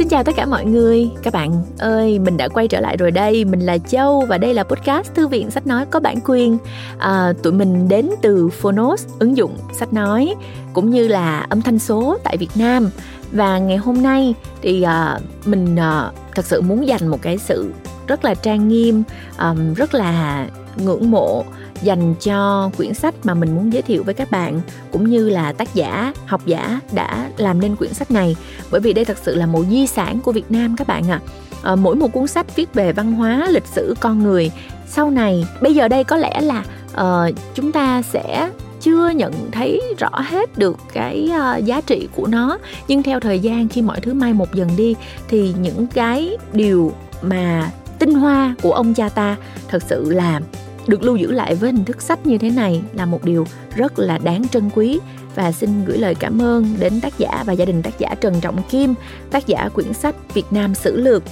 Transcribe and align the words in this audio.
Xin 0.00 0.08
chào 0.08 0.24
tất 0.24 0.32
cả 0.36 0.46
mọi 0.46 0.64
người, 0.64 1.10
các 1.22 1.34
bạn 1.34 1.62
ơi, 1.78 2.18
mình 2.18 2.36
đã 2.36 2.48
quay 2.48 2.68
trở 2.68 2.80
lại 2.80 2.96
rồi 2.96 3.10
đây, 3.10 3.44
mình 3.44 3.60
là 3.60 3.78
Châu 3.78 4.20
và 4.28 4.38
đây 4.38 4.54
là 4.54 4.64
podcast 4.64 5.14
Thư 5.14 5.28
viện 5.28 5.50
Sách 5.50 5.66
Nói 5.66 5.86
có 5.90 6.00
bản 6.00 6.16
quyền. 6.24 6.58
À, 6.98 7.32
tụi 7.42 7.52
mình 7.52 7.88
đến 7.88 8.10
từ 8.22 8.48
Phonos, 8.48 9.06
ứng 9.18 9.36
dụng 9.36 9.56
sách 9.72 9.92
nói 9.92 10.34
cũng 10.72 10.90
như 10.90 11.08
là 11.08 11.46
âm 11.48 11.62
thanh 11.62 11.78
số 11.78 12.18
tại 12.24 12.36
Việt 12.36 12.50
Nam. 12.54 12.90
Và 13.32 13.58
ngày 13.58 13.76
hôm 13.76 14.02
nay 14.02 14.34
thì 14.62 14.82
à, 14.82 15.18
mình 15.44 15.76
à, 15.76 16.10
thật 16.34 16.44
sự 16.44 16.60
muốn 16.60 16.86
dành 16.86 17.08
một 17.08 17.18
cái 17.22 17.38
sự 17.38 17.72
rất 18.06 18.24
là 18.24 18.34
trang 18.34 18.68
nghiêm, 18.68 19.02
um, 19.38 19.74
rất 19.74 19.94
là 19.94 20.46
ngưỡng 20.76 21.10
mộ 21.10 21.44
dành 21.82 22.14
cho 22.14 22.70
quyển 22.76 22.94
sách 22.94 23.14
mà 23.24 23.34
mình 23.34 23.54
muốn 23.54 23.72
giới 23.72 23.82
thiệu 23.82 24.02
với 24.02 24.14
các 24.14 24.30
bạn 24.30 24.60
cũng 24.92 25.10
như 25.10 25.28
là 25.28 25.52
tác 25.52 25.74
giả 25.74 26.12
học 26.26 26.40
giả 26.46 26.80
đã 26.92 27.30
làm 27.36 27.60
nên 27.60 27.76
quyển 27.76 27.94
sách 27.94 28.10
này. 28.10 28.36
Bởi 28.70 28.80
vì 28.80 28.92
đây 28.92 29.04
thật 29.04 29.18
sự 29.22 29.34
là 29.34 29.46
một 29.46 29.64
di 29.70 29.86
sản 29.86 30.20
của 30.20 30.32
việt 30.32 30.50
nam 30.50 30.76
các 30.76 30.86
bạn 30.86 31.10
ạ. 31.10 31.20
À. 31.62 31.72
à, 31.72 31.74
mỗi 31.74 31.96
một 31.96 32.12
cuốn 32.12 32.26
sách 32.26 32.56
viết 32.56 32.74
về 32.74 32.92
văn 32.92 33.12
hóa 33.12 33.46
lịch 33.50 33.66
sử 33.66 33.94
con 34.00 34.22
người. 34.22 34.50
Sau 34.86 35.10
này 35.10 35.46
bây 35.60 35.74
giờ 35.74 35.88
đây 35.88 36.04
có 36.04 36.16
lẽ 36.16 36.40
là 36.40 36.64
uh, 36.92 37.34
chúng 37.54 37.72
ta 37.72 38.02
sẽ 38.02 38.50
chưa 38.80 39.08
nhận 39.08 39.50
thấy 39.52 39.82
rõ 39.98 40.10
hết 40.12 40.58
được 40.58 40.76
cái 40.92 41.30
uh, 41.30 41.64
giá 41.64 41.80
trị 41.80 42.08
của 42.16 42.26
nó. 42.26 42.58
Nhưng 42.88 43.02
theo 43.02 43.20
thời 43.20 43.38
gian 43.38 43.68
khi 43.68 43.82
mọi 43.82 44.00
thứ 44.00 44.14
mai 44.14 44.32
một 44.32 44.54
dần 44.54 44.68
đi 44.76 44.94
thì 45.28 45.54
những 45.60 45.86
cái 45.86 46.36
điều 46.52 46.92
mà 47.22 47.70
tinh 47.98 48.14
hoa 48.14 48.54
của 48.62 48.72
ông 48.72 48.94
cha 48.94 49.08
ta 49.08 49.36
thật 49.68 49.82
sự 49.82 50.12
là 50.12 50.40
được 50.86 51.02
lưu 51.02 51.16
giữ 51.16 51.32
lại 51.32 51.54
với 51.54 51.72
hình 51.72 51.84
thức 51.84 52.02
sách 52.02 52.26
như 52.26 52.38
thế 52.38 52.50
này 52.50 52.82
là 52.94 53.06
một 53.06 53.24
điều 53.24 53.46
rất 53.76 53.98
là 53.98 54.18
đáng 54.18 54.48
trân 54.48 54.70
quý. 54.74 55.00
Và 55.34 55.52
xin 55.52 55.84
gửi 55.84 55.98
lời 55.98 56.14
cảm 56.14 56.42
ơn 56.42 56.74
đến 56.78 57.00
tác 57.00 57.18
giả 57.18 57.44
và 57.46 57.52
gia 57.52 57.64
đình 57.64 57.82
tác 57.82 57.98
giả 57.98 58.14
Trần 58.20 58.40
Trọng 58.40 58.62
Kim, 58.62 58.94
tác 59.30 59.46
giả 59.46 59.68
quyển 59.74 59.92
sách 59.92 60.34
Việt 60.34 60.46
Nam 60.50 60.74
Sử 60.74 60.96
Lược 60.96 61.22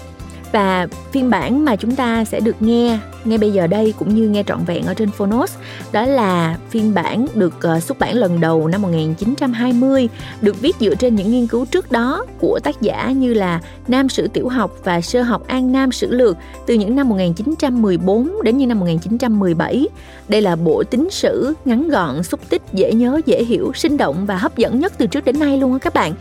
và 0.53 0.87
phiên 1.13 1.31
bản 1.31 1.65
mà 1.65 1.77
chúng 1.77 1.97
ta 1.97 2.25
sẽ 2.25 2.41
được 2.41 2.63
nghe 2.63 2.99
ngay 3.25 3.39
bây 3.39 3.51
giờ 3.51 3.67
đây 3.67 3.95
cũng 3.99 4.15
như 4.15 4.29
nghe 4.29 4.43
trọn 4.43 4.65
vẹn 4.65 4.87
ở 4.87 4.95
trên 4.95 5.11
Phonos 5.11 5.55
đó 5.93 6.07
là 6.07 6.59
phiên 6.71 6.95
bản 6.95 7.27
được 7.35 7.55
uh, 7.77 7.83
xuất 7.83 7.99
bản 7.99 8.17
lần 8.17 8.41
đầu 8.41 8.69
năm 8.69 8.83
1920 8.83 10.09
được 10.41 10.61
viết 10.61 10.77
dựa 10.81 10.95
trên 10.95 11.15
những 11.15 11.31
nghiên 11.31 11.47
cứu 11.47 11.65
trước 11.65 11.93
đó 11.93 12.25
của 12.39 12.61
tác 12.63 12.81
giả 12.81 13.11
như 13.11 13.35
là 13.35 13.61
Nam 13.89 14.09
sử 14.09 14.29
tiểu 14.29 14.49
học 14.49 14.71
và 14.85 15.01
sơ 15.01 15.23
học 15.23 15.47
An 15.47 15.73
Nam 15.73 15.93
sử 15.93 16.13
lược 16.13 16.37
từ 16.67 16.75
những 16.75 16.97
năm 16.97 17.09
1914 17.09 18.33
đến 18.43 18.59
những 18.59 18.69
năm 18.69 18.81
1917. 18.81 19.89
Đây 20.29 20.43
là 20.43 20.57
bộ 20.57 20.85
tính 20.85 21.09
sử 21.11 21.55
ngắn 21.65 21.89
gọn, 21.89 22.23
xúc 22.23 22.41
tích, 22.49 22.63
dễ 22.73 22.93
nhớ, 22.93 23.21
dễ 23.27 23.45
hiểu, 23.45 23.73
sinh 23.75 23.97
động 23.97 24.27
và 24.27 24.37
hấp 24.37 24.57
dẫn 24.57 24.81
nhất 24.81 24.93
từ 24.99 25.07
trước 25.07 25.25
đến 25.25 25.39
nay 25.39 25.59
luôn 25.59 25.73
á 25.73 25.79
các 25.79 25.95
bạn. 25.95 26.13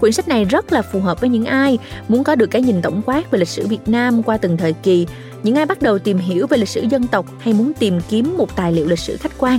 Quyển 0.00 0.12
sách 0.12 0.28
này 0.28 0.44
rất 0.44 0.72
là 0.72 0.82
phù 0.82 1.00
hợp 1.00 1.20
với 1.20 1.30
những 1.30 1.44
ai 1.44 1.78
muốn 2.08 2.24
có 2.24 2.34
được 2.34 2.46
cái 2.46 2.62
nhìn 2.62 2.82
tổng 2.82 3.02
quát 3.06 3.30
về 3.30 3.38
lịch 3.38 3.48
sử 3.48 3.66
Việt 3.66 3.88
Nam 3.88 4.22
qua 4.22 4.36
từng 4.36 4.56
thời 4.56 4.72
kỳ, 4.72 5.06
những 5.42 5.54
ai 5.54 5.66
bắt 5.66 5.82
đầu 5.82 5.98
tìm 5.98 6.18
hiểu 6.18 6.46
về 6.46 6.58
lịch 6.58 6.68
sử 6.68 6.86
dân 6.90 7.06
tộc 7.06 7.26
hay 7.38 7.54
muốn 7.54 7.72
tìm 7.78 8.00
kiếm 8.08 8.34
một 8.36 8.56
tài 8.56 8.72
liệu 8.72 8.86
lịch 8.86 8.98
sử 8.98 9.16
khách 9.16 9.38
quan. 9.38 9.58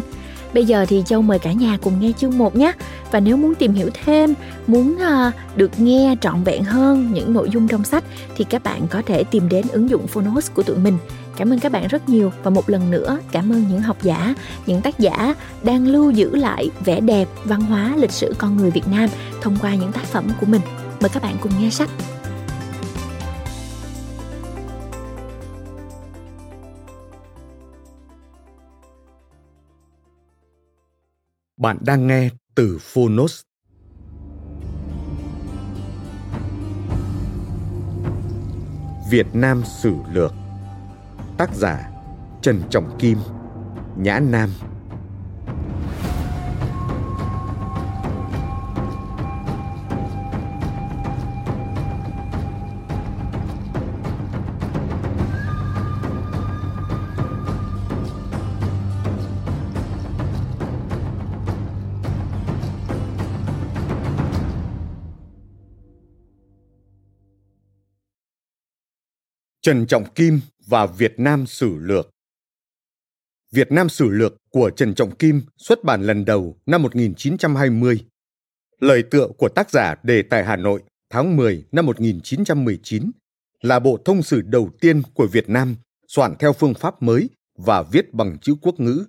Bây 0.53 0.65
giờ 0.65 0.85
thì 0.89 1.03
Châu 1.05 1.21
mời 1.21 1.39
cả 1.39 1.51
nhà 1.51 1.77
cùng 1.81 1.99
nghe 1.99 2.11
chương 2.17 2.37
1 2.37 2.55
nhé. 2.55 2.71
Và 3.11 3.19
nếu 3.19 3.37
muốn 3.37 3.55
tìm 3.55 3.73
hiểu 3.73 3.89
thêm, 4.05 4.33
muốn 4.67 4.95
uh, 4.95 5.33
được 5.55 5.71
nghe 5.79 6.15
trọn 6.21 6.43
vẹn 6.43 6.63
hơn 6.63 7.11
những 7.13 7.33
nội 7.33 7.49
dung 7.49 7.67
trong 7.67 7.83
sách 7.83 8.03
thì 8.35 8.45
các 8.49 8.63
bạn 8.63 8.87
có 8.87 9.01
thể 9.05 9.23
tìm 9.23 9.49
đến 9.49 9.65
ứng 9.71 9.89
dụng 9.89 10.07
Phonos 10.07 10.51
của 10.53 10.63
tụi 10.63 10.77
mình. 10.77 10.97
Cảm 11.37 11.53
ơn 11.53 11.59
các 11.59 11.71
bạn 11.71 11.87
rất 11.87 12.09
nhiều 12.09 12.31
và 12.43 12.49
một 12.49 12.69
lần 12.69 12.91
nữa 12.91 13.19
cảm 13.31 13.51
ơn 13.51 13.65
những 13.69 13.81
học 13.81 13.97
giả, 14.01 14.35
những 14.65 14.81
tác 14.81 14.99
giả 14.99 15.35
đang 15.63 15.87
lưu 15.87 16.11
giữ 16.11 16.35
lại 16.35 16.69
vẻ 16.85 16.99
đẹp, 16.99 17.27
văn 17.43 17.61
hóa, 17.61 17.93
lịch 17.97 18.11
sử 18.11 18.35
con 18.37 18.57
người 18.57 18.71
Việt 18.71 18.87
Nam 18.91 19.09
thông 19.41 19.57
qua 19.61 19.75
những 19.75 19.91
tác 19.91 20.03
phẩm 20.03 20.29
của 20.39 20.45
mình. 20.45 20.61
Mời 21.01 21.09
các 21.13 21.23
bạn 21.23 21.37
cùng 21.41 21.51
nghe 21.59 21.69
sách. 21.69 21.89
Bạn 31.57 31.77
đang 31.81 32.07
nghe 32.07 32.29
từ 32.55 32.77
Phonos. 32.81 33.41
Việt 39.09 39.27
Nam 39.33 39.63
Sử 39.65 39.93
Lược 40.13 40.33
Tác 41.37 41.53
giả 41.53 41.89
Trần 42.41 42.61
Trọng 42.69 42.97
Kim 42.99 43.17
Nhã 43.97 44.19
Nam. 44.19 44.49
Trần 69.61 69.87
Trọng 69.87 70.05
Kim 70.15 70.39
và 70.67 70.85
Việt 70.85 71.13
Nam 71.17 71.45
Sử 71.45 71.77
Lược 71.77 72.09
Việt 73.51 73.71
Nam 73.71 73.89
Sử 73.89 74.09
Lược 74.09 74.35
của 74.49 74.69
Trần 74.69 74.95
Trọng 74.95 75.15
Kim 75.15 75.41
xuất 75.57 75.83
bản 75.83 76.03
lần 76.03 76.25
đầu 76.25 76.57
năm 76.65 76.83
1920. 76.83 78.05
Lời 78.79 79.03
tựa 79.03 79.27
của 79.37 79.49
tác 79.49 79.69
giả 79.69 79.95
đề 80.03 80.21
tại 80.21 80.43
Hà 80.43 80.55
Nội 80.55 80.83
tháng 81.09 81.35
10 81.35 81.65
năm 81.71 81.85
1919 81.85 83.11
là 83.61 83.79
bộ 83.79 83.97
thông 84.05 84.23
sử 84.23 84.41
đầu 84.41 84.69
tiên 84.81 85.01
của 85.13 85.27
Việt 85.27 85.49
Nam 85.49 85.75
soạn 86.07 86.35
theo 86.39 86.53
phương 86.53 86.73
pháp 86.73 87.01
mới 87.01 87.29
và 87.57 87.83
viết 87.83 88.13
bằng 88.13 88.37
chữ 88.41 88.55
quốc 88.61 88.79
ngữ, 88.79 89.05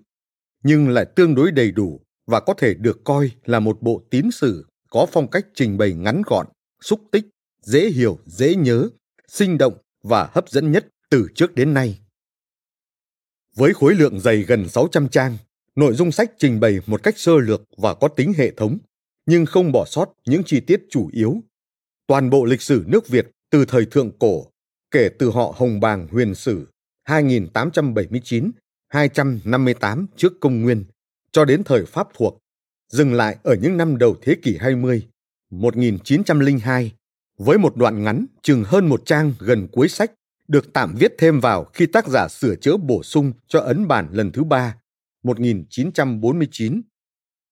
nhưng 0.63 0.89
lại 0.89 1.05
tương 1.17 1.35
đối 1.35 1.51
đầy 1.51 1.71
đủ 1.71 2.01
và 2.27 2.41
có 2.41 2.55
thể 2.55 2.75
được 2.75 3.05
coi 3.05 3.31
là 3.45 3.61
một 3.61 3.83
bộ 3.83 4.03
tín 4.11 4.31
sử 4.31 4.67
có 4.91 5.07
phong 5.13 5.31
cách 5.31 5.47
trình 5.55 5.79
bày 5.79 5.93
ngắn 5.93 6.23
gọn, 6.27 6.47
xúc 6.81 7.01
tích, 7.13 7.27
dễ 7.63 7.91
hiểu, 7.91 8.19
dễ 8.27 8.55
nhớ, 8.55 8.89
sinh 9.29 9.59
động 9.59 9.75
và 10.03 10.29
hấp 10.33 10.49
dẫn 10.49 10.73
nhất 10.73 10.87
từ 11.11 11.29
trước 11.35 11.55
đến 11.55 11.75
nay. 11.75 11.99
Với 13.57 13.75
khối 13.75 13.95
lượng 13.95 14.21
dày 14.21 14.37
gần 14.43 14.69
600 14.69 15.09
trang, 15.09 15.37
nội 15.77 15.95
dung 15.95 16.13
sách 16.13 16.33
trình 16.39 16.61
bày 16.61 16.81
một 16.87 17.03
cách 17.03 17.19
sơ 17.19 17.39
lược 17.39 17.63
và 17.77 17.95
có 17.95 18.09
tính 18.09 18.33
hệ 18.37 18.51
thống, 18.51 18.79
nhưng 19.27 19.47
không 19.47 19.73
bỏ 19.73 19.85
sót 19.85 20.13
những 20.27 20.43
chi 20.45 20.61
tiết 20.61 20.83
chủ 20.91 21.11
yếu. 21.13 21.37
Toàn 22.07 22.31
bộ 22.31 22.45
lịch 22.45 22.63
sử 22.63 22.85
nước 22.87 23.09
Việt 23.09 23.31
từ 23.51 23.65
thời 23.65 23.87
thượng 23.87 24.19
cổ, 24.19 24.47
kể 24.91 25.09
từ 25.19 25.31
họ 25.31 25.55
Hồng 25.57 25.81
Bàng 25.81 26.09
huyền 26.11 26.35
sử 26.35 26.67
2879 27.05 28.51
258 28.89 30.07
trước 30.17 30.33
công 30.41 30.63
nguyên 30.63 30.85
cho 31.33 31.45
đến 31.45 31.65
thời 31.65 31.85
Pháp 31.85 32.09
thuộc, 32.15 32.39
dừng 32.93 33.15
lại 33.15 33.37
ở 33.43 33.57
những 33.63 33.77
năm 33.77 33.99
đầu 33.99 34.17
thế 34.23 34.37
kỷ 34.43 34.57
20, 34.61 35.09
1902 35.51 36.93
với 37.39 37.59
một 37.59 37.77
đoạn 37.77 38.03
ngắn 38.03 38.27
chừng 38.43 38.65
hơn 38.65 38.89
một 38.89 39.03
trang 39.07 39.33
gần 39.39 39.69
cuối 39.73 39.89
sách 39.89 40.13
được 40.49 40.73
tạm 40.73 40.95
viết 40.99 41.15
thêm 41.19 41.41
vào 41.41 41.65
khi 41.65 41.87
tác 41.87 42.09
giả 42.09 42.29
sửa 42.29 42.55
chữa 42.57 42.77
bổ 42.77 43.03
sung 43.03 43.33
cho 43.49 43.61
ấn 43.61 43.89
bản 43.89 44.09
lần 44.13 44.33
thứ 44.33 44.45
ba 44.45 44.75
1949. 45.23 46.83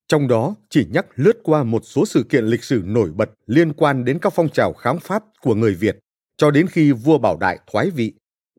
Trong 0.09 0.29
đó, 0.29 0.55
chỉ 0.71 0.87
nhắc 0.91 1.07
lướt 1.15 1.41
qua 1.43 1.65
một 1.65 1.83
số 1.85 2.07
sự 2.07 2.27
kiện 2.29 2.45
lịch 2.45 2.65
sử 2.65 2.83
nổi 2.85 3.11
bật 3.11 3.31
liên 3.47 3.73
quan 3.73 4.05
đến 4.05 4.19
các 4.19 4.33
phong 4.37 4.49
trào 4.49 4.73
kháng 4.73 5.01
Pháp 5.01 5.25
của 5.41 5.55
người 5.55 5.75
Việt 5.75 5.99
cho 6.37 6.51
đến 6.51 6.67
khi 6.67 6.93
vua 6.93 7.19
Bảo 7.19 7.37
Đại 7.37 7.59
thoái 7.73 7.91
vị 7.91 8.13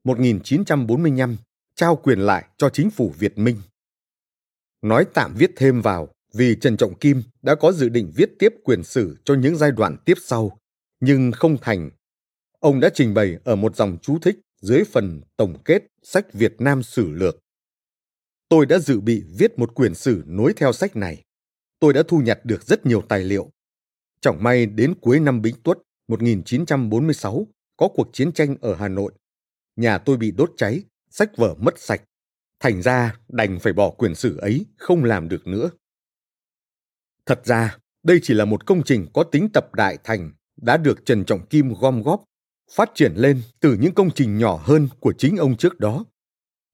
1945 0.04 1.38
trao 1.76 1.96
quyền 1.96 2.20
lại 2.20 2.46
cho 2.58 2.70
chính 2.70 2.90
phủ 2.90 3.14
Việt 3.20 3.38
Minh. 3.38 3.58
Nói 4.82 5.06
tạm 5.14 5.34
viết 5.38 5.52
thêm 5.56 5.82
vào, 5.82 6.08
vì 6.34 6.56
Trần 6.62 6.78
Trọng 6.78 6.96
Kim 6.96 7.24
đã 7.42 7.56
có 7.56 7.72
dự 7.72 7.90
định 7.90 8.12
viết 8.16 8.30
tiếp 8.40 8.54
quyền 8.64 8.84
sử 8.84 9.18
cho 9.26 9.34
những 9.34 9.56
giai 9.56 9.72
đoạn 9.72 9.98
tiếp 10.06 10.18
sau, 10.26 10.58
nhưng 11.00 11.32
không 11.32 11.58
thành. 11.62 11.90
Ông 12.68 12.80
đã 12.80 12.90
trình 12.94 13.14
bày 13.14 13.38
ở 13.44 13.56
một 13.56 13.76
dòng 13.76 13.98
chú 14.02 14.20
thích 14.20 14.40
dưới 14.62 14.84
phần 14.84 15.22
tổng 15.38 15.64
kết 15.66 15.84
sách 16.04 16.34
Việt 16.34 16.56
Nam 16.60 16.84
Sử 16.84 17.12
Lược. 17.12 17.40
Tôi 18.50 18.66
đã 18.66 18.80
dự 18.80 19.00
bị 19.00 19.24
viết 19.38 19.60
một 19.60 19.76
quyển 19.76 19.96
sử 19.96 20.24
nối 20.26 20.54
theo 20.58 20.74
sách 20.74 20.96
này. 20.96 21.24
Tôi 21.80 21.94
đã 21.94 22.04
thu 22.08 22.20
nhặt 22.20 22.40
được 22.44 22.64
rất 22.64 22.86
nhiều 22.86 23.02
tài 23.02 23.24
liệu. 23.24 23.52
Chẳng 24.22 24.44
may 24.44 24.66
đến 24.66 24.94
cuối 25.02 25.20
năm 25.20 25.42
Bính 25.42 25.56
Tuất 25.64 25.78
1946 26.08 27.48
có 27.78 27.88
cuộc 27.88 28.10
chiến 28.14 28.32
tranh 28.32 28.56
ở 28.62 28.76
Hà 28.76 28.88
Nội. 28.88 29.14
Nhà 29.76 29.98
tôi 29.98 30.18
bị 30.18 30.32
đốt 30.32 30.52
cháy, 30.58 30.84
sách 31.10 31.38
vở 31.38 31.56
mất 31.60 31.80
sạch. 31.80 32.02
Thành 32.60 32.82
ra 32.82 33.16
đành 33.28 33.60
phải 33.60 33.74
bỏ 33.74 33.90
quyển 33.90 34.16
sử 34.16 34.38
ấy, 34.38 34.66
không 34.78 35.04
làm 35.04 35.30
được 35.30 35.48
nữa. 35.48 35.70
Thật 37.26 37.42
ra, 37.46 37.78
đây 38.04 38.20
chỉ 38.24 38.34
là 38.34 38.46
một 38.46 38.66
công 38.66 38.84
trình 38.84 39.08
có 39.14 39.24
tính 39.24 39.50
tập 39.54 39.74
đại 39.74 39.98
thành 40.04 40.32
đã 40.62 40.78
được 40.78 41.06
Trần 41.06 41.26
Trọng 41.26 41.46
Kim 41.46 41.74
gom 41.74 42.02
góp, 42.02 42.24
phát 42.72 42.92
triển 42.96 43.14
lên 43.16 43.42
từ 43.60 43.78
những 43.80 43.94
công 43.94 44.12
trình 44.12 44.38
nhỏ 44.38 44.60
hơn 44.64 44.88
của 45.00 45.14
chính 45.18 45.38
ông 45.38 45.58
trước 45.58 45.80
đó, 45.80 46.06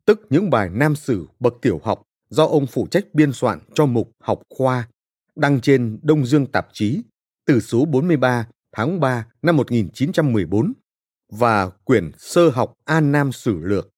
tức 0.05 0.19
những 0.29 0.49
bài 0.49 0.69
nam 0.69 0.95
sử 0.95 1.27
bậc 1.39 1.53
tiểu 1.61 1.81
học 1.83 2.01
do 2.29 2.45
ông 2.45 2.67
phụ 2.67 2.87
trách 2.91 3.05
biên 3.13 3.33
soạn 3.33 3.59
cho 3.73 3.85
mục 3.85 4.11
học 4.19 4.41
khoa 4.49 4.87
đăng 5.35 5.61
trên 5.61 5.99
Đông 6.03 6.25
Dương 6.25 6.45
tạp 6.45 6.67
chí 6.73 7.01
từ 7.45 7.59
số 7.59 7.85
43 7.85 8.47
tháng 8.71 8.99
3 8.99 9.27
năm 9.41 9.57
1914 9.57 10.73
và 11.29 11.69
quyển 11.69 12.11
Sơ 12.17 12.49
học 12.49 12.73
An 12.85 13.11
Nam 13.11 13.31
Sử 13.31 13.59
Lược, 13.59 13.89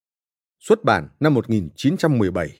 xuất 0.60 0.84
bản 0.84 1.08
năm 1.20 1.34
1917. 1.34 2.58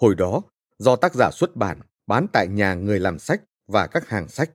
Hồi 0.00 0.14
đó, 0.14 0.42
do 0.78 0.96
tác 0.96 1.14
giả 1.14 1.30
xuất 1.32 1.56
bản 1.56 1.80
bán 2.06 2.26
tại 2.32 2.48
nhà 2.48 2.74
người 2.74 3.00
làm 3.00 3.18
sách 3.18 3.42
và 3.66 3.86
các 3.86 4.08
hàng 4.08 4.28
sách. 4.28 4.50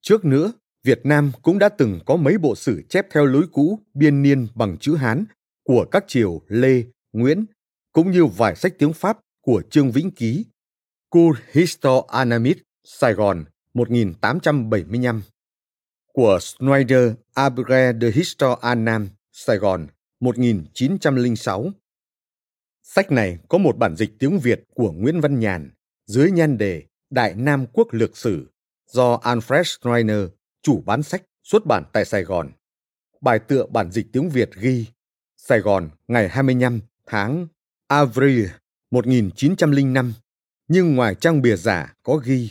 Trước 0.00 0.24
nữa, 0.24 0.52
Việt 0.84 1.00
Nam 1.04 1.32
cũng 1.42 1.58
đã 1.58 1.68
từng 1.68 2.00
có 2.06 2.16
mấy 2.16 2.38
bộ 2.38 2.54
sử 2.54 2.82
chép 2.88 3.06
theo 3.10 3.26
lối 3.26 3.46
cũ 3.52 3.80
biên 3.94 4.22
niên 4.22 4.46
bằng 4.54 4.76
chữ 4.80 4.94
Hán 4.94 5.24
của 5.64 5.84
các 5.90 6.04
triều 6.08 6.42
Lê, 6.48 6.82
Nguyễn, 7.12 7.46
cũng 7.92 8.10
như 8.10 8.26
vài 8.26 8.56
sách 8.56 8.72
tiếng 8.78 8.92
Pháp 8.92 9.18
của 9.42 9.62
Trương 9.70 9.90
Vĩnh 9.90 10.10
Ký, 10.10 10.44
Cours 11.10 11.40
Histoire 11.52 12.06
Anamite, 12.08 12.60
Sài 12.84 13.12
Gòn, 13.12 13.44
1875, 13.74 15.22
của 16.12 16.38
Schneider 16.40 17.12
*Abre 17.34 17.92
de 18.00 18.10
Histoire 18.10 18.56
Annam, 18.60 19.08
Sài 19.32 19.56
Gòn, 19.56 19.86
1906. 20.20 21.70
Sách 22.82 23.12
này 23.12 23.38
có 23.48 23.58
một 23.58 23.78
bản 23.78 23.96
dịch 23.96 24.10
tiếng 24.18 24.38
Việt 24.38 24.64
của 24.74 24.92
Nguyễn 24.92 25.20
Văn 25.20 25.38
Nhàn 25.38 25.70
dưới 26.06 26.30
nhan 26.30 26.58
đề 26.58 26.82
Đại 27.10 27.34
Nam 27.34 27.66
Quốc 27.72 27.88
Lược 27.90 28.16
Sử 28.16 28.46
do 28.86 29.16
Alfred 29.22 29.62
Schreiner, 29.62 30.24
chủ 30.62 30.82
bán 30.86 31.02
sách, 31.02 31.22
xuất 31.42 31.66
bản 31.66 31.84
tại 31.92 32.04
Sài 32.04 32.22
Gòn. 32.22 32.50
Bài 33.20 33.38
tựa 33.38 33.66
bản 33.66 33.90
dịch 33.92 34.06
tiếng 34.12 34.30
Việt 34.30 34.50
ghi 34.54 34.86
Sài 35.36 35.60
Gòn 35.60 35.90
ngày 36.08 36.28
25 36.28 36.80
tháng 37.06 37.46
Avril 37.86 38.46
1905, 38.90 40.14
nhưng 40.68 40.94
ngoài 40.94 41.14
trang 41.14 41.42
bìa 41.42 41.56
giả 41.56 41.94
có 42.02 42.16
ghi 42.16 42.50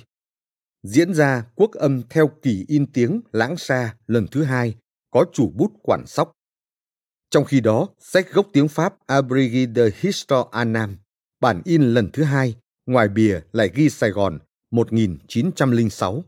diễn 0.83 1.13
ra 1.13 1.45
quốc 1.56 1.71
âm 1.71 2.01
theo 2.09 2.27
kỳ 2.42 2.65
in 2.68 2.86
tiếng 2.86 3.21
lãng 3.31 3.57
xa 3.57 3.95
lần 4.07 4.27
thứ 4.27 4.44
hai 4.44 4.75
có 5.12 5.25
chủ 5.33 5.51
bút 5.56 5.71
quản 5.83 6.07
sóc. 6.07 6.31
Trong 7.30 7.45
khi 7.45 7.62
đó, 7.62 7.88
sách 8.00 8.33
gốc 8.33 8.48
tiếng 8.53 8.68
Pháp 8.68 8.95
Abrigi 9.07 9.69
de 9.75 9.89
Histoire 10.01 10.50
Anam, 10.51 10.98
bản 11.39 11.62
in 11.65 11.81
lần 11.81 12.10
thứ 12.13 12.24
hai, 12.24 12.56
ngoài 12.86 13.07
bìa 13.07 13.39
lại 13.51 13.69
ghi 13.74 13.89
Sài 13.89 14.10
Gòn 14.10 14.39
1906. 14.71 16.24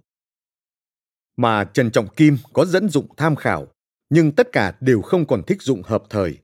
Mà 1.39 1.63
Trần 1.63 1.91
Trọng 1.91 2.07
Kim 2.07 2.37
có 2.53 2.65
dẫn 2.65 2.89
dụng 2.89 3.07
tham 3.17 3.35
khảo, 3.35 3.67
nhưng 4.09 4.31
tất 4.31 4.51
cả 4.51 4.73
đều 4.79 5.01
không 5.01 5.27
còn 5.27 5.43
thích 5.43 5.61
dụng 5.61 5.81
hợp 5.83 6.03
thời. 6.09 6.37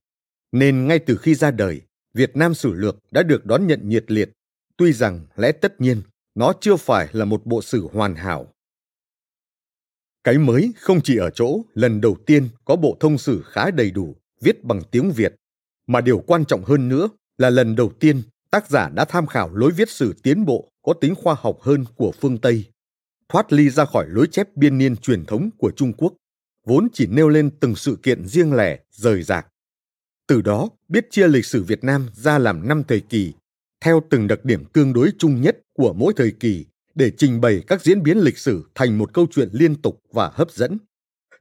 Nên 0.51 0.87
ngay 0.87 0.99
từ 0.99 1.17
khi 1.17 1.35
ra 1.35 1.51
đời, 1.51 1.81
Việt 2.13 2.35
Nam 2.35 2.53
Sử 2.53 2.73
Lược 2.73 2.97
đã 3.11 3.23
được 3.23 3.45
đón 3.45 3.67
nhận 3.67 3.89
nhiệt 3.89 4.11
liệt, 4.11 4.29
tuy 4.77 4.93
rằng 4.93 5.25
lẽ 5.35 5.51
tất 5.51 5.81
nhiên 5.81 6.01
nó 6.35 6.53
chưa 6.61 6.75
phải 6.75 7.07
là 7.11 7.25
một 7.25 7.45
bộ 7.45 7.61
sử 7.61 7.87
hoàn 7.93 8.15
hảo. 8.15 8.53
Cái 10.23 10.37
mới 10.37 10.73
không 10.79 11.01
chỉ 11.03 11.17
ở 11.17 11.29
chỗ 11.29 11.61
lần 11.73 12.01
đầu 12.01 12.17
tiên 12.25 12.49
có 12.65 12.75
bộ 12.75 12.97
thông 12.99 13.17
sử 13.17 13.41
khá 13.45 13.71
đầy 13.71 13.91
đủ, 13.91 14.15
viết 14.41 14.63
bằng 14.63 14.81
tiếng 14.91 15.11
Việt, 15.11 15.35
mà 15.87 16.01
điều 16.01 16.19
quan 16.27 16.45
trọng 16.45 16.63
hơn 16.63 16.89
nữa 16.89 17.09
là 17.37 17.49
lần 17.49 17.75
đầu 17.75 17.91
tiên 17.99 18.21
tác 18.51 18.69
giả 18.69 18.89
đã 18.89 19.05
tham 19.05 19.27
khảo 19.27 19.55
lối 19.55 19.71
viết 19.71 19.89
sử 19.89 20.13
tiến 20.23 20.45
bộ 20.45 20.69
có 20.81 20.93
tính 20.93 21.15
khoa 21.15 21.35
học 21.39 21.61
hơn 21.61 21.85
của 21.95 22.11
phương 22.11 22.37
Tây, 22.37 22.65
thoát 23.29 23.53
ly 23.53 23.69
ra 23.69 23.85
khỏi 23.85 24.05
lối 24.09 24.27
chép 24.31 24.55
biên 24.55 24.77
niên 24.77 24.97
truyền 24.97 25.25
thống 25.25 25.49
của 25.57 25.71
Trung 25.71 25.93
Quốc, 25.93 26.13
vốn 26.65 26.87
chỉ 26.93 27.07
nêu 27.07 27.29
lên 27.29 27.49
từng 27.59 27.75
sự 27.75 27.97
kiện 28.03 28.27
riêng 28.27 28.53
lẻ, 28.53 28.79
rời 28.91 29.23
rạc. 29.23 29.47
Từ 30.27 30.41
đó 30.41 30.69
biết 30.87 31.07
chia 31.11 31.27
lịch 31.27 31.45
sử 31.45 31.63
Việt 31.63 31.83
Nam 31.83 32.07
ra 32.13 32.37
làm 32.37 32.67
năm 32.67 32.83
thời 32.87 32.99
kỳ, 32.99 33.33
theo 33.81 34.01
từng 34.09 34.27
đặc 34.27 34.45
điểm 34.45 34.65
tương 34.73 34.93
đối 34.93 35.11
chung 35.17 35.41
nhất 35.41 35.57
của 35.73 35.93
mỗi 35.93 36.13
thời 36.17 36.31
kỳ 36.31 36.65
để 36.95 37.11
trình 37.17 37.41
bày 37.41 37.63
các 37.67 37.81
diễn 37.81 38.03
biến 38.03 38.17
lịch 38.17 38.37
sử 38.37 38.69
thành 38.75 38.97
một 38.97 39.13
câu 39.13 39.27
chuyện 39.31 39.49
liên 39.51 39.81
tục 39.81 40.01
và 40.11 40.31
hấp 40.33 40.51
dẫn, 40.51 40.77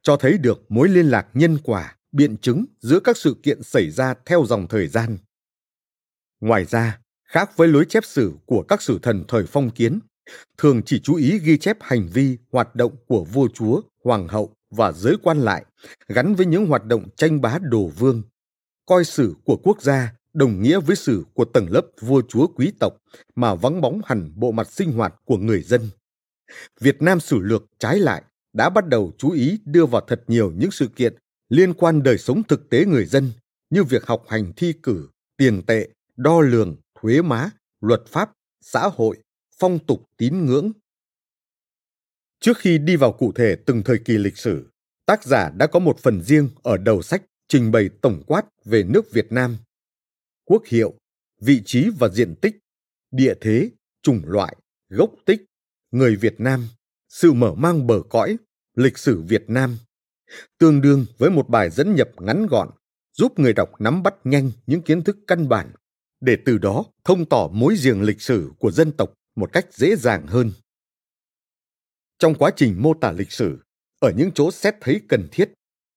cho 0.03 0.17
thấy 0.17 0.39
được 0.39 0.63
mối 0.69 0.89
liên 0.89 1.07
lạc 1.07 1.27
nhân 1.35 1.59
quả, 1.65 1.97
biện 2.13 2.37
chứng 2.37 2.65
giữa 2.81 3.01
các 3.01 3.17
sự 3.17 3.37
kiện 3.43 3.63
xảy 3.63 3.91
ra 3.91 4.15
theo 4.27 4.45
dòng 4.47 4.69
thời 4.69 4.89
gian. 4.89 5.19
Ngoài 6.41 6.65
ra, 6.65 7.01
khác 7.25 7.57
với 7.57 7.69
lối 7.69 7.85
chép 7.89 8.05
sử 8.05 8.33
của 8.47 8.63
các 8.63 8.83
sử 8.83 8.99
thần 9.03 9.25
thời 9.29 9.47
phong 9.47 9.71
kiến, 9.71 9.99
thường 10.59 10.83
chỉ 10.87 11.01
chú 11.01 11.15
ý 11.15 11.39
ghi 11.39 11.59
chép 11.59 11.77
hành 11.81 12.09
vi, 12.13 12.37
hoạt 12.53 12.75
động 12.75 12.93
của 13.07 13.25
vua 13.25 13.49
chúa, 13.55 13.81
hoàng 14.05 14.29
hậu 14.29 14.53
và 14.71 14.93
giới 14.93 15.17
quan 15.23 15.39
lại 15.39 15.65
gắn 16.09 16.35
với 16.35 16.47
những 16.47 16.67
hoạt 16.67 16.85
động 16.85 17.09
tranh 17.17 17.41
bá 17.41 17.59
đồ 17.59 17.87
vương, 17.87 18.23
coi 18.87 19.05
sử 19.05 19.35
của 19.45 19.57
quốc 19.57 19.83
gia 19.83 20.15
đồng 20.33 20.63
nghĩa 20.63 20.81
với 20.81 20.97
sử 20.97 21.25
của 21.35 21.45
tầng 21.45 21.71
lớp 21.71 21.87
vua 22.01 22.23
chúa 22.29 22.47
quý 22.47 22.73
tộc 22.79 22.97
mà 23.35 23.55
vắng 23.55 23.81
bóng 23.81 24.01
hẳn 24.05 24.33
bộ 24.35 24.53
mặt 24.53 24.73
sinh 24.73 24.93
hoạt 24.93 25.15
của 25.25 25.37
người 25.37 25.63
dân. 25.63 25.89
Việt 26.81 27.03
Nam 27.03 27.21
sử 27.21 27.39
lược 27.39 27.65
trái 27.79 27.99
lại 27.99 28.23
đã 28.53 28.69
bắt 28.69 28.89
đầu 28.89 29.13
chú 29.19 29.31
ý 29.31 29.59
đưa 29.65 29.87
vào 29.87 30.03
thật 30.07 30.25
nhiều 30.27 30.53
những 30.57 30.71
sự 30.71 30.89
kiện 30.97 31.15
liên 31.49 31.75
quan 31.75 32.03
đời 32.03 32.19
sống 32.19 32.43
thực 32.43 32.71
tế 32.71 32.85
người 32.85 33.07
dân 33.07 33.31
như 33.71 33.85
việc 33.85 34.07
học 34.07 34.25
hành 34.29 34.53
thi 34.57 34.73
cử, 34.83 35.09
tiền 35.37 35.63
tệ, 35.67 35.89
đo 36.17 36.41
lường, 36.41 36.77
thuế 37.01 37.23
má, 37.23 37.51
luật 37.81 38.03
pháp, 38.07 38.31
xã 38.61 38.89
hội, 38.95 39.17
phong 39.65 39.79
tục 39.79 40.11
tín 40.17 40.47
ngưỡng. 40.47 40.73
Trước 42.41 42.59
khi 42.59 42.79
đi 42.79 42.97
vào 42.97 43.13
cụ 43.13 43.33
thể 43.33 43.57
từng 43.67 43.83
thời 43.83 43.99
kỳ 43.99 44.19
lịch 44.19 44.37
sử, 44.37 44.71
tác 45.07 45.25
giả 45.25 45.51
đã 45.57 45.67
có 45.67 45.79
một 45.79 45.99
phần 45.99 46.23
riêng 46.23 46.49
ở 46.63 46.77
đầu 46.77 47.03
sách 47.03 47.23
trình 47.49 47.73
bày 47.73 47.91
tổng 48.03 48.23
quát 48.27 48.45
về 48.65 48.83
nước 48.83 49.13
Việt 49.13 49.33
Nam. 49.33 49.57
Quốc 50.45 50.63
hiệu, 50.67 50.95
vị 51.41 51.63
trí 51.65 51.91
và 51.99 52.09
diện 52.09 52.35
tích, 52.43 52.57
địa 53.11 53.35
thế, 53.41 53.71
chủng 54.03 54.23
loại, 54.25 54.57
gốc 54.89 55.11
tích, 55.25 55.45
người 55.91 56.17
Việt 56.17 56.41
Nam, 56.41 56.69
sự 57.09 57.33
mở 57.33 57.55
mang 57.55 57.87
bờ 57.87 58.03
cõi, 58.11 58.37
lịch 58.77 58.99
sử 58.99 59.23
Việt 59.23 59.45
Nam, 59.49 59.77
tương 60.59 60.81
đương 60.81 61.07
với 61.19 61.31
một 61.31 61.49
bài 61.49 61.71
dẫn 61.71 61.95
nhập 61.95 62.11
ngắn 62.19 62.47
gọn, 62.47 62.71
giúp 63.13 63.39
người 63.39 63.53
đọc 63.53 63.81
nắm 63.81 64.03
bắt 64.03 64.15
nhanh 64.25 64.51
những 64.67 64.83
kiến 64.83 65.03
thức 65.03 65.19
căn 65.27 65.49
bản, 65.49 65.73
để 66.21 66.37
từ 66.45 66.59
đó 66.59 66.85
thông 67.05 67.27
tỏ 67.27 67.49
mối 67.53 67.77
giềng 67.83 68.03
lịch 68.03 68.21
sử 68.21 68.53
của 68.59 68.71
dân 68.71 68.93
tộc 68.93 69.15
một 69.35 69.53
cách 69.53 69.67
dễ 69.73 69.97
dàng 69.97 70.27
hơn. 70.27 70.53
Trong 72.19 72.35
quá 72.35 72.51
trình 72.57 72.83
mô 72.83 72.95
tả 72.95 73.13
lịch 73.13 73.33
sử, 73.33 73.59
ở 74.01 74.13
những 74.17 74.31
chỗ 74.35 74.51
xét 74.51 74.75
thấy 74.81 75.01
cần 75.09 75.29
thiết, 75.33 75.53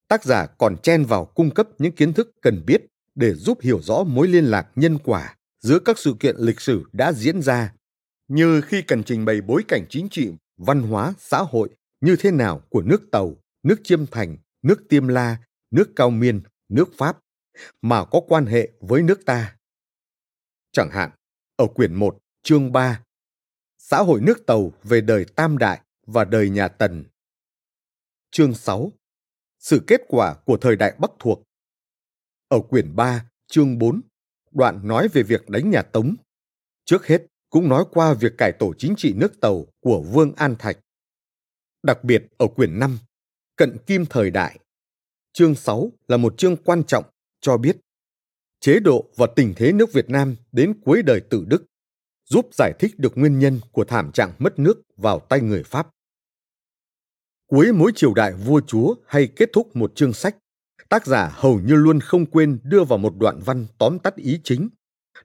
tác 0.07 0.23
giả 0.23 0.45
còn 0.45 0.77
chen 0.77 1.05
vào 1.05 1.25
cung 1.25 1.53
cấp 1.53 1.67
những 1.77 1.95
kiến 1.95 2.13
thức 2.13 2.31
cần 2.41 2.63
biết 2.65 2.85
để 3.15 3.33
giúp 3.33 3.61
hiểu 3.61 3.81
rõ 3.81 4.03
mối 4.03 4.27
liên 4.27 4.45
lạc 4.45 4.67
nhân 4.75 4.97
quả 5.03 5.35
giữa 5.59 5.79
các 5.79 5.99
sự 5.99 6.15
kiện 6.19 6.35
lịch 6.39 6.61
sử 6.61 6.83
đã 6.93 7.13
diễn 7.13 7.41
ra, 7.41 7.73
như 8.27 8.61
khi 8.61 8.81
cần 8.81 9.03
trình 9.03 9.25
bày 9.25 9.41
bối 9.41 9.63
cảnh 9.67 9.85
chính 9.89 10.09
trị, 10.09 10.31
văn 10.57 10.81
hóa, 10.81 11.13
xã 11.19 11.37
hội 11.37 11.69
như 12.01 12.15
thế 12.19 12.31
nào 12.31 12.61
của 12.69 12.81
nước 12.81 13.01
Tàu, 13.11 13.35
nước 13.63 13.81
Chiêm 13.83 14.05
Thành, 14.05 14.37
nước 14.61 14.83
Tiêm 14.89 15.07
La, 15.07 15.37
nước 15.71 15.89
Cao 15.95 16.09
Miên, 16.09 16.41
nước 16.69 16.89
Pháp, 16.97 17.17
mà 17.81 18.05
có 18.05 18.21
quan 18.27 18.45
hệ 18.45 18.71
với 18.79 19.01
nước 19.01 19.25
ta. 19.25 19.55
Chẳng 20.71 20.89
hạn, 20.91 21.11
ở 21.55 21.67
quyển 21.67 21.93
1, 21.93 22.17
chương 22.43 22.71
3, 22.71 23.01
Xã 23.89 24.03
hội 24.03 24.21
nước 24.21 24.45
Tàu 24.45 24.71
về 24.83 25.01
đời 25.01 25.25
Tam 25.35 25.57
Đại 25.57 25.81
và 26.07 26.25
đời 26.25 26.49
nhà 26.49 26.67
Tần. 26.67 27.03
Chương 28.31 28.53
6, 28.53 28.91
Sự 29.59 29.81
kết 29.87 30.01
quả 30.07 30.35
của 30.45 30.57
thời 30.57 30.75
đại 30.75 30.95
Bắc 30.99 31.11
thuộc 31.19 31.43
ở 32.47 32.59
quyển 32.69 32.95
3, 32.95 33.29
chương 33.47 33.77
4, 33.77 34.01
đoạn 34.51 34.87
nói 34.87 35.07
về 35.07 35.23
việc 35.23 35.49
đánh 35.49 35.69
nhà 35.69 35.81
Tống. 35.81 36.15
Trước 36.85 37.05
hết, 37.07 37.25
cũng 37.49 37.69
nói 37.69 37.85
qua 37.91 38.13
việc 38.13 38.33
cải 38.37 38.51
tổ 38.59 38.73
chính 38.77 38.93
trị 38.97 39.13
nước 39.13 39.41
Tàu 39.41 39.65
của 39.79 40.01
Vương 40.01 40.33
An 40.35 40.55
Thạch. 40.59 40.77
Đặc 41.83 42.03
biệt 42.03 42.23
ở 42.37 42.47
quyển 42.47 42.79
5, 42.79 42.97
Cận 43.55 43.77
Kim 43.85 44.05
Thời 44.05 44.31
Đại, 44.31 44.59
chương 45.33 45.55
6 45.55 45.91
là 46.07 46.17
một 46.17 46.37
chương 46.37 46.57
quan 46.57 46.83
trọng 46.83 47.05
cho 47.41 47.57
biết 47.57 47.77
chế 48.59 48.79
độ 48.79 49.09
và 49.15 49.27
tình 49.35 49.53
thế 49.55 49.71
nước 49.71 49.93
Việt 49.93 50.09
Nam 50.09 50.35
đến 50.51 50.81
cuối 50.85 51.01
đời 51.01 51.21
tự 51.29 51.45
Đức, 51.47 51.65
giúp 52.29 52.49
giải 52.53 52.73
thích 52.79 52.99
được 52.99 53.17
nguyên 53.17 53.39
nhân 53.39 53.59
của 53.71 53.83
thảm 53.83 54.11
trạng 54.11 54.31
mất 54.39 54.59
nước 54.59 54.81
vào 54.97 55.19
tay 55.19 55.41
người 55.41 55.63
Pháp. 55.63 55.87
Cuối 57.47 57.71
mỗi 57.73 57.91
triều 57.95 58.13
đại 58.13 58.33
vua 58.33 58.61
chúa 58.67 58.95
hay 59.05 59.27
kết 59.27 59.49
thúc 59.53 59.75
một 59.75 59.95
chương 59.95 60.13
sách 60.13 60.35
tác 60.89 61.05
giả 61.05 61.31
hầu 61.33 61.59
như 61.59 61.75
luôn 61.75 61.99
không 61.99 62.25
quên 62.25 62.59
đưa 62.63 62.83
vào 62.83 62.97
một 62.97 63.13
đoạn 63.17 63.39
văn 63.45 63.65
tóm 63.77 63.99
tắt 63.99 64.15
ý 64.15 64.39
chính, 64.43 64.69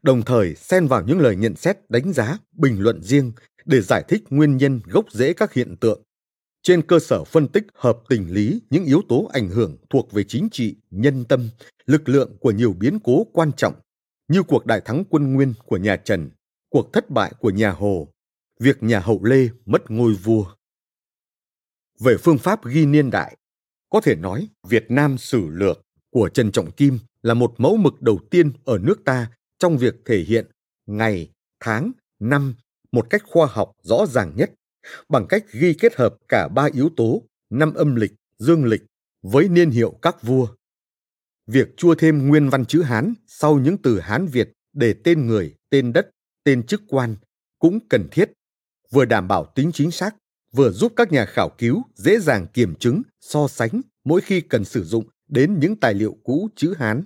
đồng 0.02 0.23
thời 0.23 0.54
xen 0.54 0.87
vào 0.87 1.02
những 1.02 1.21
lời 1.21 1.37
nhận 1.37 1.56
xét 1.56 1.76
đánh 1.88 2.12
giá, 2.12 2.38
bình 2.52 2.80
luận 2.80 3.02
riêng 3.02 3.32
để 3.64 3.80
giải 3.80 4.04
thích 4.09 4.23
nguyên 4.30 4.56
nhân 4.56 4.80
gốc 4.85 5.12
rễ 5.12 5.32
các 5.32 5.52
hiện 5.52 5.76
tượng. 5.80 6.02
Trên 6.62 6.82
cơ 6.82 6.99
sở 6.99 7.25
phân 7.25 7.49
tích 7.49 7.66
hợp 7.75 7.99
tình 8.09 8.32
lý 8.32 8.61
những 8.71 8.85
yếu 8.85 9.02
tố 9.09 9.30
ảnh 9.32 9.49
hưởng 9.49 9.76
thuộc 9.90 10.12
về 10.12 10.25
chính 10.25 10.49
trị, 10.52 10.76
nhân 10.90 11.25
tâm, 11.25 11.49
lực 11.87 12.09
lượng 12.09 12.37
của 12.40 12.50
nhiều 12.50 12.73
biến 12.73 12.99
cố 13.04 13.26
quan 13.32 13.52
trọng 13.52 13.75
như 14.28 14.42
cuộc 14.42 14.66
đại 14.66 14.80
thắng 14.80 15.04
quân 15.11 15.32
Nguyên 15.32 15.54
của 15.66 15.76
nhà 15.76 15.97
Trần, 15.97 16.30
cuộc 16.73 16.93
thất 16.93 17.11
bại 17.11 17.33
của 17.38 17.50
nhà 17.50 17.71
Hồ, 17.71 18.09
việc 18.61 18.83
nhà 18.83 19.00
Hậu 19.00 19.25
Lê 19.25 19.49
mất 19.67 19.91
ngôi 19.91 20.14
vua. 20.14 20.45
Về 22.00 22.17
phương 22.17 22.38
pháp 22.38 22.64
ghi 22.67 22.87
niên 22.87 23.11
đại, 23.11 23.37
có 23.91 24.00
thể 24.00 24.17
nói, 24.17 24.49
Việt 24.69 24.85
Nam 24.88 25.19
sử 25.19 25.49
lược 25.49 25.83
của 26.11 26.29
Trần 26.29 26.52
Trọng 26.52 26.71
Kim 26.71 26.99
là 27.23 27.35
một 27.35 27.55
mẫu 27.59 27.76
mực 27.76 28.02
đầu 28.02 28.21
tiên 28.31 28.52
ở 28.64 28.79
nước 28.79 29.05
ta 29.05 29.31
trong 29.59 29.79
việc 29.79 29.95
thể 30.05 30.19
hiện 30.29 30.47
ngày, 30.87 31.33
tháng, 31.61 31.93
năm 32.19 32.55
một 32.93 33.07
cách 33.11 33.23
khoa 33.26 33.47
học 33.47 33.73
rõ 33.83 34.07
ràng 34.07 34.33
nhất 34.37 34.50
bằng 35.09 35.26
cách 35.29 35.45
ghi 35.52 35.75
kết 35.75 35.95
hợp 35.95 36.14
cả 36.29 36.49
ba 36.49 36.69
yếu 36.75 36.91
tố 36.97 37.23
năm 37.50 37.75
âm 37.75 37.97
lịch, 37.97 38.12
dương 38.38 38.64
lịch 38.64 38.83
với 39.23 39.49
niên 39.49 39.71
hiệu 39.71 39.99
các 40.02 40.23
vua. 40.23 40.47
Việc 41.47 41.76
chua 41.76 41.95
thêm 41.95 42.29
nguyên 42.29 42.49
văn 42.49 42.64
chữ 42.64 42.83
Hán 42.83 43.14
sau 43.26 43.59
những 43.59 43.76
từ 43.83 44.00
Hán 44.00 44.26
Việt 44.26 44.52
để 44.73 44.95
tên 45.05 45.26
người, 45.26 45.55
tên 45.71 45.93
đất, 45.93 46.11
tên 46.44 46.66
chức 46.66 46.82
quan 46.88 47.16
cũng 47.58 47.78
cần 47.88 48.08
thiết, 48.11 48.32
vừa 48.90 49.04
đảm 49.04 49.28
bảo 49.28 49.52
tính 49.54 49.70
chính 49.75 49.90
xác, 49.90 50.16
vừa 50.52 50.70
giúp 50.70 50.92
các 50.96 51.12
nhà 51.12 51.26
khảo 51.26 51.49
cứu 51.58 51.82
dễ 51.94 52.20
dàng 52.20 52.46
kiểm 52.54 52.75
chứng, 52.75 53.02
so 53.20 53.49
sánh 53.49 53.80
mỗi 54.04 54.20
khi 54.20 54.40
cần 54.40 54.64
sử 54.64 54.84
dụng 54.84 55.08
đến 55.28 55.61
những 55.61 55.76
tài 55.76 55.94
liệu 55.94 56.16
cũ 56.25 56.49
chữ 56.56 56.75
Hán. 56.78 57.04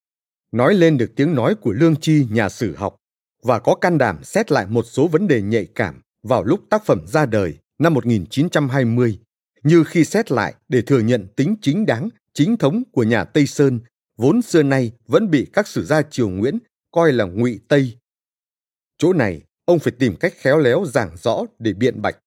nói 0.51 0.73
lên 0.73 0.97
được 0.97 1.11
tiếng 1.15 1.35
nói 1.35 1.55
của 1.55 1.71
lương 1.71 1.95
tri 1.95 2.27
nhà 2.31 2.49
sử 2.49 2.75
học 2.75 2.95
và 3.43 3.59
có 3.59 3.75
can 3.75 3.97
đảm 3.97 4.23
xét 4.23 4.51
lại 4.51 4.65
một 4.69 4.85
số 4.85 5.07
vấn 5.07 5.27
đề 5.27 5.41
nhạy 5.41 5.67
cảm 5.75 6.01
vào 6.23 6.43
lúc 6.43 6.59
tác 6.69 6.85
phẩm 6.85 7.07
ra 7.07 7.25
đời 7.25 7.57
năm 7.79 7.93
1920, 7.93 9.19
như 9.63 9.83
khi 9.83 10.05
xét 10.05 10.31
lại 10.31 10.53
để 10.69 10.81
thừa 10.81 10.99
nhận 10.99 11.27
tính 11.35 11.55
chính 11.61 11.85
đáng, 11.85 12.09
chính 12.39 12.57
thống 12.57 12.83
của 12.91 13.03
nhà 13.03 13.23
Tây 13.23 13.47
Sơn, 13.47 13.79
vốn 14.17 14.41
xưa 14.41 14.63
nay 14.63 14.91
vẫn 15.07 15.31
bị 15.31 15.47
các 15.53 15.67
sử 15.67 15.85
gia 15.85 16.01
triều 16.01 16.29
Nguyễn 16.29 16.59
coi 16.91 17.13
là 17.13 17.25
ngụy 17.25 17.59
Tây. 17.67 17.97
Chỗ 18.97 19.13
này, 19.13 19.41
ông 19.65 19.79
phải 19.79 19.93
tìm 19.99 20.15
cách 20.15 20.33
khéo 20.37 20.57
léo 20.57 20.85
giảng 20.85 21.17
rõ 21.17 21.41
để 21.59 21.73
biện 21.73 22.01
bạch. 22.01 22.17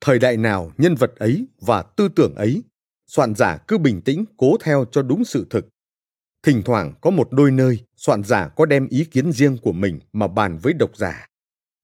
Thời 0.00 0.18
đại 0.18 0.36
nào 0.36 0.72
nhân 0.78 0.94
vật 0.94 1.16
ấy 1.16 1.46
và 1.60 1.82
tư 1.82 2.08
tưởng 2.16 2.34
ấy, 2.34 2.62
soạn 3.06 3.34
giả 3.34 3.58
cứ 3.68 3.78
bình 3.78 4.00
tĩnh 4.02 4.24
cố 4.36 4.56
theo 4.60 4.84
cho 4.92 5.02
đúng 5.02 5.24
sự 5.24 5.46
thực. 5.50 5.68
Thỉnh 6.42 6.62
thoảng 6.64 6.94
có 7.00 7.10
một 7.10 7.28
đôi 7.32 7.50
nơi 7.50 7.78
soạn 7.96 8.24
giả 8.24 8.48
có 8.48 8.66
đem 8.66 8.88
ý 8.88 9.04
kiến 9.04 9.32
riêng 9.32 9.58
của 9.62 9.72
mình 9.72 10.00
mà 10.12 10.28
bàn 10.28 10.58
với 10.58 10.72
độc 10.72 10.96
giả. 10.96 11.26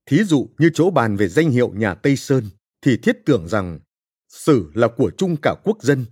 Thí 0.07 0.25
dụ 0.25 0.49
như 0.59 0.71
chỗ 0.75 0.91
bàn 0.91 1.17
về 1.17 1.29
danh 1.29 1.51
hiệu 1.51 1.73
nhà 1.75 1.95
Tây 1.95 2.17
Sơn 2.17 2.45
thì 2.83 2.97
thiết 2.97 3.19
tưởng 3.25 3.49
rằng 3.49 3.81
sử 4.29 4.71
là 4.75 4.89
của 4.97 5.11
chung 5.17 5.37
cả 5.43 5.55
quốc 5.65 5.83
dân, 5.83 6.05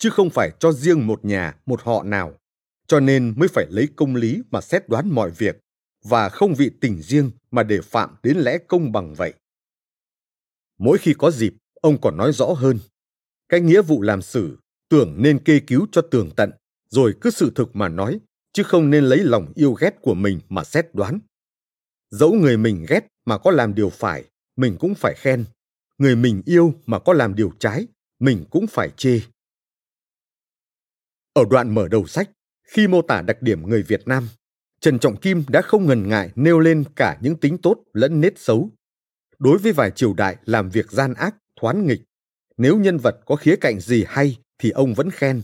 chứ 0.00 0.10
không 0.10 0.30
phải 0.30 0.50
cho 0.58 0.72
riêng 0.72 1.06
một 1.06 1.24
nhà, 1.24 1.56
một 1.66 1.82
họ 1.82 2.02
nào. 2.02 2.34
Cho 2.86 3.00
nên 3.00 3.34
mới 3.36 3.48
phải 3.48 3.66
lấy 3.70 3.88
công 3.96 4.16
lý 4.16 4.42
mà 4.50 4.60
xét 4.60 4.88
đoán 4.88 5.10
mọi 5.10 5.30
việc 5.30 5.56
và 6.04 6.28
không 6.28 6.54
vị 6.54 6.70
tình 6.80 7.02
riêng 7.02 7.30
mà 7.50 7.62
để 7.62 7.80
phạm 7.80 8.14
đến 8.22 8.36
lẽ 8.38 8.58
công 8.58 8.92
bằng 8.92 9.14
vậy. 9.14 9.34
Mỗi 10.78 10.98
khi 10.98 11.14
có 11.18 11.30
dịp, 11.30 11.54
ông 11.74 12.00
còn 12.00 12.16
nói 12.16 12.32
rõ 12.32 12.46
hơn. 12.46 12.78
Cái 13.48 13.60
nghĩa 13.60 13.82
vụ 13.82 14.02
làm 14.02 14.22
sử 14.22 14.58
tưởng 14.88 15.14
nên 15.18 15.44
kê 15.44 15.60
cứu 15.60 15.86
cho 15.92 16.02
tường 16.02 16.30
tận, 16.36 16.50
rồi 16.88 17.14
cứ 17.20 17.30
sự 17.30 17.52
thực 17.54 17.76
mà 17.76 17.88
nói, 17.88 18.20
chứ 18.52 18.62
không 18.62 18.90
nên 18.90 19.04
lấy 19.04 19.18
lòng 19.18 19.52
yêu 19.54 19.72
ghét 19.72 19.94
của 20.00 20.14
mình 20.14 20.40
mà 20.48 20.64
xét 20.64 20.94
đoán. 20.94 21.18
Dẫu 22.10 22.32
người 22.32 22.56
mình 22.56 22.86
ghét 22.88 23.06
mà 23.26 23.38
có 23.38 23.50
làm 23.50 23.74
điều 23.74 23.90
phải, 23.90 24.24
mình 24.56 24.76
cũng 24.80 24.94
phải 24.94 25.14
khen. 25.16 25.44
Người 25.98 26.16
mình 26.16 26.42
yêu 26.44 26.74
mà 26.86 26.98
có 26.98 27.12
làm 27.12 27.34
điều 27.34 27.52
trái, 27.58 27.86
mình 28.18 28.44
cũng 28.50 28.66
phải 28.66 28.90
chê. 28.96 29.20
Ở 31.32 31.44
đoạn 31.50 31.74
mở 31.74 31.88
đầu 31.88 32.06
sách, 32.06 32.30
khi 32.62 32.88
mô 32.88 33.02
tả 33.02 33.22
đặc 33.22 33.42
điểm 33.42 33.68
người 33.68 33.82
Việt 33.82 34.08
Nam, 34.08 34.28
Trần 34.80 34.98
Trọng 34.98 35.16
Kim 35.16 35.44
đã 35.48 35.62
không 35.62 35.86
ngần 35.86 36.08
ngại 36.08 36.30
nêu 36.34 36.58
lên 36.58 36.84
cả 36.96 37.18
những 37.20 37.36
tính 37.36 37.58
tốt 37.58 37.76
lẫn 37.92 38.20
nết 38.20 38.38
xấu. 38.38 38.70
Đối 39.38 39.58
với 39.58 39.72
vài 39.72 39.90
triều 39.90 40.14
đại 40.14 40.36
làm 40.44 40.70
việc 40.70 40.90
gian 40.90 41.14
ác, 41.14 41.34
thoán 41.60 41.86
nghịch, 41.86 42.02
nếu 42.56 42.78
nhân 42.78 42.98
vật 42.98 43.16
có 43.26 43.36
khía 43.36 43.56
cạnh 43.56 43.80
gì 43.80 44.04
hay 44.08 44.36
thì 44.58 44.70
ông 44.70 44.94
vẫn 44.94 45.10
khen, 45.10 45.42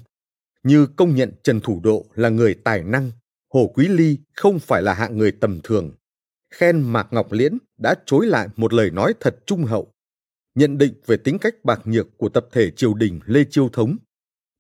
như 0.63 0.87
công 0.87 1.15
nhận 1.15 1.33
Trần 1.43 1.61
Thủ 1.61 1.81
Độ 1.85 2.07
là 2.15 2.29
người 2.29 2.55
tài 2.55 2.83
năng, 2.83 3.11
Hồ 3.53 3.73
Quý 3.75 3.89
Ly 3.89 4.19
không 4.35 4.59
phải 4.59 4.83
là 4.83 4.95
hạng 4.95 5.19
người 5.19 5.33
tầm 5.33 5.61
thường. 5.65 5.93
Khen 6.55 6.81
Mạc 6.81 7.07
Ngọc 7.11 7.33
Liễn 7.33 7.59
đã 7.79 7.95
chối 8.07 8.27
lại 8.27 8.49
một 8.57 8.73
lời 8.73 8.91
nói 8.91 9.15
thật 9.21 9.37
trung 9.47 9.65
hậu, 9.65 9.93
nhận 10.55 10.79
định 10.79 10.95
về 11.07 11.17
tính 11.17 11.39
cách 11.39 11.55
bạc 11.65 11.81
nhược 11.85 12.19
của 12.19 12.29
tập 12.29 12.47
thể 12.53 12.71
triều 12.71 12.95
đình 12.95 13.21
Lê 13.27 13.45
Chiêu 13.51 13.69
Thống, 13.73 13.97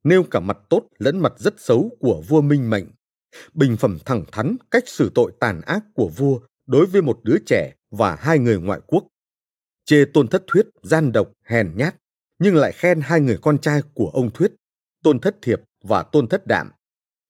nêu 0.06 0.22
cả 0.22 0.40
mặt 0.40 0.58
tốt 0.68 0.88
lẫn 0.98 1.18
mặt 1.18 1.32
rất 1.36 1.54
xấu 1.60 1.90
của 2.00 2.22
vua 2.28 2.40
Minh 2.40 2.70
Mệnh, 2.70 2.86
bình 3.54 3.76
phẩm 3.76 3.98
thẳng 4.04 4.24
thắn 4.32 4.56
cách 4.70 4.84
xử 4.86 5.10
tội 5.14 5.32
tàn 5.40 5.60
ác 5.60 5.84
của 5.94 6.08
vua 6.16 6.40
đối 6.66 6.86
với 6.86 7.02
một 7.02 7.20
đứa 7.22 7.36
trẻ 7.46 7.72
và 7.90 8.16
hai 8.16 8.38
người 8.38 8.58
ngoại 8.58 8.80
quốc. 8.86 9.06
Chê 9.84 10.04
tôn 10.04 10.28
thất 10.28 10.44
thuyết 10.46 10.66
gian 10.82 11.12
độc 11.12 11.32
hèn 11.44 11.72
nhát, 11.76 11.96
nhưng 12.38 12.56
lại 12.56 12.72
khen 12.72 13.00
hai 13.00 13.20
người 13.20 13.38
con 13.42 13.58
trai 13.58 13.82
của 13.94 14.10
ông 14.12 14.30
thuyết, 14.30 14.52
tôn 15.02 15.20
thất 15.20 15.36
thiệp 15.42 15.60
và 15.82 16.02
tôn 16.02 16.28
thất 16.28 16.46
đạm. 16.46 16.70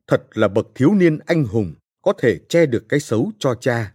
Thật 0.06 0.22
là 0.34 0.48
bậc 0.48 0.66
thiếu 0.74 0.94
niên 0.94 1.18
anh 1.26 1.44
hùng 1.44 1.74
có 2.02 2.12
thể 2.18 2.38
che 2.48 2.66
được 2.66 2.84
cái 2.88 3.00
xấu 3.00 3.32
cho 3.38 3.54
cha. 3.54 3.94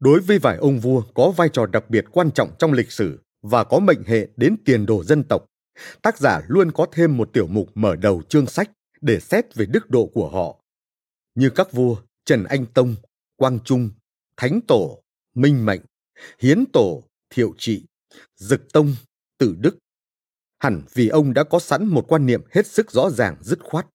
Đối 0.00 0.20
với 0.20 0.38
vài 0.38 0.56
ông 0.56 0.78
vua 0.78 1.02
có 1.14 1.30
vai 1.30 1.48
trò 1.52 1.66
đặc 1.66 1.90
biệt 1.90 2.04
quan 2.12 2.30
trọng 2.30 2.50
trong 2.58 2.72
lịch 2.72 2.92
sử 2.92 3.20
và 3.42 3.64
có 3.64 3.78
mệnh 3.78 4.02
hệ 4.06 4.28
đến 4.36 4.56
tiền 4.64 4.86
đồ 4.86 5.04
dân 5.04 5.24
tộc, 5.24 5.44
tác 6.02 6.18
giả 6.18 6.40
luôn 6.48 6.72
có 6.72 6.86
thêm 6.92 7.16
một 7.16 7.30
tiểu 7.32 7.46
mục 7.46 7.70
mở 7.74 7.96
đầu 7.96 8.22
chương 8.28 8.46
sách 8.46 8.70
để 9.00 9.20
xét 9.20 9.54
về 9.54 9.66
đức 9.66 9.90
độ 9.90 10.06
của 10.06 10.30
họ. 10.30 10.64
Như 11.34 11.50
các 11.50 11.72
vua 11.72 11.96
Trần 12.24 12.44
Anh 12.44 12.66
Tông, 12.66 12.94
Quang 13.36 13.58
Trung, 13.64 13.90
Thánh 14.36 14.60
Tổ, 14.68 15.02
Minh 15.34 15.66
Mệnh, 15.66 15.80
Hiến 16.38 16.64
Tổ, 16.72 17.02
Thiệu 17.30 17.54
Trị, 17.58 17.84
Dực 18.36 18.72
Tông, 18.72 18.94
Tử 19.38 19.56
Đức, 19.58 19.78
hẳn 20.58 20.82
vì 20.94 21.08
ông 21.08 21.34
đã 21.34 21.44
có 21.44 21.58
sẵn 21.58 21.86
một 21.86 22.04
quan 22.08 22.26
niệm 22.26 22.42
hết 22.50 22.66
sức 22.66 22.90
rõ 22.90 23.10
ràng 23.10 23.36
dứt 23.40 23.58
khoát. 23.62 23.86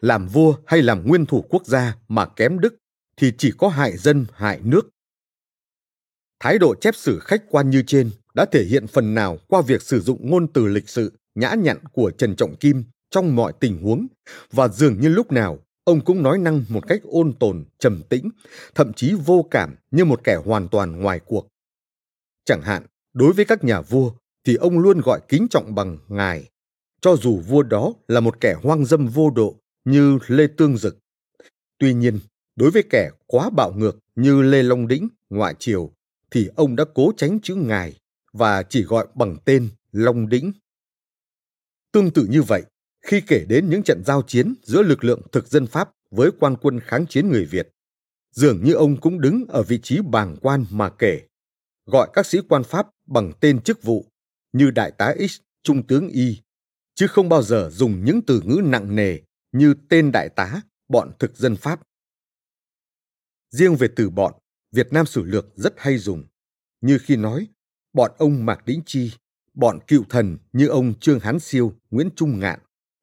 Làm 0.00 0.28
vua 0.28 0.56
hay 0.66 0.82
làm 0.82 1.06
nguyên 1.06 1.26
thủ 1.26 1.44
quốc 1.48 1.66
gia 1.66 1.96
mà 2.08 2.26
kém 2.26 2.60
đức 2.60 2.74
thì 3.16 3.32
chỉ 3.38 3.52
có 3.58 3.68
hại 3.68 3.96
dân 3.96 4.26
hại 4.32 4.60
nước. 4.64 4.88
Thái 6.40 6.58
độ 6.58 6.74
chép 6.74 6.94
sử 6.94 7.18
khách 7.18 7.44
quan 7.48 7.70
như 7.70 7.82
trên 7.86 8.10
đã 8.34 8.44
thể 8.44 8.64
hiện 8.64 8.86
phần 8.86 9.14
nào 9.14 9.38
qua 9.48 9.62
việc 9.62 9.82
sử 9.82 10.00
dụng 10.00 10.30
ngôn 10.30 10.46
từ 10.52 10.66
lịch 10.66 10.88
sự 10.88 11.12
nhã 11.34 11.54
nhặn 11.54 11.78
của 11.92 12.10
Trần 12.10 12.36
Trọng 12.36 12.56
Kim 12.56 12.84
trong 13.10 13.36
mọi 13.36 13.52
tình 13.60 13.82
huống 13.82 14.06
và 14.52 14.68
dường 14.68 15.00
như 15.00 15.08
lúc 15.08 15.32
nào 15.32 15.58
ông 15.84 16.04
cũng 16.04 16.22
nói 16.22 16.38
năng 16.38 16.64
một 16.68 16.88
cách 16.88 17.00
ôn 17.04 17.32
tồn, 17.32 17.64
trầm 17.78 18.02
tĩnh, 18.08 18.30
thậm 18.74 18.92
chí 18.92 19.14
vô 19.14 19.46
cảm 19.50 19.76
như 19.90 20.04
một 20.04 20.24
kẻ 20.24 20.36
hoàn 20.44 20.68
toàn 20.68 21.00
ngoài 21.00 21.20
cuộc. 21.26 21.48
Chẳng 22.44 22.62
hạn, 22.62 22.86
đối 23.12 23.32
với 23.32 23.44
các 23.44 23.64
nhà 23.64 23.80
vua, 23.80 24.12
thì 24.44 24.54
ông 24.54 24.78
luôn 24.78 25.00
gọi 25.00 25.20
kính 25.28 25.46
trọng 25.50 25.74
bằng 25.74 25.98
ngài, 26.08 26.50
cho 27.00 27.16
dù 27.16 27.40
vua 27.48 27.62
đó 27.62 27.92
là 28.08 28.20
một 28.20 28.40
kẻ 28.40 28.54
hoang 28.62 28.84
dâm 28.84 29.06
vô 29.06 29.30
độ 29.30 29.56
như 29.84 30.18
Lê 30.26 30.46
Tương 30.46 30.76
Dực. 30.76 30.98
Tuy 31.78 31.94
nhiên, 31.94 32.18
đối 32.56 32.70
với 32.70 32.82
kẻ 32.90 33.10
quá 33.26 33.50
bạo 33.50 33.72
ngược 33.72 33.98
như 34.16 34.42
Lê 34.42 34.62
Long 34.62 34.88
Đĩnh, 34.88 35.08
ngoại 35.30 35.54
triều, 35.58 35.90
thì 36.30 36.48
ông 36.56 36.76
đã 36.76 36.84
cố 36.94 37.12
tránh 37.16 37.38
chữ 37.42 37.54
ngài 37.54 37.94
và 38.32 38.62
chỉ 38.62 38.82
gọi 38.82 39.06
bằng 39.14 39.36
tên 39.44 39.68
Long 39.92 40.28
Đĩnh. 40.28 40.52
Tương 41.92 42.10
tự 42.10 42.26
như 42.30 42.42
vậy, 42.42 42.62
khi 43.02 43.20
kể 43.26 43.44
đến 43.48 43.70
những 43.70 43.82
trận 43.82 44.02
giao 44.06 44.22
chiến 44.22 44.54
giữa 44.62 44.82
lực 44.82 45.04
lượng 45.04 45.22
thực 45.32 45.46
dân 45.46 45.66
Pháp 45.66 45.90
với 46.10 46.30
quan 46.40 46.56
quân 46.56 46.80
kháng 46.80 47.06
chiến 47.06 47.28
người 47.28 47.44
Việt, 47.44 47.68
dường 48.30 48.64
như 48.64 48.72
ông 48.72 49.00
cũng 49.00 49.20
đứng 49.20 49.44
ở 49.48 49.62
vị 49.62 49.80
trí 49.82 50.00
bàng 50.00 50.36
quan 50.42 50.64
mà 50.70 50.90
kể, 50.98 51.20
gọi 51.86 52.10
các 52.12 52.26
sĩ 52.26 52.38
quan 52.48 52.64
Pháp 52.64 52.88
bằng 53.06 53.32
tên 53.40 53.60
chức 53.60 53.82
vụ 53.82 54.06
như 54.52 54.70
đại 54.70 54.92
tá 54.98 55.14
X, 55.30 55.40
trung 55.62 55.86
tướng 55.86 56.08
Y, 56.08 56.40
chứ 56.94 57.06
không 57.06 57.28
bao 57.28 57.42
giờ 57.42 57.70
dùng 57.72 58.04
những 58.04 58.20
từ 58.26 58.42
ngữ 58.44 58.60
nặng 58.64 58.96
nề 58.96 59.18
như 59.52 59.74
tên 59.88 60.12
đại 60.12 60.28
tá, 60.28 60.60
bọn 60.88 61.10
thực 61.18 61.36
dân 61.36 61.56
Pháp. 61.56 61.80
Riêng 63.50 63.76
về 63.76 63.88
từ 63.96 64.10
bọn, 64.10 64.34
Việt 64.72 64.92
Nam 64.92 65.06
sử 65.06 65.22
lược 65.22 65.46
rất 65.56 65.74
hay 65.76 65.98
dùng, 65.98 66.24
như 66.80 66.98
khi 66.98 67.16
nói 67.16 67.48
bọn 67.92 68.12
ông 68.18 68.46
Mạc 68.46 68.66
Đĩnh 68.66 68.80
Chi, 68.86 69.12
bọn 69.54 69.78
cựu 69.86 70.04
thần 70.08 70.38
như 70.52 70.66
ông 70.66 70.94
Trương 71.00 71.20
Hán 71.20 71.40
Siêu, 71.40 71.72
Nguyễn 71.90 72.08
Trung 72.16 72.38
Ngạn, 72.38 72.58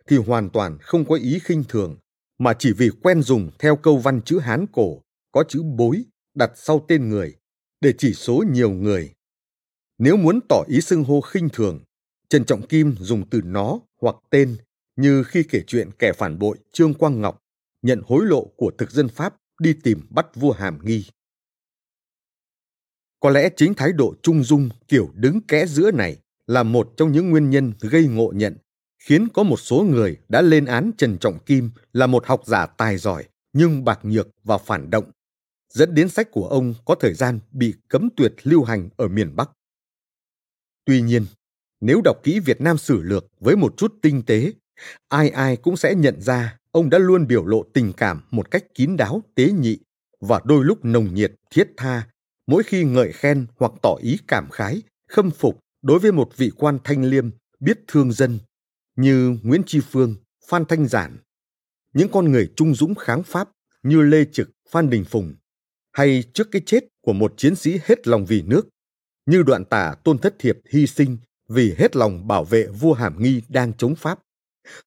thì 0.08 0.18
hoàn 0.18 0.50
toàn 0.50 0.78
không 0.82 1.06
có 1.06 1.16
ý 1.16 1.40
khinh 1.44 1.64
thường, 1.70 1.98
mà 2.38 2.54
chỉ 2.60 2.74
vì 2.74 2.90
quen 3.04 3.22
dùng 3.22 3.50
theo 3.60 3.76
câu 3.76 3.98
văn 3.98 4.22
chữ 4.22 4.40
Hán 4.40 4.66
cổ 4.72 5.02
có 5.32 5.44
chữ 5.50 5.64
bối 5.64 6.04
đặt 6.34 6.52
sau 6.56 6.86
tên 6.88 7.10
người 7.10 7.36
để 7.82 7.94
chỉ 7.98 8.14
số 8.14 8.44
nhiều 8.52 8.70
người. 8.70 9.14
Nếu 9.98 10.18
muốn 10.18 10.40
tỏ 10.50 10.64
ý 10.68 10.82
xưng 10.82 11.04
hô 11.04 11.22
khinh 11.22 11.50
thường, 11.50 11.80
Trần 12.30 12.46
Trọng 12.46 12.68
Kim 12.68 12.96
dùng 13.00 13.30
từ 13.30 13.42
nó 13.46 13.80
hoặc 14.02 14.16
tên 14.30 14.58
như 14.96 15.24
khi 15.24 15.44
kể 15.44 15.64
chuyện 15.68 15.90
kẻ 16.00 16.14
phản 16.14 16.40
bội 16.40 16.58
Trương 16.72 16.94
Quang 16.94 17.22
Ngọc 17.22 17.40
nhận 17.82 18.02
hối 18.08 18.26
lộ 18.26 18.46
của 18.58 18.72
thực 18.78 18.92
dân 18.92 19.10
Pháp 19.10 19.36
đi 19.62 19.74
tìm 19.84 20.08
bắt 20.10 20.28
vua 20.36 20.52
Hàm 20.52 20.80
Nghi. 20.84 21.06
Có 23.20 23.30
lẽ 23.30 23.50
chính 23.56 23.74
thái 23.74 23.94
độ 23.94 24.14
trung 24.24 24.44
dung 24.44 24.70
kiểu 24.88 25.10
đứng 25.16 25.42
kẽ 25.42 25.66
giữa 25.66 25.92
này 25.92 26.18
là 26.48 26.64
một 26.64 26.94
trong 26.98 27.12
những 27.12 27.30
nguyên 27.30 27.50
nhân 27.50 27.74
gây 27.80 28.08
ngộ 28.08 28.32
nhận, 28.36 28.58
khiến 29.00 29.28
có 29.34 29.44
một 29.44 29.60
số 29.60 29.84
người 29.84 30.18
đã 30.30 30.42
lên 30.42 30.66
án 30.66 30.92
Trần 30.98 31.18
Trọng 31.18 31.40
Kim 31.40 31.72
là 31.94 32.08
một 32.08 32.26
học 32.26 32.42
giả 32.46 32.66
tài 32.66 32.98
giỏi 32.98 33.26
nhưng 33.54 33.84
bạc 33.84 34.00
nhược 34.04 34.28
và 34.44 34.58
phản 34.58 34.90
động, 34.90 35.12
dẫn 35.74 35.96
đến 35.96 36.10
sách 36.10 36.32
của 36.32 36.48
ông 36.48 36.74
có 36.86 36.96
thời 36.96 37.14
gian 37.14 37.40
bị 37.52 37.74
cấm 37.88 38.10
tuyệt 38.18 38.34
lưu 38.44 38.64
hành 38.64 38.90
ở 38.98 39.08
miền 39.08 39.36
Bắc. 39.36 39.50
Tuy 40.86 41.02
nhiên, 41.02 41.26
nếu 41.82 42.02
đọc 42.04 42.18
kỹ 42.24 42.40
Việt 42.40 42.62
Nam 42.62 42.78
sử 42.78 43.02
lược 43.02 43.26
với 43.40 43.56
một 43.56 43.74
chút 43.78 43.96
tinh 44.02 44.22
tế, 44.26 44.54
ai 45.08 45.30
ai 45.30 45.58
cũng 45.58 45.78
sẽ 45.78 45.96
nhận 45.96 46.22
ra 46.22 46.58
ông 46.72 46.90
đã 46.90 46.98
luôn 46.98 47.28
biểu 47.28 47.46
lộ 47.46 47.64
tình 47.74 47.94
cảm 47.98 48.22
một 48.32 48.52
cách 48.52 48.64
kín 48.74 48.98
đáo, 48.98 49.24
tế 49.36 49.52
nhị 49.52 49.78
và 50.20 50.42
đôi 50.46 50.66
lúc 50.66 50.86
nồng 50.86 51.14
nhiệt, 51.14 51.32
thiết 51.52 51.68
tha 51.78 52.08
mỗi 52.50 52.64
khi 52.64 52.84
ngợi 52.84 53.12
khen 53.12 53.48
hoặc 53.60 53.72
tỏ 53.82 53.96
ý 54.02 54.18
cảm 54.28 54.50
khái, 54.50 54.82
khâm 55.08 55.32
phục 55.32 55.60
đối 55.82 56.00
với 56.00 56.12
một 56.12 56.38
vị 56.38 56.52
quan 56.58 56.78
thanh 56.84 57.04
liêm 57.04 57.30
biết 57.60 57.80
thương 57.88 58.12
dân 58.12 58.40
như 58.96 59.38
Nguyễn 59.44 59.64
Tri 59.66 59.80
Phương, 59.80 60.16
Phan 60.48 60.66
Thanh 60.66 60.88
Giản, 60.88 61.18
những 61.94 62.10
con 62.12 62.32
người 62.32 62.52
trung 62.56 62.76
dũng 62.76 62.96
kháng 62.96 63.24
Pháp 63.24 63.50
như 63.84 64.02
Lê 64.02 64.26
Trực, 64.32 64.50
Phan 64.70 64.90
Đình 64.90 65.06
Phùng, 65.06 65.36
hay 65.92 66.24
trước 66.34 66.48
cái 66.52 66.62
chết 66.66 66.84
của 67.02 67.14
một 67.14 67.34
chiến 67.38 67.56
sĩ 67.56 67.80
hết 67.86 68.08
lòng 68.08 68.26
vì 68.26 68.42
nước, 68.42 68.68
như 69.26 69.44
đoạn 69.44 69.66
tả 69.66 69.96
Tôn 70.04 70.18
Thất 70.18 70.36
Thiệp 70.40 70.60
hy 70.70 70.88
sinh 70.88 71.18
vì 71.48 71.76
hết 71.78 71.96
lòng 71.96 72.28
bảo 72.28 72.44
vệ 72.44 72.68
vua 72.68 72.94
Hàm 72.94 73.24
Nghi 73.24 73.42
đang 73.50 73.74
chống 73.74 73.96
Pháp. 73.96 74.20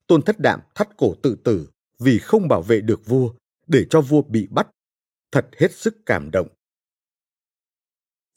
Tôn 0.06 0.22
Thất 0.22 0.40
Đạm 0.40 0.60
thắt 0.74 0.88
cổ 0.96 1.14
tự 1.22 1.36
tử 1.44 1.68
vì 1.98 2.18
không 2.18 2.48
bảo 2.48 2.62
vệ 2.62 2.80
được 2.80 3.06
vua, 3.06 3.32
để 3.66 3.86
cho 3.90 4.00
vua 4.00 4.22
bị 4.22 4.46
bắt. 4.50 4.68
Thật 5.32 5.46
hết 5.58 5.72
sức 5.72 5.96
cảm 6.06 6.30
động. 6.30 6.48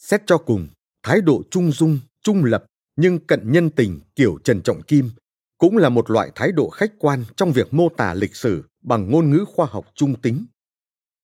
Xét 0.06 0.22
cho 0.26 0.38
cùng, 0.38 0.68
thái 1.03 1.22
độ 1.22 1.44
trung 1.51 1.72
dung, 1.72 2.00
trung 2.22 2.44
lập 2.44 2.66
nhưng 2.96 3.20
cận 3.20 3.51
nhân 3.51 3.70
tình 3.70 4.00
kiểu 4.16 4.38
Trần 4.44 4.62
Trọng 4.62 4.82
Kim 4.82 5.10
cũng 5.58 5.77
là 5.77 5.90
một 5.90 6.10
loại 6.10 6.32
thái 6.36 6.51
độ 6.51 6.70
khách 6.70 6.92
quan 7.00 7.24
trong 7.38 7.51
việc 7.51 7.74
mô 7.74 7.90
tả 7.90 8.14
lịch 8.14 8.36
sử 8.36 8.64
bằng 8.82 9.12
ngôn 9.12 9.32
ngữ 9.32 9.46
khoa 9.48 9.66
học 9.66 9.86
trung 9.96 10.22
tính. 10.22 10.46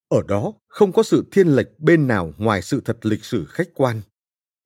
Ở 0.09 0.21
đó 0.27 0.53
không 0.67 0.91
có 0.91 1.03
sự 1.03 1.25
thiên 1.31 1.47
lệch 1.47 1.79
bên 1.79 2.07
nào 2.07 2.33
ngoài 2.37 2.61
sự 2.61 2.81
thật 2.85 3.05
lịch 3.05 3.25
sử 3.25 3.45
khách 3.45 3.67
quan, 3.73 4.01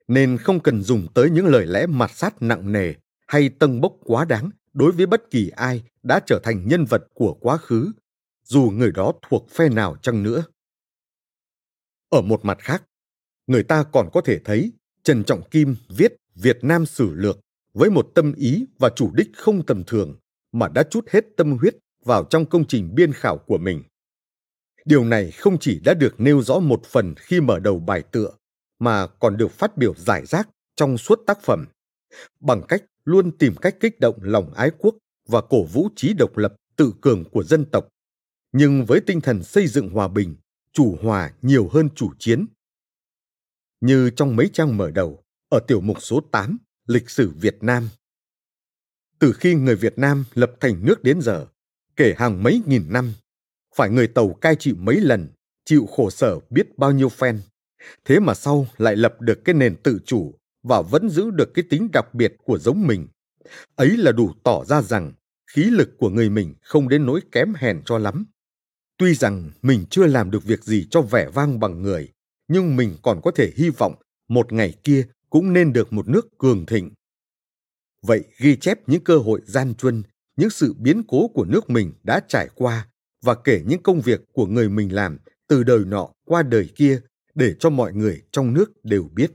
nên 0.08 0.38
không 0.38 0.60
cần 0.60 0.82
dùng 0.82 1.08
tới 1.14 1.30
những 1.30 1.46
lời 1.46 1.66
lẽ 1.66 1.86
mặt 1.86 2.12
sát 2.12 2.42
nặng 2.42 2.72
nề 2.72 2.94
hay 3.28 3.50
tâng 3.50 3.82
bốc 3.82 3.94
quá 4.04 4.26
đáng 4.26 4.50
đối 4.74 4.92
với 4.92 5.06
bất 5.06 5.32
kỳ 5.32 5.50
ai 5.56 5.84
đã 6.04 6.20
trở 6.26 6.40
thành 6.44 6.68
nhân 6.68 6.86
vật 6.86 7.08
của 7.14 7.34
quá 7.34 7.58
khứ, 7.58 7.92
dù 8.44 8.72
người 8.74 8.92
đó 8.92 9.14
thuộc 9.30 9.50
phe 9.50 9.70
nào 9.70 9.98
chăng 10.02 10.24
nữa. 10.24 10.44
Ở 12.10 12.22
một 12.22 12.46
mặt 12.46 12.58
khác, 12.60 12.84
người 13.48 13.64
ta 13.64 13.84
còn 13.84 14.10
có 14.14 14.22
thể 14.22 14.40
thấy 14.40 14.72
Trần 15.04 15.24
Trọng 15.24 15.50
Kim 15.50 15.76
viết 15.90 16.16
Việt 16.36 16.58
Nam 16.62 16.86
sử 16.86 17.14
lược 17.14 17.40
với 17.74 17.90
một 17.90 18.08
tâm 18.16 18.34
ý 18.34 18.66
và 18.80 18.90
chủ 18.96 19.12
đích 19.14 19.28
không 19.36 19.66
tầm 19.66 19.84
thường 19.84 20.16
mà 20.52 20.68
đã 20.68 20.84
chút 20.84 21.10
hết 21.10 21.26
tâm 21.38 21.58
huyết 21.58 21.76
vào 22.06 22.24
trong 22.24 22.46
công 22.46 22.68
trình 22.68 22.96
biên 22.96 23.14
khảo 23.14 23.38
của 23.38 23.58
mình. 23.58 23.84
Điều 24.86 25.06
này 25.06 25.32
không 25.32 25.58
chỉ 25.60 25.80
đã 25.86 25.94
được 25.94 26.20
nêu 26.20 26.42
rõ 26.42 26.60
một 26.60 26.86
phần 26.86 27.14
khi 27.18 27.42
mở 27.42 27.60
đầu 27.60 27.80
bài 27.80 28.04
tựa, 28.12 28.32
mà 28.80 29.08
còn 29.08 29.38
được 29.38 29.52
phát 29.52 29.78
biểu 29.78 29.94
giải 29.96 30.26
rác 30.26 30.50
trong 30.76 30.98
suốt 30.98 31.22
tác 31.28 31.42
phẩm, 31.42 31.66
bằng 32.40 32.62
cách 32.68 32.84
luôn 33.06 33.38
tìm 33.38 33.56
cách 33.56 33.76
kích 33.80 34.00
động 34.00 34.16
lòng 34.22 34.54
ái 34.54 34.72
quốc 34.78 34.96
và 35.28 35.42
cổ 35.42 35.64
vũ 35.64 35.90
trí 35.96 36.14
độc 36.14 36.38
lập 36.38 36.56
tự 36.76 36.94
cường 37.02 37.24
của 37.32 37.44
dân 37.44 37.66
tộc, 37.66 37.88
nhưng 38.52 38.86
với 38.86 39.02
tinh 39.02 39.22
thần 39.22 39.44
xây 39.44 39.68
dựng 39.68 39.90
hòa 39.90 40.08
bình, 40.08 40.36
chủ 40.74 40.98
hòa 41.02 41.32
nhiều 41.42 41.70
hơn 41.72 41.90
chủ 41.96 42.12
chiến 42.20 42.46
như 43.86 44.10
trong 44.10 44.36
mấy 44.36 44.50
trang 44.54 44.78
mở 44.78 44.92
đầu 44.92 45.24
ở 45.50 45.60
tiểu 45.68 45.82
mục 45.82 45.98
số 46.02 46.22
8 46.32 46.58
Lịch 46.88 47.10
sử 47.10 47.32
Việt 47.40 47.58
Nam. 47.62 47.90
Từ 49.20 49.34
khi 49.34 49.56
người 49.56 49.76
Việt 49.76 49.98
Nam 49.98 50.24
lập 50.34 50.52
thành 50.60 50.86
nước 50.86 51.04
đến 51.04 51.22
giờ, 51.22 51.46
kể 51.96 52.14
hàng 52.18 52.44
mấy 52.44 52.62
nghìn 52.66 52.84
năm, 52.90 53.14
phải 53.76 53.90
người 53.90 54.08
Tàu 54.08 54.34
cai 54.34 54.56
trị 54.56 54.74
mấy 54.78 55.02
lần, 55.02 55.28
chịu 55.66 55.86
khổ 55.86 56.10
sở 56.10 56.40
biết 56.50 56.78
bao 56.78 56.92
nhiêu 56.92 57.10
phen. 57.10 57.42
Thế 58.06 58.20
mà 58.20 58.34
sau 58.34 58.68
lại 58.78 58.96
lập 58.96 59.22
được 59.22 59.46
cái 59.46 59.56
nền 59.56 59.76
tự 59.76 60.00
chủ 60.06 60.34
và 60.64 60.82
vẫn 60.82 61.10
giữ 61.10 61.32
được 61.32 61.54
cái 61.54 61.66
tính 61.70 61.90
đặc 61.94 62.14
biệt 62.14 62.36
của 62.44 62.58
giống 62.58 62.88
mình. 62.88 63.08
Ấy 63.76 63.98
là 63.98 64.12
đủ 64.12 64.34
tỏ 64.44 64.66
ra 64.66 64.82
rằng 64.82 65.14
khí 65.52 65.64
lực 65.64 65.90
của 65.98 66.10
người 66.10 66.30
mình 66.30 66.54
không 66.62 66.90
đến 66.90 67.06
nỗi 67.06 67.22
kém 67.32 67.54
hèn 67.54 67.82
cho 67.86 67.98
lắm. 67.98 68.26
Tuy 68.98 69.16
rằng 69.16 69.52
mình 69.62 69.86
chưa 69.90 70.06
làm 70.06 70.32
được 70.32 70.44
việc 70.44 70.64
gì 70.64 70.88
cho 70.92 71.02
vẻ 71.02 71.30
vang 71.34 71.60
bằng 71.60 71.82
người, 71.82 72.12
nhưng 72.48 72.76
mình 72.76 72.96
còn 73.04 73.22
có 73.24 73.32
thể 73.32 73.52
hy 73.56 73.70
vọng 73.70 73.96
một 74.28 74.54
ngày 74.54 74.74
kia 74.84 75.08
cũng 75.30 75.54
nên 75.54 75.74
được 75.74 75.94
một 75.94 76.08
nước 76.08 76.38
cường 76.38 76.66
thịnh. 76.66 76.92
Vậy 78.02 78.24
ghi 78.40 78.56
chép 78.56 78.90
những 78.90 79.04
cơ 79.04 79.18
hội 79.18 79.42
gian 79.46 79.76
truân, 79.76 80.04
những 80.38 80.50
sự 80.50 80.74
biến 80.74 81.04
cố 81.08 81.28
của 81.28 81.46
nước 81.46 81.70
mình 81.70 81.94
đã 82.04 82.22
trải 82.28 82.50
qua 82.56 82.88
và 83.22 83.36
kể 83.44 83.62
những 83.66 83.84
công 83.84 84.02
việc 84.02 84.22
của 84.34 84.46
người 84.46 84.70
mình 84.70 84.96
làm 84.96 85.18
từ 85.48 85.64
đời 85.64 85.86
nọ 85.86 86.10
qua 86.26 86.44
đời 86.44 86.70
kia 86.76 87.02
để 87.36 87.56
cho 87.60 87.70
mọi 87.70 87.94
người 87.94 88.22
trong 88.32 88.54
nước 88.54 88.72
đều 88.84 89.10
biết. 89.14 89.32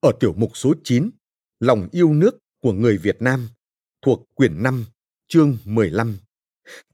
Ở 0.00 0.12
tiểu 0.20 0.34
mục 0.36 0.56
số 0.56 0.74
9, 0.84 1.10
Lòng 1.60 1.88
yêu 1.92 2.12
nước 2.12 2.38
của 2.62 2.72
người 2.72 2.98
Việt 2.98 3.22
Nam, 3.22 3.48
thuộc 4.02 4.28
quyển 4.34 4.62
5, 4.62 4.84
chương 5.28 5.56
15, 5.64 6.16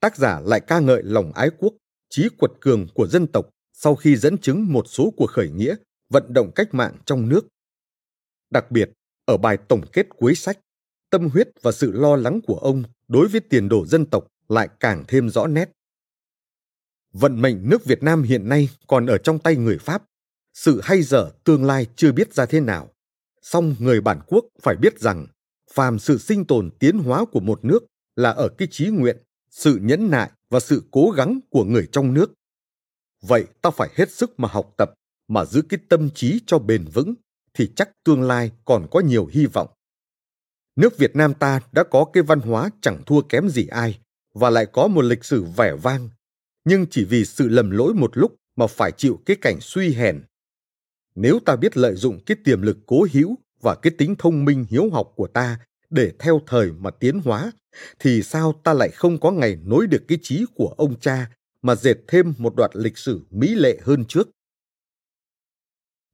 tác 0.00 0.16
giả 0.16 0.40
lại 0.40 0.60
ca 0.60 0.80
ngợi 0.80 1.02
lòng 1.02 1.32
ái 1.32 1.50
quốc, 1.58 1.74
trí 2.10 2.28
quật 2.38 2.50
cường 2.60 2.86
của 2.94 3.06
dân 3.06 3.26
tộc 3.26 3.50
sau 3.80 3.96
khi 3.96 4.16
dẫn 4.16 4.38
chứng 4.38 4.72
một 4.72 4.84
số 4.88 5.12
cuộc 5.16 5.26
khởi 5.26 5.50
nghĩa, 5.50 5.76
vận 6.10 6.32
động 6.32 6.50
cách 6.54 6.74
mạng 6.74 6.96
trong 7.06 7.28
nước. 7.28 7.46
Đặc 8.50 8.70
biệt, 8.70 8.90
ở 9.24 9.36
bài 9.36 9.58
tổng 9.68 9.82
kết 9.92 10.06
cuối 10.08 10.34
sách, 10.34 10.58
tâm 11.10 11.28
huyết 11.28 11.48
và 11.62 11.72
sự 11.72 11.92
lo 11.92 12.16
lắng 12.16 12.40
của 12.46 12.58
ông 12.58 12.82
đối 13.08 13.28
với 13.28 13.40
tiền 13.40 13.68
đồ 13.68 13.86
dân 13.86 14.06
tộc 14.06 14.26
lại 14.48 14.68
càng 14.80 15.04
thêm 15.08 15.30
rõ 15.30 15.46
nét. 15.46 15.70
Vận 17.12 17.42
mệnh 17.42 17.68
nước 17.68 17.84
Việt 17.84 18.02
Nam 18.02 18.22
hiện 18.22 18.48
nay 18.48 18.68
còn 18.86 19.06
ở 19.06 19.18
trong 19.18 19.38
tay 19.38 19.56
người 19.56 19.78
Pháp. 19.78 20.02
Sự 20.54 20.80
hay 20.82 21.02
dở 21.02 21.30
tương 21.44 21.64
lai 21.64 21.86
chưa 21.96 22.12
biết 22.12 22.34
ra 22.34 22.46
thế 22.46 22.60
nào. 22.60 22.90
Song 23.42 23.74
người 23.78 24.00
bản 24.00 24.20
quốc 24.26 24.44
phải 24.62 24.76
biết 24.76 25.00
rằng 25.00 25.26
phàm 25.72 25.98
sự 25.98 26.18
sinh 26.18 26.44
tồn 26.44 26.70
tiến 26.78 26.98
hóa 26.98 27.24
của 27.32 27.40
một 27.40 27.64
nước 27.64 27.84
là 28.16 28.30
ở 28.30 28.48
cái 28.48 28.68
trí 28.70 28.86
nguyện, 28.86 29.16
sự 29.50 29.78
nhẫn 29.82 30.10
nại 30.10 30.30
và 30.50 30.60
sự 30.60 30.82
cố 30.90 31.10
gắng 31.10 31.40
của 31.50 31.64
người 31.64 31.88
trong 31.92 32.14
nước. 32.14 32.32
Vậy 33.22 33.46
ta 33.62 33.70
phải 33.70 33.88
hết 33.94 34.10
sức 34.10 34.40
mà 34.40 34.48
học 34.48 34.74
tập, 34.76 34.90
mà 35.28 35.44
giữ 35.44 35.62
cái 35.68 35.80
tâm 35.88 36.10
trí 36.10 36.40
cho 36.46 36.58
bền 36.58 36.84
vững, 36.84 37.14
thì 37.54 37.70
chắc 37.76 37.90
tương 38.04 38.22
lai 38.22 38.50
còn 38.64 38.86
có 38.90 39.00
nhiều 39.00 39.26
hy 39.26 39.46
vọng. 39.46 39.68
Nước 40.76 40.98
Việt 40.98 41.16
Nam 41.16 41.34
ta 41.34 41.60
đã 41.72 41.84
có 41.90 42.04
cái 42.12 42.22
văn 42.22 42.40
hóa 42.40 42.70
chẳng 42.80 43.02
thua 43.06 43.20
kém 43.20 43.48
gì 43.48 43.66
ai, 43.66 43.98
và 44.34 44.50
lại 44.50 44.66
có 44.66 44.88
một 44.88 45.02
lịch 45.02 45.24
sử 45.24 45.44
vẻ 45.56 45.74
vang, 45.82 46.08
nhưng 46.64 46.86
chỉ 46.90 47.04
vì 47.04 47.24
sự 47.24 47.48
lầm 47.48 47.70
lỗi 47.70 47.94
một 47.94 48.16
lúc 48.16 48.34
mà 48.56 48.66
phải 48.66 48.92
chịu 48.92 49.20
cái 49.26 49.36
cảnh 49.40 49.58
suy 49.60 49.94
hèn. 49.94 50.22
Nếu 51.14 51.38
ta 51.46 51.56
biết 51.56 51.76
lợi 51.76 51.94
dụng 51.94 52.20
cái 52.26 52.36
tiềm 52.44 52.62
lực 52.62 52.78
cố 52.86 53.06
hữu 53.12 53.38
và 53.60 53.74
cái 53.74 53.92
tính 53.98 54.14
thông 54.18 54.44
minh 54.44 54.66
hiếu 54.70 54.90
học 54.92 55.12
của 55.16 55.26
ta 55.26 55.58
để 55.90 56.12
theo 56.18 56.40
thời 56.46 56.72
mà 56.72 56.90
tiến 56.90 57.20
hóa, 57.24 57.52
thì 57.98 58.22
sao 58.22 58.60
ta 58.64 58.72
lại 58.72 58.90
không 58.90 59.20
có 59.20 59.30
ngày 59.30 59.58
nối 59.64 59.86
được 59.86 60.04
cái 60.08 60.18
trí 60.22 60.44
của 60.54 60.74
ông 60.76 61.00
cha 61.00 61.30
mà 61.62 61.74
dệt 61.74 61.96
thêm 62.08 62.34
một 62.38 62.56
đoạn 62.56 62.70
lịch 62.74 62.98
sử 62.98 63.20
mỹ 63.30 63.54
lệ 63.54 63.78
hơn 63.82 64.04
trước. 64.08 64.28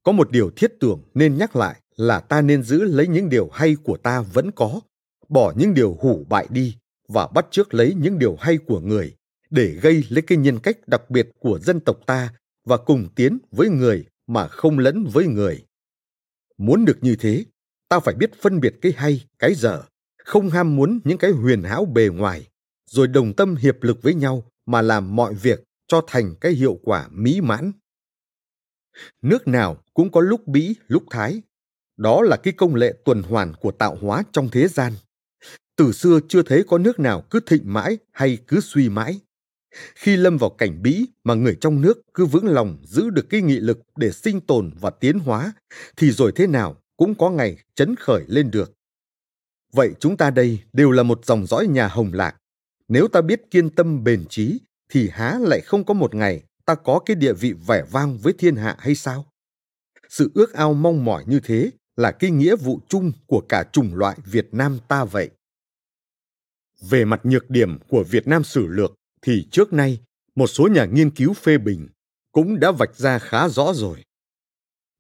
Có 0.03 0.13
một 0.13 0.31
điều 0.31 0.51
thiết 0.51 0.73
tưởng 0.81 1.03
nên 1.15 1.39
nhắc 1.39 1.57
lại 1.57 1.81
là 1.97 2.21
ta 2.21 2.43
nên 2.43 2.63
giữ 2.63 2.85
lấy 2.85 3.07
những 3.07 3.29
điều 3.29 3.49
hay 3.53 3.77
của 3.85 3.97
ta 3.97 4.21
vẫn 4.21 4.51
có, 4.51 4.81
bỏ 5.29 5.53
những 5.57 5.75
điều 5.75 5.97
hủ 6.01 6.27
bại 6.29 6.47
đi 6.51 6.77
và 7.09 7.27
bắt 7.27 7.47
chước 7.51 7.75
lấy 7.75 7.95
những 7.95 8.19
điều 8.19 8.37
hay 8.41 8.59
của 8.59 8.81
người 8.81 9.15
để 9.51 9.79
gây 9.83 10.05
lấy 10.09 10.23
cái 10.23 10.39
nhân 10.39 10.59
cách 10.63 10.89
đặc 10.89 11.11
biệt 11.11 11.29
của 11.39 11.59
dân 11.59 11.81
tộc 11.81 12.01
ta 12.07 12.35
và 12.65 12.77
cùng 12.77 13.09
tiến 13.15 13.39
với 13.51 13.69
người 13.69 14.05
mà 14.27 14.49
không 14.49 14.79
lẫn 14.79 15.05
với 15.13 15.27
người. 15.27 15.65
Muốn 16.59 16.85
được 16.85 16.99
như 17.01 17.17
thế, 17.17 17.45
ta 17.89 18.01
phải 18.01 18.15
biết 18.15 18.31
phân 18.43 18.61
biệt 18.61 18.75
cái 18.83 18.93
hay, 18.97 19.25
cái 19.39 19.55
dở, 19.55 19.83
không 20.25 20.51
ham 20.51 20.77
muốn 20.77 21.01
những 21.05 21.19
cái 21.19 21.31
huyền 21.31 21.63
hảo 21.63 21.85
bề 21.85 22.09
ngoài, 22.09 22.49
rồi 22.91 23.09
đồng 23.09 23.33
tâm 23.33 23.57
hiệp 23.57 23.83
lực 23.83 24.03
với 24.03 24.15
nhau 24.15 24.45
mà 24.67 24.83
làm 24.83 25.17
mọi 25.17 25.35
việc 25.35 25.65
cho 25.87 26.03
thành 26.07 26.35
cái 26.41 26.53
hiệu 26.53 26.79
quả 26.83 27.09
mỹ 27.11 27.41
mãn. 27.41 27.73
Nước 29.23 29.49
nào 29.49 29.83
cũng 29.95 30.13
có 30.13 30.21
lúc 30.21 30.47
bĩ, 30.47 30.75
lúc 30.89 31.05
thái. 31.11 31.43
Đó 31.97 32.23
là 32.23 32.37
cái 32.37 32.53
công 32.53 32.75
lệ 32.75 32.95
tuần 33.05 33.23
hoàn 33.23 33.55
của 33.55 33.71
tạo 33.71 33.99
hóa 34.01 34.23
trong 34.33 34.49
thế 34.53 34.69
gian. 34.69 34.93
Từ 35.77 35.93
xưa 35.93 36.21
chưa 36.29 36.43
thấy 36.43 36.65
có 36.69 36.79
nước 36.79 37.01
nào 37.01 37.25
cứ 37.31 37.41
thịnh 37.41 37.73
mãi 37.73 37.99
hay 38.13 38.39
cứ 38.47 38.61
suy 38.61 38.89
mãi. 38.89 39.21
Khi 39.95 40.17
lâm 40.17 40.37
vào 40.37 40.51
cảnh 40.51 40.83
bĩ 40.83 41.05
mà 41.25 41.35
người 41.35 41.57
trong 41.61 41.81
nước 41.81 42.01
cứ 42.15 42.27
vững 42.27 42.47
lòng 42.47 42.79
giữ 42.85 43.11
được 43.11 43.27
cái 43.31 43.43
nghị 43.43 43.61
lực 43.61 43.79
để 43.97 44.13
sinh 44.13 44.41
tồn 44.41 44.71
và 44.81 44.91
tiến 44.91 45.19
hóa, 45.19 45.53
thì 45.97 46.11
rồi 46.11 46.33
thế 46.37 46.47
nào 46.47 46.77
cũng 46.97 47.15
có 47.15 47.31
ngày 47.31 47.57
chấn 47.75 47.97
khởi 47.97 48.25
lên 48.27 48.51
được. 48.51 48.73
Vậy 49.73 49.95
chúng 50.01 50.17
ta 50.17 50.31
đây 50.31 50.59
đều 50.73 50.91
là 50.91 51.03
một 51.03 51.25
dòng 51.25 51.47
dõi 51.47 51.67
nhà 51.67 51.89
hồng 51.89 52.13
lạc. 52.13 52.37
Nếu 52.95 53.09
ta 53.09 53.21
biết 53.21 53.51
kiên 53.51 53.71
tâm 53.71 54.05
bền 54.05 54.25
trí, 54.29 54.61
thì 54.89 55.09
há 55.09 55.39
lại 55.41 55.61
không 55.61 55.85
có 55.85 55.95
một 55.95 56.15
ngày 56.15 56.43
ta 56.65 56.75
có 56.75 57.01
cái 57.07 57.17
địa 57.17 57.33
vị 57.33 57.53
vẻ 57.67 57.85
vang 57.91 58.19
với 58.19 58.33
thiên 58.39 58.57
hạ 58.57 58.77
hay 58.79 58.95
sao? 58.95 59.27
Sự 60.09 60.31
ước 60.35 60.53
ao 60.53 60.75
mong 60.75 61.05
mỏi 61.05 61.25
như 61.27 61.41
thế 61.45 61.71
là 61.97 62.13
cái 62.13 62.31
nghĩa 62.31 62.57
vụ 62.57 62.81
chung 62.89 63.13
của 63.27 63.41
cả 63.49 63.65
chủng 63.73 63.95
loại 63.95 64.19
Việt 64.25 64.49
Nam 64.53 64.79
ta 64.89 65.05
vậy. 65.05 65.31
Về 66.81 67.05
mặt 67.05 67.21
nhược 67.25 67.51
điểm 67.51 67.79
của 67.89 68.05
Việt 68.11 68.27
Nam 68.27 68.45
sử 68.45 68.67
lược 68.67 68.95
thì 69.23 69.49
trước 69.51 69.73
nay 69.73 70.01
một 70.35 70.47
số 70.47 70.69
nhà 70.69 70.85
nghiên 70.85 71.11
cứu 71.11 71.33
phê 71.33 71.59
bình 71.59 71.89
cũng 72.33 72.61
đã 72.61 72.73
vạch 72.73 72.97
ra 72.97 73.19
khá 73.19 73.49
rõ 73.49 73.73
rồi. 73.75 74.05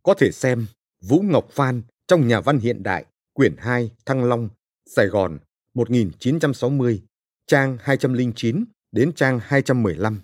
Có 0.02 0.14
thể 0.14 0.32
xem 0.32 0.66
Vũ 1.00 1.20
Ngọc 1.20 1.48
Phan 1.50 1.82
trong 2.06 2.28
Nhà 2.28 2.40
văn 2.40 2.58
hiện 2.58 2.82
đại, 2.82 3.04
quyển 3.32 3.56
2, 3.58 3.90
Thăng 4.06 4.24
Long, 4.24 4.48
Sài 4.86 5.06
Gòn, 5.06 5.38
1960, 5.74 7.02
trang 7.46 7.78
209 7.80 8.64
đến 8.92 9.12
trang 9.12 9.40
215. 9.42 10.20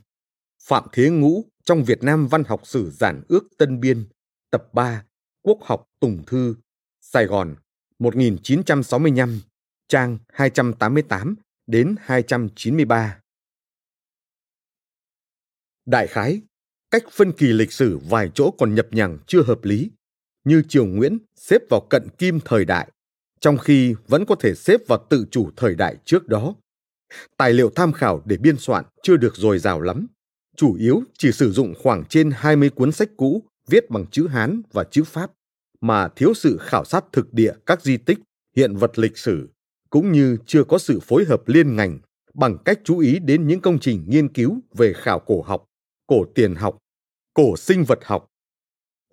Phạm 0.62 0.84
Thế 0.92 1.10
Ngũ 1.10 1.44
trong 1.64 1.84
Việt 1.84 2.02
Nam 2.02 2.28
Văn 2.28 2.44
học 2.44 2.60
sử 2.64 2.90
giản 2.90 3.22
ước 3.28 3.44
Tân 3.58 3.80
Biên, 3.80 4.08
tập 4.50 4.64
3, 4.72 5.04
Quốc 5.42 5.58
học 5.62 5.86
Tùng 6.00 6.22
Thư, 6.26 6.54
Sài 7.00 7.26
Gòn, 7.26 7.54
1965, 7.98 9.40
trang 9.88 10.18
288 10.28 11.34
đến 11.66 11.96
293. 12.00 13.20
Đại 15.86 16.06
khái, 16.06 16.42
cách 16.90 17.04
phân 17.10 17.32
kỳ 17.32 17.46
lịch 17.46 17.72
sử 17.72 17.98
vài 17.98 18.30
chỗ 18.34 18.50
còn 18.58 18.74
nhập 18.74 18.86
nhằng 18.90 19.18
chưa 19.26 19.42
hợp 19.42 19.64
lý, 19.64 19.90
như 20.44 20.62
Triều 20.68 20.86
Nguyễn 20.86 21.18
xếp 21.36 21.62
vào 21.70 21.86
cận 21.90 22.08
kim 22.18 22.40
thời 22.44 22.64
đại, 22.64 22.90
trong 23.40 23.58
khi 23.58 23.94
vẫn 24.06 24.24
có 24.26 24.34
thể 24.34 24.54
xếp 24.54 24.80
vào 24.88 25.06
tự 25.10 25.26
chủ 25.30 25.50
thời 25.56 25.74
đại 25.74 25.96
trước 26.04 26.28
đó. 26.28 26.54
Tài 27.36 27.52
liệu 27.52 27.70
tham 27.70 27.92
khảo 27.92 28.22
để 28.24 28.36
biên 28.36 28.56
soạn 28.58 28.84
chưa 29.02 29.16
được 29.16 29.36
dồi 29.36 29.58
dào 29.58 29.80
lắm, 29.80 30.06
chủ 30.56 30.74
yếu 30.74 31.02
chỉ 31.18 31.32
sử 31.32 31.52
dụng 31.52 31.74
khoảng 31.82 32.04
trên 32.04 32.30
20 32.34 32.70
cuốn 32.70 32.92
sách 32.92 33.10
cũ 33.16 33.42
viết 33.68 33.90
bằng 33.90 34.06
chữ 34.06 34.26
Hán 34.26 34.62
và 34.72 34.84
chữ 34.84 35.04
Pháp, 35.04 35.30
mà 35.80 36.08
thiếu 36.16 36.34
sự 36.34 36.58
khảo 36.60 36.84
sát 36.84 37.04
thực 37.12 37.34
địa 37.34 37.52
các 37.66 37.82
di 37.82 37.96
tích, 37.96 38.18
hiện 38.56 38.76
vật 38.76 38.98
lịch 38.98 39.18
sử, 39.18 39.48
cũng 39.90 40.12
như 40.12 40.36
chưa 40.46 40.64
có 40.64 40.78
sự 40.78 41.00
phối 41.00 41.24
hợp 41.24 41.42
liên 41.46 41.76
ngành 41.76 41.98
bằng 42.34 42.58
cách 42.64 42.80
chú 42.84 42.98
ý 42.98 43.18
đến 43.18 43.46
những 43.46 43.60
công 43.60 43.78
trình 43.78 44.04
nghiên 44.08 44.32
cứu 44.32 44.60
về 44.74 44.92
khảo 44.92 45.18
cổ 45.18 45.42
học, 45.42 45.64
cổ 46.06 46.24
tiền 46.34 46.54
học, 46.54 46.78
cổ 47.34 47.56
sinh 47.56 47.84
vật 47.84 47.98
học. 48.04 48.26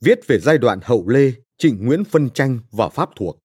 Viết 0.02 0.20
về 0.28 0.40
giai 0.40 0.58
đoạn 0.58 0.80
hậu 0.84 1.08
Lê, 1.08 1.32
Trịnh 1.58 1.86
Nguyễn 1.86 2.04
phân 2.04 2.30
tranh 2.30 2.60
và 2.72 2.90
pháp 2.90 3.10
thuộc. 3.16 3.40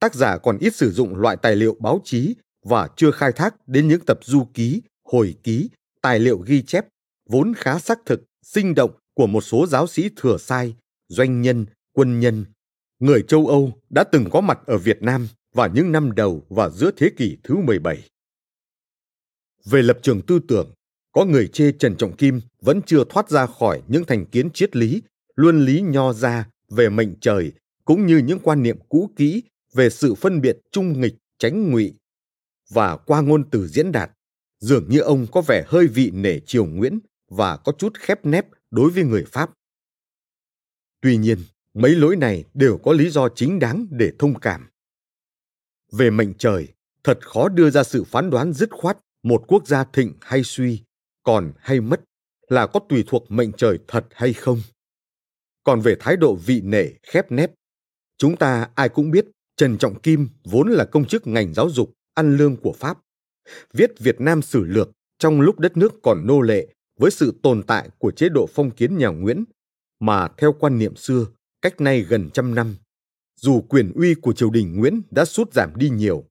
Tác 0.00 0.14
giả 0.14 0.38
còn 0.38 0.58
ít 0.58 0.74
sử 0.74 0.90
dụng 0.90 1.16
loại 1.16 1.36
tài 1.36 1.56
liệu 1.56 1.76
báo 1.80 2.00
chí 2.04 2.34
và 2.64 2.88
chưa 2.96 3.10
khai 3.10 3.32
thác 3.32 3.68
đến 3.68 3.88
những 3.88 4.00
tập 4.00 4.18
du 4.22 4.44
ký, 4.54 4.82
hồi 5.04 5.34
ký, 5.42 5.70
tài 6.02 6.18
liệu 6.18 6.38
ghi 6.38 6.62
chép 6.62 6.86
vốn 7.28 7.54
khá 7.56 7.78
xác 7.78 7.98
thực, 8.06 8.24
sinh 8.42 8.74
động 8.74 8.90
của 9.14 9.26
một 9.26 9.40
số 9.40 9.66
giáo 9.66 9.86
sĩ 9.86 10.10
thừa 10.16 10.36
sai, 10.38 10.74
doanh 11.08 11.42
nhân, 11.42 11.66
quân 11.92 12.20
nhân, 12.20 12.44
người 12.98 13.22
châu 13.28 13.46
Âu 13.46 13.72
đã 13.90 14.04
từng 14.04 14.30
có 14.30 14.40
mặt 14.40 14.58
ở 14.66 14.78
Việt 14.78 15.02
Nam 15.02 15.28
vào 15.54 15.68
những 15.74 15.92
năm 15.92 16.12
đầu 16.12 16.46
và 16.48 16.68
giữa 16.68 16.90
thế 16.96 17.10
kỷ 17.16 17.36
thứ 17.44 17.56
17. 17.56 18.08
Về 19.64 19.82
lập 19.82 19.98
trường 20.02 20.22
tư 20.22 20.38
tưởng, 20.48 20.70
có 21.12 21.24
người 21.24 21.48
chê 21.48 21.72
Trần 21.72 21.96
Trọng 21.96 22.16
Kim 22.16 22.40
vẫn 22.60 22.80
chưa 22.86 23.04
thoát 23.08 23.30
ra 23.30 23.46
khỏi 23.46 23.82
những 23.88 24.04
thành 24.04 24.26
kiến 24.26 24.50
triết 24.50 24.76
lý, 24.76 25.02
luân 25.36 25.64
lý 25.64 25.80
nho 25.80 26.12
ra 26.12 26.48
về 26.70 26.88
mệnh 26.88 27.14
trời 27.20 27.52
cũng 27.84 28.06
như 28.06 28.18
những 28.18 28.38
quan 28.38 28.62
niệm 28.62 28.78
cũ 28.88 29.10
kỹ 29.16 29.42
về 29.74 29.90
sự 29.90 30.14
phân 30.14 30.40
biệt 30.40 30.58
trung 30.72 31.00
nghịch 31.00 31.14
tránh 31.38 31.70
ngụy 31.70 31.94
và 32.68 32.96
qua 32.96 33.20
ngôn 33.20 33.50
từ 33.50 33.68
diễn 33.68 33.92
đạt, 33.92 34.10
dường 34.60 34.88
như 34.88 35.00
ông 35.00 35.26
có 35.32 35.40
vẻ 35.40 35.64
hơi 35.66 35.86
vị 35.86 36.10
nể 36.14 36.40
triều 36.40 36.66
nguyễn 36.66 36.98
và 37.28 37.56
có 37.56 37.72
chút 37.78 37.98
khép 37.98 38.26
nép 38.26 38.46
đối 38.70 38.90
với 38.90 39.04
người 39.04 39.24
pháp. 39.24 39.50
Tuy 41.00 41.16
nhiên, 41.16 41.38
mấy 41.74 41.94
lỗi 41.94 42.16
này 42.16 42.44
đều 42.54 42.78
có 42.78 42.92
lý 42.92 43.10
do 43.10 43.28
chính 43.28 43.58
đáng 43.58 43.86
để 43.90 44.12
thông 44.18 44.40
cảm. 44.40 44.68
Về 45.92 46.10
mệnh 46.10 46.34
trời, 46.34 46.68
thật 47.04 47.18
khó 47.22 47.48
đưa 47.48 47.70
ra 47.70 47.84
sự 47.84 48.04
phán 48.04 48.30
đoán 48.30 48.52
dứt 48.52 48.70
khoát 48.70 48.98
một 49.22 49.44
quốc 49.46 49.66
gia 49.66 49.84
thịnh 49.84 50.12
hay 50.20 50.42
suy, 50.44 50.82
còn 51.22 51.52
hay 51.58 51.80
mất 51.80 52.00
là 52.48 52.66
có 52.66 52.80
tùy 52.88 53.04
thuộc 53.06 53.30
mệnh 53.30 53.52
trời 53.52 53.78
thật 53.88 54.06
hay 54.10 54.32
không. 54.32 54.60
Còn 55.64 55.80
về 55.80 55.96
thái 56.00 56.16
độ 56.16 56.34
vị 56.34 56.60
nể, 56.64 56.84
khép 57.02 57.32
nép, 57.32 57.50
chúng 58.18 58.36
ta 58.36 58.70
ai 58.74 58.88
cũng 58.88 59.10
biết 59.10 59.26
trần 59.56 59.78
trọng 59.78 60.00
kim 60.00 60.28
vốn 60.44 60.68
là 60.68 60.84
công 60.84 61.04
chức 61.04 61.26
ngành 61.26 61.54
giáo 61.54 61.70
dục 61.70 61.94
ăn 62.18 62.36
lương 62.36 62.56
của 62.56 62.72
pháp 62.72 62.98
viết 63.72 63.90
việt 63.98 64.20
nam 64.20 64.42
sử 64.42 64.64
lược 64.64 64.90
trong 65.18 65.40
lúc 65.40 65.58
đất 65.58 65.76
nước 65.76 65.94
còn 66.02 66.26
nô 66.26 66.40
lệ 66.40 66.66
với 67.00 67.10
sự 67.10 67.34
tồn 67.42 67.62
tại 67.62 67.90
của 67.98 68.10
chế 68.10 68.28
độ 68.28 68.46
phong 68.54 68.70
kiến 68.70 68.98
nhà 68.98 69.08
nguyễn 69.08 69.44
mà 70.00 70.28
theo 70.36 70.52
quan 70.52 70.78
niệm 70.78 70.96
xưa 70.96 71.26
cách 71.62 71.80
nay 71.80 72.00
gần 72.00 72.30
trăm 72.30 72.54
năm 72.54 72.76
dù 73.40 73.60
quyền 73.60 73.92
uy 73.94 74.14
của 74.14 74.32
triều 74.32 74.50
đình 74.50 74.76
nguyễn 74.76 75.02
đã 75.10 75.24
sút 75.24 75.52
giảm 75.52 75.72
đi 75.76 75.90
nhiều 75.90 76.24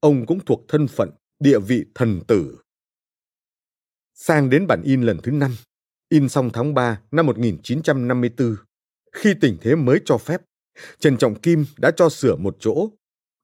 ông 0.00 0.26
cũng 0.26 0.40
thuộc 0.46 0.64
thân 0.68 0.88
phận 0.88 1.10
địa 1.40 1.58
vị 1.58 1.84
thần 1.94 2.20
tử 2.26 2.58
sang 4.14 4.50
đến 4.50 4.66
bản 4.66 4.82
in 4.82 5.02
lần 5.02 5.18
thứ 5.22 5.32
năm 5.32 5.50
in 6.08 6.28
xong 6.28 6.50
tháng 6.52 6.74
3 6.74 7.00
năm 7.10 7.26
1954. 7.26 8.56
Khi 9.12 9.34
tình 9.40 9.56
thế 9.60 9.74
mới 9.74 10.00
cho 10.04 10.18
phép, 10.18 10.42
Trần 10.98 11.16
Trọng 11.16 11.40
Kim 11.40 11.64
đã 11.78 11.90
cho 11.96 12.08
sửa 12.08 12.36
một 12.36 12.56
chỗ, 12.60 12.88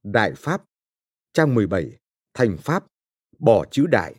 Đại 0.05 0.33
Pháp, 0.37 0.63
trang 1.35 1.55
17, 1.55 1.99
Thành 2.35 2.57
Pháp, 2.57 2.85
bỏ 3.39 3.65
chữ 3.71 3.87
Đại. 3.87 4.15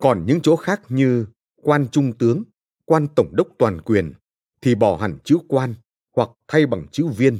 Còn 0.00 0.26
những 0.26 0.40
chỗ 0.42 0.56
khác 0.56 0.82
như 0.88 1.26
quan 1.62 1.88
trung 1.92 2.12
tướng, 2.18 2.42
quan 2.84 3.06
tổng 3.16 3.36
đốc 3.36 3.48
toàn 3.58 3.80
quyền 3.80 4.12
thì 4.60 4.74
bỏ 4.74 4.96
hẳn 4.96 5.18
chữ 5.24 5.38
quan 5.48 5.74
hoặc 6.16 6.30
thay 6.48 6.66
bằng 6.66 6.86
chữ 6.92 7.06
viên. 7.06 7.38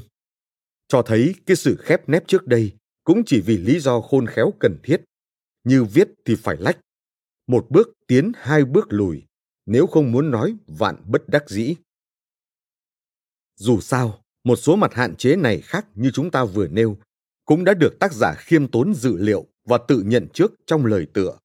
Cho 0.88 1.02
thấy 1.02 1.34
cái 1.46 1.56
sự 1.56 1.76
khép 1.80 2.08
nép 2.08 2.26
trước 2.26 2.46
đây 2.46 2.72
cũng 3.04 3.22
chỉ 3.26 3.40
vì 3.40 3.58
lý 3.58 3.80
do 3.80 4.00
khôn 4.00 4.26
khéo 4.26 4.52
cần 4.60 4.78
thiết. 4.82 5.04
Như 5.64 5.84
viết 5.84 6.08
thì 6.24 6.36
phải 6.36 6.56
lách. 6.58 6.78
Một 7.46 7.66
bước 7.70 7.88
tiến 8.06 8.32
hai 8.36 8.64
bước 8.64 8.86
lùi, 8.88 9.22
nếu 9.66 9.86
không 9.86 10.12
muốn 10.12 10.30
nói 10.30 10.56
vạn 10.66 10.96
bất 11.06 11.28
đắc 11.28 11.50
dĩ. 11.50 11.74
Dù 13.56 13.80
sao, 13.80 14.22
một 14.44 14.56
số 14.56 14.76
mặt 14.76 14.94
hạn 14.94 15.16
chế 15.16 15.36
này 15.36 15.60
khác 15.60 15.86
như 15.94 16.10
chúng 16.14 16.30
ta 16.30 16.44
vừa 16.44 16.68
nêu 16.68 16.96
cũng 17.44 17.64
đã 17.64 17.74
được 17.74 17.98
tác 17.98 18.12
giả 18.12 18.34
khiêm 18.34 18.68
tốn 18.68 18.94
dự 18.94 19.16
liệu 19.16 19.46
và 19.64 19.78
tự 19.88 20.02
nhận 20.06 20.28
trước 20.34 20.52
trong 20.66 20.86
lời 20.86 21.06
tựa. 21.12 21.38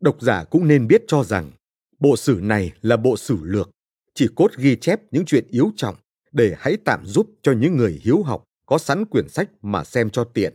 Độc 0.00 0.22
giả 0.22 0.44
cũng 0.44 0.68
nên 0.68 0.86
biết 0.86 1.02
cho 1.06 1.24
rằng 1.24 1.50
bộ 1.98 2.16
sử 2.16 2.38
này 2.42 2.72
là 2.82 2.96
bộ 2.96 3.16
sử 3.16 3.38
lược, 3.42 3.70
chỉ 4.14 4.28
cốt 4.36 4.50
ghi 4.56 4.76
chép 4.76 5.00
những 5.10 5.24
chuyện 5.24 5.46
yếu 5.50 5.70
trọng 5.76 5.96
để 6.32 6.54
hãy 6.58 6.76
tạm 6.84 7.06
giúp 7.06 7.30
cho 7.42 7.52
những 7.52 7.76
người 7.76 8.00
hiếu 8.02 8.22
học 8.22 8.44
có 8.66 8.78
sẵn 8.78 9.04
quyển 9.04 9.28
sách 9.28 9.50
mà 9.62 9.84
xem 9.84 10.10
cho 10.10 10.24
tiện. 10.24 10.54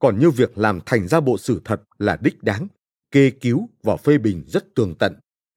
Còn 0.00 0.18
như 0.18 0.30
việc 0.30 0.58
làm 0.58 0.80
thành 0.86 1.08
ra 1.08 1.20
bộ 1.20 1.38
sử 1.38 1.60
thật 1.64 1.82
là 1.98 2.18
đích 2.22 2.42
đáng, 2.42 2.68
kê 3.10 3.30
cứu 3.30 3.68
và 3.82 3.96
phê 3.96 4.18
bình 4.18 4.44
rất 4.46 4.74
tường 4.74 4.94
tận, 4.98 5.14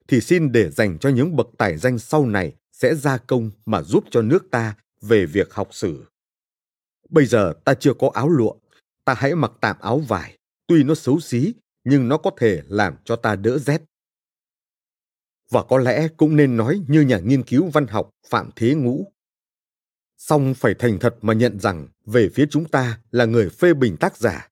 thì 0.08 0.22
xin 0.22 0.52
để 0.52 0.70
dành 0.70 0.98
cho 0.98 1.10
những 1.10 1.36
bậc 1.36 1.48
tài 1.58 1.78
danh 1.78 2.00
sau 2.00 2.26
này 2.26 2.54
sẽ 2.72 2.96
ra 2.96 3.18
công 3.18 3.52
mà 3.66 3.82
giúp 3.82 4.04
cho 4.12 4.22
nước 4.22 4.52
ta 4.52 4.76
về 5.02 5.26
việc 5.26 5.54
học 5.54 5.68
sử. 5.72 6.04
Bây 7.12 7.26
giờ 7.26 7.54
ta 7.66 7.74
chưa 7.74 7.94
có 7.94 8.12
áo 8.14 8.30
lụa, 8.30 8.54
ta 9.06 9.14
hãy 9.14 9.36
mặc 9.36 9.52
tạm 9.62 9.76
áo 9.80 10.00
vải, 10.00 10.38
tuy 10.68 10.84
nó 10.84 10.96
xấu 10.96 11.20
xí 11.20 11.54
nhưng 11.84 12.08
nó 12.08 12.18
có 12.18 12.32
thể 12.38 12.62
làm 12.68 12.96
cho 13.04 13.16
ta 13.16 13.36
đỡ 13.36 13.58
rét. 13.58 13.82
và 15.52 15.64
có 15.64 15.78
lẽ 15.78 16.08
cũng 16.18 16.36
nên 16.36 16.58
nói 16.58 16.82
như 16.88 17.02
nhà 17.02 17.20
nghiên 17.20 17.44
cứu 17.44 17.70
văn 17.74 17.88
học 17.88 18.10
Phạm 18.30 18.50
Thế 18.56 18.76
Ngũ. 18.76 19.12
Song 20.18 20.54
phải 20.54 20.74
thành 20.80 21.00
thật 21.00 21.16
mà 21.22 21.34
nhận 21.34 21.60
rằng 21.60 21.88
về 22.06 22.30
phía 22.34 22.46
chúng 22.50 22.66
ta 22.66 23.00
là 23.12 23.26
người 23.26 23.50
phê 23.50 23.74
bình 23.74 23.98
tác 24.00 24.18
giả. 24.18 24.50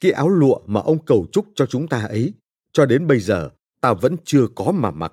Cái 0.00 0.12
áo 0.12 0.28
lụa 0.28 0.60
mà 0.66 0.80
ông 0.80 1.04
cầu 1.04 1.26
chúc 1.32 1.46
cho 1.54 1.66
chúng 1.66 1.88
ta 1.88 2.02
ấy, 2.02 2.34
cho 2.72 2.86
đến 2.86 3.06
bây 3.06 3.20
giờ 3.20 3.50
ta 3.80 3.94
vẫn 3.94 4.16
chưa 4.24 4.46
có 4.54 4.72
mà 4.72 4.90
mặc. 4.90 5.12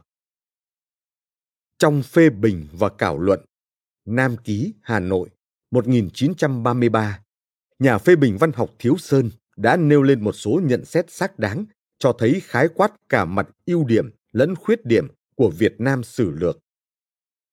Trong 1.77 2.04
phê 2.04 2.30
bình 2.30 2.67
và 2.71 2.89
cảo 2.89 3.19
luận, 3.19 3.45
Nam 4.06 4.38
Ký, 4.38 4.73
Hà 4.82 4.99
Nội, 4.99 5.30
1933, 5.71 7.19
nhà 7.79 7.97
phê 7.97 8.15
bình 8.15 8.38
văn 8.38 8.51
học 8.51 8.69
Thiếu 8.79 8.97
Sơn 8.97 9.29
đã 9.57 9.77
nêu 9.77 10.01
lên 10.01 10.23
một 10.23 10.31
số 10.31 10.62
nhận 10.63 10.86
xét 10.86 11.12
xác 11.12 11.39
đáng 11.39 11.65
cho 11.99 12.13
thấy 12.19 12.41
khái 12.43 12.67
quát 12.67 12.91
cả 13.10 13.25
mặt 13.25 13.49
ưu 13.65 13.86
điểm 13.86 14.10
lẫn 14.31 14.55
khuyết 14.55 14.86
điểm 14.86 15.07
của 15.36 15.49
Việt 15.49 15.75
Nam 15.77 16.03
sử 16.03 16.31
lược. 16.31 16.60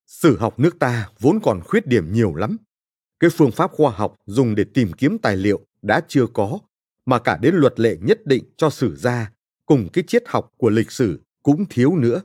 Sử 0.07 0.37
học 0.38 0.59
nước 0.59 0.78
ta 0.78 1.11
vốn 1.18 1.40
còn 1.42 1.61
khuyết 1.64 1.87
điểm 1.87 2.12
nhiều 2.12 2.35
lắm. 2.35 2.57
Cái 3.20 3.31
phương 3.31 3.50
pháp 3.50 3.70
khoa 3.70 3.90
học 3.90 4.16
dùng 4.26 4.54
để 4.54 4.64
tìm 4.74 4.92
kiếm 4.92 5.18
tài 5.18 5.37
liệu 5.37 5.61
đã 5.83 6.00
chưa 6.09 6.26
có, 6.26 6.59
mà 7.07 7.18
cả 7.18 7.38
đến 7.42 7.54
luật 7.54 7.81
lệ 7.81 7.96
nhất 8.00 8.26
định 8.26 8.44
cho 8.57 8.70
sử 8.70 8.96
gia 8.96 9.33
cùng 9.66 9.88
cái 9.92 10.04
triết 10.07 10.22
học 10.26 10.52
của 10.57 10.70
lịch 10.70 10.90
sử 10.90 11.20
cũng 11.42 11.64
thiếu 11.70 11.96
nữa. 11.96 12.22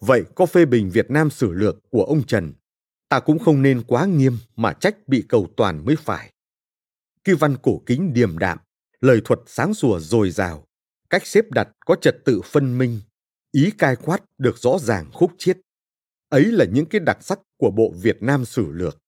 Vậy 0.00 0.24
có 0.34 0.46
phê 0.46 0.64
bình 0.64 0.90
Việt 0.90 1.10
Nam 1.10 1.30
sử 1.30 1.52
lược 1.52 1.90
của 1.90 2.04
ông 2.04 2.22
Trần, 2.26 2.52
ta 3.12 3.20
cũng 3.20 3.38
không 3.38 3.62
nên 3.62 3.82
quá 3.82 4.06
nghiêm 4.06 4.38
mà 4.56 4.72
trách 4.72 5.08
bị 5.08 5.24
cầu 5.28 5.48
toàn 5.56 5.84
mới 5.84 5.96
phải. 5.96 6.32
Kỳ 7.24 7.32
văn 7.32 7.56
cổ 7.62 7.82
kính 7.86 8.12
điềm 8.14 8.38
đạm, 8.38 8.58
lời 9.00 9.20
thuật 9.24 9.40
sáng 9.46 9.74
sủa 9.74 9.98
dồi 9.98 10.30
dào, 10.30 10.66
cách 11.10 11.26
xếp 11.26 11.50
đặt 11.50 11.68
có 11.86 11.96
trật 12.00 12.16
tự 12.24 12.40
phân 12.44 12.78
minh, 12.78 13.00
ý 13.50 13.70
cai 13.78 13.96
quát 13.96 14.18
được 14.38 14.58
rõ 14.58 14.78
ràng 14.78 15.10
khúc 15.12 15.32
chiết. 15.38 15.58
Ấy 16.28 16.44
là 16.44 16.64
những 16.64 16.86
cái 16.86 17.00
đặc 17.00 17.18
sắc 17.20 17.40
của 17.56 17.70
bộ 17.70 17.92
Việt 18.02 18.22
Nam 18.22 18.44
sử 18.44 18.72
lược. 18.72 18.98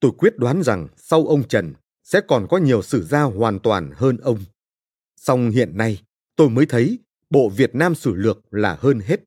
Tôi 0.00 0.12
quyết 0.18 0.36
đoán 0.36 0.62
rằng 0.62 0.88
sau 0.96 1.26
ông 1.26 1.48
Trần 1.48 1.74
sẽ 2.02 2.20
còn 2.28 2.46
có 2.50 2.58
nhiều 2.58 2.82
sử 2.82 3.04
gia 3.04 3.22
hoàn 3.22 3.58
toàn 3.58 3.90
hơn 3.94 4.16
ông. 4.16 4.44
Song 5.16 5.50
hiện 5.50 5.76
nay, 5.76 6.02
tôi 6.36 6.48
mới 6.48 6.66
thấy 6.66 6.98
bộ 7.30 7.48
Việt 7.48 7.74
Nam 7.74 7.94
sử 7.94 8.14
lược 8.14 8.38
là 8.50 8.76
hơn 8.80 9.00
hết. 9.00 9.20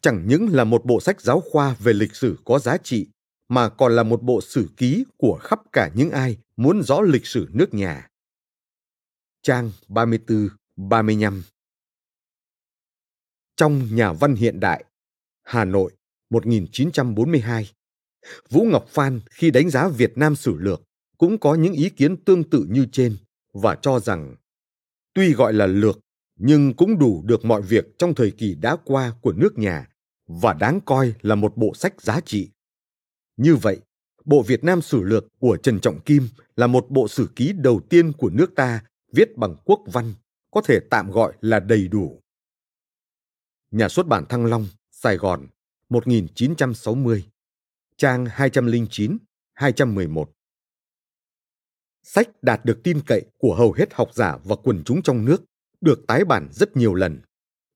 Chẳng 0.00 0.24
những 0.26 0.48
là 0.52 0.64
một 0.64 0.84
bộ 0.84 1.00
sách 1.00 1.20
giáo 1.20 1.40
khoa 1.40 1.76
về 1.78 1.92
lịch 1.92 2.14
sử 2.16 2.38
có 2.44 2.58
giá 2.58 2.76
trị, 2.76 3.06
mà 3.48 3.68
còn 3.68 3.96
là 3.96 4.02
một 4.02 4.22
bộ 4.22 4.40
sử 4.40 4.68
ký 4.76 5.04
của 5.16 5.38
khắp 5.42 5.60
cả 5.72 5.90
những 5.94 6.10
ai 6.10 6.36
muốn 6.56 6.82
rõ 6.82 7.00
lịch 7.00 7.26
sử 7.26 7.48
nước 7.52 7.74
nhà. 7.74 8.08
Trang 9.42 9.70
34, 9.88 10.48
35 10.76 11.42
Trong 13.56 13.88
Nhà 13.92 14.12
văn 14.12 14.34
hiện 14.34 14.60
đại, 14.60 14.84
Hà 15.42 15.64
Nội, 15.64 15.92
1942, 16.30 17.70
Vũ 18.50 18.64
Ngọc 18.64 18.88
Phan 18.88 19.20
khi 19.30 19.50
đánh 19.50 19.70
giá 19.70 19.88
Việt 19.88 20.18
Nam 20.18 20.36
sử 20.36 20.56
lược 20.58 20.82
cũng 21.18 21.38
có 21.38 21.54
những 21.54 21.72
ý 21.72 21.90
kiến 21.90 22.24
tương 22.24 22.50
tự 22.50 22.66
như 22.68 22.86
trên 22.92 23.16
và 23.52 23.78
cho 23.82 24.00
rằng 24.00 24.36
tuy 25.14 25.32
gọi 25.32 25.52
là 25.52 25.66
lược 25.66 25.98
nhưng 26.38 26.74
cũng 26.74 26.98
đủ 26.98 27.22
được 27.26 27.44
mọi 27.44 27.62
việc 27.62 27.84
trong 27.98 28.14
thời 28.14 28.30
kỳ 28.30 28.54
đã 28.54 28.76
qua 28.84 29.12
của 29.22 29.32
nước 29.32 29.58
nhà 29.58 29.88
và 30.26 30.52
đáng 30.52 30.80
coi 30.84 31.14
là 31.22 31.34
một 31.34 31.56
bộ 31.56 31.74
sách 31.74 32.02
giá 32.02 32.20
trị. 32.20 32.50
Như 33.36 33.56
vậy, 33.56 33.80
Bộ 34.24 34.42
Việt 34.42 34.64
Nam 34.64 34.82
Sử 34.82 35.02
Lược 35.02 35.24
của 35.38 35.56
Trần 35.62 35.80
Trọng 35.80 36.00
Kim 36.00 36.28
là 36.56 36.66
một 36.66 36.86
bộ 36.90 37.08
sử 37.08 37.28
ký 37.36 37.52
đầu 37.52 37.80
tiên 37.90 38.12
của 38.12 38.30
nước 38.30 38.54
ta 38.56 38.82
viết 39.12 39.36
bằng 39.36 39.56
quốc 39.64 39.80
văn, 39.86 40.14
có 40.50 40.62
thể 40.64 40.80
tạm 40.90 41.10
gọi 41.10 41.32
là 41.40 41.60
đầy 41.60 41.88
đủ. 41.88 42.20
Nhà 43.70 43.88
xuất 43.88 44.06
bản 44.06 44.24
Thăng 44.28 44.46
Long, 44.46 44.66
Sài 44.90 45.16
Gòn, 45.16 45.46
1960, 45.88 47.24
trang 47.96 48.26
209, 48.26 49.18
211. 49.54 50.30
Sách 52.02 52.28
đạt 52.42 52.64
được 52.64 52.80
tin 52.84 53.00
cậy 53.06 53.26
của 53.38 53.54
hầu 53.54 53.72
hết 53.72 53.94
học 53.94 54.14
giả 54.14 54.38
và 54.44 54.56
quần 54.56 54.84
chúng 54.84 55.02
trong 55.02 55.24
nước, 55.24 55.44
được 55.80 56.06
tái 56.06 56.24
bản 56.24 56.48
rất 56.52 56.76
nhiều 56.76 56.94
lần, 56.94 57.20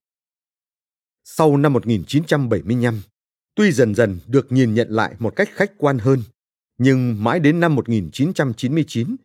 Sau 1.24 1.56
năm 1.56 1.72
1975, 1.72 3.02
tuy 3.54 3.72
dần 3.72 3.94
dần 3.94 4.18
được 4.26 4.52
nhìn 4.52 4.74
nhận 4.74 4.90
lại 4.90 5.14
một 5.18 5.36
cách 5.36 5.48
khách 5.52 5.72
quan 5.78 5.98
hơn, 5.98 6.22
nhưng 6.78 7.24
mãi 7.24 7.40
đến 7.40 7.60
năm 7.60 7.74
1999, 7.74 9.16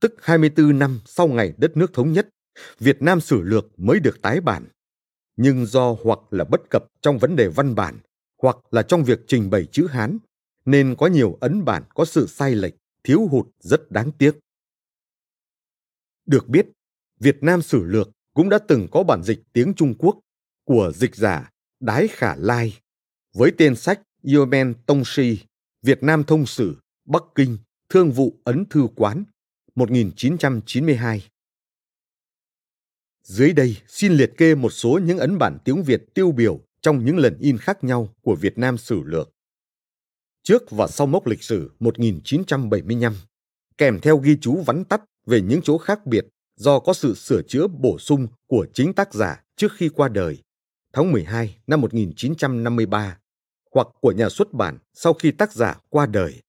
tức 0.00 0.14
24 0.22 0.78
năm 0.78 1.00
sau 1.06 1.28
ngày 1.28 1.52
đất 1.56 1.76
nước 1.76 1.92
thống 1.92 2.12
nhất, 2.12 2.28
Việt 2.78 3.02
Nam 3.02 3.20
sử 3.20 3.42
lược 3.42 3.66
mới 3.76 4.00
được 4.00 4.22
tái 4.22 4.40
bản. 4.40 4.64
Nhưng 5.36 5.66
do 5.66 5.96
hoặc 6.04 6.18
là 6.30 6.44
bất 6.44 6.70
cập 6.70 6.84
trong 7.02 7.18
vấn 7.18 7.36
đề 7.36 7.48
văn 7.48 7.74
bản, 7.74 7.98
hoặc 8.44 8.56
là 8.70 8.82
trong 8.82 9.04
việc 9.04 9.20
trình 9.26 9.50
bày 9.50 9.66
chữ 9.72 9.86
Hán, 9.86 10.18
nên 10.64 10.94
có 10.98 11.06
nhiều 11.06 11.38
ấn 11.40 11.64
bản 11.64 11.82
có 11.94 12.04
sự 12.04 12.26
sai 12.26 12.54
lệch, 12.54 12.74
thiếu 13.04 13.26
hụt 13.30 13.46
rất 13.60 13.90
đáng 13.90 14.12
tiếc. 14.18 14.38
Được 16.26 16.48
biết, 16.48 16.66
Việt 17.20 17.42
Nam 17.42 17.62
sử 17.62 17.84
lược 17.84 18.10
cũng 18.34 18.48
đã 18.48 18.58
từng 18.68 18.88
có 18.92 19.02
bản 19.02 19.22
dịch 19.22 19.42
tiếng 19.52 19.74
Trung 19.74 19.94
Quốc 19.98 20.20
của 20.64 20.92
dịch 20.94 21.14
giả 21.14 21.50
Đái 21.80 22.08
Khả 22.08 22.36
Lai 22.36 22.78
với 23.34 23.52
tên 23.58 23.76
sách 23.76 24.00
Yomen 24.34 24.74
Tông 24.86 25.02
Si, 25.04 25.38
Việt 25.82 26.02
Nam 26.02 26.24
Thông 26.24 26.46
Sử, 26.46 26.76
Bắc 27.04 27.22
Kinh, 27.34 27.58
Thương 27.88 28.10
vụ 28.10 28.40
Ấn 28.44 28.64
Thư 28.70 28.86
Quán, 28.96 29.24
1992. 29.74 31.28
Dưới 33.22 33.52
đây 33.52 33.76
xin 33.88 34.12
liệt 34.12 34.32
kê 34.36 34.54
một 34.54 34.70
số 34.70 35.00
những 35.04 35.18
ấn 35.18 35.38
bản 35.38 35.58
tiếng 35.64 35.82
Việt 35.82 36.14
tiêu 36.14 36.32
biểu 36.32 36.60
trong 36.84 37.04
những 37.04 37.18
lần 37.18 37.38
in 37.38 37.58
khác 37.58 37.84
nhau 37.84 38.08
của 38.22 38.34
Việt 38.34 38.58
Nam 38.58 38.78
sử 38.78 39.02
lược. 39.04 39.30
Trước 40.42 40.70
và 40.70 40.86
sau 40.86 41.06
mốc 41.06 41.26
lịch 41.26 41.42
sử 41.42 41.70
1975, 41.78 43.14
kèm 43.78 44.00
theo 44.00 44.16
ghi 44.16 44.36
chú 44.40 44.62
vắn 44.66 44.84
tắt 44.84 45.02
về 45.26 45.40
những 45.40 45.60
chỗ 45.62 45.78
khác 45.78 46.06
biệt 46.06 46.24
do 46.56 46.78
có 46.78 46.92
sự 46.92 47.14
sửa 47.14 47.42
chữa 47.42 47.66
bổ 47.66 47.98
sung 47.98 48.26
của 48.46 48.66
chính 48.74 48.92
tác 48.92 49.14
giả 49.14 49.44
trước 49.56 49.72
khi 49.76 49.88
qua 49.88 50.08
đời, 50.08 50.42
tháng 50.92 51.12
12 51.12 51.56
năm 51.66 51.80
1953, 51.80 53.18
hoặc 53.74 53.88
của 54.00 54.12
nhà 54.12 54.28
xuất 54.28 54.52
bản 54.52 54.78
sau 54.92 55.14
khi 55.14 55.30
tác 55.30 55.52
giả 55.52 55.80
qua 55.88 56.06
đời. 56.06 56.40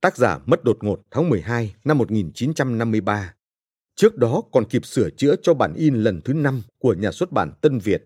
Tác 0.00 0.16
giả 0.16 0.38
mất 0.46 0.64
đột 0.64 0.78
ngột 0.80 1.02
tháng 1.10 1.28
12 1.28 1.74
năm 1.84 1.98
1953. 1.98 3.34
Trước 3.96 4.16
đó 4.16 4.42
còn 4.52 4.64
kịp 4.64 4.86
sửa 4.86 5.10
chữa 5.10 5.34
cho 5.42 5.54
bản 5.54 5.74
in 5.74 5.94
lần 5.94 6.20
thứ 6.24 6.32
năm 6.32 6.62
của 6.78 6.94
nhà 6.94 7.12
xuất 7.12 7.32
bản 7.32 7.52
Tân 7.60 7.78
Việt, 7.78 8.04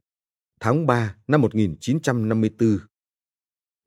tháng 0.61 0.87
3 0.87 1.16
năm 1.27 1.40
1954. 1.40 2.79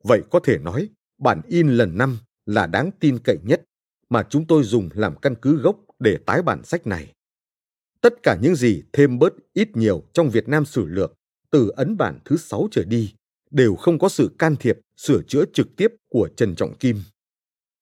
Vậy 0.04 0.22
có 0.32 0.40
thể 0.44 0.58
nói, 0.58 0.90
bản 1.18 1.42
in 1.48 1.70
lần 1.70 1.98
năm 1.98 2.18
là 2.46 2.68
đáng 2.68 2.92
tin 3.00 3.20
cậy 3.24 3.38
nhất 3.44 3.62
mà 4.10 4.28
chúng 4.30 4.48
tôi 4.48 4.64
dùng 4.64 4.90
làm 4.94 5.16
căn 5.20 5.36
cứ 5.42 5.62
gốc 5.62 5.80
để 6.00 6.18
tái 6.26 6.42
bản 6.42 6.64
sách 6.64 6.88
này. 6.88 7.14
Tất 8.02 8.14
cả 8.24 8.38
những 8.42 8.56
gì 8.56 8.84
thêm 8.94 9.20
bớt 9.20 9.34
ít 9.54 9.78
nhiều 9.78 10.04
trong 10.14 10.30
Việt 10.30 10.48
Nam 10.48 10.66
sử 10.66 10.86
lược 10.86 11.14
từ 11.52 11.70
ấn 11.70 11.98
bản 11.98 12.20
thứ 12.26 12.38
sáu 12.38 12.68
trở 12.72 12.84
đi 12.84 13.14
đều 13.52 13.76
không 13.76 14.00
có 14.00 14.10
sự 14.10 14.36
can 14.40 14.56
thiệp, 14.56 14.80
sửa 14.98 15.22
chữa 15.28 15.44
trực 15.54 15.76
tiếp 15.76 15.88
của 16.10 16.30
Trần 16.36 16.56
Trọng 16.56 16.78
Kim. 16.78 17.02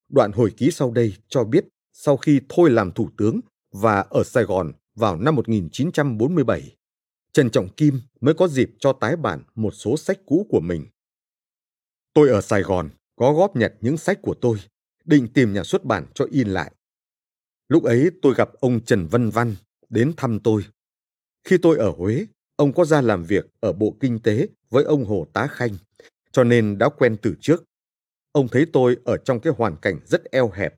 Đoạn 0.08 0.32
hồi 0.32 0.50
ký 0.56 0.70
sau 0.70 0.90
đây 0.90 1.14
cho 1.28 1.44
biết 1.44 1.64
sau 1.92 2.16
khi 2.16 2.40
thôi 2.48 2.70
làm 2.70 2.92
thủ 2.92 3.10
tướng 3.16 3.40
và 3.72 4.00
ở 4.10 4.22
Sài 4.24 4.44
Gòn 4.44 4.72
vào 4.94 5.16
năm 5.16 5.34
1947, 5.34 6.76
Trần 7.32 7.50
Trọng 7.50 7.68
Kim 7.68 8.00
mới 8.20 8.34
có 8.34 8.48
dịp 8.48 8.70
cho 8.78 8.92
tái 8.92 9.16
bản 9.16 9.42
một 9.54 9.70
số 9.70 9.96
sách 9.96 10.18
cũ 10.26 10.46
của 10.48 10.60
mình. 10.60 10.86
Tôi 12.14 12.28
ở 12.28 12.40
Sài 12.40 12.62
Gòn 12.62 12.90
có 13.16 13.32
góp 13.32 13.56
nhặt 13.56 13.72
những 13.80 13.96
sách 13.96 14.18
của 14.22 14.34
tôi, 14.34 14.58
định 15.04 15.28
tìm 15.32 15.52
nhà 15.52 15.64
xuất 15.64 15.84
bản 15.84 16.06
cho 16.14 16.26
in 16.30 16.48
lại. 16.48 16.72
Lúc 17.68 17.84
ấy 17.84 18.10
tôi 18.22 18.34
gặp 18.34 18.50
ông 18.52 18.84
Trần 18.84 19.06
Văn 19.06 19.30
Văn 19.30 19.54
đến 19.88 20.12
thăm 20.16 20.40
tôi. 20.40 20.64
Khi 21.44 21.58
tôi 21.62 21.78
ở 21.78 21.90
Huế, 21.90 22.26
ông 22.56 22.72
có 22.72 22.84
ra 22.84 23.00
làm 23.00 23.24
việc 23.24 23.46
ở 23.60 23.72
Bộ 23.72 23.96
Kinh 24.00 24.18
tế 24.18 24.48
với 24.70 24.84
ông 24.84 25.04
Hồ 25.04 25.26
Tá 25.32 25.46
Khanh, 25.46 25.76
cho 26.32 26.44
nên 26.44 26.78
đã 26.78 26.88
quen 26.88 27.16
từ 27.22 27.34
trước. 27.40 27.64
Ông 28.32 28.48
thấy 28.48 28.66
tôi 28.72 28.96
ở 29.04 29.16
trong 29.16 29.40
cái 29.40 29.52
hoàn 29.56 29.76
cảnh 29.76 30.00
rất 30.04 30.24
eo 30.24 30.50
hẹp, 30.50 30.74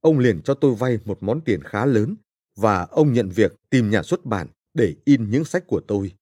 ông 0.00 0.18
liền 0.18 0.42
cho 0.42 0.54
tôi 0.54 0.74
vay 0.74 0.98
một 1.04 1.22
món 1.22 1.40
tiền 1.40 1.62
khá 1.62 1.86
lớn 1.86 2.16
và 2.56 2.82
ông 2.90 3.12
nhận 3.12 3.28
việc 3.28 3.52
tìm 3.70 3.90
nhà 3.90 4.02
xuất 4.02 4.24
bản 4.24 4.48
để 4.74 4.94
in 5.04 5.30
những 5.30 5.44
sách 5.44 5.64
của 5.66 5.80
tôi. 5.88 6.14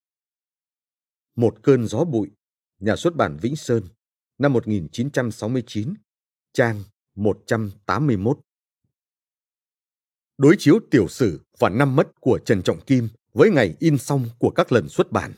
Một 1.36 1.56
cơn 1.62 1.86
gió 1.86 2.04
bụi, 2.04 2.30
nhà 2.78 2.96
xuất 2.96 3.16
bản 3.16 3.36
Vĩnh 3.42 3.56
Sơn, 3.56 3.82
năm 4.38 4.52
1969, 4.52 5.94
trang 6.52 6.82
181. 7.14 8.38
Đối 10.38 10.56
chiếu 10.58 10.78
tiểu 10.90 11.08
sử 11.08 11.40
và 11.58 11.68
năm 11.68 11.96
mất 11.96 12.20
của 12.20 12.38
Trần 12.44 12.62
Trọng 12.62 12.80
Kim 12.80 13.08
với 13.32 13.50
ngày 13.50 13.76
in 13.78 13.98
xong 13.98 14.28
của 14.38 14.50
các 14.50 14.72
lần 14.72 14.88
xuất 14.88 15.12
bản, 15.12 15.32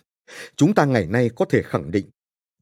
chúng 0.56 0.74
ta 0.74 0.84
ngày 0.84 1.06
nay 1.06 1.30
có 1.36 1.44
thể 1.44 1.62
khẳng 1.62 1.90
định 1.90 2.10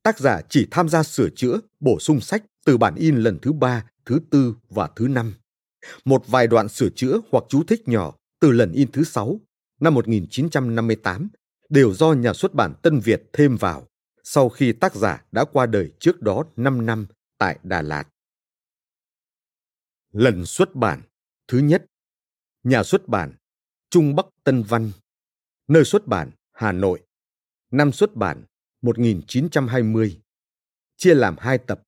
tác 0.03 0.19
giả 0.19 0.41
chỉ 0.49 0.67
tham 0.71 0.89
gia 0.89 1.03
sửa 1.03 1.29
chữa, 1.37 1.61
bổ 1.81 1.99
sung 1.99 2.21
sách 2.21 2.45
từ 2.65 2.79
bản 2.79 2.95
in 2.95 3.17
lần 3.17 3.39
thứ 3.43 3.53
ba, 3.53 3.85
thứ 4.05 4.21
tư 4.31 4.55
và 4.69 4.91
thứ 4.97 5.09
năm. 5.09 5.35
Một 6.05 6.23
vài 6.27 6.47
đoạn 6.47 6.69
sửa 6.69 6.89
chữa 6.97 7.21
hoặc 7.31 7.45
chú 7.49 7.63
thích 7.65 7.89
nhỏ 7.89 8.15
từ 8.41 8.51
lần 8.51 8.73
in 8.73 8.93
thứ 8.93 9.05
sáu 9.05 9.41
năm 9.81 9.95
1958 9.95 11.29
đều 11.69 11.95
do 11.95 12.13
nhà 12.13 12.33
xuất 12.33 12.55
bản 12.55 12.75
Tân 12.83 13.01
Việt 13.01 13.23
thêm 13.33 13.57
vào, 13.57 13.87
sau 14.25 14.49
khi 14.49 14.73
tác 14.73 14.95
giả 14.95 15.25
đã 15.33 15.45
qua 15.45 15.67
đời 15.67 15.93
trước 15.99 16.23
đó 16.23 16.45
5 16.57 16.87
năm 16.87 17.07
tại 17.39 17.59
Đà 17.63 17.83
Lạt. 17.83 18.05
Lần 20.13 20.47
xuất 20.47 20.75
bản 20.75 21.03
thứ 21.49 21.59
nhất, 21.59 21.87
Nhà 22.63 22.83
xuất 22.83 23.09
bản 23.09 23.35
Trung 23.91 24.17
Bắc 24.17 24.27
Tân 24.45 24.63
Văn, 24.63 24.93
Nơi 25.69 25.85
xuất 25.85 26.07
bản 26.07 26.31
Hà 26.53 26.73
Nội. 26.73 27.03
Năm 27.71 27.93
xuất 27.93 28.17
bản 28.17 28.45
1920 28.83 30.21
Chia 30.97 31.15
làm 31.15 31.37
hai 31.39 31.59
tập. 31.59 31.83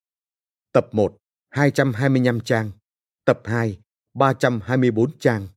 Tập 0.72 0.88
1 0.92 1.16
225 1.50 2.40
trang. 2.40 2.70
Tập 3.24 3.40
2 3.44 3.78
324 4.14 5.18
trang. 5.18 5.48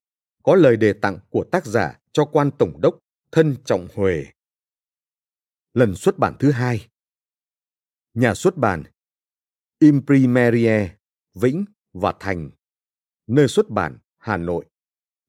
Có 0.44 0.56
lời 0.56 0.78
đề 0.78 0.94
tặng 0.94 1.20
của 1.30 1.46
tác 1.52 1.66
giả 1.66 2.00
cho 2.16 2.26
quan 2.26 2.52
tổng 2.60 2.82
đốc 2.82 3.00
Thân 3.32 3.56
Trọng 3.66 3.88
huề 3.96 4.26
Lần 5.74 5.96
xuất 5.96 6.18
bản 6.18 6.36
thứ 6.40 6.52
hai. 6.52 6.88
Nhà 8.14 8.34
xuất 8.34 8.58
bản 8.58 8.84
Imprimerie 9.80 10.96
Vĩnh 11.34 11.66
và 11.94 12.14
Thành. 12.20 12.52
Nơi 13.28 13.48
xuất 13.48 13.70
bản 13.70 13.98
Hà 14.18 14.38
Nội. 14.38 14.66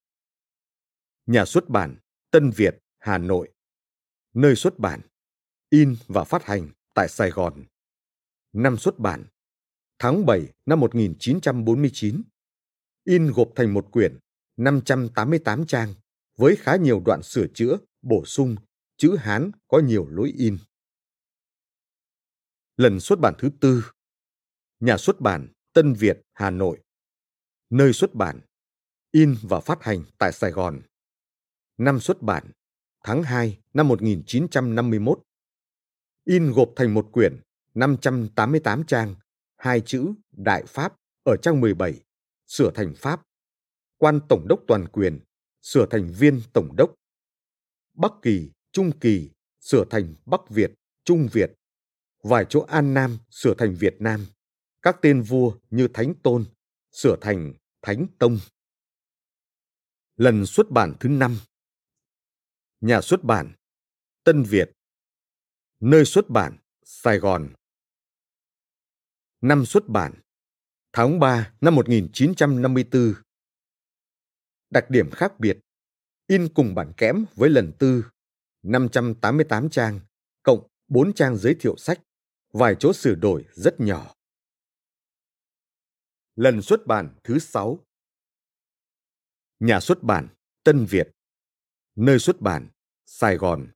Nhà 1.27 1.45
xuất 1.45 1.69
bản 1.69 1.97
Tân 2.31 2.51
Việt, 2.51 2.79
Hà 2.99 3.19
Nội 3.19 3.53
Nơi 4.35 4.57
xuất 4.57 4.79
bản 4.79 5.01
In 5.71 5.97
và 6.07 6.25
phát 6.25 6.45
hành 6.45 6.69
tại 6.95 7.09
Sài 7.09 7.31
Gòn 7.31 7.65
Năm 8.53 8.77
xuất 8.77 8.99
bản 8.99 9.25
Tháng 9.99 10.27
7 10.27 10.53
năm 10.67 10.81
1949 10.81 12.23
In 13.05 13.33
gộp 13.33 13.49
thành 13.57 13.75
một 13.75 13.89
quyển 13.93 14.19
588 14.57 15.67
trang 15.67 15.95
với 16.37 16.57
khá 16.57 16.77
nhiều 16.77 17.03
đoạn 17.07 17.23
sửa 17.23 17.47
chữa, 17.55 17.79
bổ 18.03 18.25
sung, 18.25 18.57
chữ 18.97 19.17
Hán 19.17 19.51
có 19.69 19.79
nhiều 19.79 20.09
lối 20.09 20.33
in. 20.37 20.59
Lần 22.77 23.01
xuất 23.01 23.21
bản 23.21 23.35
thứ 23.39 23.51
tư. 23.61 23.85
Nhà 24.81 24.97
xuất 24.97 25.21
bản 25.21 25.53
Tân 25.73 25.93
Việt, 25.93 26.23
Hà 26.33 26.51
Nội. 26.51 26.81
Nơi 27.71 27.93
xuất 27.93 28.15
bản 28.15 28.41
In 29.11 29.35
và 29.43 29.61
phát 29.61 29.83
hành 29.83 30.05
tại 30.19 30.33
Sài 30.33 30.51
Gòn. 30.51 30.81
Năm 31.79 32.01
xuất 32.01 32.23
bản 32.23 32.51
Tháng 33.05 33.23
2 33.23 33.59
năm 33.75 33.89
1951 33.89 35.19
In 36.25 36.53
gộp 36.53 36.73
thành 36.77 36.95
một 36.95 37.09
quyển 37.13 37.41
588 37.75 38.85
trang 38.85 39.15
hai 39.57 39.81
chữ 39.81 40.13
Đại 40.33 40.65
Pháp 40.67 40.97
ở 41.23 41.37
trang 41.43 41.61
17 41.61 42.01
sửa 42.47 42.71
thành 42.75 42.95
Pháp. 42.97 43.23
Quan 43.97 44.21
Tổng 44.29 44.49
đốc 44.49 44.61
Toàn 44.67 44.89
quyền 44.89 45.21
sửa 45.63 45.87
thành 45.91 46.13
Viên 46.19 46.41
Tổng 46.53 46.77
đốc. 46.77 46.95
Bắc 47.95 48.13
Kỳ, 48.23 48.51
Trung 48.73 48.99
Kỳ 49.01 49.31
sửa 49.61 49.85
thành 49.91 50.15
Bắc 50.27 50.41
Việt, 50.49 50.71
Trung 51.05 51.29
Việt 51.33 51.51
vài 52.27 52.47
chỗ 52.49 52.61
An 52.61 52.95
Nam 52.95 53.19
sửa 53.31 53.55
thành 53.59 53.75
Việt 53.75 53.97
Nam, 53.99 54.27
các 54.83 54.97
tên 55.03 55.23
vua 55.23 55.59
như 55.71 55.89
Thánh 55.95 56.15
Tôn 56.23 56.45
sửa 56.93 57.17
thành 57.21 57.55
Thánh 57.83 58.07
Tông. 58.19 58.39
Lần 60.17 60.47
xuất 60.47 60.71
bản 60.71 60.95
thứ 61.01 61.09
năm. 61.09 61.39
Nhà 62.81 63.01
xuất 63.01 63.25
bản 63.25 63.53
Tân 64.25 64.43
Việt. 64.43 64.71
Nơi 65.81 66.05
xuất 66.05 66.31
bản 66.31 66.59
Sài 66.83 67.19
Gòn. 67.19 67.49
Năm 69.41 69.67
xuất 69.67 69.89
bản 69.89 70.15
Tháng 70.93 71.21
3 71.21 71.53
năm 71.61 71.75
1954 71.75 73.15
Đặc 74.71 74.91
điểm 74.91 75.11
khác 75.11 75.41
biệt 75.41 75.59
In 76.27 76.49
cùng 76.55 76.75
bản 76.75 76.93
kẽm 76.97 77.25
với 77.35 77.51
lần 77.51 77.73
tư 77.79 78.05
588 78.63 79.71
trang 79.71 80.01
cộng 80.43 80.69
4 80.89 81.13
trang 81.13 81.37
giới 81.37 81.57
thiệu 81.61 81.77
sách 81.77 82.01
vài 82.59 82.77
chỗ 82.79 82.93
sửa 82.93 83.15
đổi 83.15 83.45
rất 83.53 83.81
nhỏ. 83.81 84.15
Lần 86.37 86.63
xuất 86.63 86.87
bản 86.87 87.15
thứ 87.25 87.39
sáu. 87.39 87.87
Nhà 89.61 89.81
xuất 89.81 90.03
bản 90.03 90.29
Tân 90.65 90.87
Việt. 90.87 91.09
Nơi 91.97 92.19
xuất 92.19 92.41
bản 92.41 92.69
Sài 93.07 93.37
Gòn. 93.37 93.71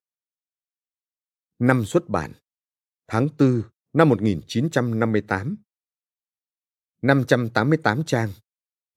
Năm 1.59 1.85
xuất 1.85 2.09
bản 2.09 2.33
Tháng 3.09 3.29
4 3.39 3.63
năm 3.93 4.09
1958 4.09 5.57
588 7.03 8.05
trang. 8.05 8.33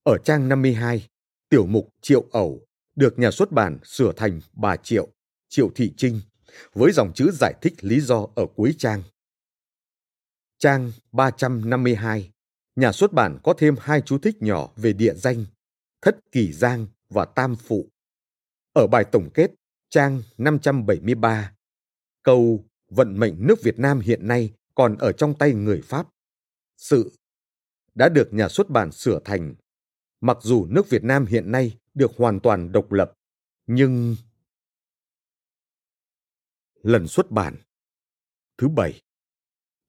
Ở 0.04 0.18
trang 0.26 0.50
52, 0.50 1.08
tiểu 1.50 1.66
mục 1.66 1.90
Triệu 2.02 2.26
ẩu 2.32 2.66
được 2.96 3.20
nhà 3.20 3.32
xuất 3.32 3.52
bản 3.52 3.80
sửa 3.84 4.14
thành 4.18 4.42
bà 4.54 4.78
Triệu, 4.78 5.08
Triệu 5.50 5.70
Thị 5.76 5.94
Trinh 5.98 6.22
với 6.74 6.92
dòng 6.92 7.12
chữ 7.16 7.32
giải 7.34 7.54
thích 7.62 7.74
lý 7.82 8.02
do 8.02 8.28
ở 8.36 8.46
cuối 8.56 8.76
trang. 8.78 9.04
Trang 10.64 10.92
352, 11.12 12.32
nhà 12.76 12.92
xuất 12.92 13.14
bản 13.14 13.40
có 13.44 13.54
thêm 13.58 13.76
hai 13.80 14.02
chú 14.02 14.18
thích 14.18 14.36
nhỏ 14.40 14.74
về 14.76 14.94
địa 14.94 15.14
danh, 15.14 15.46
Thất 16.02 16.18
Kỳ 16.32 16.54
Giang 16.54 16.88
và 17.10 17.26
Tam 17.26 17.56
Phụ. 17.56 17.90
Ở 18.74 18.88
bài 18.88 19.06
tổng 19.12 19.30
kết, 19.34 19.52
trang 19.90 20.22
573, 20.38 21.54
câu 22.24 22.66
Vận 22.90 23.20
mệnh 23.20 23.48
nước 23.48 23.62
Việt 23.64 23.80
Nam 23.80 24.00
hiện 24.00 24.28
nay 24.28 24.54
còn 24.76 24.98
ở 24.98 25.12
trong 25.12 25.38
tay 25.38 25.54
người 25.54 25.82
Pháp. 25.82 26.08
Sự 26.78 27.12
đã 27.96 28.10
được 28.10 28.34
nhà 28.34 28.50
xuất 28.50 28.70
bản 28.70 28.92
sửa 28.92 29.20
thành. 29.26 29.56
Mặc 30.22 30.38
dù 30.42 30.66
nước 30.66 30.90
Việt 30.90 31.04
Nam 31.04 31.26
hiện 31.26 31.52
nay 31.52 31.78
được 31.94 32.12
hoàn 32.18 32.40
toàn 32.40 32.72
độc 32.72 32.92
lập, 32.92 33.14
nhưng... 33.68 34.16
Lần 36.84 37.08
xuất 37.08 37.32
bản 37.32 37.56
Thứ 38.58 38.68
bảy 38.68 39.02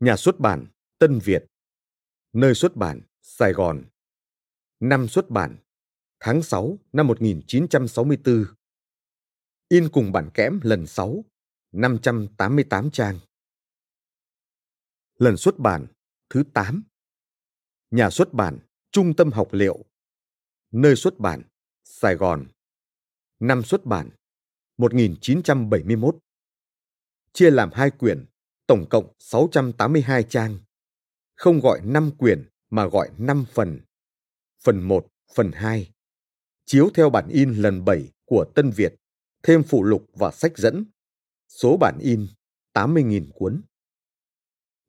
Nhà 0.00 0.16
xuất 0.16 0.40
bản 0.40 0.66
Tân 0.98 1.18
Việt. 1.18 1.44
Nơi 2.32 2.54
xuất 2.54 2.76
bản 2.76 3.00
Sài 3.22 3.52
Gòn. 3.52 3.84
Năm 4.80 5.08
xuất 5.08 5.30
bản 5.30 5.56
Tháng 6.20 6.42
6 6.42 6.78
năm 6.92 7.06
1964 7.06 8.44
In 9.68 9.88
cùng 9.92 10.12
bản 10.12 10.30
kẽm 10.34 10.60
lần 10.62 10.86
6 10.86 11.24
588 11.72 12.90
trang. 12.90 13.18
Lần 15.18 15.36
xuất 15.36 15.58
bản 15.58 15.86
thứ 16.30 16.42
8 16.54 16.84
Nhà 17.90 18.10
xuất 18.10 18.32
bản 18.32 18.58
Trung 18.90 19.16
tâm 19.16 19.32
học 19.32 19.48
liệu. 19.52 19.84
Nơi 20.70 20.96
xuất 20.96 21.18
bản 21.18 21.42
Sài 21.84 22.14
Gòn. 22.14 22.46
Năm 23.40 23.62
xuất 23.62 23.84
bản 23.84 24.10
1971 24.76 26.16
Chia 27.32 27.50
làm 27.50 27.70
hai 27.72 27.90
quyển 27.90 28.26
tổng 28.66 28.86
cộng 28.90 29.14
682 29.18 30.22
trang. 30.22 30.58
Không 31.34 31.60
gọi 31.60 31.80
5 31.84 32.10
quyển 32.18 32.48
mà 32.70 32.86
gọi 32.86 33.10
5 33.18 33.44
phần. 33.52 33.80
Phần 34.64 34.82
1, 34.82 35.06
phần 35.34 35.50
2. 35.54 35.90
Chiếu 36.64 36.90
theo 36.94 37.10
bản 37.10 37.28
in 37.28 37.54
lần 37.54 37.84
7 37.84 38.12
của 38.24 38.44
Tân 38.54 38.70
Việt, 38.70 38.94
thêm 39.42 39.62
phụ 39.68 39.82
lục 39.82 40.06
và 40.14 40.30
sách 40.30 40.58
dẫn. 40.58 40.84
Số 41.48 41.76
bản 41.76 41.98
in 41.98 42.26
80.000 42.74 43.30
cuốn. 43.34 43.62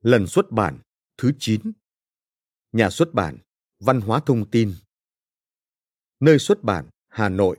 Lần 0.01 0.27
xuất 0.27 0.51
bản 0.51 0.79
thứ 1.17 1.31
9. 1.39 1.71
Nhà 2.71 2.89
xuất 2.89 3.13
bản 3.13 3.37
Văn 3.79 4.01
hóa 4.01 4.19
Thông 4.25 4.51
tin. 4.51 4.73
Nơi 6.19 6.39
xuất 6.39 6.63
bản 6.63 6.89
Hà 7.07 7.29
Nội. 7.29 7.57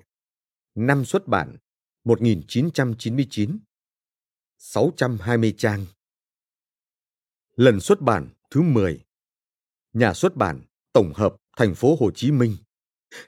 Năm 0.75 1.05
xuất 1.05 1.29
bản 1.29 1.57
1999 2.05 3.59
620 4.59 5.55
trang 5.59 5.87
Lần 7.57 7.80
xuất 7.80 8.00
bản 8.00 8.28
thứ 8.50 8.62
10 8.62 9.04
Nhà 9.92 10.14
xuất 10.14 10.36
bản, 10.36 10.62
Tổng 10.92 11.12
hợp, 11.14 11.36
Thành 11.57 11.74
phố 11.74 11.96
Hồ 12.00 12.11
Chí 12.14 12.30
Minh. 12.30 12.57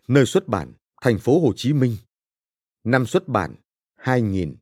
Nơi 0.08 0.26
xuất 0.26 0.48
bản, 0.48 0.72
Thành 1.02 1.18
phố 1.18 1.40
Hồ 1.40 1.52
Chí 1.56 1.72
Minh. 1.72 1.96
Năm 2.84 3.06
xuất 3.06 3.28
bản 3.28 3.54
2000 3.96 4.56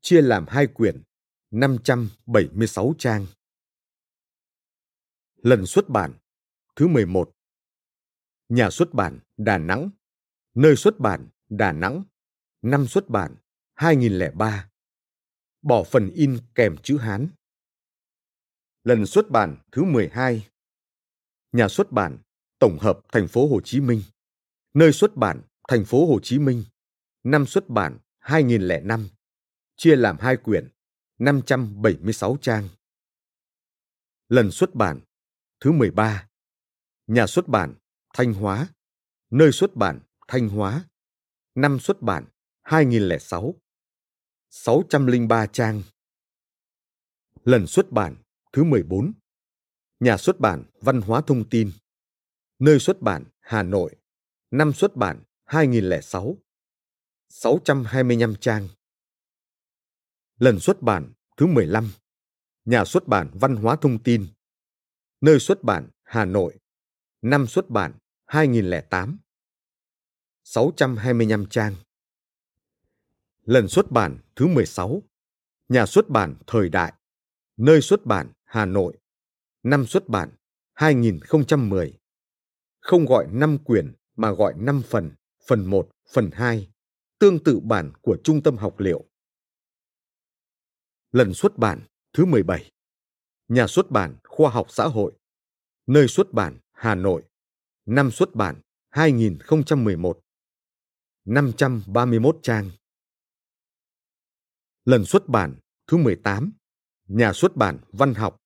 Chia 0.00 0.22
làm 0.22 0.46
hai 0.48 0.66
quyển 0.66 1.02
576 1.50 2.94
trang. 2.98 3.26
Lần 5.36 5.66
xuất 5.66 5.88
bản, 5.88 6.14
thứ 6.76 6.88
11 6.88 7.32
Nhà 8.48 8.70
xuất 8.70 8.94
bản, 8.94 9.18
Đà 9.36 9.58
Nẵng. 9.58 9.90
Nơi 10.54 10.76
xuất 10.76 10.98
bản, 10.98 11.28
Đà 11.48 11.72
Nẵng. 11.72 12.02
Năm 12.62 12.86
xuất 12.86 13.08
bản 13.08 13.36
2003 13.74 14.70
Bỏ 15.62 15.84
phần 15.84 16.10
in 16.10 16.38
kèm 16.54 16.76
chữ 16.82 16.96
Hán. 16.96 17.28
Lần 18.84 19.06
xuất 19.06 19.30
bản 19.30 19.56
thứ 19.72 19.84
12 19.84 20.48
Nhà 21.52 21.68
xuất 21.68 21.92
bản, 21.92 22.18
Tổng 22.58 22.78
hợp 22.80 23.00
Thành 23.12 23.28
phố 23.28 23.48
Hồ 23.48 23.60
Chí 23.64 23.80
Minh. 23.80 24.02
Nơi 24.74 24.92
xuất 24.92 25.16
bản, 25.16 25.42
Thành 25.68 25.84
phố 25.84 26.06
Hồ 26.06 26.20
Chí 26.22 26.38
Minh. 26.38 26.64
Năm 27.24 27.46
xuất 27.46 27.68
bản 27.68 27.98
2005 28.18 29.08
Chia 29.76 29.96
làm 29.96 30.16
hai 30.20 30.36
quyển 30.36 30.68
576 31.18 32.36
trang. 32.40 32.68
Lần 34.28 34.50
xuất 34.50 34.74
bản, 34.74 35.00
thứ 35.60 35.72
13 35.72 36.28
Nhà 37.06 37.26
xuất 37.26 37.48
bản, 37.48 37.74
Thanh 38.14 38.34
Hóa. 38.34 38.68
Nơi 39.30 39.52
xuất 39.52 39.76
bản, 39.76 40.00
Thanh 40.28 40.48
Hóa. 40.48 40.84
Năm 41.54 41.80
xuất 41.80 42.02
bản 42.02 42.24
2006 42.62 43.54
603 44.50 45.46
trang. 45.46 45.82
Lần 47.44 47.66
xuất 47.66 47.90
bản 47.90 48.16
thứ 48.52 48.64
14 48.64 49.12
Nhà 50.00 50.16
xuất 50.16 50.40
bản 50.40 50.64
Văn 50.80 51.00
hóa 51.00 51.22
Thông 51.26 51.48
tin 51.48 51.70
Nơi 52.58 52.78
xuất 52.78 53.00
bản 53.00 53.24
Hà 53.40 53.62
Nội 53.62 53.96
Năm 54.50 54.72
xuất 54.72 54.96
bản 54.96 55.22
2006 55.44 56.38
625 57.28 58.34
trang 58.40 58.68
Lần 60.38 60.60
xuất 60.60 60.82
bản 60.82 61.12
thứ 61.36 61.46
15 61.46 61.90
Nhà 62.64 62.84
xuất 62.84 63.08
bản 63.08 63.30
Văn 63.34 63.56
hóa 63.56 63.76
Thông 63.76 64.02
tin 64.02 64.26
Nơi 65.20 65.38
xuất 65.40 65.62
bản 65.62 65.90
Hà 66.02 66.24
Nội 66.24 66.58
Năm 67.22 67.46
xuất 67.46 67.70
bản 67.70 67.98
2008 68.26 69.18
625 70.44 71.46
trang 71.46 71.74
Lần 73.42 73.68
xuất 73.68 73.90
bản 73.90 74.18
thứ 74.36 74.46
16 74.46 75.02
Nhà 75.68 75.86
xuất 75.86 76.08
bản 76.08 76.36
Thời 76.46 76.68
Đại 76.68 76.92
Nơi 77.56 77.80
xuất 77.80 78.06
bản 78.06 78.32
Hà 78.52 78.64
Nội 78.64 78.98
Năm 79.62 79.86
xuất 79.86 80.08
bản 80.08 80.30
2010 80.74 81.98
Không 82.80 83.06
gọi 83.06 83.26
5 83.32 83.58
quyển 83.64 83.94
mà 84.16 84.32
gọi 84.32 84.54
5 84.56 84.82
phần, 84.86 85.10
phần 85.46 85.66
1, 85.66 85.90
phần 86.12 86.30
2, 86.32 86.70
tương 87.18 87.44
tự 87.44 87.60
bản 87.60 87.92
của 88.02 88.16
Trung 88.24 88.42
tâm 88.42 88.56
học 88.56 88.80
liệu. 88.80 89.04
Lần 91.12 91.34
xuất 91.34 91.58
bản 91.58 91.86
thứ 92.12 92.24
17 92.24 92.70
Nhà 93.48 93.66
xuất 93.66 93.90
bản 93.90 94.16
Khoa 94.24 94.50
học 94.50 94.66
Xã 94.70 94.84
hội. 94.84 95.12
Nơi 95.86 96.08
xuất 96.08 96.32
bản 96.32 96.58
Hà 96.72 96.94
Nội. 96.94 97.22
Năm 97.86 98.10
xuất 98.10 98.34
bản 98.34 98.60
2011 98.90 100.20
531 101.24 102.36
trang. 102.42 102.70
Lần 104.84 105.04
xuất 105.04 105.28
bản 105.28 105.58
thứ 105.86 105.96
18 105.96 106.52
Nhà 107.06 107.32
xuất 107.32 107.56
bản 107.56 107.78
Văn 107.92 108.14
học. 108.14 108.41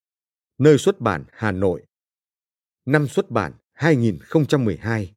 Nơi 0.59 0.78
xuất 0.78 1.00
bản 1.00 1.24
Hà 1.32 1.52
Nội. 1.52 1.86
Năm 2.84 3.09
xuất 3.09 3.30
bản 3.30 3.52
2012 3.72 5.14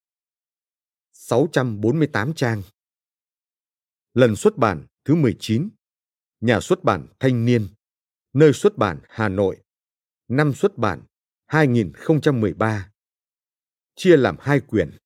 648 1.13 2.33
trang. 2.33 2.61
Lần 4.13 4.35
xuất 4.35 4.57
bản 4.57 4.85
thứ 5.05 5.15
19 5.15 5.69
Nhà 6.41 6.59
xuất 6.59 6.83
bản 6.83 7.07
Thanh 7.19 7.45
niên. 7.45 7.67
Nơi 8.33 8.53
xuất 8.53 8.77
bản 8.77 8.99
Hà 9.09 9.29
Nội. 9.29 9.57
Năm 10.27 10.53
xuất 10.53 10.77
bản 10.77 11.01
2013 11.45 12.91
Chia 13.95 14.17
làm 14.17 14.35
hai 14.39 14.59
quyển. 14.59 14.97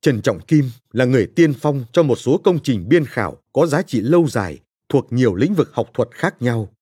Trần 0.00 0.22
Trọng 0.22 0.40
Kim 0.46 0.70
là 0.92 1.04
người 1.04 1.32
tiên 1.36 1.54
phong 1.60 1.84
cho 1.92 2.02
một 2.02 2.16
số 2.16 2.40
công 2.44 2.58
trình 2.62 2.88
biên 2.88 3.04
khảo 3.04 3.42
có 3.52 3.66
giá 3.66 3.82
trị 3.82 4.00
lâu 4.00 4.28
dài 4.28 4.60
thuộc 4.88 5.12
nhiều 5.12 5.34
lĩnh 5.34 5.54
vực 5.54 5.70
học 5.72 5.90
thuật 5.94 6.08
khác 6.12 6.42
nhau. 6.42 6.77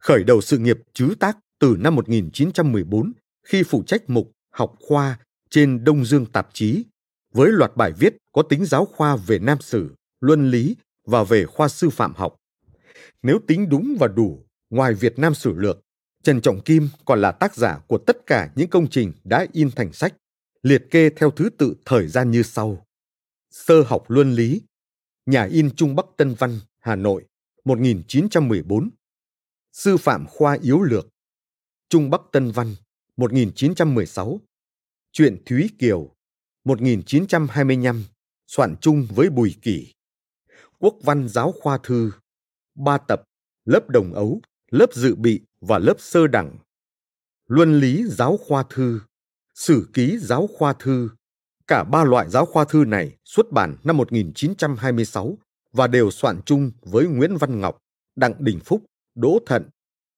Khởi 0.00 0.24
đầu 0.24 0.40
sự 0.40 0.58
nghiệp 0.58 0.78
chứ 0.92 1.14
tác 1.20 1.38
từ 1.58 1.76
năm 1.80 1.94
1914 1.94 3.12
khi 3.46 3.62
phụ 3.62 3.82
trách 3.86 4.10
mục 4.10 4.32
học 4.50 4.74
khoa 4.80 5.18
trên 5.50 5.84
Đông 5.84 6.04
Dương 6.04 6.26
tạp 6.26 6.48
chí 6.52 6.84
với 7.32 7.50
loạt 7.52 7.76
bài 7.76 7.92
viết 7.98 8.16
có 8.32 8.42
tính 8.42 8.64
giáo 8.64 8.84
khoa 8.84 9.16
về 9.16 9.38
Nam 9.38 9.60
Sử, 9.60 9.94
Luân 10.20 10.50
Lý 10.50 10.76
và 11.06 11.24
về 11.24 11.46
khoa 11.46 11.68
sư 11.68 11.90
phạm 11.90 12.14
học. 12.14 12.36
Nếu 13.22 13.38
tính 13.46 13.68
đúng 13.68 13.96
và 14.00 14.08
đủ, 14.08 14.46
ngoài 14.70 14.94
Việt 14.94 15.18
Nam 15.18 15.34
Sử 15.34 15.52
Lược, 15.52 15.80
Trần 16.22 16.40
Trọng 16.40 16.60
Kim 16.60 16.88
còn 17.04 17.20
là 17.20 17.32
tác 17.32 17.56
giả 17.56 17.78
của 17.86 17.98
tất 17.98 18.16
cả 18.26 18.50
những 18.56 18.68
công 18.68 18.90
trình 18.90 19.12
đã 19.24 19.46
in 19.52 19.70
thành 19.76 19.92
sách, 19.92 20.14
liệt 20.62 20.90
kê 20.90 21.10
theo 21.10 21.30
thứ 21.30 21.50
tự 21.58 21.74
thời 21.84 22.08
gian 22.08 22.30
như 22.30 22.42
sau. 22.42 22.86
Sơ 23.50 23.82
học 23.86 24.10
Luân 24.10 24.32
Lý, 24.32 24.62
Nhà 25.26 25.44
in 25.44 25.70
Trung 25.76 25.96
Bắc 25.96 26.06
Tân 26.16 26.34
Văn, 26.34 26.60
Hà 26.78 26.96
Nội, 26.96 27.24
1914. 27.64 28.90
Sư 29.72 29.96
phạm 29.96 30.26
khoa 30.26 30.58
yếu 30.62 30.82
lược, 30.82 31.08
Trung 31.88 32.10
Bắc 32.10 32.20
Tân 32.32 32.50
Văn, 32.50 32.74
1916. 33.16 34.40
Chuyện 35.12 35.42
Thúy 35.46 35.70
Kiều, 35.78 36.14
1925, 36.64 38.04
soạn 38.46 38.76
chung 38.80 39.06
với 39.14 39.30
Bùi 39.30 39.54
Kỷ. 39.62 39.92
Quốc 40.78 40.94
văn 41.02 41.28
giáo 41.28 41.52
khoa 41.60 41.78
thư, 41.82 42.12
ba 42.74 42.98
tập, 42.98 43.22
lớp 43.64 43.88
đồng 43.88 44.12
ấu, 44.12 44.40
lớp 44.70 44.86
dự 44.94 45.14
bị 45.14 45.40
và 45.60 45.78
lớp 45.78 45.94
sơ 45.98 46.26
đẳng. 46.26 46.58
Luân 47.46 47.80
lý 47.80 48.04
giáo 48.08 48.36
khoa 48.36 48.64
thư, 48.70 49.00
sử 49.54 49.88
ký 49.92 50.18
giáo 50.18 50.46
khoa 50.46 50.72
thư. 50.72 51.08
Cả 51.66 51.84
ba 51.84 52.04
loại 52.04 52.30
giáo 52.30 52.46
khoa 52.46 52.64
thư 52.64 52.84
này 52.84 53.16
xuất 53.24 53.52
bản 53.52 53.76
năm 53.84 53.96
1926 53.96 55.38
và 55.72 55.86
đều 55.86 56.10
soạn 56.10 56.40
chung 56.46 56.72
với 56.82 57.06
Nguyễn 57.06 57.36
Văn 57.36 57.60
Ngọc, 57.60 57.78
Đặng 58.16 58.34
Đình 58.38 58.60
Phúc, 58.64 58.84
Đỗ 59.20 59.38
Thận, 59.46 59.70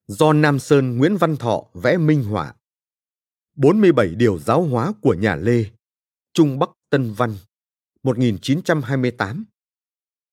do 0.07 0.33
Nam 0.33 0.59
Sơn 0.59 0.97
Nguyễn 0.97 1.17
Văn 1.17 1.35
Thọ 1.35 1.63
vẽ 1.73 1.97
minh 1.97 2.23
họa. 2.23 2.55
47 3.55 4.15
điều 4.15 4.39
giáo 4.39 4.63
hóa 4.63 4.93
của 5.01 5.13
nhà 5.13 5.35
Lê, 5.35 5.65
Trung 6.33 6.59
Bắc 6.59 6.69
Tân 6.89 7.13
Văn, 7.13 7.35
1928. 8.03 9.45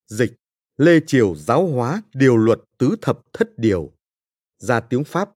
Dịch 0.07 0.33
Lê 0.77 1.01
Triều 1.07 1.35
giáo 1.35 1.67
hóa 1.67 2.03
điều 2.15 2.37
luật 2.37 2.59
tứ 2.79 2.97
thập 3.03 3.19
thất 3.33 3.49
điều, 3.57 3.93
ra 4.59 4.81
tiếng 4.81 5.05
Pháp. 5.05 5.31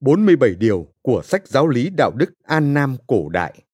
47 0.00 0.54
điều 0.54 0.86
của 1.02 1.22
sách 1.24 1.48
giáo 1.48 1.68
lý 1.68 1.90
đạo 1.90 2.12
đức 2.16 2.32
An 2.42 2.74
Nam 2.74 2.96
cổ 3.06 3.28
đại. 3.28 3.64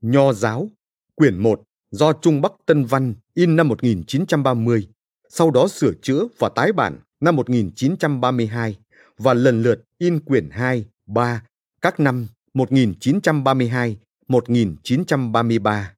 Nho 0.00 0.32
giáo, 0.32 0.68
quyển 1.14 1.38
1 1.38 1.62
do 1.90 2.12
Trung 2.12 2.40
Bắc 2.40 2.52
Tân 2.66 2.84
Văn 2.84 3.14
in 3.34 3.56
năm 3.56 3.68
1930, 3.68 4.88
sau 5.28 5.50
đó 5.50 5.68
sửa 5.68 5.92
chữa 6.02 6.24
và 6.38 6.48
tái 6.56 6.72
bản 6.72 7.00
năm 7.20 7.36
1932 7.36 8.78
và 9.18 9.34
lần 9.34 9.62
lượt 9.62 9.84
in 9.98 10.20
quyển 10.20 10.50
2, 10.50 10.86
3 11.06 11.42
các 11.80 12.00
năm 12.00 12.26
1932, 12.54 13.98
1933. 14.28 15.94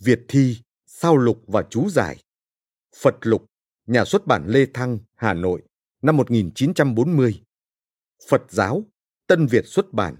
Việt 0.00 0.20
thi, 0.28 0.56
sao 0.86 1.16
lục 1.16 1.42
và 1.46 1.64
chú 1.70 1.88
giải. 1.88 2.22
Phật 2.96 3.14
lục, 3.20 3.46
nhà 3.86 4.04
xuất 4.04 4.26
bản 4.26 4.46
Lê 4.46 4.66
Thăng, 4.74 4.98
Hà 5.14 5.34
Nội, 5.34 5.62
năm 6.02 6.16
1940. 6.16 7.42
Phật 8.28 8.42
giáo, 8.48 8.84
Tân 9.26 9.46
Việt 9.46 9.66
xuất 9.66 9.92
bản. 9.92 10.16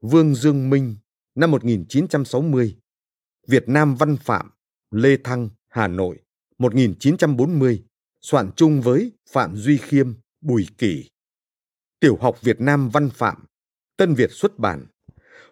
Vương 0.00 0.34
Dương 0.34 0.70
Minh, 0.70 0.96
năm 1.34 1.50
1960. 1.50 2.78
Việt 3.46 3.68
Nam 3.68 3.94
Văn 3.94 4.16
Phạm, 4.16 4.50
Lê 4.90 5.16
Thăng, 5.24 5.48
Hà 5.68 5.88
Nội, 5.88 6.18
1940, 6.58 7.84
soạn 8.20 8.50
chung 8.56 8.80
với 8.80 9.12
Phạm 9.30 9.56
Duy 9.56 9.76
Khiêm, 9.76 10.12
Bùi 10.40 10.66
Kỳ. 10.78 11.10
Tiểu 12.00 12.16
học 12.20 12.38
Việt 12.42 12.60
Nam 12.60 12.90
Văn 12.90 13.10
Phạm, 13.10 13.44
Tân 13.96 14.14
Việt 14.14 14.30
xuất 14.32 14.58
bản. 14.58 14.86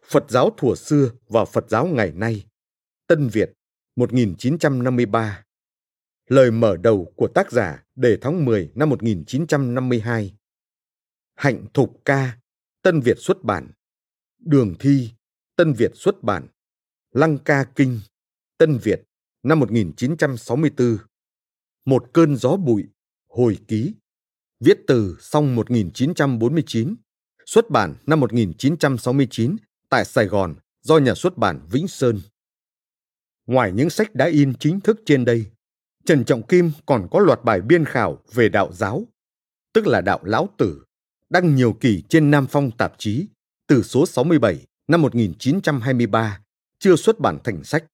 Phật 0.05 0.25
giáo 0.29 0.51
thuở 0.57 0.75
xưa 0.75 1.11
và 1.29 1.45
Phật 1.45 1.65
giáo 1.69 1.87
ngày 1.87 2.13
nay. 2.13 2.47
Tân 3.07 3.29
Việt, 3.29 3.53
1953. 3.97 5.45
Lời 6.29 6.51
mở 6.51 6.77
đầu 6.77 7.13
của 7.17 7.29
tác 7.35 7.53
giả 7.53 7.85
đề 7.95 8.19
tháng 8.21 8.45
10 8.45 8.71
năm 8.75 8.89
1952. 8.89 10.35
Hạnh 11.35 11.67
Thục 11.75 12.01
Ca, 12.05 12.39
Tân 12.83 13.01
Việt 13.01 13.17
xuất 13.19 13.43
bản. 13.43 13.71
Đường 14.39 14.75
Thi, 14.79 15.11
Tân 15.57 15.73
Việt 15.73 15.91
xuất 15.95 16.23
bản. 16.23 16.47
Lăng 17.13 17.39
Ca 17.39 17.65
Kinh, 17.65 18.01
Tân 18.59 18.79
Việt, 18.79 19.03
năm 19.47 19.61
1964. 19.61 20.99
Một 21.85 22.05
cơn 22.13 22.37
gió 22.37 22.57
bụi, 22.57 22.85
hồi 23.29 23.59
ký. 23.69 23.95
Viết 24.61 24.79
từ 24.87 25.17
xong 25.21 25.55
1949, 25.55 26.95
xuất 27.47 27.71
bản 27.71 27.95
năm 28.07 28.21
1969 28.21 29.57
tại 29.89 30.05
Sài 30.05 30.27
Gòn 30.27 30.55
do 30.83 30.99
nhà 30.99 31.15
xuất 31.15 31.39
bản 31.39 31.61
Vĩnh 31.71 31.89
Sơn. 31.89 32.21
Ngoài 33.47 33.73
những 33.73 33.91
sách 33.91 34.15
đã 34.15 34.27
in 34.27 34.55
chính 34.55 34.81
thức 34.81 35.01
trên 35.07 35.25
đây, 35.25 35.47
Trần 36.05 36.25
Trọng 36.25 36.47
Kim 36.47 36.71
còn 36.87 37.09
có 37.11 37.21
loạt 37.21 37.45
bài 37.45 37.61
biên 37.61 37.85
khảo 37.85 38.23
về 38.35 38.49
đạo 38.49 38.73
giáo, 38.73 39.05
tức 39.73 39.87
là 39.87 40.01
đạo 40.01 40.21
lão 40.23 40.49
tử, 40.59 40.85
đăng 41.31 41.55
nhiều 41.55 41.73
kỳ 41.81 42.03
trên 42.09 42.31
Nam 42.31 42.47
Phong 42.51 42.71
tạp 42.71 42.95
chí 42.99 43.27
từ 43.67 43.83
số 43.83 44.07
67 44.07 44.67
năm 44.89 45.03
1923, 45.03 46.41
chưa 46.79 46.97
xuất 46.97 47.21
bản 47.21 47.39
thành 47.45 47.65
sách. 47.65 47.85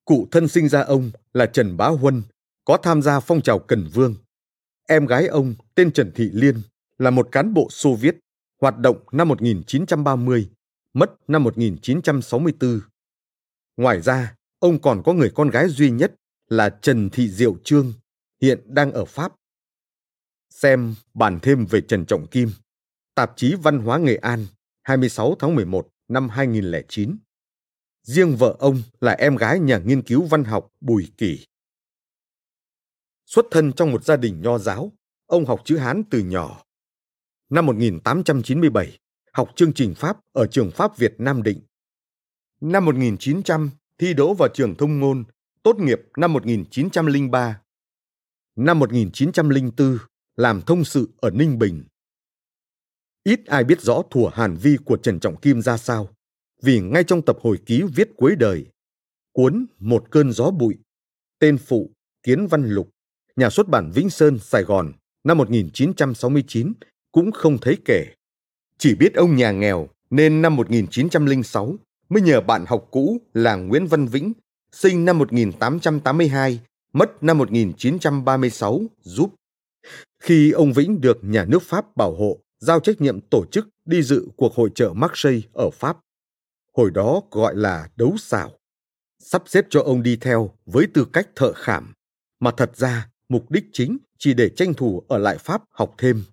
Cụ 0.06 0.28
thân 0.32 0.48
sinh 0.48 0.70
ra 0.70 0.82
ông 0.82 1.12
là 1.34 1.46
Trần 1.46 1.78
Bá 1.78 1.88
Huân, 1.88 2.22
có 2.66 2.78
tham 2.84 3.02
gia 3.02 3.20
phong 3.20 3.42
trào 3.42 3.60
Cần 3.60 3.88
Vương. 3.94 4.16
Em 4.88 5.06
gái 5.06 5.28
ông 5.28 5.56
tên 5.76 5.92
Trần 5.92 6.12
Thị 6.16 6.30
Liên 6.34 6.62
là 6.98 7.10
một 7.10 7.30
cán 7.32 7.54
bộ 7.54 7.68
Xô 7.70 7.96
Viết, 7.96 8.16
hoạt 8.62 8.78
động 8.78 8.98
năm 9.12 9.28
1930, 9.28 10.50
mất 10.94 11.12
năm 11.28 11.44
1964. 11.44 12.82
Ngoài 13.78 14.02
ra, 14.02 14.36
ông 14.60 14.82
còn 14.82 15.02
có 15.06 15.14
người 15.14 15.32
con 15.36 15.50
gái 15.50 15.70
duy 15.70 15.92
nhất 15.92 16.16
là 16.50 16.70
Trần 16.70 17.10
Thị 17.10 17.30
Diệu 17.30 17.56
Trương, 17.64 17.94
hiện 18.42 18.60
đang 18.66 18.92
ở 18.92 19.06
Pháp. 19.06 19.39
Xem 20.62 20.96
bản 21.14 21.40
thêm 21.42 21.66
về 21.66 21.82
Trần 21.82 22.06
Trọng 22.06 22.28
Kim, 22.28 22.50
tạp 23.16 23.34
chí 23.36 23.56
Văn 23.56 23.80
hóa 23.80 23.98
Nghệ 23.98 24.16
An, 24.16 24.46
26 24.84 25.36
tháng 25.40 25.56
11 25.56 25.88
năm 26.08 26.30
2009. 26.30 27.18
Riêng 28.04 28.36
vợ 28.36 28.56
ông 28.60 28.82
là 29.02 29.12
em 29.12 29.36
gái 29.36 29.60
nhà 29.60 29.78
nghiên 29.78 30.02
cứu 30.02 30.26
văn 30.26 30.44
học 30.44 30.72
Bùi 30.82 31.12
Kỳ. 31.18 31.46
Xuất 33.26 33.46
thân 33.52 33.74
trong 33.74 33.92
một 33.92 34.04
gia 34.04 34.18
đình 34.18 34.42
nho 34.42 34.58
giáo, 34.58 34.92
ông 35.26 35.46
học 35.46 35.62
chữ 35.66 35.78
Hán 35.78 36.04
từ 36.10 36.20
nhỏ. 36.20 36.64
Năm 37.50 37.66
1897, 37.66 39.00
học 39.34 39.52
chương 39.56 39.74
trình 39.74 39.94
Pháp 39.96 40.18
ở 40.34 40.48
trường 40.48 40.72
Pháp 40.72 40.98
Việt 40.98 41.14
Nam 41.18 41.44
Định. 41.44 41.62
Năm 42.62 42.86
1900, 42.86 43.70
thi 43.98 44.14
đỗ 44.14 44.34
vào 44.34 44.50
trường 44.54 44.76
thông 44.76 45.00
ngôn, 45.00 45.24
tốt 45.64 45.78
nghiệp 45.80 46.00
năm 46.18 46.34
1903. 46.34 47.62
Năm 48.56 48.80
1904, 48.80 49.98
làm 50.40 50.62
thông 50.62 50.86
sự 50.86 51.10
ở 51.18 51.30
Ninh 51.30 51.60
Bình. 51.60 51.84
Ít 53.24 53.46
ai 53.46 53.64
biết 53.64 53.82
rõ 53.82 54.02
thủa 54.12 54.30
hàn 54.30 54.56
vi 54.56 54.78
của 54.86 54.98
Trần 54.98 55.20
Trọng 55.20 55.36
Kim 55.36 55.62
ra 55.62 55.78
sao, 55.78 56.10
vì 56.62 56.80
ngay 56.80 57.04
trong 57.04 57.22
tập 57.22 57.38
hồi 57.42 57.58
ký 57.66 57.84
viết 57.96 58.10
cuối 58.18 58.36
đời, 58.36 58.66
cuốn 59.34 59.66
Một 59.80 60.06
cơn 60.12 60.32
gió 60.32 60.52
bụi, 60.52 60.76
tên 61.40 61.58
phụ 61.58 61.92
Kiến 62.24 62.48
Văn 62.48 62.70
Lục, 62.70 62.90
nhà 63.36 63.50
xuất 63.50 63.68
bản 63.68 63.92
Vĩnh 63.94 64.10
Sơn, 64.10 64.40
Sài 64.40 64.64
Gòn, 64.64 64.92
năm 65.24 65.38
1969 65.38 66.74
cũng 67.12 67.32
không 67.32 67.58
thấy 67.58 67.78
kể. 67.86 68.06
Chỉ 68.78 68.96
biết 68.96 69.14
ông 69.14 69.36
nhà 69.36 69.52
nghèo 69.52 69.88
nên 70.10 70.42
năm 70.42 70.56
1906 70.56 71.76
mới 72.10 72.22
nhờ 72.22 72.42
bạn 72.42 72.66
học 72.68 72.88
cũ 72.92 73.22
là 73.34 73.56
Nguyễn 73.56 73.88
Văn 73.88 74.08
Vĩnh, 74.08 74.34
sinh 74.72 75.06
năm 75.06 75.18
1882, 75.18 76.60
mất 76.94 77.24
năm 77.24 77.38
1936, 77.38 78.82
giúp. 79.02 79.39
Khi 80.20 80.52
ông 80.52 80.74
Vĩnh 80.74 81.02
được 81.02 81.18
nhà 81.22 81.46
nước 81.46 81.64
Pháp 81.64 81.98
bảo 81.98 82.16
hộ, 82.16 82.40
giao 82.60 82.80
trách 82.80 83.02
nhiệm 83.02 83.22
tổ 83.22 83.46
chức 83.52 83.68
đi 83.86 84.04
dự 84.04 84.28
cuộc 84.38 84.56
hội 84.56 84.70
trợ 84.76 84.94
Marseille 84.94 85.42
ở 85.54 85.70
Pháp. 85.70 85.98
Hồi 86.74 86.92
đó 86.92 87.22
gọi 87.32 87.56
là 87.56 87.90
đấu 87.96 88.16
xảo. 88.18 88.52
Sắp 89.20 89.44
xếp 89.46 89.66
cho 89.70 89.82
ông 89.82 90.04
đi 90.04 90.16
theo 90.16 90.50
với 90.66 90.88
tư 90.94 91.08
cách 91.14 91.30
thợ 91.36 91.54
khảm, 91.54 91.94
mà 92.40 92.52
thật 92.58 92.78
ra 92.78 93.10
mục 93.30 93.52
đích 93.52 93.64
chính 93.74 93.98
chỉ 94.18 94.34
để 94.34 94.50
tranh 94.50 94.74
thủ 94.74 95.04
ở 95.08 95.18
lại 95.18 95.38
Pháp 95.38 95.64
học 95.72 95.96
thêm. 95.98 96.24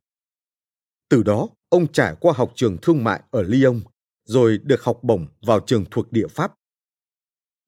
Từ 1.08 1.22
đó, 1.22 1.48
ông 1.68 1.92
trải 1.92 2.14
qua 2.20 2.32
học 2.36 2.52
trường 2.54 2.76
thương 2.82 3.04
mại 3.04 3.22
ở 3.30 3.42
Lyon, 3.42 3.80
rồi 4.24 4.58
được 4.58 4.82
học 4.82 4.98
bổng 5.02 5.26
vào 5.46 5.60
trường 5.60 5.84
thuộc 5.90 6.12
địa 6.12 6.26
Pháp. 6.26 6.54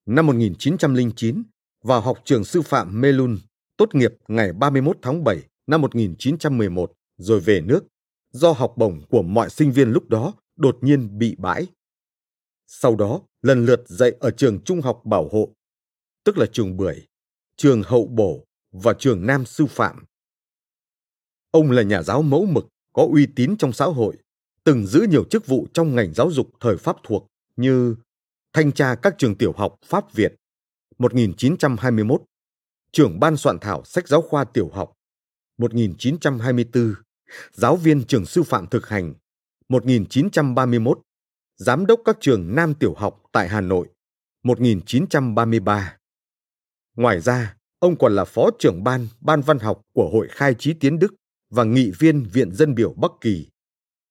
Năm 0.06 0.26
1909, 0.26 1.42
vào 1.82 2.00
học 2.00 2.18
trường 2.24 2.44
sư 2.44 2.62
phạm 2.62 3.00
Melun, 3.00 3.38
tốt 3.76 3.94
nghiệp 3.94 4.14
ngày 4.28 4.52
31 4.52 4.98
tháng 5.02 5.24
7 5.24 5.42
năm 5.68 5.80
1911, 5.80 6.92
rồi 7.16 7.40
về 7.40 7.60
nước, 7.60 7.84
do 8.30 8.52
học 8.52 8.74
bổng 8.76 9.00
của 9.08 9.22
mọi 9.22 9.50
sinh 9.50 9.72
viên 9.72 9.90
lúc 9.90 10.08
đó 10.08 10.34
đột 10.56 10.78
nhiên 10.80 11.18
bị 11.18 11.36
bãi. 11.38 11.66
Sau 12.66 12.96
đó, 12.96 13.20
lần 13.42 13.66
lượt 13.66 13.80
dạy 13.86 14.12
ở 14.20 14.30
trường 14.30 14.64
trung 14.64 14.80
học 14.80 15.00
bảo 15.04 15.28
hộ, 15.32 15.54
tức 16.24 16.38
là 16.38 16.46
trường 16.52 16.76
Bưởi, 16.76 17.06
trường 17.56 17.82
Hậu 17.82 18.06
Bổ 18.06 18.44
và 18.72 18.92
trường 18.98 19.26
Nam 19.26 19.44
Sư 19.44 19.66
Phạm. 19.66 20.04
Ông 21.50 21.70
là 21.70 21.82
nhà 21.82 22.02
giáo 22.02 22.22
mẫu 22.22 22.46
mực, 22.46 22.66
có 22.92 23.08
uy 23.12 23.26
tín 23.36 23.56
trong 23.56 23.72
xã 23.72 23.84
hội, 23.84 24.16
từng 24.64 24.86
giữ 24.86 25.06
nhiều 25.10 25.24
chức 25.24 25.46
vụ 25.46 25.66
trong 25.72 25.94
ngành 25.94 26.14
giáo 26.14 26.30
dục 26.30 26.50
thời 26.60 26.76
Pháp 26.76 26.96
thuộc 27.04 27.26
như 27.56 27.96
thanh 28.52 28.72
tra 28.72 28.94
các 28.94 29.14
trường 29.18 29.34
tiểu 29.34 29.52
học 29.56 29.76
Pháp 29.86 30.14
Việt 30.14 30.34
1921, 30.98 32.22
trưởng 32.92 33.20
ban 33.20 33.36
soạn 33.36 33.58
thảo 33.58 33.84
sách 33.84 34.08
giáo 34.08 34.22
khoa 34.22 34.44
tiểu 34.44 34.68
học 34.68 34.97
1924, 35.58 36.94
giáo 37.52 37.76
viên 37.76 38.04
trường 38.04 38.26
sư 38.26 38.42
phạm 38.42 38.66
thực 38.66 38.88
hành 38.88 39.14
1931, 39.68 41.00
giám 41.56 41.86
đốc 41.86 42.00
các 42.04 42.16
trường 42.20 42.54
Nam 42.54 42.74
tiểu 42.74 42.94
học 42.94 43.22
tại 43.32 43.48
Hà 43.48 43.60
Nội 43.60 43.88
1933. 44.42 45.96
Ngoài 46.96 47.20
ra, 47.20 47.56
ông 47.78 47.98
còn 47.98 48.14
là 48.14 48.24
phó 48.24 48.50
trưởng 48.58 48.84
ban 48.84 49.06
ban 49.20 49.40
văn 49.40 49.58
học 49.58 49.82
của 49.92 50.10
Hội 50.12 50.28
Khai 50.30 50.54
trí 50.54 50.72
Tiến 50.74 50.98
Đức 50.98 51.14
và 51.50 51.64
nghị 51.64 51.90
viên 51.98 52.22
Viện 52.22 52.54
Dân 52.54 52.74
biểu 52.74 52.92
Bắc 52.92 53.10
Kỳ. 53.20 53.48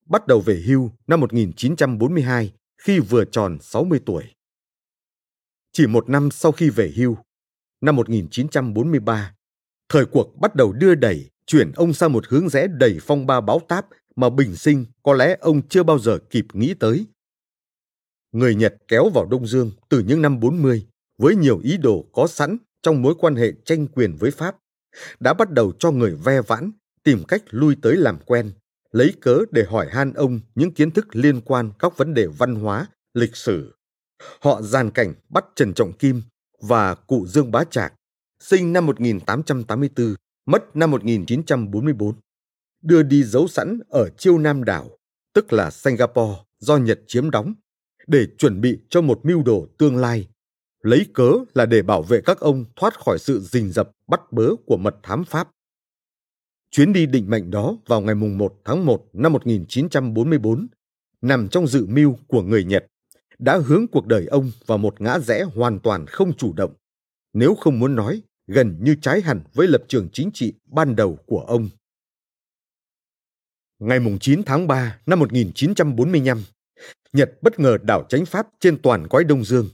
Bắt 0.06 0.28
đầu 0.28 0.42
về 0.42 0.64
hưu 0.66 0.92
năm 1.08 1.20
1942 1.20 2.54
khi 2.78 3.00
vừa 3.00 3.26
tròn 3.26 3.58
60 3.62 4.00
tuổi. 4.06 4.24
Chỉ 5.72 5.88
một 5.88 6.10
năm 6.10 6.32
sau 6.32 6.52
khi 6.52 6.70
về 6.70 6.94
hưu, 6.96 7.18
năm 7.82 7.96
1943, 7.96 9.36
thời 9.90 10.06
cuộc 10.06 10.38
bắt 10.38 10.56
đầu 10.56 10.74
đưa 10.74 10.96
đẩy 10.96 11.30
chuyển 11.48 11.72
ông 11.76 11.94
sang 11.94 12.14
một 12.14 12.28
hướng 12.28 12.50
rẽ 12.50 12.68
đầy 12.68 12.98
phong 13.02 13.26
ba 13.26 13.42
báo 13.42 13.62
táp 13.68 13.86
mà 14.16 14.30
bình 14.30 14.56
sinh 14.56 14.86
có 15.04 15.14
lẽ 15.14 15.38
ông 15.40 15.68
chưa 15.68 15.84
bao 15.84 16.00
giờ 16.00 16.20
kịp 16.30 16.46
nghĩ 16.54 16.74
tới. 16.74 17.06
Người 18.32 18.56
Nhật 18.56 18.76
kéo 18.88 19.10
vào 19.10 19.26
Đông 19.26 19.48
Dương 19.48 19.72
từ 19.90 20.00
những 20.00 20.22
năm 20.22 20.40
40 20.40 20.88
với 21.18 21.36
nhiều 21.36 21.60
ý 21.64 21.78
đồ 21.78 22.06
có 22.14 22.28
sẵn 22.28 22.58
trong 22.82 23.02
mối 23.02 23.16
quan 23.20 23.36
hệ 23.36 23.52
tranh 23.66 23.88
quyền 23.88 24.16
với 24.16 24.32
Pháp, 24.32 24.56
đã 25.20 25.34
bắt 25.34 25.52
đầu 25.52 25.74
cho 25.80 25.92
người 25.92 26.16
ve 26.16 26.42
vãn 26.42 26.72
tìm 27.04 27.24
cách 27.28 27.44
lui 27.50 27.76
tới 27.82 27.96
làm 27.96 28.18
quen, 28.26 28.52
lấy 28.92 29.14
cớ 29.22 29.40
để 29.52 29.64
hỏi 29.70 29.88
han 29.92 30.14
ông 30.14 30.40
những 30.56 30.74
kiến 30.74 30.92
thức 30.92 31.08
liên 31.12 31.42
quan 31.42 31.72
các 31.80 31.98
vấn 31.98 32.14
đề 32.14 32.28
văn 32.28 32.56
hóa, 32.56 32.88
lịch 33.14 33.36
sử. 33.36 33.74
Họ 34.42 34.62
giàn 34.62 34.92
cảnh 34.92 35.14
bắt 35.30 35.46
Trần 35.56 35.74
Trọng 35.74 35.94
Kim 35.94 36.22
và 36.62 36.96
cụ 36.96 37.28
Dương 37.28 37.52
Bá 37.52 37.64
Trạc, 37.64 37.94
sinh 38.40 38.74
năm 38.74 38.86
1884, 38.86 40.16
mất 40.48 40.76
năm 40.76 40.92
1944, 40.92 42.16
đưa 42.82 43.04
đi 43.04 43.24
giấu 43.24 43.48
sẵn 43.48 43.80
ở 43.90 44.10
Chiêu 44.18 44.38
Nam 44.38 44.64
đảo, 44.64 44.90
tức 45.34 45.54
là 45.54 45.72
Singapore 45.72 46.40
do 46.60 46.78
Nhật 46.78 47.00
chiếm 47.08 47.30
đóng, 47.30 47.54
để 48.08 48.28
chuẩn 48.38 48.62
bị 48.62 48.80
cho 48.90 49.02
một 49.02 49.20
mưu 49.24 49.44
đồ 49.44 49.68
tương 49.78 49.98
lai, 49.98 50.28
lấy 50.84 51.06
cớ 51.14 51.32
là 51.54 51.66
để 51.66 51.82
bảo 51.82 52.02
vệ 52.02 52.22
các 52.26 52.40
ông 52.40 52.66
thoát 52.76 53.00
khỏi 53.00 53.20
sự 53.20 53.40
rình 53.40 53.72
rập 53.72 53.92
bắt 54.08 54.22
bớ 54.32 54.50
của 54.66 54.78
mật 54.78 54.96
thám 55.04 55.24
Pháp. 55.26 55.50
Chuyến 56.72 56.94
đi 56.94 57.06
định 57.06 57.30
mệnh 57.30 57.52
đó 57.52 57.78
vào 57.88 58.02
ngày 58.02 58.16
1 58.16 58.54
tháng 58.66 58.86
1 58.86 59.06
năm 59.14 59.34
1944, 59.34 60.68
nằm 61.22 61.50
trong 61.50 61.68
dự 61.68 61.86
mưu 61.86 62.18
của 62.28 62.42
người 62.42 62.64
Nhật, 62.64 62.86
đã 63.40 63.58
hướng 63.58 63.88
cuộc 63.88 64.06
đời 64.06 64.26
ông 64.26 64.52
vào 64.66 64.78
một 64.78 65.02
ngã 65.02 65.20
rẽ 65.20 65.44
hoàn 65.44 65.80
toàn 65.80 66.06
không 66.08 66.34
chủ 66.38 66.54
động, 66.54 66.74
nếu 67.34 67.56
không 67.56 67.80
muốn 67.80 67.96
nói 67.96 68.22
gần 68.48 68.78
như 68.82 68.96
trái 69.02 69.22
hẳn 69.22 69.42
với 69.54 69.68
lập 69.68 69.84
trường 69.88 70.10
chính 70.14 70.30
trị 70.34 70.54
ban 70.66 70.96
đầu 70.96 71.16
của 71.26 71.40
ông. 71.40 71.70
Ngày 73.80 74.00
9 74.22 74.44
tháng 74.46 74.68
3 74.68 75.00
năm 75.06 75.20
1945, 75.20 76.44
Nhật 77.14 77.32
bất 77.42 77.60
ngờ 77.60 77.78
đảo 77.84 78.06
chánh 78.10 78.26
Pháp 78.26 78.48
trên 78.60 78.82
toàn 78.82 79.08
quái 79.08 79.24
Đông 79.24 79.44
Dương, 79.44 79.70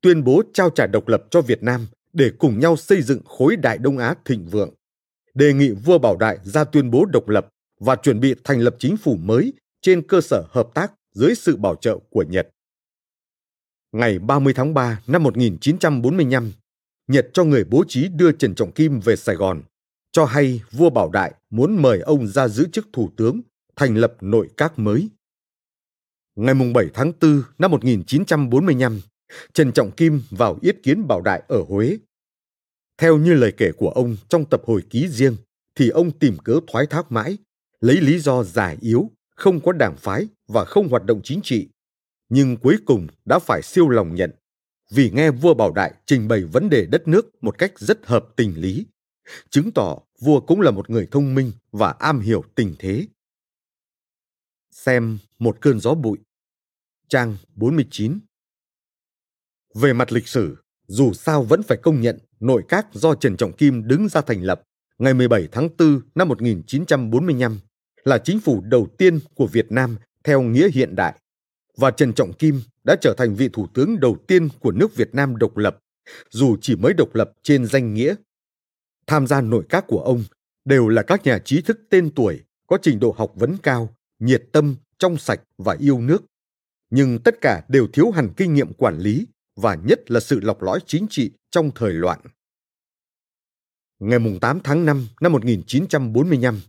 tuyên 0.00 0.24
bố 0.24 0.42
trao 0.54 0.70
trả 0.70 0.86
độc 0.86 1.08
lập 1.08 1.24
cho 1.30 1.40
Việt 1.40 1.62
Nam 1.62 1.86
để 2.12 2.30
cùng 2.38 2.60
nhau 2.60 2.76
xây 2.76 3.02
dựng 3.02 3.20
khối 3.24 3.56
Đại 3.56 3.78
Đông 3.78 3.98
Á 3.98 4.14
thịnh 4.24 4.46
vượng. 4.46 4.70
Đề 5.34 5.52
nghị 5.52 5.70
vua 5.70 5.98
Bảo 5.98 6.16
Đại 6.16 6.38
ra 6.42 6.64
tuyên 6.64 6.90
bố 6.90 7.04
độc 7.04 7.28
lập 7.28 7.48
và 7.80 7.96
chuẩn 7.96 8.20
bị 8.20 8.34
thành 8.44 8.60
lập 8.60 8.76
chính 8.78 8.96
phủ 8.96 9.16
mới 9.16 9.52
trên 9.82 10.06
cơ 10.06 10.20
sở 10.20 10.44
hợp 10.50 10.68
tác 10.74 10.92
dưới 11.12 11.34
sự 11.34 11.56
bảo 11.56 11.76
trợ 11.80 11.98
của 12.10 12.22
Nhật. 12.22 12.48
Ngày 13.92 14.18
30 14.18 14.54
tháng 14.54 14.74
3 14.74 15.00
năm 15.06 15.22
1945, 15.22 16.52
Nhật 17.08 17.28
cho 17.32 17.44
người 17.44 17.64
bố 17.64 17.84
trí 17.88 18.08
đưa 18.08 18.32
Trần 18.32 18.54
Trọng 18.54 18.72
Kim 18.72 19.00
về 19.00 19.16
Sài 19.16 19.36
Gòn, 19.36 19.62
cho 20.12 20.24
hay 20.24 20.62
vua 20.72 20.90
Bảo 20.90 21.10
Đại 21.10 21.34
muốn 21.50 21.82
mời 21.82 22.00
ông 22.00 22.26
ra 22.26 22.48
giữ 22.48 22.68
chức 22.72 22.88
thủ 22.92 23.10
tướng, 23.16 23.40
thành 23.76 23.96
lập 23.96 24.16
nội 24.20 24.48
các 24.56 24.78
mới. 24.78 25.08
Ngày 26.36 26.54
7 26.74 26.86
tháng 26.94 27.12
4 27.20 27.42
năm 27.58 27.70
1945, 27.70 29.00
Trần 29.52 29.72
Trọng 29.72 29.90
Kim 29.90 30.22
vào 30.30 30.58
yết 30.62 30.76
kiến 30.82 31.06
Bảo 31.08 31.20
Đại 31.20 31.42
ở 31.48 31.64
Huế. 31.68 31.98
Theo 32.98 33.18
như 33.18 33.34
lời 33.34 33.52
kể 33.56 33.72
của 33.72 33.90
ông 33.90 34.16
trong 34.28 34.44
tập 34.44 34.62
hồi 34.66 34.82
ký 34.90 35.08
riêng, 35.08 35.36
thì 35.74 35.88
ông 35.88 36.10
tìm 36.10 36.36
cớ 36.44 36.60
thoái 36.66 36.86
thác 36.86 37.12
mãi, 37.12 37.38
lấy 37.80 38.00
lý 38.00 38.18
do 38.18 38.42
già 38.42 38.74
yếu, 38.80 39.10
không 39.36 39.60
có 39.60 39.72
đảng 39.72 39.96
phái 39.96 40.28
và 40.48 40.64
không 40.64 40.88
hoạt 40.88 41.04
động 41.04 41.20
chính 41.24 41.40
trị. 41.42 41.68
Nhưng 42.28 42.56
cuối 42.56 42.76
cùng 42.86 43.06
đã 43.24 43.38
phải 43.38 43.62
siêu 43.62 43.88
lòng 43.88 44.14
nhận, 44.14 44.30
vì 44.94 45.10
nghe 45.10 45.30
vua 45.30 45.54
Bảo 45.54 45.72
Đại 45.72 45.94
trình 46.06 46.28
bày 46.28 46.44
vấn 46.44 46.70
đề 46.70 46.86
đất 46.86 47.08
nước 47.08 47.44
một 47.44 47.58
cách 47.58 47.78
rất 47.78 48.06
hợp 48.06 48.26
tình 48.36 48.54
lý, 48.56 48.86
chứng 49.50 49.70
tỏ 49.72 49.98
vua 50.20 50.40
cũng 50.40 50.60
là 50.60 50.70
một 50.70 50.90
người 50.90 51.08
thông 51.10 51.34
minh 51.34 51.52
và 51.72 51.94
am 51.98 52.20
hiểu 52.20 52.44
tình 52.54 52.74
thế. 52.78 53.06
Xem 54.70 55.18
một 55.38 55.60
cơn 55.60 55.80
gió 55.80 55.94
bụi. 55.94 56.18
Trang 57.08 57.36
49 57.54 58.18
Về 59.74 59.92
mặt 59.92 60.12
lịch 60.12 60.28
sử, 60.28 60.56
dù 60.86 61.12
sao 61.12 61.42
vẫn 61.42 61.62
phải 61.62 61.78
công 61.82 62.00
nhận 62.00 62.18
nội 62.40 62.62
các 62.68 62.86
do 62.92 63.14
Trần 63.14 63.36
Trọng 63.36 63.52
Kim 63.52 63.88
đứng 63.88 64.08
ra 64.08 64.20
thành 64.20 64.42
lập 64.42 64.62
ngày 64.98 65.14
17 65.14 65.48
tháng 65.52 65.68
4 65.78 66.00
năm 66.14 66.28
1945 66.28 67.58
là 68.04 68.18
chính 68.18 68.40
phủ 68.40 68.60
đầu 68.60 68.88
tiên 68.98 69.18
của 69.34 69.46
Việt 69.46 69.72
Nam 69.72 69.96
theo 70.24 70.42
nghĩa 70.42 70.70
hiện 70.70 70.96
đại 70.96 71.20
và 71.76 71.90
Trần 71.90 72.12
Trọng 72.12 72.32
Kim 72.32 72.60
đã 72.84 72.96
trở 73.00 73.14
thành 73.18 73.34
vị 73.34 73.48
thủ 73.52 73.66
tướng 73.74 74.00
đầu 74.00 74.16
tiên 74.26 74.48
của 74.60 74.72
nước 74.72 74.96
Việt 74.96 75.14
Nam 75.14 75.36
độc 75.36 75.56
lập, 75.56 75.78
dù 76.30 76.56
chỉ 76.60 76.76
mới 76.76 76.94
độc 76.94 77.14
lập 77.14 77.32
trên 77.42 77.66
danh 77.66 77.94
nghĩa. 77.94 78.14
Tham 79.06 79.26
gia 79.26 79.40
nội 79.40 79.64
các 79.68 79.84
của 79.88 80.00
ông 80.00 80.24
đều 80.64 80.88
là 80.88 81.02
các 81.02 81.24
nhà 81.24 81.38
trí 81.38 81.62
thức 81.62 81.80
tên 81.90 82.10
tuổi 82.10 82.40
có 82.66 82.78
trình 82.82 83.00
độ 83.00 83.14
học 83.18 83.32
vấn 83.34 83.56
cao, 83.62 83.94
nhiệt 84.18 84.44
tâm, 84.52 84.76
trong 84.98 85.16
sạch 85.16 85.40
và 85.58 85.76
yêu 85.80 86.00
nước. 86.00 86.22
Nhưng 86.90 87.18
tất 87.18 87.34
cả 87.40 87.62
đều 87.68 87.86
thiếu 87.92 88.10
hẳn 88.10 88.28
kinh 88.36 88.54
nghiệm 88.54 88.72
quản 88.72 88.98
lý 88.98 89.26
và 89.56 89.74
nhất 89.74 90.10
là 90.10 90.20
sự 90.20 90.40
lọc 90.40 90.62
lõi 90.62 90.80
chính 90.86 91.06
trị 91.10 91.30
trong 91.50 91.70
thời 91.74 91.92
loạn. 91.92 92.20
Ngày 93.98 94.18
8 94.40 94.60
tháng 94.64 94.84
5 94.84 95.06
năm 95.20 95.32
1945, 95.32 96.60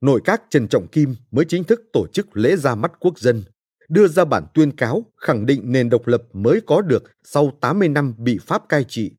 nội 0.00 0.20
các 0.24 0.42
Trần 0.50 0.68
Trọng 0.68 0.88
Kim 0.88 1.14
mới 1.30 1.44
chính 1.44 1.64
thức 1.64 1.82
tổ 1.92 2.06
chức 2.12 2.36
lễ 2.36 2.56
ra 2.56 2.74
mắt 2.74 2.92
quốc 3.00 3.18
dân, 3.18 3.42
đưa 3.92 4.08
ra 4.08 4.24
bản 4.24 4.46
tuyên 4.54 4.76
cáo 4.76 5.04
khẳng 5.16 5.46
định 5.46 5.72
nền 5.72 5.88
độc 5.88 6.06
lập 6.06 6.22
mới 6.32 6.60
có 6.66 6.80
được 6.80 7.02
sau 7.24 7.58
80 7.60 7.88
năm 7.88 8.14
bị 8.18 8.38
Pháp 8.38 8.68
cai 8.68 8.84
trị, 8.88 9.12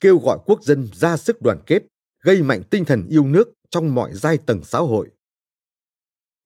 kêu 0.00 0.18
gọi 0.18 0.38
quốc 0.46 0.62
dân 0.62 0.88
ra 0.94 1.16
sức 1.16 1.42
đoàn 1.42 1.58
kết, 1.66 1.82
gây 2.22 2.42
mạnh 2.42 2.62
tinh 2.70 2.84
thần 2.84 3.06
yêu 3.08 3.24
nước 3.24 3.48
trong 3.70 3.94
mọi 3.94 4.10
giai 4.14 4.38
tầng 4.38 4.64
xã 4.64 4.78
hội. 4.78 5.08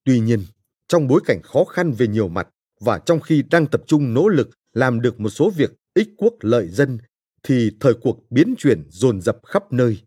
Tuy 0.05 0.21
nhiên, 0.21 0.45
trong 0.89 1.09
bối 1.09 1.21
cảnh 1.25 1.43
khó 1.43 1.65
khăn 1.65 1.93
về 1.93 2.07
nhiều 2.07 2.29
mặt 2.29 2.49
và 2.81 2.99
trong 2.99 3.21
khi 3.21 3.43
đang 3.51 3.67
tập 3.67 3.83
trung 3.87 4.15
nỗ 4.15 4.29
lực 4.29 4.51
làm 4.73 5.01
được 5.01 5.21
một 5.21 5.31
số 5.31 5.51
việc 5.51 5.73
ích 5.95 6.09
quốc 6.17 6.35
lợi 6.41 6.69
dân 6.69 6.99
thì 7.43 7.71
thời 7.81 7.95
cuộc 7.95 8.31
biến 8.31 8.55
chuyển 8.59 8.85
dồn 8.89 9.21
dập 9.21 9.39
khắp 9.47 9.73
nơi. 9.73 9.99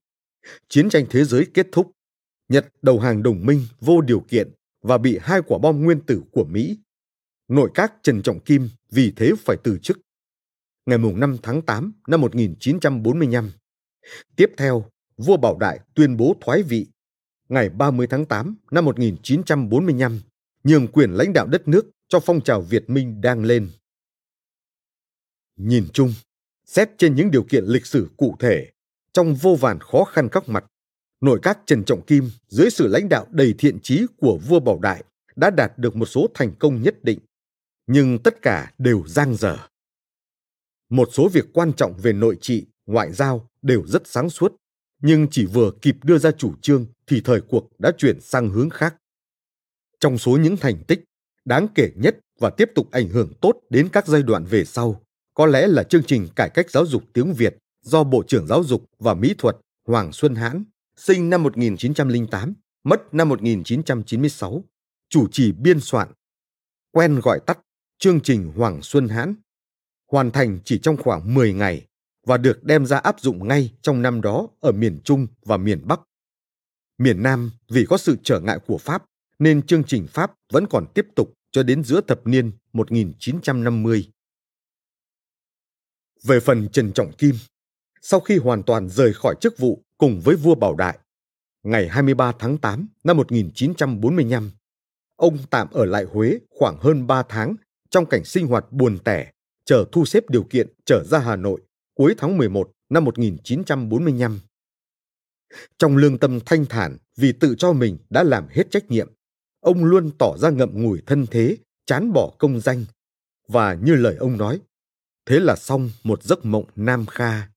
Chiến 0.70 0.90
tranh 0.90 1.06
thế 1.10 1.24
giới 1.24 1.48
kết 1.54 1.68
thúc, 1.72 1.92
Nhật 2.50 2.66
đầu 2.82 3.00
hàng 3.00 3.24
đồng 3.24 3.46
minh 3.46 3.62
vô 3.80 4.02
điều 4.02 4.20
kiện 4.20 4.52
và 4.82 4.98
bị 4.98 5.20
hai 5.22 5.42
quả 5.42 5.58
bom 5.58 5.82
nguyên 5.84 6.00
tử 6.00 6.22
của 6.32 6.46
Mỹ. 6.46 6.78
Nội 7.48 7.72
các 7.74 7.94
Trần 8.04 8.22
Trọng 8.24 8.40
Kim 8.40 8.70
vì 8.92 9.14
thế 9.16 9.32
phải 9.46 9.58
từ 9.64 9.78
chức. 9.78 10.00
Ngày 10.86 10.98
5 10.98 11.38
tháng 11.44 11.62
8 11.62 11.94
năm 12.08 12.22
1945. 12.22 13.52
Tiếp 14.36 14.52
theo, 14.58 14.86
vua 15.18 15.38
Bảo 15.38 15.58
Đại 15.58 15.80
tuyên 15.94 16.18
bố 16.18 16.36
thoái 16.42 16.64
vị. 16.64 16.88
Ngày 17.50 17.70
30 17.70 18.08
tháng 18.08 18.26
8 18.26 18.56
năm 18.72 18.86
1945, 18.86 20.22
nhường 20.64 20.88
quyền 20.88 21.12
lãnh 21.12 21.34
đạo 21.34 21.48
đất 21.48 21.68
nước 21.68 21.86
cho 22.08 22.20
phong 22.20 22.42
trào 22.42 22.62
Việt 22.62 22.90
Minh 22.90 23.22
đang 23.22 23.44
lên. 23.44 23.70
Nhìn 25.56 25.88
chung, 25.94 26.14
xét 26.66 26.90
trên 26.98 27.16
những 27.16 27.32
điều 27.32 27.44
kiện 27.44 27.64
lịch 27.66 27.86
sử 27.86 28.10
cụ 28.18 28.36
thể, 28.40 28.72
trong 29.14 29.36
vô 29.36 29.56
vàn 29.56 29.80
khó 29.80 30.04
khăn 30.04 30.30
các 30.32 30.50
mặt, 30.50 30.66
nội 31.22 31.40
các 31.42 31.60
Trần 31.66 31.84
Trọng 31.84 32.06
Kim 32.06 32.30
dưới 32.48 32.70
sự 32.70 32.88
lãnh 32.88 33.10
đạo 33.10 33.26
đầy 33.32 33.56
thiện 33.58 33.80
trí 33.84 34.06
của 34.18 34.40
vua 34.48 34.60
Bảo 34.60 34.80
Đại 34.80 35.04
đã 35.36 35.50
đạt 35.50 35.78
được 35.78 35.96
một 35.96 36.06
số 36.06 36.28
thành 36.34 36.56
công 36.60 36.82
nhất 36.82 37.04
định, 37.04 37.20
nhưng 37.88 38.20
tất 38.24 38.42
cả 38.42 38.74
đều 38.78 39.04
giang 39.08 39.36
dở. 39.36 39.58
Một 40.90 41.10
số 41.14 41.30
việc 41.30 41.46
quan 41.54 41.74
trọng 41.74 41.94
về 41.98 42.14
nội 42.14 42.38
trị, 42.42 42.66
ngoại 42.86 43.14
giao 43.14 43.50
đều 43.62 43.84
rất 43.88 44.02
sáng 44.06 44.30
suốt, 44.30 44.56
nhưng 45.02 45.28
chỉ 45.32 45.46
vừa 45.46 45.72
kịp 45.82 45.96
đưa 46.04 46.18
ra 46.18 46.32
chủ 46.32 46.54
trương 46.62 46.86
thì 47.08 47.22
thời 47.22 47.42
cuộc 47.42 47.80
đã 47.80 47.92
chuyển 47.98 48.22
sang 48.22 48.50
hướng 48.50 48.70
khác. 48.70 48.96
Trong 50.00 50.18
số 50.18 50.38
những 50.38 50.58
thành 50.58 50.84
tích 50.88 51.04
đáng 51.46 51.68
kể 51.76 51.90
nhất 51.96 52.20
và 52.40 52.50
tiếp 52.50 52.72
tục 52.76 52.92
ảnh 52.92 53.10
hưởng 53.10 53.34
tốt 53.42 53.54
đến 53.70 53.90
các 53.92 54.08
giai 54.08 54.24
đoạn 54.24 54.46
về 54.46 54.66
sau, 54.66 55.02
có 55.34 55.46
lẽ 55.46 55.68
là 55.68 55.84
chương 55.84 56.04
trình 56.04 56.28
cải 56.36 56.50
cách 56.50 56.72
giáo 56.72 56.86
dục 56.86 57.04
tiếng 57.14 57.34
Việt 57.34 57.58
do 57.82 58.04
Bộ 58.04 58.24
trưởng 58.28 58.48
Giáo 58.48 58.64
dục 58.64 58.86
và 59.00 59.14
Mỹ 59.14 59.36
thuật 59.38 59.58
Hoàng 59.88 60.12
Xuân 60.12 60.36
Hãn, 60.36 60.64
sinh 60.96 61.30
năm 61.30 61.44
1908, 61.44 62.54
mất 62.84 63.14
năm 63.14 63.30
1996, 63.30 64.64
chủ 65.10 65.28
trì 65.32 65.52
biên 65.52 65.80
soạn, 65.80 66.08
quen 66.92 67.20
gọi 67.24 67.40
tắt 67.46 67.60
chương 68.06 68.22
trình 68.22 68.52
Hoàng 68.56 68.82
Xuân 68.82 69.08
Hãn, 69.08 69.36
hoàn 70.12 70.32
thành 70.32 70.60
chỉ 70.66 70.80
trong 70.80 70.98
khoảng 70.98 71.34
10 71.34 71.54
ngày 71.54 71.88
và 72.26 72.38
được 72.38 72.64
đem 72.64 72.86
ra 72.86 72.98
áp 72.98 73.20
dụng 73.20 73.48
ngay 73.48 73.74
trong 73.82 74.02
năm 74.02 74.22
đó 74.22 74.48
ở 74.60 74.72
miền 74.72 75.00
Trung 75.04 75.28
và 75.46 75.58
miền 75.58 75.82
Bắc. 75.88 76.00
Miền 76.98 77.24
Nam 77.24 77.52
vì 77.70 77.86
có 77.90 77.98
sự 77.98 78.18
trở 78.24 78.40
ngại 78.40 78.60
của 78.68 78.78
Pháp 78.78 79.06
nên 79.40 79.66
chương 79.66 79.84
trình 79.84 80.08
Pháp 80.08 80.34
vẫn 80.54 80.66
còn 80.70 80.86
tiếp 80.94 81.08
tục 81.16 81.34
cho 81.52 81.64
đến 81.64 81.84
giữa 81.84 82.02
thập 82.02 82.28
niên 82.28 82.52
1950. 82.74 84.12
Về 86.24 86.40
phần 86.40 86.70
Trần 86.70 86.94
Trọng 86.94 87.12
Kim, 87.14 87.36
sau 88.02 88.20
khi 88.20 88.38
hoàn 88.38 88.64
toàn 88.64 88.90
rời 88.90 89.14
khỏi 89.14 89.36
chức 89.42 89.58
vụ 89.58 89.84
cùng 89.98 90.22
với 90.24 90.36
vua 90.36 90.56
Bảo 90.56 90.76
Đại, 90.76 91.00
ngày 91.64 91.88
23 91.88 92.32
tháng 92.40 92.58
8 92.58 92.88
năm 93.04 93.18
1945, 93.18 94.52
ông 95.16 95.38
tạm 95.50 95.68
ở 95.72 95.86
lại 95.86 96.06
Huế 96.12 96.40
khoảng 96.50 96.78
hơn 96.78 97.08
3 97.08 97.24
tháng 97.30 97.56
trong 97.96 98.06
cảnh 98.06 98.26
sinh 98.26 98.48
hoạt 98.48 98.72
buồn 98.72 98.98
tẻ, 99.06 99.32
chờ 99.66 99.86
thu 99.92 100.06
xếp 100.06 100.30
điều 100.30 100.44
kiện 100.44 100.68
trở 100.86 101.04
ra 101.04 101.20
Hà 101.20 101.36
Nội 101.36 101.62
cuối 101.94 102.16
tháng 102.18 102.38
11 102.38 102.72
năm 102.90 103.06
1945. 103.06 104.40
Trong 105.78 105.98
lương 105.98 106.18
tâm 106.18 106.40
thanh 106.46 106.66
thản 106.66 106.98
vì 107.16 107.32
tự 107.32 107.56
cho 107.58 107.74
mình 107.74 107.98
đã 108.10 108.24
làm 108.24 108.48
hết 108.50 108.64
trách 108.72 108.86
nhiệm, 108.92 109.14
ông 109.60 109.86
luôn 109.86 110.12
tỏ 110.20 110.38
ra 110.38 110.50
ngậm 110.50 110.84
ngùi 110.84 111.02
thân 111.06 111.26
thế, 111.32 111.58
chán 111.86 112.14
bỏ 112.14 112.36
công 112.40 112.60
danh. 112.60 112.86
Và 113.48 113.74
như 113.74 113.96
lời 113.96 114.16
ông 114.16 114.38
nói, 114.38 114.62
thế 115.26 115.40
là 115.40 115.56
xong 115.56 115.92
một 116.04 116.24
giấc 116.24 116.46
mộng 116.46 116.66
nam 116.76 117.06
kha. 117.06 117.50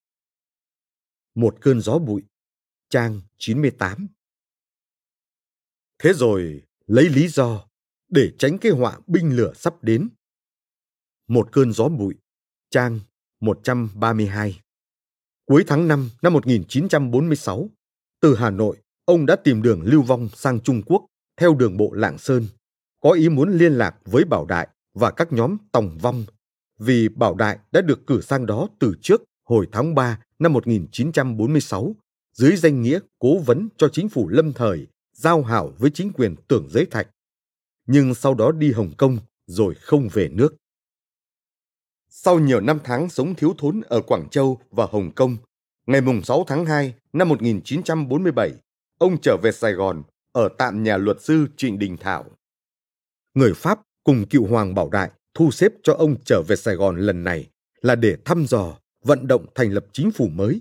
Một 1.35 1.57
cơn 1.61 1.81
gió 1.81 1.99
bụi, 1.99 2.23
trang 2.91 3.21
98. 3.39 4.07
Thế 5.99 6.13
rồi, 6.13 6.63
lấy 6.87 7.09
lý 7.09 7.29
do 7.29 7.69
để 8.09 8.33
tránh 8.39 8.59
cái 8.59 8.73
họa 8.73 8.99
binh 9.07 9.37
lửa 9.37 9.53
sắp 9.55 9.85
đến. 9.85 10.09
Một 11.29 11.49
cơn 11.53 11.73
gió 11.73 11.89
bụi, 11.89 12.15
trang 12.71 13.01
132. 13.41 14.61
Cuối 15.47 15.65
tháng 15.67 15.89
5 15.89 16.11
năm 16.23 16.33
1946, 16.33 17.69
từ 18.21 18.35
Hà 18.37 18.51
Nội, 18.51 18.77
ông 19.05 19.27
đã 19.27 19.37
tìm 19.37 19.63
đường 19.63 19.83
lưu 19.85 20.03
vong 20.03 20.29
sang 20.35 20.61
Trung 20.61 20.83
Quốc 20.87 21.07
theo 21.41 21.55
đường 21.55 21.77
bộ 21.77 21.93
Lạng 21.93 22.19
Sơn, 22.19 22.47
có 23.01 23.11
ý 23.11 23.29
muốn 23.29 23.59
liên 23.59 23.73
lạc 23.73 23.97
với 24.05 24.25
Bảo 24.25 24.47
Đại 24.47 24.69
và 24.95 25.11
các 25.11 25.33
nhóm 25.33 25.57
Tòng 25.73 25.99
Vong, 25.99 26.25
vì 26.79 27.09
Bảo 27.09 27.35
Đại 27.35 27.59
đã 27.73 27.81
được 27.81 28.07
cử 28.07 28.21
sang 28.21 28.47
đó 28.47 28.69
từ 28.79 28.95
trước 29.03 29.23
hồi 29.45 29.69
tháng 29.73 29.95
3 29.95 30.21
năm 30.39 30.53
1946 30.53 31.95
dưới 32.33 32.57
danh 32.57 32.83
nghĩa 32.83 32.99
cố 33.19 33.39
vấn 33.39 33.69
cho 33.77 33.89
chính 33.89 34.09
phủ 34.09 34.29
lâm 34.29 34.53
thời 34.53 34.87
giao 35.13 35.43
hảo 35.43 35.73
với 35.79 35.91
chính 35.91 36.13
quyền 36.13 36.35
tưởng 36.49 36.69
giới 36.71 36.87
thạch, 36.87 37.09
nhưng 37.87 38.15
sau 38.15 38.35
đó 38.35 38.53
đi 38.53 38.73
Hồng 38.73 38.93
Kông 38.99 39.19
rồi 39.47 39.75
không 39.75 40.09
về 40.13 40.29
nước. 40.29 40.55
Sau 42.25 42.39
nhiều 42.39 42.61
năm 42.61 42.79
tháng 42.85 43.09
sống 43.09 43.35
thiếu 43.35 43.55
thốn 43.59 43.81
ở 43.81 44.01
Quảng 44.01 44.29
Châu 44.31 44.61
và 44.71 44.87
Hồng 44.91 45.11
Kông, 45.11 45.37
ngày 45.87 46.01
6 46.25 46.45
tháng 46.47 46.67
2 46.67 46.95
năm 47.13 47.29
1947, 47.29 48.53
ông 48.99 49.21
trở 49.21 49.37
về 49.43 49.53
Sài 49.53 49.73
Gòn 49.73 50.03
ở 50.33 50.49
tạm 50.59 50.83
nhà 50.83 50.97
luật 50.97 51.23
sư 51.23 51.47
Trịnh 51.57 51.79
Đình 51.79 51.97
Thảo. 51.97 52.25
người 53.35 53.55
Pháp 53.55 53.81
cùng 54.05 54.27
cựu 54.27 54.47
hoàng 54.47 54.75
Bảo 54.75 54.91
Đại 54.91 55.11
thu 55.35 55.51
xếp 55.51 55.73
cho 55.83 55.95
ông 55.95 56.15
trở 56.25 56.43
về 56.49 56.57
Sài 56.57 56.75
Gòn 56.75 56.97
lần 56.97 57.25
này 57.25 57.51
là 57.81 57.95
để 57.95 58.17
thăm 58.25 58.47
dò, 58.47 58.79
vận 59.05 59.27
động 59.27 59.47
thành 59.55 59.73
lập 59.73 59.87
chính 59.93 60.11
phủ 60.11 60.29
mới. 60.29 60.61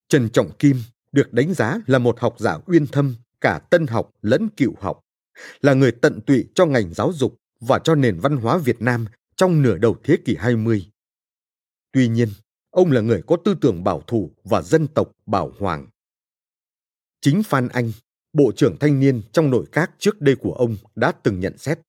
Trần 0.10 0.30
Trọng 0.30 0.52
Kim 0.60 0.78
được 1.12 1.34
đánh 1.34 1.54
giá 1.54 1.78
là 1.88 2.00
một 2.00 2.20
học 2.20 2.36
giả 2.40 2.58
uyên 2.66 2.88
thâm 2.88 3.16
cả 3.42 3.60
tân 3.70 3.88
học 3.88 4.12
lẫn 4.22 4.50
cựu 4.50 4.74
học, 4.80 5.00
là 5.62 5.74
người 5.74 5.92
tận 5.92 6.22
tụy 6.22 6.48
cho 6.56 6.66
ngành 6.66 6.94
giáo 6.94 7.12
dục 7.14 7.36
và 7.60 7.80
cho 7.84 7.96
nền 7.96 8.20
văn 8.20 8.38
hóa 8.38 8.58
Việt 8.58 8.82
Nam 8.82 9.06
trong 9.36 9.62
nửa 9.62 9.78
đầu 9.78 9.96
thế 10.04 10.18
kỷ 10.26 10.36
20. 10.36 10.92
Tuy 11.92 12.08
nhiên, 12.08 12.30
ông 12.70 12.92
là 12.92 13.02
người 13.02 13.22
có 13.28 13.38
tư 13.46 13.56
tưởng 13.62 13.84
bảo 13.84 14.02
thủ 14.08 14.32
và 14.44 14.62
dân 14.62 14.88
tộc 14.88 15.12
bảo 15.26 15.52
hoàng. 15.60 15.88
Chính 17.22 17.44
Phan 17.44 17.68
Anh, 17.68 17.92
Bộ 18.34 18.52
trưởng 18.56 18.78
Thanh 18.80 19.00
niên 19.00 19.22
trong 19.32 19.50
nội 19.50 19.66
các 19.72 19.92
trước 20.00 20.22
đây 20.22 20.36
của 20.36 20.54
ông 20.54 20.78
đã 20.96 21.12
từng 21.12 21.40
nhận 21.40 21.58
xét. 21.58 21.80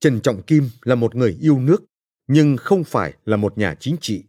Trần 0.00 0.20
Trọng 0.20 0.42
Kim 0.42 0.68
là 0.82 0.94
một 0.94 1.14
người 1.14 1.36
yêu 1.40 1.58
nước, 1.60 1.84
nhưng 2.26 2.56
không 2.56 2.84
phải 2.84 3.14
là 3.24 3.36
một 3.36 3.58
nhà 3.58 3.74
chính 3.80 3.96
trị. 4.00 4.24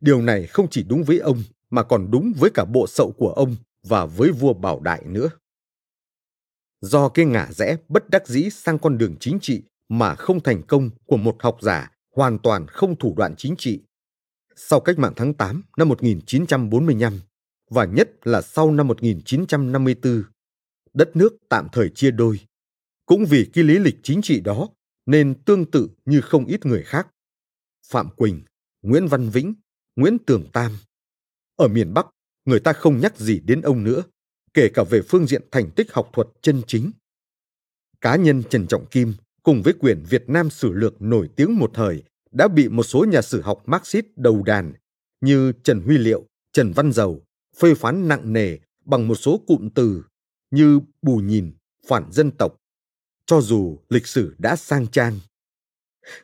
Điều 0.00 0.22
này 0.22 0.46
không 0.46 0.70
chỉ 0.70 0.82
đúng 0.82 1.04
với 1.04 1.18
ông 1.18 1.42
mà 1.70 1.82
còn 1.82 2.10
đúng 2.10 2.32
với 2.38 2.50
cả 2.54 2.64
bộ 2.64 2.86
sậu 2.86 3.12
của 3.12 3.32
ông 3.32 3.56
và 3.82 4.06
với 4.06 4.32
vua 4.32 4.52
Bảo 4.52 4.80
Đại 4.80 5.02
nữa. 5.06 5.28
Do 6.80 7.08
cái 7.08 7.24
ngả 7.24 7.52
rẽ 7.52 7.76
bất 7.88 8.10
đắc 8.10 8.28
dĩ 8.28 8.50
sang 8.50 8.78
con 8.78 8.98
đường 8.98 9.16
chính 9.20 9.38
trị 9.42 9.62
mà 9.88 10.14
không 10.14 10.40
thành 10.40 10.62
công 10.62 10.90
của 11.06 11.16
một 11.16 11.36
học 11.40 11.58
giả 11.60 11.90
hoàn 12.16 12.38
toàn 12.38 12.66
không 12.66 12.96
thủ 12.96 13.14
đoạn 13.16 13.34
chính 13.36 13.54
trị. 13.58 13.82
Sau 14.56 14.80
cách 14.80 14.98
mạng 14.98 15.12
tháng 15.16 15.34
8 15.34 15.62
năm 15.76 15.88
1945 15.88 17.20
và 17.70 17.84
nhất 17.84 18.10
là 18.22 18.42
sau 18.42 18.70
năm 18.70 18.88
1954, 18.88 20.22
đất 20.94 21.16
nước 21.16 21.36
tạm 21.48 21.68
thời 21.72 21.88
chia 21.88 22.10
đôi. 22.10 22.38
Cũng 23.06 23.24
vì 23.24 23.50
cái 23.52 23.64
lý 23.64 23.78
lịch 23.78 23.96
chính 24.02 24.22
trị 24.22 24.40
đó 24.40 24.68
nên 25.06 25.34
tương 25.44 25.70
tự 25.70 25.88
như 26.04 26.20
không 26.20 26.46
ít 26.46 26.66
người 26.66 26.82
khác. 26.82 27.08
Phạm 27.88 28.08
Quỳnh, 28.16 28.42
Nguyễn 28.82 29.06
Văn 29.06 29.28
Vĩnh, 29.28 29.54
Nguyễn 29.96 30.18
Tường 30.18 30.44
Tam. 30.52 30.72
Ở 31.56 31.68
miền 31.68 31.94
Bắc, 31.94 32.06
người 32.44 32.60
ta 32.60 32.72
không 32.72 33.00
nhắc 33.00 33.18
gì 33.18 33.40
đến 33.40 33.60
ông 33.60 33.84
nữa, 33.84 34.02
kể 34.54 34.68
cả 34.74 34.84
về 34.90 35.02
phương 35.08 35.26
diện 35.26 35.42
thành 35.50 35.70
tích 35.70 35.92
học 35.92 36.10
thuật 36.12 36.28
chân 36.42 36.62
chính. 36.66 36.90
Cá 38.00 38.16
nhân 38.16 38.42
Trần 38.50 38.66
Trọng 38.66 38.86
Kim 38.86 39.14
cùng 39.42 39.62
với 39.62 39.72
quyển 39.72 40.02
Việt 40.08 40.28
Nam 40.28 40.50
Sử 40.50 40.72
Lược 40.72 41.02
nổi 41.02 41.28
tiếng 41.36 41.58
một 41.58 41.70
thời 41.74 42.02
đã 42.32 42.48
bị 42.48 42.68
một 42.68 42.82
số 42.82 43.04
nhà 43.04 43.22
sử 43.22 43.40
học 43.40 43.62
Marxist 43.66 44.06
đầu 44.16 44.42
đàn 44.42 44.72
như 45.20 45.52
Trần 45.64 45.80
Huy 45.80 45.98
Liệu, 45.98 46.26
Trần 46.52 46.72
Văn 46.72 46.92
Dầu 46.92 47.24
phê 47.56 47.74
phán 47.74 48.08
nặng 48.08 48.32
nề 48.32 48.58
bằng 48.84 49.08
một 49.08 49.14
số 49.14 49.40
cụm 49.46 49.68
từ 49.74 50.02
như 50.50 50.80
bù 51.02 51.16
nhìn, 51.16 51.52
phản 51.86 52.12
dân 52.12 52.30
tộc, 52.30 52.56
cho 53.26 53.40
dù 53.40 53.78
lịch 53.88 54.06
sử 54.06 54.34
đã 54.38 54.56
sang 54.56 54.86
trang. 54.86 55.18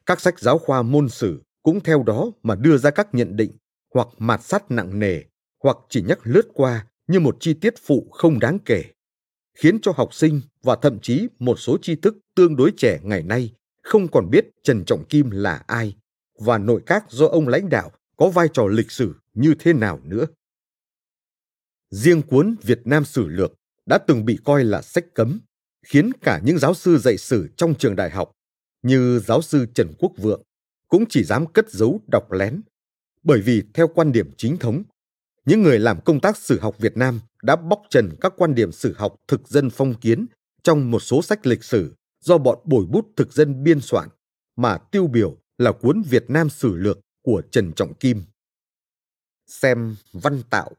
Các 0.06 0.20
sách 0.20 0.40
giáo 0.40 0.58
khoa 0.58 0.82
môn 0.82 1.08
sử 1.08 1.42
cũng 1.62 1.80
theo 1.80 2.02
đó 2.02 2.30
mà 2.42 2.54
đưa 2.54 2.78
ra 2.78 2.90
các 2.90 3.08
nhận 3.14 3.36
định 3.36 3.52
hoặc 3.94 4.08
mạt 4.18 4.42
sát 4.42 4.70
nặng 4.70 4.98
nề 4.98 5.22
hoặc 5.62 5.76
chỉ 5.88 6.02
nhắc 6.02 6.18
lướt 6.22 6.48
qua 6.54 6.86
như 7.06 7.20
một 7.20 7.36
chi 7.40 7.54
tiết 7.54 7.74
phụ 7.82 8.08
không 8.12 8.38
đáng 8.38 8.58
kể, 8.64 8.84
khiến 9.54 9.78
cho 9.82 9.92
học 9.96 10.14
sinh 10.14 10.40
và 10.62 10.76
thậm 10.82 10.98
chí 11.02 11.28
một 11.38 11.58
số 11.58 11.78
tri 11.82 11.96
thức 11.96 12.18
tương 12.34 12.56
đối 12.56 12.72
trẻ 12.76 13.00
ngày 13.02 13.22
nay 13.22 13.52
không 13.82 14.08
còn 14.08 14.30
biết 14.30 14.50
Trần 14.62 14.84
Trọng 14.84 15.04
Kim 15.04 15.30
là 15.30 15.64
ai 15.66 15.96
và 16.38 16.58
nội 16.58 16.82
các 16.86 17.04
do 17.10 17.26
ông 17.26 17.48
lãnh 17.48 17.68
đạo 17.68 17.90
có 18.16 18.28
vai 18.28 18.48
trò 18.52 18.66
lịch 18.66 18.90
sử 18.90 19.14
như 19.34 19.54
thế 19.58 19.72
nào 19.72 20.00
nữa. 20.04 20.24
Riêng 21.90 22.22
cuốn 22.22 22.56
Việt 22.62 22.80
Nam 22.84 23.04
Sử 23.04 23.28
Lược 23.28 23.52
đã 23.86 23.98
từng 23.98 24.24
bị 24.24 24.38
coi 24.44 24.64
là 24.64 24.82
sách 24.82 25.04
cấm, 25.14 25.40
khiến 25.86 26.12
cả 26.22 26.40
những 26.44 26.58
giáo 26.58 26.74
sư 26.74 26.98
dạy 26.98 27.16
sử 27.16 27.48
trong 27.56 27.74
trường 27.74 27.96
đại 27.96 28.10
học 28.10 28.32
như 28.82 29.18
giáo 29.18 29.42
sư 29.42 29.66
Trần 29.74 29.92
Quốc 29.98 30.12
Vượng 30.16 30.42
cũng 30.88 31.04
chỉ 31.08 31.24
dám 31.24 31.46
cất 31.46 31.70
giấu 31.70 32.00
đọc 32.06 32.32
lén. 32.32 32.62
Bởi 33.22 33.40
vì 33.40 33.62
theo 33.74 33.88
quan 33.88 34.12
điểm 34.12 34.30
chính 34.36 34.56
thống, 34.56 34.82
những 35.44 35.62
người 35.62 35.78
làm 35.78 36.00
công 36.00 36.20
tác 36.20 36.36
sử 36.36 36.60
học 36.60 36.78
Việt 36.78 36.96
Nam 36.96 37.20
đã 37.42 37.56
bóc 37.56 37.82
trần 37.90 38.10
các 38.20 38.32
quan 38.36 38.54
điểm 38.54 38.72
sử 38.72 38.94
học 38.98 39.14
thực 39.28 39.48
dân 39.48 39.70
phong 39.70 39.94
kiến 39.94 40.26
trong 40.62 40.90
một 40.90 41.00
số 41.00 41.22
sách 41.22 41.46
lịch 41.46 41.64
sử 41.64 41.94
do 42.20 42.38
bọn 42.38 42.58
bồi 42.64 42.86
bút 42.86 43.06
thực 43.16 43.32
dân 43.32 43.64
biên 43.64 43.80
soạn, 43.80 44.08
mà 44.56 44.78
tiêu 44.78 45.06
biểu 45.06 45.36
là 45.58 45.72
cuốn 45.72 46.02
Việt 46.02 46.24
Nam 46.30 46.50
Sử 46.50 46.76
Lược 46.76 46.98
của 47.22 47.42
Trần 47.50 47.72
Trọng 47.72 47.94
Kim. 47.94 48.22
Xem 49.46 49.96
văn 50.12 50.42
tạo, 50.50 50.70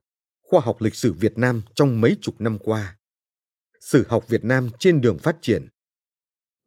khoa 0.41 0.61
học 0.61 0.81
lịch 0.81 0.95
sử 0.95 1.13
Việt 1.13 1.37
Nam 1.37 1.61
trong 1.75 2.01
mấy 2.01 2.17
chục 2.21 2.41
năm 2.41 2.57
qua. 2.59 2.97
Sử 3.81 4.05
học 4.09 4.27
Việt 4.27 4.43
Nam 4.43 4.69
trên 4.79 5.01
đường 5.01 5.17
phát 5.17 5.37
triển. 5.41 5.67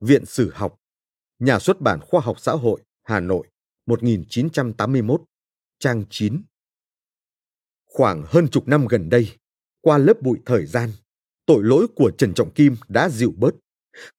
Viện 0.00 0.26
Sử 0.26 0.50
học, 0.54 0.76
Nhà 1.38 1.58
xuất 1.58 1.80
bản 1.80 2.00
Khoa 2.00 2.20
học 2.20 2.40
Xã 2.40 2.52
hội, 2.52 2.80
Hà 3.02 3.20
Nội, 3.20 3.46
1981, 3.86 5.22
trang 5.78 6.04
9. 6.10 6.42
Khoảng 7.84 8.24
hơn 8.26 8.48
chục 8.48 8.68
năm 8.68 8.86
gần 8.86 9.08
đây, 9.08 9.28
qua 9.80 9.98
lớp 9.98 10.22
bụi 10.22 10.38
thời 10.46 10.66
gian, 10.66 10.90
tội 11.46 11.64
lỗi 11.64 11.86
của 11.96 12.10
Trần 12.18 12.34
Trọng 12.34 12.54
Kim 12.54 12.76
đã 12.88 13.08
dịu 13.08 13.32
bớt. 13.36 13.54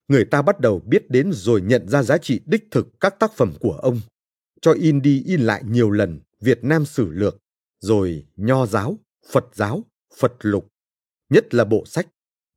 Người 0.07 0.25
ta 0.25 0.41
bắt 0.41 0.59
đầu 0.59 0.79
biết 0.79 1.09
đến 1.09 1.31
rồi 1.33 1.61
nhận 1.61 1.87
ra 1.87 2.03
giá 2.03 2.17
trị 2.17 2.41
đích 2.45 2.63
thực 2.71 2.87
các 2.99 3.15
tác 3.19 3.31
phẩm 3.35 3.53
của 3.59 3.73
ông, 3.73 3.99
cho 4.61 4.73
in 4.73 5.01
đi 5.01 5.23
in 5.25 5.41
lại 5.41 5.63
nhiều 5.65 5.91
lần 5.91 6.19
Việt 6.41 6.63
Nam 6.63 6.85
sử 6.85 7.09
lược, 7.09 7.37
rồi 7.79 8.27
nho 8.35 8.65
giáo, 8.65 8.97
Phật 9.31 9.45
giáo, 9.53 9.83
Phật 10.17 10.33
lục, 10.39 10.67
nhất 11.29 11.53
là 11.53 11.65
bộ 11.65 11.85
sách 11.85 12.07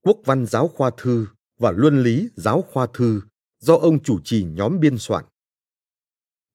Quốc 0.08 0.20
văn 0.24 0.46
giáo 0.46 0.68
khoa 0.68 0.90
thư 0.96 1.26
và 1.58 1.70
Luân 1.70 2.02
lý 2.02 2.28
giáo 2.36 2.62
khoa 2.62 2.86
thư 2.94 3.20
do 3.58 3.74
ông 3.74 4.02
chủ 4.02 4.20
trì 4.24 4.44
nhóm 4.44 4.80
biên 4.80 4.98
soạn. 4.98 5.24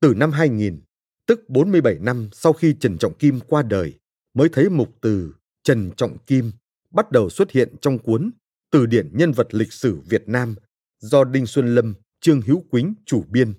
Từ 0.02 0.14
năm 0.18 0.32
2000, 0.32 0.82
tức 1.28 1.50
47 1.50 2.00
năm 2.00 2.30
sau 2.34 2.54
khi 2.54 2.76
Trần 2.80 2.98
Trọng 2.98 3.14
Kim 3.14 3.40
qua 3.40 3.62
đời, 3.62 4.00
mới 4.34 4.50
thấy 4.50 4.70
mục 4.70 4.90
từ 5.02 5.34
Trần 5.64 5.92
Trọng 5.98 6.18
Kim 6.18 6.52
bắt 6.92 7.12
đầu 7.12 7.30
xuất 7.30 7.52
hiện 7.52 7.76
trong 7.82 8.00
cuốn 8.00 8.32
Từ 8.72 8.86
điển 8.86 9.10
nhân 9.18 9.32
vật 9.32 9.48
lịch 9.54 9.74
sử 9.74 10.00
Việt 10.00 10.24
Nam 10.28 10.56
do 11.00 11.24
Đinh 11.24 11.46
Xuân 11.46 11.76
Lâm, 11.76 11.94
Trương 12.22 12.42
Hữu 12.42 12.64
Quýnh 12.70 12.94
chủ 13.06 13.24
biên, 13.30 13.54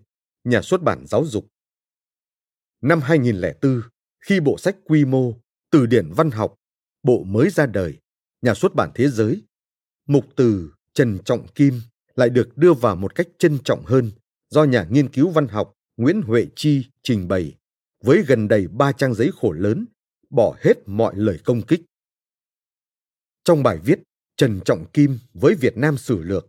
nhà 0.44 0.62
xuất 0.62 0.82
bản 0.82 1.06
giáo 1.06 1.24
dục. 1.24 1.46
Năm 2.82 3.00
2004, 3.00 3.82
khi 4.20 4.40
bộ 4.40 4.58
sách 4.58 4.76
quy 4.84 5.04
mô 5.04 5.34
Từ 5.70 5.86
điển 5.86 6.12
văn 6.16 6.30
học, 6.30 6.54
bộ 7.02 7.24
mới 7.24 7.50
ra 7.50 7.66
đời, 7.66 7.98
nhà 8.42 8.54
xuất 8.54 8.74
bản 8.74 8.90
thế 8.94 9.08
giới, 9.08 9.42
mục 10.06 10.24
từ 10.36 10.72
Trần 10.94 11.18
Trọng 11.24 11.48
Kim 11.48 11.80
lại 12.16 12.30
được 12.30 12.56
đưa 12.56 12.74
vào 12.74 12.96
một 12.96 13.14
cách 13.14 13.28
trân 13.38 13.58
trọng 13.64 13.84
hơn 13.84 14.10
do 14.50 14.64
nhà 14.64 14.86
nghiên 14.90 15.08
cứu 15.08 15.30
văn 15.30 15.48
học 15.48 15.72
Nguyễn 15.96 16.22
Huệ 16.22 16.46
Chi 16.56 16.86
trình 17.02 17.28
bày 17.28 17.54
với 18.04 18.22
gần 18.26 18.48
đầy 18.48 18.68
ba 18.68 18.92
trang 18.92 19.14
giấy 19.14 19.30
khổ 19.40 19.52
lớn, 19.52 19.86
bỏ 20.30 20.56
hết 20.60 20.74
mọi 20.86 21.14
lời 21.16 21.38
công 21.44 21.62
kích. 21.62 21.80
Trong 23.44 23.62
bài 23.62 23.78
viết 23.84 23.98
Trần 24.36 24.60
Trọng 24.64 24.84
Kim 24.92 25.18
với 25.34 25.54
Việt 25.54 25.76
Nam 25.76 25.96
Sử 25.96 26.22
Lược, 26.22 26.46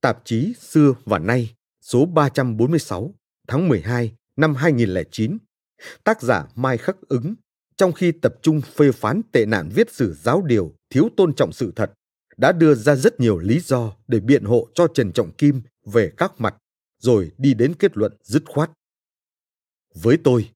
tạp 0.00 0.22
chí 0.24 0.54
Xưa 0.60 0.94
và 1.04 1.18
Nay 1.18 1.54
số 1.80 2.06
346 2.06 3.14
tháng 3.48 3.68
12 3.68 4.12
năm 4.36 4.54
2009, 4.54 5.38
tác 6.04 6.22
giả 6.22 6.46
Mai 6.54 6.78
Khắc 6.78 6.96
Ứng 7.08 7.34
trong 7.76 7.92
khi 7.92 8.12
tập 8.12 8.34
trung 8.42 8.60
phê 8.60 8.92
phán 8.92 9.20
tệ 9.32 9.46
nạn 9.46 9.68
viết 9.74 9.92
sử 9.92 10.14
giáo 10.14 10.42
điều 10.42 10.74
thiếu 10.90 11.08
tôn 11.16 11.34
trọng 11.34 11.52
sự 11.52 11.72
thật, 11.76 11.92
đã 12.36 12.52
đưa 12.52 12.74
ra 12.74 12.96
rất 12.96 13.20
nhiều 13.20 13.38
lý 13.38 13.60
do 13.60 13.92
để 14.08 14.20
biện 14.20 14.44
hộ 14.44 14.68
cho 14.74 14.86
Trần 14.94 15.12
Trọng 15.12 15.32
Kim 15.32 15.60
về 15.86 16.12
các 16.16 16.32
mặt, 16.38 16.54
rồi 16.98 17.30
đi 17.38 17.54
đến 17.54 17.74
kết 17.74 17.96
luận 17.96 18.12
dứt 18.22 18.42
khoát. 18.46 18.70
Với 19.94 20.18
tôi, 20.24 20.50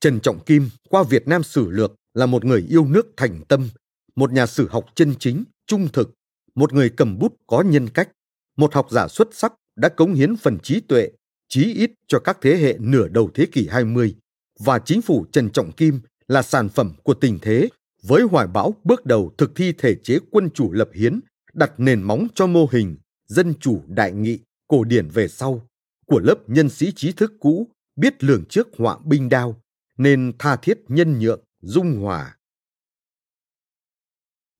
Trần 0.00 0.20
Trọng 0.20 0.44
Kim 0.44 0.70
qua 0.88 1.02
Việt 1.02 1.28
Nam 1.28 1.42
sử 1.42 1.70
lược 1.70 1.92
là 2.14 2.26
một 2.26 2.44
người 2.44 2.66
yêu 2.68 2.86
nước 2.86 3.06
thành 3.16 3.40
tâm, 3.48 3.68
một 4.16 4.32
nhà 4.32 4.46
sử 4.46 4.68
học 4.68 4.86
chân 4.94 5.14
chính, 5.18 5.44
trung 5.66 5.88
thực, 5.92 6.10
một 6.54 6.72
người 6.72 6.90
cầm 6.90 7.18
bút 7.18 7.34
có 7.46 7.62
nhân 7.62 7.88
cách, 7.88 8.10
một 8.56 8.74
học 8.74 8.86
giả 8.90 9.08
xuất 9.08 9.28
sắc 9.32 9.52
đã 9.76 9.88
cống 9.88 10.14
hiến 10.14 10.36
phần 10.36 10.58
trí 10.62 10.80
tuệ, 10.80 11.10
trí 11.48 11.74
ít 11.74 11.90
cho 12.06 12.18
các 12.18 12.38
thế 12.40 12.56
hệ 12.56 12.76
nửa 12.80 13.08
đầu 13.08 13.30
thế 13.34 13.46
kỷ 13.52 13.68
20 13.68 14.14
và 14.58 14.78
chính 14.78 15.02
phủ 15.02 15.26
Trần 15.32 15.50
Trọng 15.50 15.72
Kim 15.72 16.00
là 16.28 16.42
sản 16.42 16.68
phẩm 16.68 16.92
của 17.02 17.14
tình 17.14 17.38
thế 17.42 17.68
với 18.02 18.22
hoài 18.22 18.46
bão 18.46 18.74
bước 18.84 19.06
đầu 19.06 19.34
thực 19.38 19.50
thi 19.56 19.72
thể 19.78 19.94
chế 20.02 20.18
quân 20.30 20.50
chủ 20.54 20.72
lập 20.72 20.88
hiến, 20.94 21.20
đặt 21.52 21.72
nền 21.78 22.02
móng 22.02 22.26
cho 22.34 22.46
mô 22.46 22.66
hình 22.72 22.96
dân 23.26 23.54
chủ 23.60 23.82
đại 23.86 24.12
nghị 24.12 24.38
cổ 24.68 24.84
điển 24.84 25.08
về 25.08 25.28
sau 25.28 25.68
của 26.06 26.20
lớp 26.20 26.36
nhân 26.46 26.68
sĩ 26.68 26.92
trí 26.96 27.12
thức 27.12 27.32
cũ 27.40 27.68
biết 27.96 28.24
lường 28.24 28.44
trước 28.48 28.68
họa 28.78 28.98
binh 29.04 29.28
đao 29.28 29.62
nên 29.96 30.32
tha 30.38 30.56
thiết 30.56 30.78
nhân 30.88 31.18
nhượng 31.18 31.44
dung 31.60 32.00
hòa. 32.00 32.36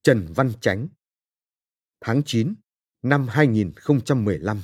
Trần 0.02 0.26
Văn 0.34 0.52
Chánh 0.60 0.88
Tháng 2.00 2.22
9 2.26 2.54
năm 3.02 3.28
2015 3.28 4.62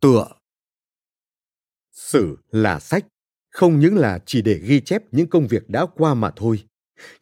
Tựa. 0.00 0.26
Sử 1.92 2.36
là 2.50 2.80
sách 2.80 3.06
không 3.58 3.80
những 3.80 3.96
là 3.96 4.18
chỉ 4.26 4.42
để 4.42 4.60
ghi 4.64 4.80
chép 4.80 5.02
những 5.12 5.26
công 5.26 5.46
việc 5.46 5.70
đã 5.70 5.86
qua 5.96 6.14
mà 6.14 6.30
thôi, 6.36 6.64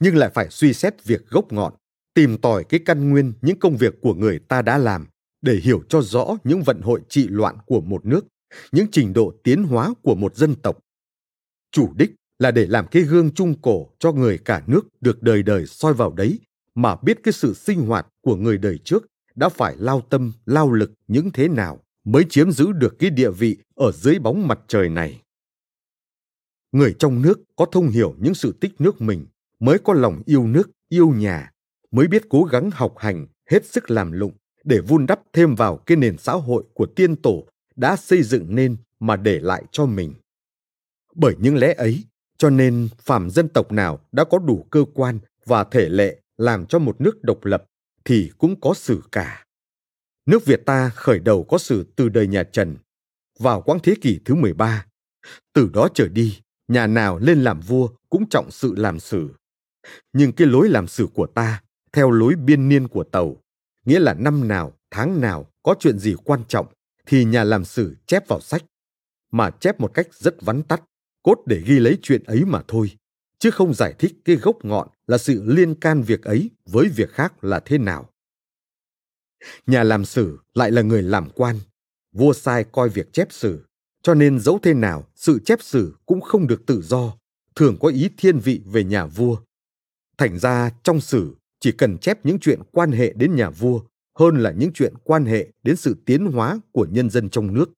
nhưng 0.01 0.17
lại 0.17 0.31
phải 0.35 0.47
suy 0.51 0.73
xét 0.73 1.05
việc 1.05 1.29
gốc 1.31 1.53
ngọn, 1.53 1.73
tìm 2.15 2.39
tòi 2.39 2.65
cái 2.65 2.81
căn 2.85 3.11
nguyên 3.11 3.33
những 3.43 3.59
công 3.59 3.77
việc 3.77 3.95
của 4.01 4.15
người 4.15 4.39
ta 4.39 4.63
đã 4.63 4.79
làm 4.79 5.07
để 5.43 5.55
hiểu 5.63 5.83
cho 5.89 6.03
rõ 6.03 6.37
những 6.45 6.63
vận 6.63 6.81
hội 6.81 7.01
trị 7.09 7.29
loạn 7.29 7.57
của 7.67 7.81
một 7.81 8.07
nước, 8.07 8.27
những 8.73 8.87
trình 8.93 9.13
độ 9.13 9.33
tiến 9.45 9.63
hóa 9.63 9.95
của 10.03 10.15
một 10.15 10.37
dân 10.37 10.55
tộc. 10.55 10.79
Chủ 11.73 11.93
đích 11.97 12.11
là 12.39 12.51
để 12.51 12.67
làm 12.67 12.87
cái 12.87 13.03
gương 13.03 13.35
trung 13.35 13.55
cổ 13.63 13.87
cho 13.99 14.13
người 14.13 14.39
cả 14.39 14.63
nước 14.67 14.87
được 15.01 15.23
đời 15.23 15.43
đời 15.43 15.67
soi 15.67 15.95
vào 15.95 16.13
đấy 16.13 16.39
mà 16.75 16.97
biết 16.97 17.19
cái 17.23 17.33
sự 17.33 17.55
sinh 17.55 17.87
hoạt 17.87 18.07
của 18.21 18.37
người 18.37 18.59
đời 18.59 18.79
trước 18.85 19.07
đã 19.35 19.49
phải 19.49 19.75
lao 19.79 20.01
tâm, 20.01 20.33
lao 20.47 20.73
lực 20.73 20.93
những 21.09 21.31
thế 21.31 21.49
nào 21.49 21.81
mới 22.05 22.25
chiếm 22.31 22.51
giữ 22.51 22.73
được 22.73 22.99
cái 22.99 23.11
địa 23.11 23.31
vị 23.31 23.57
ở 23.75 23.93
dưới 23.93 24.19
bóng 24.19 24.49
mặt 24.49 24.59
trời 24.69 24.89
này 24.89 25.21
người 26.77 26.95
trong 26.99 27.23
nước 27.23 27.41
có 27.57 27.67
thông 27.73 27.89
hiểu 27.89 28.15
những 28.19 28.35
sự 28.35 28.57
tích 28.61 28.81
nước 28.81 29.01
mình 29.01 29.27
mới 29.61 29.79
có 29.79 29.93
lòng 29.93 30.23
yêu 30.27 30.47
nước 30.47 30.71
yêu 30.89 31.09
nhà 31.09 31.53
mới 31.91 32.07
biết 32.07 32.23
cố 32.29 32.43
gắng 32.43 32.71
học 32.73 32.95
hành 32.99 33.27
hết 33.51 33.65
sức 33.67 33.91
làm 33.91 34.13
lụng 34.13 34.33
để 34.65 34.81
vun 34.81 35.07
đắp 35.07 35.21
thêm 35.33 35.55
vào 35.55 35.77
cái 35.77 35.97
nền 35.97 36.19
xã 36.19 36.33
hội 36.33 36.65
của 36.75 36.87
tiên 36.87 37.17
tổ 37.17 37.47
đã 37.77 37.97
xây 37.97 38.23
dựng 38.23 38.55
nên 38.55 38.77
mà 39.01 39.17
để 39.17 39.41
lại 39.41 39.65
cho 39.73 39.87
mình 39.87 40.15
bởi 41.15 41.35
những 41.39 41.57
lẽ 41.57 41.75
ấy 41.75 42.05
cho 42.39 42.51
nên 42.51 42.89
phàm 42.99 43.31
dân 43.31 43.49
tộc 43.49 43.73
nào 43.73 44.01
đã 44.13 44.25
có 44.25 44.39
đủ 44.39 44.67
cơ 44.71 44.85
quan 44.95 45.19
và 45.45 45.65
thể 45.65 45.89
lệ 45.89 46.21
làm 46.37 46.67
cho 46.67 46.79
một 46.79 47.01
nước 47.01 47.23
độc 47.23 47.45
lập 47.45 47.65
thì 48.05 48.31
cũng 48.39 48.61
có 48.61 48.75
sử 48.75 49.03
cả 49.13 49.45
nước 50.27 50.45
Việt 50.45 50.67
ta 50.67 50.89
khởi 50.89 51.19
đầu 51.19 51.45
có 51.45 51.59
sử 51.59 51.87
từ 51.97 52.09
đời 52.09 52.27
nhà 52.27 52.43
Trần 52.43 52.77
vào 53.39 53.63
quãng 53.63 53.79
thế 53.83 53.95
kỷ 54.01 54.21
thứ 54.25 54.35
13. 54.35 54.87
Từ 55.53 55.71
đó 55.73 55.89
trở 55.95 56.09
đi, 56.09 56.39
nhà 56.69 56.87
nào 56.87 57.19
lên 57.19 57.43
làm 57.43 57.61
vua 57.61 57.89
cũng 58.11 58.29
trọng 58.29 58.51
sự 58.51 58.75
làm 58.77 59.01
sử. 59.01 59.31
Nhưng 60.13 60.33
cái 60.33 60.47
lối 60.47 60.69
làm 60.69 60.87
sử 60.87 61.09
của 61.15 61.27
ta, 61.27 61.63
theo 61.93 62.11
lối 62.11 62.35
biên 62.35 62.69
niên 62.69 62.89
của 62.89 63.05
tàu, 63.05 63.37
nghĩa 63.85 64.01
là 64.01 64.15
năm 64.15 64.49
nào, 64.49 64.73
tháng 64.91 65.21
nào 65.21 65.47
có 65.63 65.75
chuyện 65.81 65.99
gì 65.99 66.15
quan 66.25 66.41
trọng 66.49 66.67
thì 67.07 67.25
nhà 67.25 67.45
làm 67.45 67.65
sử 67.65 67.97
chép 68.07 68.29
vào 68.29 68.41
sách, 68.41 68.65
mà 69.33 69.51
chép 69.51 69.81
một 69.81 69.95
cách 69.95 70.15
rất 70.15 70.43
vắn 70.43 70.63
tắt, 70.63 70.83
cốt 71.23 71.43
để 71.47 71.63
ghi 71.67 71.79
lấy 71.79 71.99
chuyện 72.03 72.25
ấy 72.25 72.45
mà 72.45 72.63
thôi, 72.69 72.91
chứ 73.39 73.51
không 73.51 73.75
giải 73.75 73.95
thích 73.99 74.15
cái 74.25 74.37
gốc 74.37 74.65
ngọn 74.65 74.89
là 75.07 75.19
sự 75.19 75.43
liên 75.47 75.75
can 75.75 76.03
việc 76.03 76.23
ấy 76.23 76.51
với 76.65 76.89
việc 76.89 77.11
khác 77.11 77.45
là 77.45 77.61
thế 77.61 77.79
nào. 77.79 78.11
Nhà 79.67 79.83
làm 79.83 80.05
sử 80.05 80.39
lại 80.55 80.71
là 80.71 80.83
người 80.83 81.03
làm 81.03 81.31
quan, 81.35 81.57
vua 82.13 82.33
sai 82.33 82.65
coi 82.65 82.89
việc 82.89 83.13
chép 83.13 83.33
sử 83.33 83.66
cho 84.07 84.15
nên 84.15 84.39
dẫu 84.39 84.59
thế 84.63 84.75
nào, 84.75 85.05
sự 85.15 85.39
chép 85.45 85.63
sử 85.63 85.97
cũng 86.07 86.21
không 86.21 86.47
được 86.47 86.67
tự 86.67 86.83
do, 86.83 87.17
thường 87.55 87.77
có 87.81 87.89
ý 87.89 88.11
thiên 88.17 88.39
vị 88.39 88.61
về 88.67 88.85
nhà 88.85 89.07
vua. 89.07 89.37
Thành 90.19 90.39
ra 90.39 90.71
trong 90.83 91.01
sử 91.01 91.35
chỉ 91.61 91.73
cần 91.73 91.99
chép 91.99 92.27
những 92.27 92.39
chuyện 92.39 92.61
quan 92.73 92.93
hệ 92.93 93.13
đến 93.13 93.37
nhà 93.37 93.51
vua 93.51 93.81
hơn 94.19 94.37
là 94.37 94.51
những 94.51 94.71
chuyện 94.75 94.95
quan 95.05 95.25
hệ 95.25 95.49
đến 95.63 95.77
sự 95.77 95.97
tiến 96.07 96.27
hóa 96.27 96.61
của 96.73 96.87
nhân 96.91 97.11
dân 97.11 97.31
trong 97.31 97.55
nước. 97.55 97.71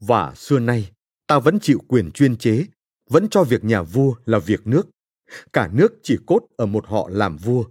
Và 0.00 0.34
xưa 0.34 0.58
nay, 0.58 0.90
ta 1.26 1.38
vẫn 1.38 1.60
chịu 1.60 1.78
quyền 1.88 2.10
chuyên 2.10 2.36
chế, 2.36 2.64
vẫn 3.10 3.28
cho 3.28 3.44
việc 3.44 3.64
nhà 3.64 3.82
vua 3.82 4.14
là 4.24 4.38
việc 4.38 4.66
nước. 4.66 4.88
Cả 5.52 5.70
nước 5.72 5.92
chỉ 6.02 6.18
cốt 6.26 6.46
ở 6.56 6.66
một 6.66 6.86
họ 6.86 7.08
làm 7.12 7.36
vua. 7.36 7.64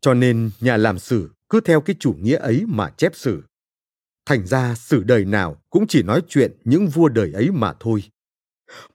Cho 0.00 0.14
nên 0.14 0.50
nhà 0.60 0.76
làm 0.76 0.98
sử 0.98 1.30
cứ 1.48 1.60
theo 1.60 1.80
cái 1.80 1.96
chủ 1.98 2.14
nghĩa 2.20 2.36
ấy 2.36 2.64
mà 2.66 2.90
chép 2.96 3.12
sử. 3.14 3.42
Thành 4.28 4.46
ra 4.46 4.74
sử 4.74 5.02
đời 5.02 5.24
nào 5.24 5.62
cũng 5.70 5.86
chỉ 5.86 6.02
nói 6.02 6.22
chuyện 6.28 6.52
những 6.64 6.86
vua 6.86 7.08
đời 7.08 7.32
ấy 7.32 7.50
mà 7.50 7.74
thôi. 7.80 8.02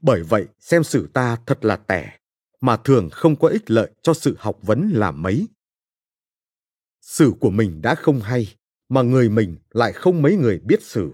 Bởi 0.02 0.24
vậy 0.24 0.46
xem 0.60 0.84
sử 0.84 1.08
ta 1.14 1.38
thật 1.46 1.66
là 1.66 1.76
tẻ, 1.76 2.18
mà 2.62 2.78
thường 2.78 3.10
không 3.12 3.36
có 3.36 3.48
ích 3.48 3.72
lợi 3.72 3.92
cho 4.02 4.14
sự 4.14 4.36
học 4.40 4.60
vấn 4.62 4.90
là 4.94 5.12
mấy. 5.12 5.48
Sử 7.02 7.34
của 7.40 7.50
mình 7.50 7.82
đã 7.82 7.96
không 7.96 8.20
hay, 8.20 8.56
mà 8.90 9.02
người 9.02 9.30
mình 9.30 9.58
lại 9.72 9.94
không 9.94 10.22
mấy 10.22 10.36
người 10.36 10.60
biết 10.60 10.84
sử. 10.84 11.12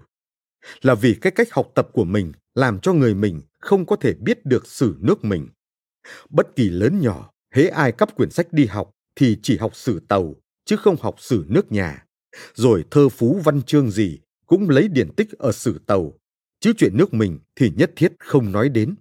Là 0.82 0.94
vì 0.94 1.14
cái 1.20 1.32
cách 1.32 1.52
học 1.52 1.72
tập 1.74 1.88
của 1.92 2.04
mình 2.04 2.32
làm 2.54 2.80
cho 2.80 2.92
người 2.92 3.14
mình 3.14 3.40
không 3.60 3.86
có 3.86 3.96
thể 3.96 4.14
biết 4.14 4.44
được 4.44 4.66
sử 4.66 4.96
nước 5.00 5.24
mình. 5.24 5.48
Bất 6.30 6.56
kỳ 6.56 6.68
lớn 6.70 7.00
nhỏ, 7.00 7.30
hễ 7.54 7.66
ai 7.66 7.92
cấp 7.92 8.16
quyển 8.16 8.30
sách 8.30 8.52
đi 8.52 8.66
học 8.66 8.90
thì 9.16 9.38
chỉ 9.42 9.56
học 9.56 9.76
sử 9.76 10.00
tàu, 10.08 10.34
chứ 10.64 10.76
không 10.76 10.96
học 11.00 11.14
sử 11.18 11.44
nước 11.48 11.72
nhà 11.72 12.06
rồi 12.54 12.84
thơ 12.90 13.08
phú 13.08 13.40
văn 13.44 13.62
chương 13.62 13.90
gì 13.90 14.18
cũng 14.46 14.68
lấy 14.68 14.88
điển 14.88 15.14
tích 15.16 15.30
ở 15.38 15.52
sử 15.52 15.80
tàu, 15.86 16.18
chứ 16.60 16.72
chuyện 16.76 16.96
nước 16.96 17.14
mình 17.14 17.38
thì 17.56 17.72
nhất 17.76 17.92
thiết 17.96 18.12
không 18.18 18.52
nói 18.52 18.68
đến. 18.68 18.94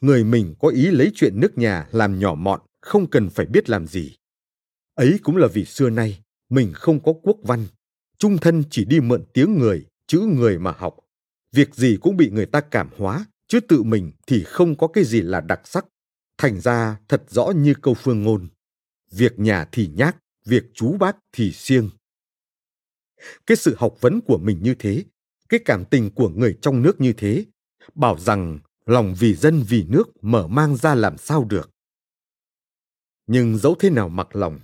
Người 0.00 0.24
mình 0.24 0.54
có 0.58 0.68
ý 0.68 0.86
lấy 0.86 1.12
chuyện 1.14 1.40
nước 1.40 1.58
nhà 1.58 1.88
làm 1.92 2.18
nhỏ 2.18 2.34
mọn, 2.34 2.60
không 2.80 3.10
cần 3.10 3.30
phải 3.30 3.46
biết 3.46 3.70
làm 3.70 3.86
gì. 3.86 4.16
Ấy 4.94 5.18
cũng 5.22 5.36
là 5.36 5.46
vì 5.46 5.64
xưa 5.64 5.90
nay 5.90 6.22
mình 6.48 6.72
không 6.74 7.02
có 7.02 7.12
quốc 7.22 7.36
văn, 7.42 7.66
trung 8.18 8.38
thân 8.38 8.62
chỉ 8.70 8.84
đi 8.84 9.00
mượn 9.00 9.24
tiếng 9.32 9.58
người, 9.58 9.86
chữ 10.06 10.20
người 10.20 10.58
mà 10.58 10.72
học. 10.78 10.96
Việc 11.52 11.74
gì 11.74 11.98
cũng 12.00 12.16
bị 12.16 12.30
người 12.30 12.46
ta 12.46 12.60
cảm 12.60 12.90
hóa, 12.96 13.26
chứ 13.48 13.60
tự 13.60 13.82
mình 13.82 14.12
thì 14.26 14.44
không 14.44 14.76
có 14.76 14.88
cái 14.88 15.04
gì 15.04 15.22
là 15.22 15.40
đặc 15.40 15.60
sắc. 15.64 15.86
Thành 16.38 16.60
ra 16.60 16.96
thật 17.08 17.22
rõ 17.28 17.50
như 17.56 17.74
câu 17.82 17.94
phương 17.94 18.22
ngôn. 18.22 18.48
Việc 19.10 19.38
nhà 19.38 19.68
thì 19.72 19.90
nhác, 19.94 20.16
việc 20.44 20.64
chú 20.74 20.96
bác 20.98 21.16
thì 21.32 21.52
siêng 21.52 21.90
cái 23.46 23.56
sự 23.56 23.74
học 23.78 23.94
vấn 24.00 24.20
của 24.20 24.38
mình 24.38 24.58
như 24.62 24.74
thế, 24.78 25.04
cái 25.48 25.60
cảm 25.64 25.84
tình 25.84 26.10
của 26.10 26.28
người 26.28 26.58
trong 26.60 26.82
nước 26.82 27.00
như 27.00 27.12
thế, 27.12 27.44
bảo 27.94 28.18
rằng 28.18 28.58
lòng 28.86 29.14
vì 29.18 29.34
dân 29.34 29.62
vì 29.68 29.84
nước 29.88 30.24
mở 30.24 30.46
mang 30.46 30.76
ra 30.76 30.94
làm 30.94 31.18
sao 31.18 31.44
được. 31.44 31.70
Nhưng 33.26 33.58
dẫu 33.58 33.74
thế 33.74 33.90
nào 33.90 34.08
mặc 34.08 34.36
lòng, 34.36 34.60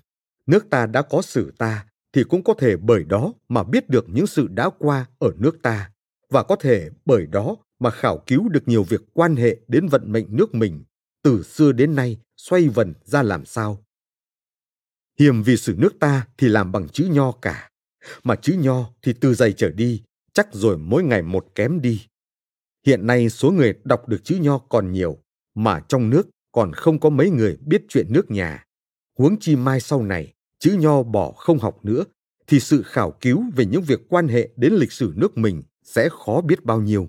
nước 0.46 0.70
ta 0.70 0.86
đã 0.86 1.02
có 1.02 1.22
sử 1.22 1.52
ta 1.58 1.86
thì 2.12 2.24
cũng 2.24 2.44
có 2.44 2.54
thể 2.54 2.76
bởi 2.76 3.04
đó 3.04 3.32
mà 3.48 3.62
biết 3.62 3.88
được 3.88 4.04
những 4.08 4.26
sự 4.26 4.48
đã 4.48 4.70
qua 4.78 5.06
ở 5.18 5.32
nước 5.38 5.62
ta 5.62 5.90
và 6.30 6.42
có 6.42 6.56
thể 6.56 6.90
bởi 7.04 7.26
đó 7.26 7.56
mà 7.78 7.90
khảo 7.90 8.22
cứu 8.26 8.48
được 8.48 8.68
nhiều 8.68 8.82
việc 8.82 9.00
quan 9.12 9.36
hệ 9.36 9.56
đến 9.68 9.88
vận 9.88 10.12
mệnh 10.12 10.36
nước 10.36 10.54
mình 10.54 10.84
từ 11.22 11.42
xưa 11.42 11.72
đến 11.72 11.94
nay 11.94 12.18
xoay 12.36 12.68
vần 12.68 12.94
ra 13.04 13.22
làm 13.22 13.44
sao. 13.44 13.84
Hiềm 15.18 15.42
vì 15.42 15.56
sử 15.56 15.74
nước 15.78 15.94
ta 16.00 16.26
thì 16.38 16.48
làm 16.48 16.72
bằng 16.72 16.88
chữ 16.88 17.08
nho 17.12 17.32
cả 17.32 17.70
mà 18.24 18.36
chữ 18.36 18.56
nho 18.58 18.90
thì 19.02 19.12
từ 19.20 19.34
dày 19.34 19.52
trở 19.52 19.70
đi, 19.70 20.02
chắc 20.32 20.48
rồi 20.52 20.78
mỗi 20.78 21.02
ngày 21.02 21.22
một 21.22 21.46
kém 21.54 21.80
đi. 21.80 22.06
Hiện 22.86 23.06
nay 23.06 23.30
số 23.30 23.50
người 23.50 23.74
đọc 23.84 24.08
được 24.08 24.24
chữ 24.24 24.38
nho 24.40 24.58
còn 24.58 24.92
nhiều, 24.92 25.18
mà 25.54 25.80
trong 25.88 26.10
nước 26.10 26.28
còn 26.52 26.72
không 26.72 27.00
có 27.00 27.10
mấy 27.10 27.30
người 27.30 27.56
biết 27.66 27.82
chuyện 27.88 28.06
nước 28.10 28.30
nhà. 28.30 28.64
Huống 29.18 29.36
chi 29.40 29.56
mai 29.56 29.80
sau 29.80 30.02
này, 30.02 30.32
chữ 30.58 30.76
nho 30.80 31.02
bỏ 31.02 31.32
không 31.32 31.58
học 31.58 31.84
nữa, 31.84 32.04
thì 32.46 32.60
sự 32.60 32.82
khảo 32.82 33.10
cứu 33.10 33.44
về 33.56 33.66
những 33.66 33.82
việc 33.82 34.00
quan 34.08 34.28
hệ 34.28 34.48
đến 34.56 34.72
lịch 34.72 34.92
sử 34.92 35.12
nước 35.16 35.38
mình 35.38 35.62
sẽ 35.82 36.08
khó 36.08 36.40
biết 36.40 36.64
bao 36.64 36.80
nhiêu. 36.80 37.08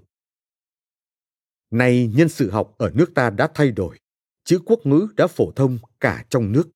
Nay 1.71 2.11
nhân 2.15 2.29
sự 2.29 2.49
học 2.49 2.75
ở 2.77 2.91
nước 2.93 3.13
ta 3.15 3.29
đã 3.29 3.49
thay 3.53 3.71
đổi, 3.71 3.99
chữ 4.43 4.59
quốc 4.65 4.79
ngữ 4.85 5.07
đã 5.17 5.27
phổ 5.27 5.51
thông 5.51 5.77
cả 5.99 6.25
trong 6.29 6.51
nước. 6.51 6.69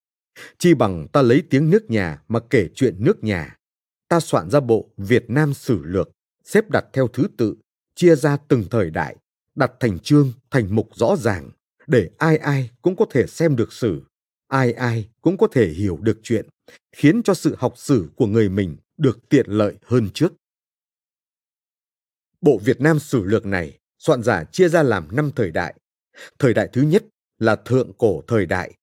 Chi 0.57 0.73
bằng 0.73 1.07
ta 1.07 1.21
lấy 1.21 1.43
tiếng 1.49 1.69
nước 1.69 1.89
nhà 1.89 2.21
mà 2.27 2.39
kể 2.49 2.69
chuyện 2.75 2.95
nước 3.03 3.23
nhà. 3.23 3.58
Ta 4.09 4.19
soạn 4.19 4.49
ra 4.49 4.59
bộ 4.59 4.89
Việt 4.97 5.29
Nam 5.29 5.53
Sử 5.53 5.83
Lược, 5.83 6.09
xếp 6.43 6.69
đặt 6.69 6.85
theo 6.93 7.07
thứ 7.07 7.27
tự, 7.37 7.55
chia 7.95 8.15
ra 8.15 8.37
từng 8.47 8.63
thời 8.71 8.89
đại, 8.89 9.15
đặt 9.55 9.71
thành 9.79 9.99
chương, 9.99 10.33
thành 10.51 10.75
mục 10.75 10.89
rõ 10.95 11.15
ràng, 11.15 11.49
để 11.87 12.09
ai 12.17 12.37
ai 12.37 12.69
cũng 12.81 12.95
có 12.95 13.05
thể 13.09 13.27
xem 13.27 13.55
được 13.55 13.73
sử, 13.73 14.01
ai 14.47 14.73
ai 14.73 15.09
cũng 15.21 15.37
có 15.37 15.47
thể 15.51 15.69
hiểu 15.69 15.97
được 16.01 16.19
chuyện, 16.23 16.47
khiến 16.91 17.23
cho 17.23 17.33
sự 17.33 17.55
học 17.59 17.73
sử 17.77 18.09
của 18.15 18.27
người 18.27 18.49
mình 18.49 18.77
được 18.97 19.29
tiện 19.29 19.45
lợi 19.49 19.75
hơn 19.85 20.09
trước. 20.13 20.33
Bộ 22.41 22.59
Việt 22.63 22.81
Nam 22.81 22.99
Sử 22.99 23.23
Lược 23.23 23.45
này 23.45 23.79
soạn 23.97 24.23
giả 24.23 24.43
chia 24.43 24.69
ra 24.69 24.83
làm 24.83 25.15
năm 25.15 25.31
thời 25.35 25.51
đại. 25.51 25.75
Thời 26.39 26.53
đại 26.53 26.69
thứ 26.73 26.81
nhất 26.81 27.03
là 27.39 27.55
thượng 27.55 27.91
cổ 27.97 28.21
thời 28.27 28.45
đại, 28.45 28.73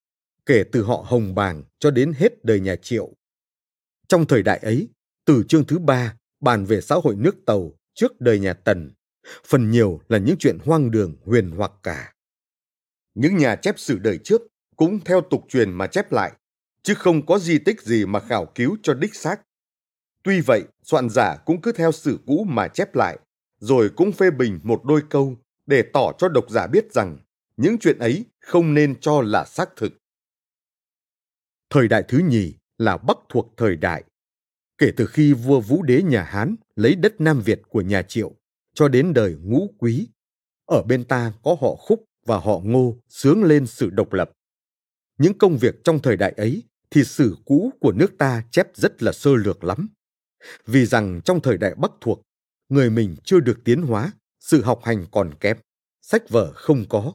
kể 0.47 0.65
từ 0.73 0.83
họ 0.83 1.05
Hồng 1.07 1.35
Bàng 1.35 1.63
cho 1.79 1.91
đến 1.91 2.13
hết 2.17 2.45
đời 2.45 2.61
nhà 2.61 2.77
Triệu. 2.77 3.13
Trong 4.09 4.27
thời 4.27 4.43
đại 4.43 4.59
ấy, 4.59 4.89
từ 5.27 5.43
chương 5.49 5.67
thứ 5.67 5.79
ba 5.79 6.17
bàn 6.41 6.65
về 6.65 6.81
xã 6.81 6.95
hội 6.95 7.17
nước 7.17 7.37
Tàu 7.47 7.73
trước 7.95 8.21
đời 8.21 8.39
nhà 8.39 8.55
Tần, 8.55 8.93
phần 9.47 9.71
nhiều 9.71 10.01
là 10.09 10.19
những 10.19 10.37
chuyện 10.39 10.59
hoang 10.65 10.91
đường 10.91 11.17
huyền 11.25 11.51
hoặc 11.51 11.73
cả. 11.83 12.13
Những 13.15 13.37
nhà 13.37 13.57
chép 13.57 13.79
sử 13.79 13.99
đời 13.99 14.19
trước 14.25 14.43
cũng 14.77 15.01
theo 15.05 15.21
tục 15.21 15.45
truyền 15.49 15.73
mà 15.73 15.87
chép 15.87 16.13
lại, 16.13 16.33
chứ 16.83 16.95
không 16.95 17.27
có 17.27 17.39
di 17.39 17.59
tích 17.59 17.83
gì 17.83 18.07
mà 18.07 18.21
khảo 18.21 18.47
cứu 18.55 18.77
cho 18.83 18.95
đích 18.95 19.15
xác. 19.15 19.41
Tuy 20.23 20.41
vậy, 20.41 20.65
soạn 20.83 21.09
giả 21.11 21.37
cũng 21.47 21.61
cứ 21.61 21.73
theo 21.73 21.93
sử 21.93 22.19
cũ 22.27 22.45
mà 22.49 22.69
chép 22.69 22.95
lại, 22.95 23.19
rồi 23.59 23.91
cũng 23.97 24.13
phê 24.13 24.31
bình 24.31 24.61
một 24.63 24.83
đôi 24.85 25.03
câu 25.11 25.37
để 25.67 25.83
tỏ 25.93 26.13
cho 26.19 26.29
độc 26.29 26.51
giả 26.51 26.67
biết 26.67 26.93
rằng 26.93 27.19
những 27.57 27.79
chuyện 27.79 27.99
ấy 27.99 28.25
không 28.41 28.75
nên 28.75 29.01
cho 29.01 29.23
là 29.23 29.45
xác 29.45 29.69
thực. 29.77 29.93
Thời 31.71 31.89
đại 31.89 32.03
thứ 32.09 32.19
nhì 32.19 32.55
là 32.79 32.97
Bắc 32.97 33.17
thuộc 33.29 33.55
thời 33.57 33.77
đại. 33.77 34.05
Kể 34.79 34.93
từ 34.97 35.07
khi 35.07 35.33
vua 35.33 35.61
Vũ 35.61 35.83
Đế 35.83 36.03
nhà 36.03 36.23
Hán 36.23 36.57
lấy 36.77 36.95
đất 36.95 37.21
Nam 37.21 37.41
Việt 37.41 37.63
của 37.69 37.81
nhà 37.81 38.03
Triệu 38.03 38.33
cho 38.75 38.89
đến 38.89 39.13
đời 39.15 39.37
Ngũ 39.43 39.75
Quý, 39.79 40.09
ở 40.67 40.83
bên 40.83 41.05
ta 41.05 41.33
có 41.43 41.57
họ 41.61 41.75
Khúc 41.75 42.05
và 42.27 42.39
họ 42.39 42.61
Ngô 42.65 42.97
sướng 43.09 43.45
lên 43.45 43.67
sự 43.67 43.91
độc 43.91 44.13
lập. 44.13 44.31
Những 45.19 45.39
công 45.39 45.57
việc 45.57 45.85
trong 45.85 46.03
thời 46.03 46.17
đại 46.17 46.33
ấy 46.37 46.63
thì 46.91 47.05
sử 47.05 47.37
cũ 47.45 47.71
của 47.81 47.93
nước 47.93 48.19
ta 48.19 48.43
chép 48.51 48.67
rất 48.75 49.03
là 49.03 49.13
sơ 49.13 49.31
lược 49.35 49.65
lắm. 49.65 49.89
Vì 50.67 50.87
rằng 50.87 51.21
trong 51.25 51.41
thời 51.41 51.59
đại 51.59 51.75
Bắc 51.75 51.91
thuộc, 52.01 52.23
người 52.69 52.91
mình 52.91 53.17
chưa 53.25 53.41
được 53.41 53.65
tiến 53.65 53.83
hóa, 53.83 54.13
sự 54.41 54.63
học 54.63 54.81
hành 54.85 55.07
còn 55.11 55.35
kém, 55.41 55.57
sách 56.03 56.29
vở 56.29 56.53
không 56.55 56.85
có. 56.89 57.13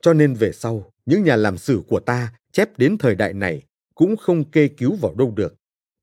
Cho 0.00 0.12
nên 0.12 0.34
về 0.34 0.52
sau, 0.52 0.92
những 1.06 1.24
nhà 1.24 1.36
làm 1.36 1.58
sử 1.58 1.82
của 1.88 2.00
ta 2.00 2.32
chép 2.52 2.78
đến 2.78 2.98
thời 2.98 3.14
đại 3.14 3.32
này 3.32 3.62
cũng 3.94 4.16
không 4.16 4.50
kê 4.50 4.68
cứu 4.68 4.96
vào 4.96 5.14
đâu 5.14 5.30
được, 5.36 5.54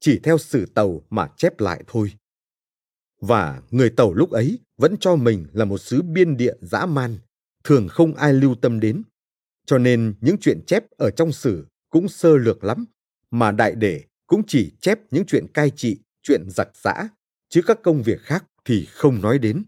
chỉ 0.04 0.20
theo 0.24 0.38
sử 0.38 0.66
tàu 0.66 1.02
mà 1.10 1.28
chép 1.38 1.60
lại 1.60 1.84
thôi. 1.88 2.14
Và 3.22 3.62
người 3.72 3.90
tàu 3.90 4.14
lúc 4.14 4.32
ấy 4.32 4.60
vẫn 4.78 4.96
cho 5.00 5.16
mình 5.16 5.46
là 5.54 5.66
một 5.66 5.78
sứ 5.78 6.02
biên 6.02 6.38
địa 6.38 6.54
dã 6.62 6.86
man, 6.86 7.18
thường 7.64 7.88
không 7.88 8.16
ai 8.16 8.34
lưu 8.34 8.56
tâm 8.56 8.80
đến. 8.80 9.04
Cho 9.66 9.78
nên 9.78 10.16
những 10.22 10.36
chuyện 10.42 10.62
chép 10.68 10.84
ở 10.98 11.12
trong 11.12 11.32
sử 11.32 11.68
cũng 11.90 12.10
sơ 12.10 12.38
lược 12.38 12.64
lắm, 12.64 12.86
mà 13.32 13.52
đại 13.52 13.76
để 13.76 14.04
cũng 14.28 14.42
chỉ 14.48 14.72
chép 14.82 15.00
những 15.12 15.26
chuyện 15.26 15.46
cai 15.54 15.70
trị, 15.70 16.00
chuyện 16.24 16.50
giặc 16.50 16.68
giã, 16.84 17.10
chứ 17.50 17.62
các 17.66 17.80
công 17.84 18.02
việc 18.02 18.22
khác 18.22 18.46
thì 18.66 18.86
không 18.86 19.22
nói 19.22 19.40
đến. 19.40 19.64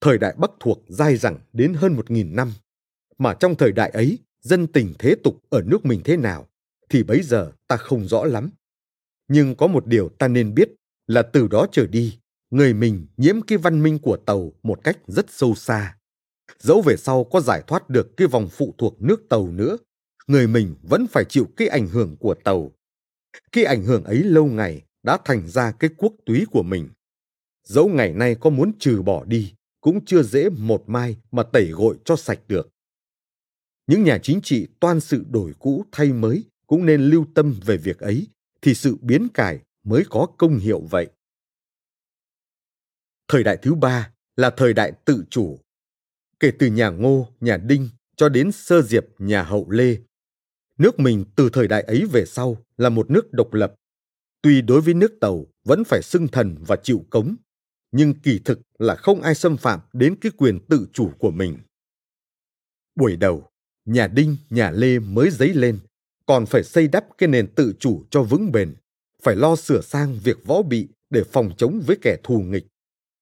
Thời 0.00 0.18
đại 0.18 0.34
Bắc 0.38 0.50
thuộc 0.60 0.84
dai 0.88 1.16
dẳng 1.16 1.38
đến 1.52 1.74
hơn 1.74 1.96
một 1.96 2.10
nghìn 2.10 2.36
năm, 2.36 2.52
mà 3.18 3.34
trong 3.34 3.54
thời 3.54 3.72
đại 3.72 3.90
ấy 3.90 4.18
dân 4.40 4.66
tình 4.66 4.94
thế 4.98 5.14
tục 5.24 5.42
ở 5.50 5.62
nước 5.66 5.84
mình 5.84 6.00
thế 6.04 6.16
nào 6.16 6.48
thì 6.88 7.02
bấy 7.02 7.22
giờ 7.22 7.52
ta 7.68 7.76
không 7.76 8.08
rõ 8.08 8.24
lắm. 8.24 8.50
Nhưng 9.28 9.54
có 9.54 9.66
một 9.66 9.86
điều 9.86 10.08
ta 10.08 10.28
nên 10.28 10.54
biết 10.54 10.68
là 11.06 11.22
từ 11.22 11.48
đó 11.48 11.66
trở 11.72 11.86
đi, 11.86 12.18
người 12.50 12.74
mình 12.74 13.06
nhiễm 13.16 13.40
cái 13.40 13.58
văn 13.58 13.82
minh 13.82 13.98
của 13.98 14.16
tàu 14.16 14.52
một 14.62 14.84
cách 14.84 14.98
rất 15.06 15.26
sâu 15.28 15.54
xa. 15.54 15.96
Dẫu 16.58 16.82
về 16.82 16.96
sau 16.96 17.24
có 17.24 17.40
giải 17.40 17.62
thoát 17.66 17.90
được 17.90 18.16
cái 18.16 18.28
vòng 18.28 18.48
phụ 18.50 18.74
thuộc 18.78 19.02
nước 19.02 19.22
tàu 19.28 19.48
nữa, 19.48 19.76
người 20.26 20.46
mình 20.46 20.74
vẫn 20.82 21.06
phải 21.06 21.24
chịu 21.24 21.48
cái 21.56 21.68
ảnh 21.68 21.88
hưởng 21.88 22.16
của 22.16 22.34
tàu. 22.34 22.72
Cái 23.52 23.64
ảnh 23.64 23.82
hưởng 23.82 24.04
ấy 24.04 24.22
lâu 24.22 24.46
ngày 24.46 24.82
đã 25.02 25.18
thành 25.24 25.48
ra 25.48 25.72
cái 25.72 25.90
quốc 25.96 26.12
túy 26.26 26.44
của 26.50 26.62
mình. 26.62 26.88
Dẫu 27.64 27.88
ngày 27.88 28.12
nay 28.12 28.36
có 28.40 28.50
muốn 28.50 28.72
trừ 28.78 29.02
bỏ 29.02 29.24
đi, 29.24 29.54
cũng 29.80 30.04
chưa 30.04 30.22
dễ 30.22 30.48
một 30.50 30.84
mai 30.86 31.16
mà 31.30 31.42
tẩy 31.42 31.66
gội 31.70 31.96
cho 32.04 32.16
sạch 32.16 32.40
được. 32.48 32.68
Những 33.86 34.04
nhà 34.04 34.18
chính 34.22 34.40
trị 34.42 34.66
toan 34.80 35.00
sự 35.00 35.24
đổi 35.30 35.52
cũ 35.58 35.84
thay 35.92 36.12
mới 36.12 36.44
cũng 36.68 36.86
nên 36.86 37.02
lưu 37.02 37.26
tâm 37.34 37.60
về 37.66 37.76
việc 37.76 37.98
ấy, 37.98 38.26
thì 38.62 38.74
sự 38.74 38.96
biến 39.00 39.28
cải 39.34 39.60
mới 39.84 40.04
có 40.10 40.26
công 40.38 40.58
hiệu 40.58 40.80
vậy. 40.90 41.10
Thời 43.28 43.44
đại 43.44 43.56
thứ 43.62 43.74
ba 43.74 44.12
là 44.36 44.50
thời 44.50 44.74
đại 44.74 44.92
tự 45.04 45.24
chủ. 45.30 45.60
Kể 46.40 46.50
từ 46.58 46.66
nhà 46.66 46.88
Ngô, 46.90 47.28
nhà 47.40 47.56
Đinh 47.56 47.88
cho 48.16 48.28
đến 48.28 48.52
sơ 48.52 48.82
diệp 48.82 49.04
nhà 49.18 49.42
Hậu 49.42 49.70
Lê. 49.70 49.96
Nước 50.78 51.00
mình 51.00 51.24
từ 51.36 51.50
thời 51.52 51.68
đại 51.68 51.82
ấy 51.82 52.06
về 52.12 52.24
sau 52.26 52.56
là 52.76 52.88
một 52.88 53.10
nước 53.10 53.32
độc 53.32 53.54
lập. 53.54 53.74
Tuy 54.42 54.62
đối 54.62 54.80
với 54.80 54.94
nước 54.94 55.12
Tàu 55.20 55.46
vẫn 55.64 55.84
phải 55.84 56.02
xưng 56.02 56.28
thần 56.28 56.56
và 56.66 56.76
chịu 56.82 57.04
cống, 57.10 57.36
nhưng 57.92 58.14
kỳ 58.14 58.40
thực 58.44 58.60
là 58.78 58.96
không 58.96 59.22
ai 59.22 59.34
xâm 59.34 59.56
phạm 59.56 59.80
đến 59.92 60.16
cái 60.20 60.32
quyền 60.36 60.58
tự 60.68 60.86
chủ 60.92 61.12
của 61.18 61.30
mình. 61.30 61.58
Buổi 62.94 63.16
đầu, 63.16 63.50
nhà 63.84 64.06
Đinh, 64.06 64.36
nhà 64.50 64.70
Lê 64.70 64.98
mới 64.98 65.30
dấy 65.30 65.54
lên, 65.54 65.78
còn 66.28 66.46
phải 66.46 66.64
xây 66.64 66.88
đắp 66.88 67.04
cái 67.18 67.28
nền 67.28 67.54
tự 67.54 67.74
chủ 67.78 68.04
cho 68.10 68.22
vững 68.22 68.52
bền, 68.52 68.74
phải 69.22 69.36
lo 69.36 69.56
sửa 69.56 69.80
sang 69.80 70.18
việc 70.24 70.46
võ 70.46 70.62
bị 70.62 70.88
để 71.10 71.24
phòng 71.24 71.50
chống 71.56 71.82
với 71.86 71.96
kẻ 72.02 72.16
thù 72.22 72.40
nghịch. 72.40 72.66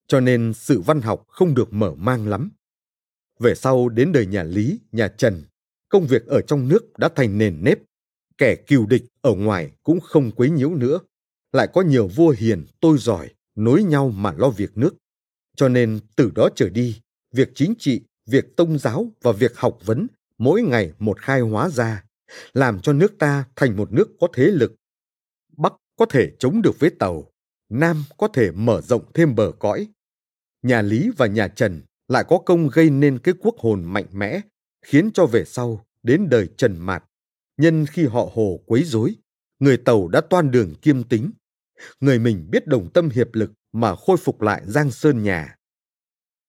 Cho 0.09 0.21
nên 0.21 0.53
sự 0.55 0.81
văn 0.81 1.01
học 1.01 1.25
không 1.29 1.55
được 1.55 1.73
mở 1.73 1.95
mang 1.95 2.29
lắm. 2.29 2.51
Về 3.39 3.55
sau 3.55 3.89
đến 3.89 4.13
đời 4.13 4.27
nhà 4.27 4.43
Lý, 4.43 4.81
nhà 4.93 5.09
Trần, 5.09 5.43
công 5.89 6.07
việc 6.07 6.27
ở 6.27 6.41
trong 6.41 6.69
nước 6.69 6.99
đã 6.99 7.09
thành 7.17 7.39
nền 7.39 7.65
nếp. 7.65 7.79
Kẻ 8.39 8.57
kiều 8.67 8.87
địch 8.87 9.05
ở 9.21 9.35
ngoài 9.35 9.71
cũng 9.83 10.01
không 10.01 10.31
quấy 10.31 10.51
nhiễu 10.51 10.71
nữa. 10.71 10.99
Lại 11.53 11.69
có 11.73 11.83
nhiều 11.83 12.09
vua 12.09 12.35
hiền, 12.39 12.67
tôi 12.81 12.99
giỏi, 12.99 13.29
nối 13.55 13.83
nhau 13.83 14.09
mà 14.09 14.33
lo 14.33 14.51
việc 14.51 14.79
nước. 14.79 14.95
Cho 15.57 15.69
nên 15.69 16.01
từ 16.17 16.31
đó 16.35 16.49
trở 16.57 16.69
đi, 16.69 17.01
việc 17.33 17.49
chính 17.55 17.75
trị, 17.79 18.01
việc 18.27 18.57
tôn 18.57 18.79
giáo 18.79 19.13
và 19.23 19.33
việc 19.33 19.57
học 19.57 19.79
vấn 19.85 20.07
mỗi 20.39 20.63
ngày 20.63 20.93
một 20.99 21.21
khai 21.21 21.41
hóa 21.41 21.69
ra, 21.69 22.06
làm 22.53 22.81
cho 22.81 22.93
nước 22.93 23.19
ta 23.19 23.45
thành 23.57 23.77
một 23.77 23.93
nước 23.93 24.09
có 24.21 24.29
thế 24.35 24.45
lực. 24.45 24.75
Bắc 25.57 25.73
có 25.97 26.07
thể 26.07 26.33
chống 26.39 26.63
được 26.63 26.79
với 26.79 26.91
Tàu, 26.91 27.33
Nam 27.69 28.05
có 28.17 28.29
thể 28.29 28.51
mở 28.51 28.81
rộng 28.81 29.13
thêm 29.15 29.35
bờ 29.35 29.53
cõi. 29.59 29.89
Nhà 30.63 30.83
Lý 30.83 31.11
và 31.17 31.27
nhà 31.27 31.49
Trần 31.49 31.83
lại 32.09 32.25
có 32.29 32.39
công 32.39 32.69
gây 32.69 32.91
nên 32.91 33.19
cái 33.19 33.35
quốc 33.41 33.57
hồn 33.59 33.85
mạnh 33.85 34.07
mẽ, 34.13 34.41
khiến 34.83 35.11
cho 35.15 35.27
về 35.27 35.45
sau, 35.45 35.87
đến 36.03 36.29
đời 36.29 36.49
Trần 36.57 36.79
Mạt, 36.79 37.05
nhân 37.57 37.87
khi 37.87 38.07
họ 38.07 38.31
Hồ 38.35 38.61
quấy 38.67 38.85
rối, 38.85 39.15
người 39.59 39.77
Tàu 39.77 40.09
đã 40.09 40.21
toan 40.21 40.51
đường 40.51 40.75
kiêm 40.75 41.03
tính. 41.03 41.31
Người 42.01 42.19
mình 42.19 42.49
biết 42.51 42.67
đồng 42.67 42.91
tâm 42.93 43.09
hiệp 43.09 43.35
lực 43.35 43.53
mà 43.73 43.95
khôi 43.97 44.17
phục 44.17 44.43
lại 44.43 44.63
Giang 44.65 44.91
Sơn 44.91 45.23
nhà. 45.23 45.57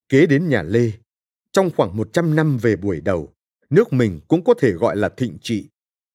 Kế 0.10 0.26
đến 0.26 0.50
nhà 0.50 0.64
Lê, 0.64 0.92
trong 1.52 1.70
khoảng 1.78 1.98
100 1.98 2.36
năm 2.36 2.58
về 2.58 2.76
buổi 2.76 3.02
đầu, 3.02 3.34
nước 3.70 3.94
mình 3.94 4.20
cũng 4.28 4.44
có 4.44 4.54
thể 4.54 4.72
gọi 4.72 4.98
là 4.98 5.10
thịnh 5.10 5.38
trị, 5.42 5.70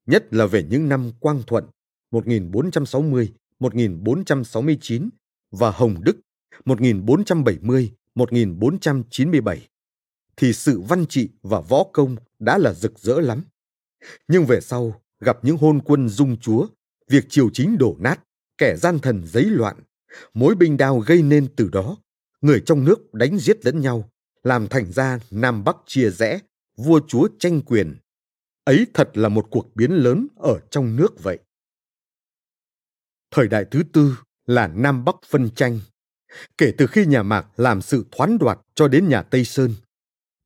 nhất 0.06 0.34
là 0.34 0.46
về 0.46 0.62
những 0.62 0.88
năm 0.88 1.10
Quang 1.20 1.42
Thuận 1.46 1.64
1460, 2.10 3.32
1469 3.58 5.08
và 5.50 5.70
Hồng 5.70 5.96
Đức 6.04 6.16
1470, 6.64 7.92
1497 8.14 9.68
thì 10.36 10.52
sự 10.52 10.80
văn 10.80 11.06
trị 11.06 11.28
và 11.42 11.60
võ 11.60 11.84
công 11.92 12.16
đã 12.38 12.58
là 12.58 12.74
rực 12.74 12.98
rỡ 12.98 13.20
lắm. 13.20 13.44
Nhưng 14.28 14.46
về 14.46 14.60
sau 14.60 15.02
gặp 15.20 15.38
những 15.42 15.56
hôn 15.56 15.80
quân 15.84 16.08
dung 16.08 16.36
chúa, 16.40 16.66
việc 17.08 17.24
triều 17.28 17.50
chính 17.50 17.78
đổ 17.78 17.96
nát, 18.00 18.20
kẻ 18.58 18.76
gian 18.76 18.98
thần 18.98 19.22
giấy 19.26 19.44
loạn, 19.44 19.76
mối 20.34 20.54
binh 20.54 20.76
đao 20.76 20.98
gây 20.98 21.22
nên 21.22 21.46
từ 21.56 21.68
đó, 21.72 21.96
người 22.40 22.62
trong 22.66 22.84
nước 22.84 23.14
đánh 23.14 23.38
giết 23.38 23.66
lẫn 23.66 23.80
nhau, 23.80 24.10
làm 24.42 24.68
thành 24.68 24.92
ra 24.92 25.18
Nam 25.30 25.64
Bắc 25.64 25.76
chia 25.86 26.10
rẽ, 26.10 26.38
vua 26.76 27.00
chúa 27.08 27.28
tranh 27.38 27.60
quyền. 27.60 27.96
Ấy 28.64 28.86
thật 28.94 29.10
là 29.14 29.28
một 29.28 29.46
cuộc 29.50 29.76
biến 29.76 29.90
lớn 29.90 30.26
ở 30.36 30.60
trong 30.70 30.96
nước 30.96 31.22
vậy. 31.22 31.38
Thời 33.30 33.48
đại 33.48 33.64
thứ 33.70 33.82
tư 33.92 34.16
là 34.46 34.68
Nam 34.68 35.04
Bắc 35.04 35.16
phân 35.26 35.50
tranh. 35.50 35.80
Kể 36.58 36.72
từ 36.78 36.86
khi 36.86 37.06
nhà 37.06 37.22
Mạc 37.22 37.46
làm 37.56 37.82
sự 37.82 38.04
thoán 38.10 38.38
đoạt 38.38 38.58
cho 38.74 38.88
đến 38.88 39.08
nhà 39.08 39.22
Tây 39.22 39.44
Sơn, 39.44 39.74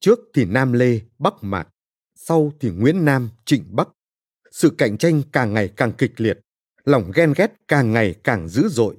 trước 0.00 0.18
thì 0.34 0.44
Nam 0.44 0.72
Lê, 0.72 1.00
Bắc 1.18 1.34
Mạc, 1.42 1.68
sau 2.14 2.52
thì 2.60 2.70
Nguyễn 2.70 3.04
Nam, 3.04 3.28
Trịnh 3.44 3.76
Bắc. 3.76 3.88
Sự 4.50 4.70
cạnh 4.78 4.98
tranh 4.98 5.22
càng 5.32 5.54
ngày 5.54 5.72
càng 5.76 5.92
kịch 5.98 6.20
liệt, 6.20 6.38
lòng 6.84 7.10
ghen 7.14 7.32
ghét 7.36 7.52
càng 7.68 7.92
ngày 7.92 8.14
càng 8.24 8.48
dữ 8.48 8.68
dội. 8.68 8.96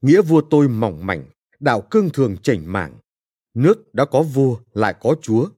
Nghĩa 0.00 0.22
vua 0.22 0.42
tôi 0.50 0.68
mỏng 0.68 1.06
mảnh, 1.06 1.24
đạo 1.60 1.80
cương 1.90 2.10
thường 2.10 2.36
chảnh 2.42 2.72
mảng. 2.72 2.98
Nước 3.54 3.94
đã 3.94 4.04
có 4.04 4.22
vua 4.22 4.56
lại 4.72 4.94
có 5.00 5.16
chúa. 5.22 5.48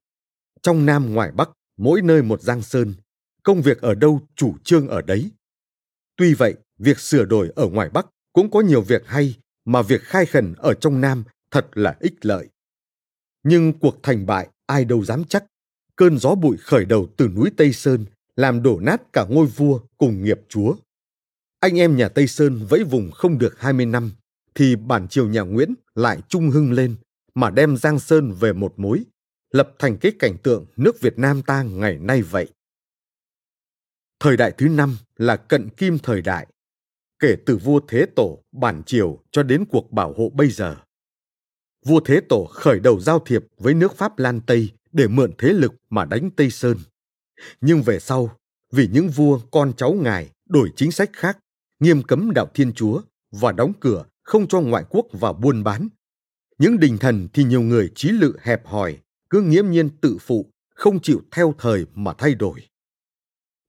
Trong 0.62 0.86
Nam 0.86 1.14
ngoài 1.14 1.32
Bắc, 1.32 1.50
mỗi 1.76 2.02
nơi 2.02 2.22
một 2.22 2.42
giang 2.42 2.62
sơn, 2.62 2.94
công 3.42 3.62
việc 3.62 3.80
ở 3.80 3.94
đâu 3.94 4.20
chủ 4.36 4.54
trương 4.64 4.88
ở 4.88 5.02
đấy. 5.02 5.30
Tuy 6.16 6.34
vậy, 6.34 6.54
việc 6.78 6.98
sửa 6.98 7.24
đổi 7.24 7.52
ở 7.56 7.66
ngoài 7.66 7.90
Bắc 7.90 8.06
cũng 8.32 8.50
có 8.50 8.60
nhiều 8.60 8.82
việc 8.82 9.02
hay 9.06 9.34
mà 9.64 9.82
việc 9.82 10.02
khai 10.02 10.26
khẩn 10.26 10.54
ở 10.58 10.74
trong 10.74 11.00
Nam 11.00 11.24
thật 11.50 11.66
là 11.74 11.96
ích 12.00 12.14
lợi. 12.26 12.48
Nhưng 13.42 13.72
cuộc 13.78 14.02
thành 14.02 14.26
bại 14.26 14.48
ai 14.66 14.84
đâu 14.84 15.04
dám 15.04 15.24
chắc. 15.24 15.44
Cơn 15.96 16.18
gió 16.18 16.34
bụi 16.34 16.56
khởi 16.56 16.84
đầu 16.84 17.08
từ 17.16 17.28
núi 17.28 17.50
Tây 17.56 17.72
Sơn 17.72 18.04
làm 18.36 18.62
đổ 18.62 18.80
nát 18.80 19.12
cả 19.12 19.26
ngôi 19.28 19.46
vua 19.46 19.80
cùng 19.98 20.24
nghiệp 20.24 20.40
chúa. 20.48 20.74
Anh 21.60 21.78
em 21.78 21.96
nhà 21.96 22.08
Tây 22.08 22.26
Sơn 22.26 22.66
vẫy 22.68 22.84
vùng 22.84 23.10
không 23.10 23.38
được 23.38 23.60
20 23.60 23.86
năm, 23.86 24.12
thì 24.54 24.76
bản 24.76 25.08
triều 25.08 25.28
nhà 25.28 25.40
Nguyễn 25.40 25.74
lại 25.94 26.20
trung 26.28 26.50
hưng 26.50 26.72
lên 26.72 26.94
mà 27.34 27.50
đem 27.50 27.76
Giang 27.76 27.98
Sơn 27.98 28.32
về 28.32 28.52
một 28.52 28.74
mối, 28.76 29.04
lập 29.52 29.74
thành 29.78 29.98
cái 29.98 30.12
cảnh 30.18 30.36
tượng 30.42 30.66
nước 30.76 31.00
Việt 31.00 31.18
Nam 31.18 31.42
ta 31.42 31.62
ngày 31.62 31.98
nay 31.98 32.22
vậy. 32.22 32.48
Thời 34.20 34.36
đại 34.36 34.52
thứ 34.58 34.68
năm 34.68 34.96
là 35.16 35.36
cận 35.36 35.68
kim 35.68 35.98
thời 35.98 36.22
đại, 36.22 36.46
kể 37.18 37.36
từ 37.46 37.56
vua 37.56 37.80
Thế 37.88 38.06
Tổ 38.16 38.38
bản 38.52 38.82
triều 38.86 39.18
cho 39.30 39.42
đến 39.42 39.64
cuộc 39.70 39.92
bảo 39.92 40.14
hộ 40.16 40.30
bây 40.34 40.50
giờ. 40.50 40.76
Vua 41.86 42.00
Thế 42.00 42.20
Tổ 42.28 42.44
khởi 42.44 42.80
đầu 42.80 43.00
giao 43.00 43.18
thiệp 43.18 43.44
với 43.58 43.74
nước 43.74 43.96
Pháp 43.96 44.18
Lan 44.18 44.40
Tây 44.46 44.70
để 44.92 45.08
mượn 45.08 45.32
thế 45.38 45.48
lực 45.48 45.74
mà 45.90 46.04
đánh 46.04 46.30
Tây 46.36 46.50
Sơn. 46.50 46.76
Nhưng 47.60 47.82
về 47.82 47.98
sau, 47.98 48.36
vì 48.72 48.88
những 48.92 49.08
vua 49.08 49.40
con 49.50 49.72
cháu 49.76 49.92
ngài 49.92 50.30
đổi 50.48 50.72
chính 50.76 50.92
sách 50.92 51.10
khác, 51.12 51.38
nghiêm 51.80 52.02
cấm 52.02 52.30
đạo 52.34 52.46
Thiên 52.54 52.72
Chúa 52.72 53.00
và 53.30 53.52
đóng 53.52 53.72
cửa 53.80 54.04
không 54.22 54.48
cho 54.48 54.60
ngoại 54.60 54.84
quốc 54.90 55.06
vào 55.12 55.32
buôn 55.32 55.64
bán. 55.64 55.88
Những 56.58 56.78
đình 56.78 56.98
thần 56.98 57.28
thì 57.32 57.44
nhiều 57.44 57.60
người 57.60 57.92
trí 57.94 58.08
lự 58.08 58.36
hẹp 58.40 58.66
hòi, 58.66 58.98
cứ 59.32 59.42
nghiễm 59.42 59.70
nhiên 59.70 59.90
tự 60.00 60.18
phụ, 60.20 60.52
không 60.74 61.02
chịu 61.02 61.22
theo 61.30 61.54
thời 61.58 61.86
mà 61.94 62.14
thay 62.18 62.34
đổi. 62.34 62.68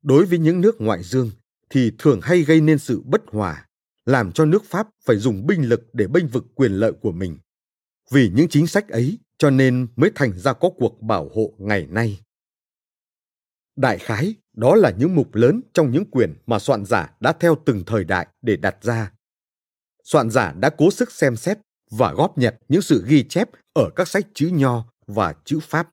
Đối 0.01 0.25
với 0.25 0.39
những 0.39 0.61
nước 0.61 0.81
ngoại 0.81 1.03
dương 1.03 1.31
thì 1.69 1.91
thường 1.99 2.19
hay 2.23 2.41
gây 2.41 2.61
nên 2.61 2.79
sự 2.79 3.01
bất 3.05 3.21
hòa, 3.27 3.67
làm 4.05 4.31
cho 4.31 4.45
nước 4.45 4.63
Pháp 4.65 4.87
phải 5.05 5.17
dùng 5.17 5.45
binh 5.45 5.69
lực 5.69 5.81
để 5.93 6.07
bênh 6.07 6.27
vực 6.27 6.45
quyền 6.55 6.71
lợi 6.71 6.91
của 7.01 7.11
mình. 7.11 7.37
Vì 8.11 8.31
những 8.33 8.47
chính 8.49 8.67
sách 8.67 8.89
ấy 8.89 9.17
cho 9.37 9.49
nên 9.49 9.87
mới 9.95 10.11
thành 10.15 10.39
ra 10.39 10.53
có 10.53 10.69
cuộc 10.77 11.01
bảo 11.01 11.29
hộ 11.35 11.53
ngày 11.57 11.87
nay. 11.89 12.19
Đại 13.75 13.97
khái, 13.97 14.35
đó 14.53 14.75
là 14.75 14.91
những 14.97 15.15
mục 15.15 15.35
lớn 15.35 15.61
trong 15.73 15.91
những 15.91 16.05
quyền 16.11 16.33
mà 16.45 16.59
soạn 16.59 16.85
giả 16.85 17.15
đã 17.19 17.33
theo 17.39 17.57
từng 17.65 17.83
thời 17.85 18.03
đại 18.03 18.27
để 18.41 18.55
đặt 18.55 18.75
ra. 18.81 19.11
Soạn 20.03 20.29
giả 20.29 20.53
đã 20.59 20.69
cố 20.77 20.91
sức 20.91 21.11
xem 21.11 21.35
xét 21.35 21.57
và 21.91 22.13
góp 22.13 22.37
nhặt 22.37 22.55
những 22.67 22.81
sự 22.81 23.03
ghi 23.07 23.23
chép 23.23 23.49
ở 23.73 23.89
các 23.95 24.07
sách 24.07 24.27
chữ 24.33 24.49
nho 24.53 24.92
và 25.07 25.35
chữ 25.45 25.59
Pháp. 25.61 25.89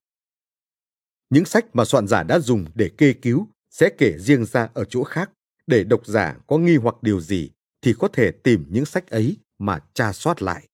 Những 1.31 1.45
sách 1.45 1.67
mà 1.73 1.85
soạn 1.85 2.07
giả 2.07 2.23
đã 2.23 2.39
dùng 2.39 2.65
để 2.75 2.91
kê 2.99 3.13
cứu 3.13 3.49
sẽ 3.71 3.91
kể 3.99 4.19
riêng 4.19 4.45
ra 4.45 4.69
ở 4.75 4.85
chỗ 4.85 5.05
khác 5.05 5.31
để 5.67 5.85
độc 5.85 6.07
giả 6.07 6.39
có 6.47 6.59
nghi 6.59 6.77
hoặc 6.77 7.03
điều 7.03 7.21
gì 7.21 7.51
thì 7.83 7.95
có 7.99 8.09
thể 8.09 8.31
tìm 8.31 8.67
những 8.69 8.87
sách 8.87 9.11
ấy 9.11 9.37
mà 9.59 9.81
tra 9.95 10.13
soát 10.13 10.43
lại. 10.43 10.69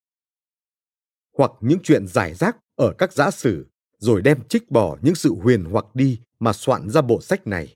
Hoặc 1.38 1.50
những 1.60 1.78
chuyện 1.82 2.06
giải 2.06 2.34
rác 2.34 2.56
ở 2.76 2.92
các 2.98 3.12
giã 3.12 3.30
sử 3.30 3.66
rồi 3.98 4.22
đem 4.22 4.48
trích 4.48 4.70
bỏ 4.70 4.98
những 5.02 5.14
sự 5.14 5.34
huyền 5.34 5.64
hoặc 5.64 5.94
đi 5.94 6.20
mà 6.40 6.52
soạn 6.52 6.90
ra 6.90 7.02
bộ 7.02 7.20
sách 7.20 7.46
này. 7.46 7.74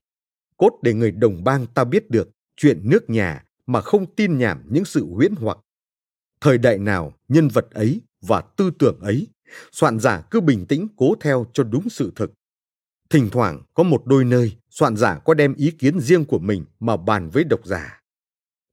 Cốt 0.57 0.79
để 0.83 0.95
người 0.95 1.11
đồng 1.11 1.45
bang 1.45 1.67
ta 1.75 1.85
biết 1.85 2.11
được 2.11 2.31
chuyện 2.57 2.91
nước 2.91 3.11
nhà 3.11 3.45
mà 3.67 3.81
không 3.81 4.15
tin 4.15 4.39
nhảm 4.39 4.63
những 4.71 4.85
sự 4.85 5.07
huyễn 5.07 5.35
hoặc. 5.35 5.59
Thời 6.41 6.59
đại 6.59 6.79
nào, 6.79 7.13
nhân 7.29 7.49
vật 7.49 7.71
ấy 7.71 8.01
và 8.21 8.41
tư 8.41 8.71
tưởng 8.79 9.01
ấy, 9.01 9.27
soạn 9.73 10.01
giả 10.01 10.23
cứ 10.31 10.41
bình 10.41 10.67
tĩnh 10.67 10.89
cố 10.97 11.15
theo 11.21 11.47
cho 11.53 11.65
đúng 11.65 11.91
sự 11.91 12.13
thực. 12.17 12.33
Thỉnh 13.11 13.29
thoảng 13.33 13.63
có 13.75 13.83
một 13.83 14.03
đôi 14.07 14.25
nơi 14.25 14.57
soạn 14.71 14.97
giả 14.97 15.19
có 15.25 15.35
đem 15.35 15.55
ý 15.55 15.71
kiến 15.71 16.01
riêng 16.01 16.25
của 16.25 16.39
mình 16.39 16.65
mà 16.81 16.97
bàn 16.97 17.31
với 17.31 17.45
độc 17.45 17.67
giả. 17.67 18.01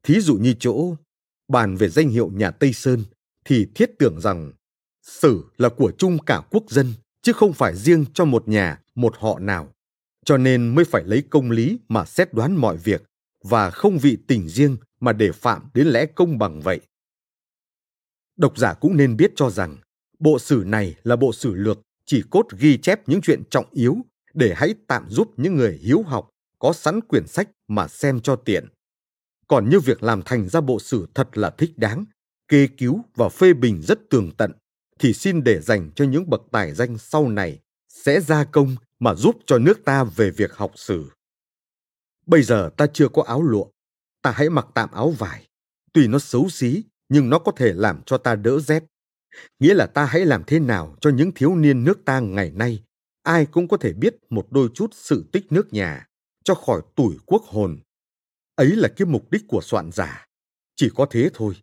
Thí 0.03 0.19
dụ 0.21 0.35
như 0.37 0.53
chỗ 0.59 0.95
bàn 1.47 1.75
về 1.75 1.89
danh 1.89 2.09
hiệu 2.09 2.31
nhà 2.33 2.51
Tây 2.51 2.73
Sơn 2.73 3.03
thì 3.45 3.67
thiết 3.75 3.91
tưởng 3.99 4.21
rằng 4.21 4.51
sử 5.01 5.43
là 5.57 5.69
của 5.69 5.91
chung 5.97 6.17
cả 6.25 6.41
quốc 6.51 6.63
dân 6.69 6.93
chứ 7.21 7.33
không 7.33 7.53
phải 7.53 7.75
riêng 7.75 8.05
cho 8.13 8.25
một 8.25 8.47
nhà, 8.47 8.81
một 8.95 9.15
họ 9.17 9.39
nào. 9.39 9.73
Cho 10.25 10.37
nên 10.37 10.75
mới 10.75 10.85
phải 10.85 11.03
lấy 11.03 11.23
công 11.29 11.51
lý 11.51 11.79
mà 11.89 12.05
xét 12.05 12.33
đoán 12.33 12.55
mọi 12.55 12.77
việc 12.77 13.03
và 13.43 13.69
không 13.69 13.97
vị 13.97 14.17
tình 14.27 14.49
riêng 14.49 14.77
mà 14.99 15.13
để 15.13 15.31
phạm 15.31 15.69
đến 15.73 15.87
lẽ 15.87 16.05
công 16.05 16.37
bằng 16.37 16.61
vậy. 16.61 16.79
Độc 18.37 18.57
giả 18.57 18.73
cũng 18.73 18.97
nên 18.97 19.17
biết 19.17 19.31
cho 19.35 19.49
rằng 19.49 19.77
bộ 20.19 20.39
sử 20.39 20.63
này 20.65 20.95
là 21.03 21.15
bộ 21.15 21.33
sử 21.33 21.53
lược 21.53 21.79
chỉ 22.05 22.23
cốt 22.29 22.45
ghi 22.59 22.77
chép 22.77 23.09
những 23.09 23.21
chuyện 23.21 23.43
trọng 23.49 23.65
yếu 23.71 23.97
để 24.33 24.53
hãy 24.55 24.75
tạm 24.87 25.09
giúp 25.09 25.33
những 25.37 25.55
người 25.55 25.79
hiếu 25.81 26.01
học 26.01 26.29
có 26.59 26.73
sẵn 26.73 27.01
quyển 27.01 27.27
sách 27.27 27.49
mà 27.67 27.87
xem 27.87 28.19
cho 28.19 28.35
tiện. 28.35 28.67
Còn 29.47 29.69
như 29.69 29.79
việc 29.79 30.03
làm 30.03 30.21
thành 30.25 30.49
ra 30.49 30.61
bộ 30.61 30.79
sử 30.79 31.07
thật 31.15 31.37
là 31.37 31.49
thích 31.49 31.71
đáng, 31.77 32.05
kê 32.47 32.67
cứu 32.77 33.01
và 33.15 33.29
phê 33.29 33.53
bình 33.53 33.81
rất 33.81 33.99
tường 34.09 34.31
tận, 34.37 34.51
thì 34.99 35.13
xin 35.13 35.43
để 35.43 35.61
dành 35.61 35.91
cho 35.95 36.05
những 36.05 36.29
bậc 36.29 36.41
tài 36.51 36.73
danh 36.73 36.97
sau 36.97 37.29
này 37.29 37.59
sẽ 37.89 38.21
gia 38.21 38.43
công 38.43 38.75
mà 38.99 39.13
giúp 39.15 39.35
cho 39.45 39.59
nước 39.59 39.85
ta 39.85 40.03
về 40.03 40.31
việc 40.31 40.53
học 40.53 40.71
sử. 40.75 41.09
Bây 42.25 42.43
giờ 42.43 42.69
ta 42.77 42.87
chưa 42.93 43.07
có 43.07 43.23
áo 43.23 43.41
lụa, 43.41 43.65
ta 44.21 44.31
hãy 44.31 44.49
mặc 44.49 44.67
tạm 44.73 44.91
áo 44.91 45.09
vải. 45.09 45.47
Tuy 45.93 46.07
nó 46.07 46.19
xấu 46.19 46.49
xí, 46.49 46.83
nhưng 47.09 47.29
nó 47.29 47.39
có 47.39 47.51
thể 47.51 47.73
làm 47.73 48.01
cho 48.05 48.17
ta 48.17 48.35
đỡ 48.35 48.59
rét. 48.59 48.83
Nghĩa 49.59 49.73
là 49.73 49.87
ta 49.87 50.05
hãy 50.05 50.25
làm 50.25 50.43
thế 50.47 50.59
nào 50.59 50.95
cho 51.01 51.09
những 51.09 51.31
thiếu 51.35 51.55
niên 51.55 51.83
nước 51.83 52.05
ta 52.05 52.19
ngày 52.19 52.51
nay, 52.51 52.83
ai 53.23 53.45
cũng 53.45 53.67
có 53.67 53.77
thể 53.77 53.93
biết 53.93 54.15
một 54.29 54.47
đôi 54.51 54.69
chút 54.73 54.89
sự 54.93 55.25
tích 55.31 55.51
nước 55.51 55.73
nhà, 55.73 56.07
cho 56.43 56.53
khỏi 56.53 56.81
tuổi 56.95 57.17
quốc 57.25 57.43
hồn. 57.43 57.79
Ấy 58.55 58.75
là 58.75 58.89
cái 58.95 59.05
mục 59.05 59.31
đích 59.31 59.41
của 59.47 59.61
soạn 59.61 59.91
giả. 59.91 60.25
Chỉ 60.75 60.89
có 60.95 61.07
thế 61.09 61.29
thôi. 61.33 61.53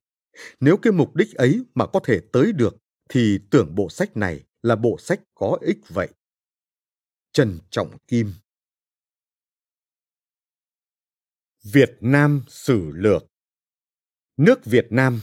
Nếu 0.61 0.77
cái 0.77 0.93
mục 0.93 1.17
đích 1.17 1.35
ấy 1.35 1.65
mà 1.75 1.87
có 1.87 2.01
thể 2.05 2.21
tới 2.33 2.53
được, 2.53 2.77
thì 3.09 3.39
tưởng 3.51 3.75
bộ 3.75 3.89
sách 3.91 4.17
này 4.17 4.45
là 4.63 4.77
bộ 4.77 4.97
sách 4.99 5.21
có 5.35 5.59
ích 5.61 5.79
vậy. 5.89 6.09
Trần 7.33 7.59
Trọng 7.71 7.99
Kim 8.09 8.33
Việt 11.65 11.97
Nam 12.01 12.43
Sử 12.49 12.91
Lược 12.95 13.27
Nước 14.37 14.65
Việt 14.65 14.87
Nam 14.91 15.21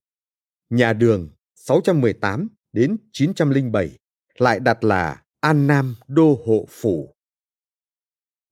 Nhà 0.70 0.94
Đường 0.94 1.30
618 1.56 2.48
đến 2.74 2.98
907 3.12 3.98
lại 4.38 4.60
đặt 4.60 4.84
là 4.84 5.24
An 5.40 5.68
Nam 5.68 5.96
Đô 6.08 6.44
Hộ 6.46 6.68
Phủ. 6.70 7.16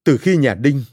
Từ 0.06 0.18
khi 0.18 0.38
nhà 0.38 0.56
Đinh 0.56 0.84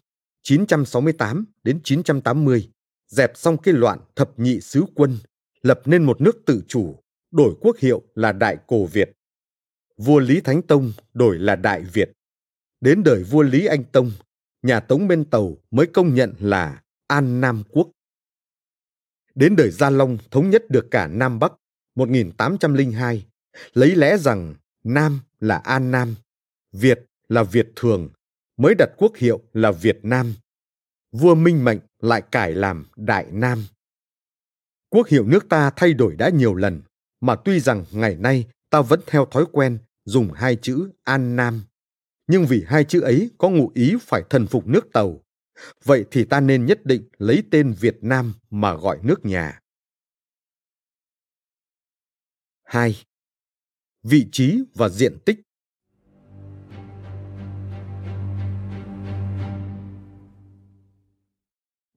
968 0.43 1.45
đến 1.65 1.81
980 1.85 2.71
dẹp 3.09 3.33
xong 3.35 3.57
cái 3.59 3.75
loạn 3.75 3.99
thập 4.17 4.39
nhị 4.39 4.61
sứ 4.61 4.85
quân, 4.95 5.19
lập 5.63 5.81
nên 5.85 6.05
một 6.05 6.21
nước 6.21 6.43
tự 6.47 6.63
chủ, 6.69 7.03
đổi 7.31 7.55
quốc 7.61 7.77
hiệu 7.79 8.03
là 8.15 8.33
Đại 8.33 8.57
Cổ 8.67 8.87
Việt. 8.87 9.13
Vua 9.97 10.19
Lý 10.19 10.41
Thánh 10.41 10.63
Tông 10.63 10.93
đổi 11.15 11.39
là 11.39 11.57
Đại 11.57 11.83
Việt. 11.83 12.13
Đến 12.81 13.03
đời 13.03 13.23
vua 13.23 13.43
Lý 13.43 13.67
Anh 13.67 13.85
Tông, 13.85 14.11
nhà 14.63 14.81
Tống 14.81 15.09
bên 15.09 15.25
Tàu 15.25 15.57
mới 15.71 15.87
công 15.87 16.15
nhận 16.15 16.35
là 16.41 16.83
An 17.07 17.41
Nam 17.41 17.63
Quốc. 17.71 17.91
Đến 19.35 19.57
đời 19.57 19.71
Gia 19.71 19.91
Long 19.91 20.19
thống 20.31 20.51
nhất 20.51 20.65
được 20.69 20.89
cả 20.91 21.07
Nam 21.07 21.39
Bắc 21.39 21.53
1802, 21.95 23.27
lấy 23.73 23.97
lẽ 23.97 24.17
rằng 24.19 24.55
Nam 24.85 25.21
là 25.41 25.57
An 25.57 25.91
Nam, 25.91 26.15
Việt 26.73 27.01
là 27.29 27.43
Việt 27.43 27.69
Thường, 27.77 28.09
mới 28.57 28.75
đặt 28.75 28.91
quốc 28.97 29.17
hiệu 29.17 29.43
là 29.53 29.71
Việt 29.71 29.99
Nam. 30.03 30.35
Vua 31.13 31.35
Minh 31.35 31.65
Mệnh 31.65 31.79
lại 31.99 32.23
cải 32.31 32.53
làm 32.53 32.87
Đại 32.97 33.27
Nam. 33.33 33.65
Quốc 34.89 35.09
hiệu 35.09 35.27
nước 35.27 35.49
ta 35.49 35.71
thay 35.77 35.95
đổi 35.95 36.17
đã 36.17 36.29
nhiều 36.29 36.55
lần, 36.55 36.83
mà 37.21 37.37
tuy 37.45 37.61
rằng 37.61 37.85
ngày 37.93 38.17
nay 38.17 38.45
ta 38.71 38.83
vẫn 38.83 39.01
theo 39.07 39.27
thói 39.27 39.45
quen 39.53 39.79
dùng 40.05 40.33
hai 40.33 40.57
chữ 40.57 40.91
An 41.03 41.37
Nam, 41.37 41.63
nhưng 42.27 42.47
vì 42.47 42.65
hai 42.67 42.85
chữ 42.85 43.01
ấy 43.01 43.31
có 43.39 43.51
ngụ 43.51 43.71
ý 43.75 43.95
phải 44.01 44.23
thần 44.31 44.47
phục 44.47 44.67
nước 44.67 44.93
Tàu, 44.93 45.23
vậy 45.85 46.05
thì 46.11 46.25
ta 46.25 46.41
nên 46.41 46.67
nhất 46.67 46.81
định 46.85 47.09
lấy 47.19 47.43
tên 47.51 47.75
Việt 47.81 47.97
Nam 48.01 48.35
mà 48.51 48.75
gọi 48.75 48.99
nước 49.03 49.25
nhà. 49.25 49.61
2. 52.63 52.97
Vị 54.03 54.27
trí 54.33 54.63
và 54.75 54.89
diện 54.89 55.19
tích 55.25 55.41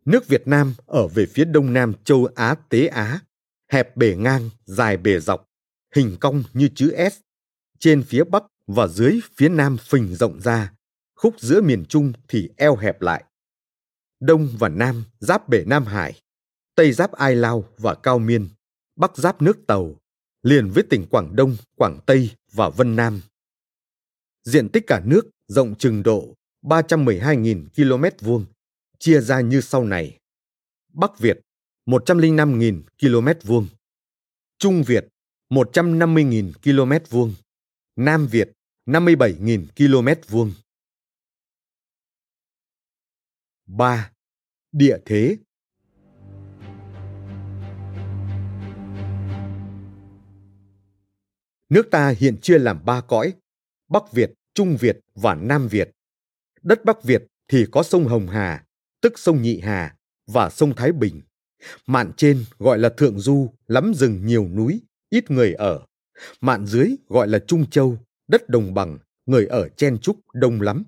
Nước 0.06 0.27
Việt 0.27 0.48
Nam 0.48 0.73
ở 0.86 1.07
về 1.07 1.26
phía 1.26 1.45
đông 1.45 1.73
nam 1.73 1.94
châu 2.03 2.27
Á 2.36 2.56
Tế 2.69 2.88
Á, 2.88 3.19
hẹp 3.72 3.98
bề 3.98 4.15
ngang, 4.15 4.49
dài 4.65 4.98
bề 4.98 5.19
dọc, 5.19 5.48
hình 5.95 6.18
cong 6.19 6.44
như 6.53 6.69
chữ 6.76 6.95
S. 7.11 7.19
Trên 7.80 8.03
phía 8.03 8.23
bắc 8.23 8.44
và 8.68 8.88
dưới 8.88 9.19
phía 9.38 9.49
nam 9.49 9.77
phình 9.77 10.15
rộng 10.15 10.41
ra, 10.41 10.73
khúc 11.15 11.40
giữa 11.40 11.61
miền 11.61 11.86
Trung 11.86 12.14
thì 12.27 12.49
eo 12.57 12.76
hẹp 12.76 13.02
lại. 13.02 13.23
Đông 14.19 14.49
và 14.60 14.69
Nam 14.69 15.03
giáp 15.19 15.49
bể 15.49 15.64
Nam 15.65 15.86
Hải, 15.86 16.22
Tây 16.76 16.91
giáp 16.91 17.11
Ai 17.11 17.36
Lao 17.36 17.64
và 17.77 17.95
Cao 17.95 18.19
Miên, 18.19 18.49
Bắc 18.95 19.18
giáp 19.18 19.41
nước 19.41 19.57
Tàu, 19.68 19.95
liền 20.44 20.69
với 20.69 20.84
tỉnh 20.90 21.06
Quảng 21.10 21.36
Đông, 21.36 21.56
Quảng 21.76 21.99
Tây 22.06 22.30
và 22.52 22.69
Vân 22.69 22.95
Nam. 22.95 23.22
Diện 24.44 24.69
tích 24.69 24.84
cả 24.88 25.02
nước 25.06 25.30
rộng 25.48 25.76
chừng 25.76 26.03
độ 26.03 26.36
312.000 26.64 27.65
km 27.76 28.26
vuông, 28.26 28.45
chia 28.99 29.22
ra 29.22 29.41
như 29.41 29.61
sau 29.61 29.84
này. 29.84 30.19
Bắc 30.93 31.19
Việt 31.19 31.39
105.000 31.85 32.81
km 32.99 33.47
vuông, 33.47 33.67
Trung 34.57 34.84
Việt 34.84 35.07
150.000 35.49 36.51
km 36.63 37.05
vuông, 37.09 37.34
Nam 37.95 38.27
Việt 38.27 38.51
57.000 38.85 39.65
km 39.77 40.31
vuông. 40.31 40.53
3. 43.65 44.11
Địa 44.72 44.97
thế 45.05 45.38
Nước 51.69 51.88
ta 51.91 52.09
hiện 52.09 52.38
chia 52.41 52.59
làm 52.59 52.85
ba 52.85 53.01
cõi, 53.01 53.34
Bắc 53.88 54.11
Việt, 54.11 54.34
Trung 54.53 54.77
Việt 54.80 54.99
và 55.15 55.35
Nam 55.35 55.67
Việt. 55.67 55.91
Đất 56.61 56.85
Bắc 56.85 57.03
Việt 57.03 57.23
thì 57.47 57.65
có 57.72 57.84
sông 57.84 58.07
Hồng 58.07 58.27
Hà, 58.27 58.65
tức 59.06 59.19
sông 59.19 59.41
Nhị 59.41 59.60
Hà, 59.60 59.95
và 60.27 60.49
sông 60.49 60.76
Thái 60.76 60.91
Bình. 60.91 61.22
Mạn 61.88 62.11
trên 62.18 62.45
gọi 62.57 62.80
là 62.80 62.90
Thượng 62.90 63.19
Du, 63.19 63.53
lắm 63.68 63.94
rừng 63.95 64.26
nhiều 64.26 64.48
núi, 64.48 64.82
ít 65.10 65.32
người 65.32 65.53
ở. 65.53 65.86
Mạn 66.41 66.65
dưới 66.65 66.95
gọi 67.07 67.27
là 67.27 67.40
Trung 67.40 67.69
Châu, 67.69 67.98
đất 68.27 68.49
đồng 68.49 68.73
bằng, 68.73 68.98
người 69.26 69.45
ở 69.45 69.69
chen 69.69 69.98
trúc 69.98 70.19
đông 70.34 70.61
lắm. 70.61 70.84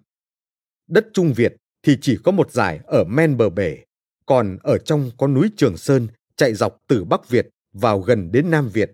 Đất 0.88 1.08
Trung 1.14 1.34
Việt 1.34 1.56
thì 1.84 1.98
chỉ 2.02 2.18
có 2.24 2.32
một 2.32 2.52
dải 2.52 2.80
ở 2.84 3.04
men 3.04 3.38
bờ 3.38 3.50
bể, 3.50 3.78
còn 4.26 4.58
ở 4.64 4.78
trong 4.78 5.12
có 5.18 5.28
núi 5.28 5.50
Trường 5.58 5.78
Sơn 5.78 6.08
chạy 6.36 6.54
dọc 6.54 6.78
từ 6.88 7.04
Bắc 7.04 7.30
Việt 7.30 7.50
vào 7.74 8.00
gần 8.00 8.32
đến 8.32 8.52
Nam 8.52 8.70
Việt, 8.70 8.92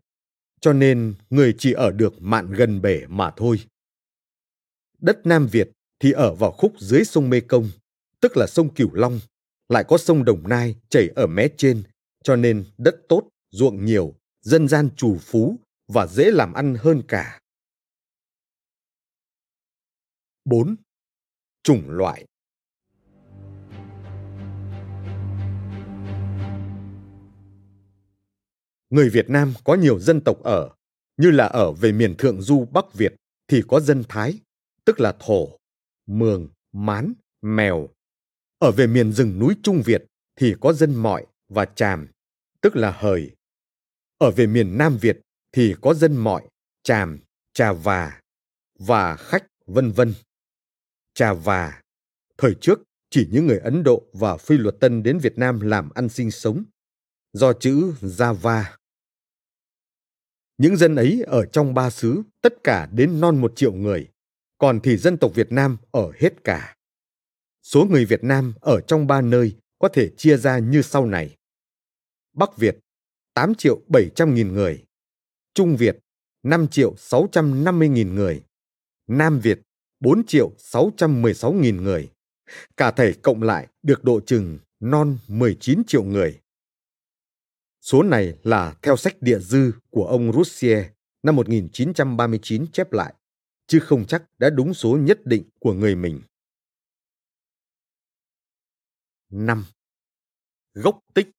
cho 0.62 0.74
nên 0.74 1.14
người 1.30 1.56
chỉ 1.58 1.74
ở 1.74 1.92
được 1.92 2.22
mạn 2.22 2.52
gần 2.52 2.82
bể 2.82 3.06
mà 3.08 3.32
thôi. 3.38 3.60
Đất 5.02 5.26
Nam 5.26 5.48
Việt 5.48 5.70
thì 6.00 6.12
ở 6.12 6.36
vào 6.36 6.52
khúc 6.52 6.74
dưới 6.80 7.06
sông 7.06 7.30
Mê 7.30 7.40
Công, 7.40 7.70
tức 8.24 8.38
là 8.38 8.48
sông 8.48 8.74
Cửu 8.74 8.94
Long, 8.94 9.20
lại 9.70 9.84
có 9.88 9.98
sông 9.98 10.26
Đồng 10.26 10.50
Nai 10.50 10.76
chảy 10.90 11.10
ở 11.16 11.28
mé 11.28 11.48
trên, 11.58 11.84
cho 12.24 12.36
nên 12.36 12.66
đất 12.78 12.96
tốt, 13.10 13.30
ruộng 13.52 13.86
nhiều, 13.86 14.16
dân 14.42 14.68
gian 14.68 14.90
trù 14.96 15.18
phú 15.22 15.60
và 15.88 16.08
dễ 16.08 16.32
làm 16.32 16.54
ăn 16.54 16.76
hơn 16.80 17.02
cả. 17.08 17.40
4. 20.46 20.76
Chủng 21.64 21.90
loại 21.90 22.26
Người 28.90 29.10
Việt 29.10 29.30
Nam 29.30 29.54
có 29.64 29.76
nhiều 29.76 30.00
dân 30.00 30.22
tộc 30.22 30.44
ở, 30.44 30.70
như 31.18 31.32
là 31.32 31.46
ở 31.46 31.72
về 31.72 31.92
miền 31.92 32.16
thượng 32.18 32.42
du 32.42 32.66
Bắc 32.66 32.94
Việt 32.94 33.16
thì 33.48 33.62
có 33.68 33.80
dân 33.80 34.04
Thái, 34.10 34.40
tức 34.86 35.00
là 35.00 35.16
Thổ, 35.20 35.58
Mường, 36.06 36.50
Mán, 36.72 37.14
Mèo. 37.42 37.93
Ở 38.64 38.72
về 38.72 38.88
miền 38.88 39.12
rừng 39.12 39.40
núi 39.40 39.56
Trung 39.64 39.82
Việt 39.86 40.06
thì 40.36 40.56
có 40.62 40.74
dân 40.74 40.96
Mọi 40.96 41.26
và 41.50 41.66
Tràm, 41.66 42.08
tức 42.62 42.76
là 42.76 42.92
Hời. 42.92 43.32
Ở 44.18 44.32
về 44.32 44.48
miền 44.48 44.78
Nam 44.78 44.98
Việt 45.02 45.20
thì 45.52 45.76
có 45.82 45.94
dân 45.94 46.16
Mọi, 46.16 46.48
Tràm, 46.84 47.20
Trà 47.54 47.74
Và 47.74 48.22
và 48.80 49.16
Khách, 49.16 49.46
vân 49.66 49.92
vân. 49.92 50.14
Trà 51.14 51.34
Và, 51.34 51.82
thời 52.38 52.56
trước 52.62 52.80
chỉ 53.10 53.28
những 53.32 53.48
người 53.48 53.60
Ấn 53.60 53.84
Độ 53.84 54.04
và 54.14 54.38
Phi 54.38 54.58
luật 54.58 54.76
Tân 54.80 55.04
đến 55.04 55.20
Việt 55.20 55.38
Nam 55.38 55.60
làm 55.60 55.90
ăn 55.96 56.10
sinh 56.10 56.32
sống. 56.32 56.64
Do 57.34 57.54
chữ 57.54 57.94
Java 58.02 58.64
những 60.58 60.78
dân 60.78 60.96
ấy 60.96 61.24
ở 61.28 61.46
trong 61.46 61.74
ba 61.74 61.90
xứ 61.90 62.22
tất 62.42 62.54
cả 62.64 62.90
đến 62.92 63.22
non 63.22 63.42
một 63.42 63.54
triệu 63.56 63.74
người, 63.74 64.10
còn 64.58 64.80
thì 64.84 64.98
dân 64.98 65.18
tộc 65.18 65.32
Việt 65.36 65.52
Nam 65.52 65.78
ở 65.92 66.12
hết 66.20 66.44
cả. 66.44 66.76
Số 67.64 67.86
người 67.86 68.06
Việt 68.06 68.24
Nam 68.24 68.54
ở 68.62 68.82
trong 68.82 69.08
ba 69.08 69.22
nơi 69.22 69.56
có 69.80 69.88
thể 69.88 70.10
chia 70.18 70.38
ra 70.38 70.60
như 70.60 70.82
sau 70.82 71.06
này. 71.06 71.38
Bắc 72.34 72.58
Việt 72.58 72.78
8 73.34 73.56
triệu 73.56 73.82
700 73.88 74.36
nghìn 74.36 74.54
người, 74.54 74.84
Trung 75.54 75.76
Việt 75.76 76.00
5 76.44 76.68
triệu 76.68 76.96
650 76.98 77.90
nghìn 77.90 78.16
người, 78.16 78.44
Nam 79.08 79.40
Việt 79.40 79.60
4 80.00 80.26
triệu 80.26 80.52
616 80.58 81.54
nghìn 81.54 81.84
người. 81.84 82.12
Cả 82.78 82.92
thể 82.92 83.14
cộng 83.22 83.44
lại 83.44 83.68
được 83.84 84.04
độ 84.04 84.20
chừng 84.20 84.58
non 84.80 85.18
19 85.28 85.82
triệu 85.88 86.04
người. 86.04 86.40
Số 87.82 88.04
này 88.04 88.38
là 88.44 88.76
theo 88.82 88.98
sách 88.98 89.22
địa 89.22 89.40
dư 89.40 89.72
của 89.90 90.08
ông 90.08 90.34
Roussier 90.34 90.86
năm 91.24 91.36
1939 91.36 92.66
chép 92.74 92.94
lại, 92.94 93.14
chứ 93.68 93.80
không 93.80 94.06
chắc 94.06 94.24
đã 94.40 94.50
đúng 94.50 94.74
số 94.74 94.98
nhất 94.98 95.26
định 95.26 95.44
của 95.60 95.74
người 95.74 95.96
mình. 95.96 96.22
5. 99.34 99.66
Gốc 100.74 101.00
tích 101.14 101.30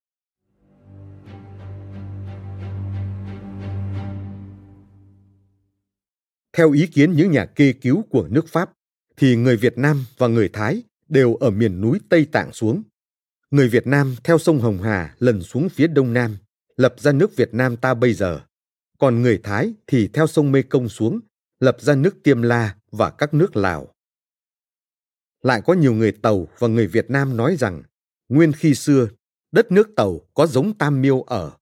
Theo 6.52 6.72
ý 6.72 6.86
kiến 6.86 7.12
những 7.12 7.30
nhà 7.30 7.46
kê 7.46 7.72
cứu 7.72 8.04
của 8.10 8.28
nước 8.30 8.48
Pháp, 8.48 8.72
thì 9.16 9.36
người 9.36 9.56
Việt 9.56 9.78
Nam 9.78 10.04
và 10.18 10.26
người 10.26 10.48
Thái 10.52 10.82
đều 11.08 11.34
ở 11.34 11.50
miền 11.50 11.80
núi 11.80 12.00
Tây 12.08 12.26
Tạng 12.32 12.52
xuống 12.52 12.82
người 13.54 13.68
Việt 13.68 13.86
Nam 13.86 14.16
theo 14.24 14.38
sông 14.38 14.60
Hồng 14.60 14.82
Hà 14.82 15.14
lần 15.18 15.42
xuống 15.42 15.68
phía 15.68 15.86
đông 15.86 16.12
nam, 16.12 16.36
lập 16.76 16.94
ra 16.98 17.12
nước 17.12 17.36
Việt 17.36 17.54
Nam 17.54 17.76
ta 17.76 17.94
bây 17.94 18.14
giờ. 18.14 18.40
Còn 18.98 19.22
người 19.22 19.40
Thái 19.42 19.74
thì 19.86 20.08
theo 20.08 20.26
sông 20.26 20.52
Mê 20.52 20.62
Công 20.62 20.88
xuống, 20.88 21.20
lập 21.60 21.76
ra 21.80 21.94
nước 21.94 22.22
Tiêm 22.22 22.42
La 22.42 22.76
và 22.92 23.10
các 23.10 23.34
nước 23.34 23.56
Lào. 23.56 23.93
Lại 25.44 25.62
có 25.64 25.72
nhiều 25.72 25.92
người 25.92 26.12
Tàu 26.12 26.48
và 26.58 26.68
người 26.68 26.86
Việt 26.86 27.10
Nam 27.10 27.36
nói 27.36 27.56
rằng, 27.56 27.82
nguyên 28.28 28.52
khi 28.52 28.74
xưa, 28.74 29.08
đất 29.52 29.72
nước 29.72 29.88
Tàu 29.96 30.20
có 30.34 30.46
giống 30.46 30.78
Tam 30.78 31.02
Miêu 31.02 31.22
ở, 31.22 31.52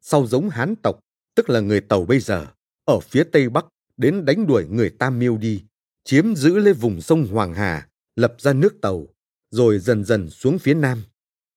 sau 0.00 0.26
giống 0.26 0.48
Hán 0.48 0.74
tộc, 0.82 1.00
tức 1.34 1.50
là 1.50 1.60
người 1.60 1.80
Tàu 1.80 2.04
bây 2.04 2.20
giờ, 2.20 2.46
ở 2.84 3.00
phía 3.00 3.24
Tây 3.24 3.48
Bắc 3.48 3.66
đến 3.96 4.24
đánh 4.24 4.46
đuổi 4.46 4.66
người 4.70 4.90
Tam 4.90 5.18
Miêu 5.18 5.36
đi, 5.36 5.62
chiếm 6.04 6.34
giữ 6.34 6.58
lấy 6.58 6.74
vùng 6.74 7.00
sông 7.00 7.26
Hoàng 7.26 7.54
Hà, 7.54 7.88
lập 8.16 8.34
ra 8.38 8.52
nước 8.52 8.80
Tàu, 8.80 9.06
rồi 9.50 9.78
dần 9.78 10.04
dần 10.04 10.30
xuống 10.30 10.58
phía 10.58 10.74
Nam 10.74 11.02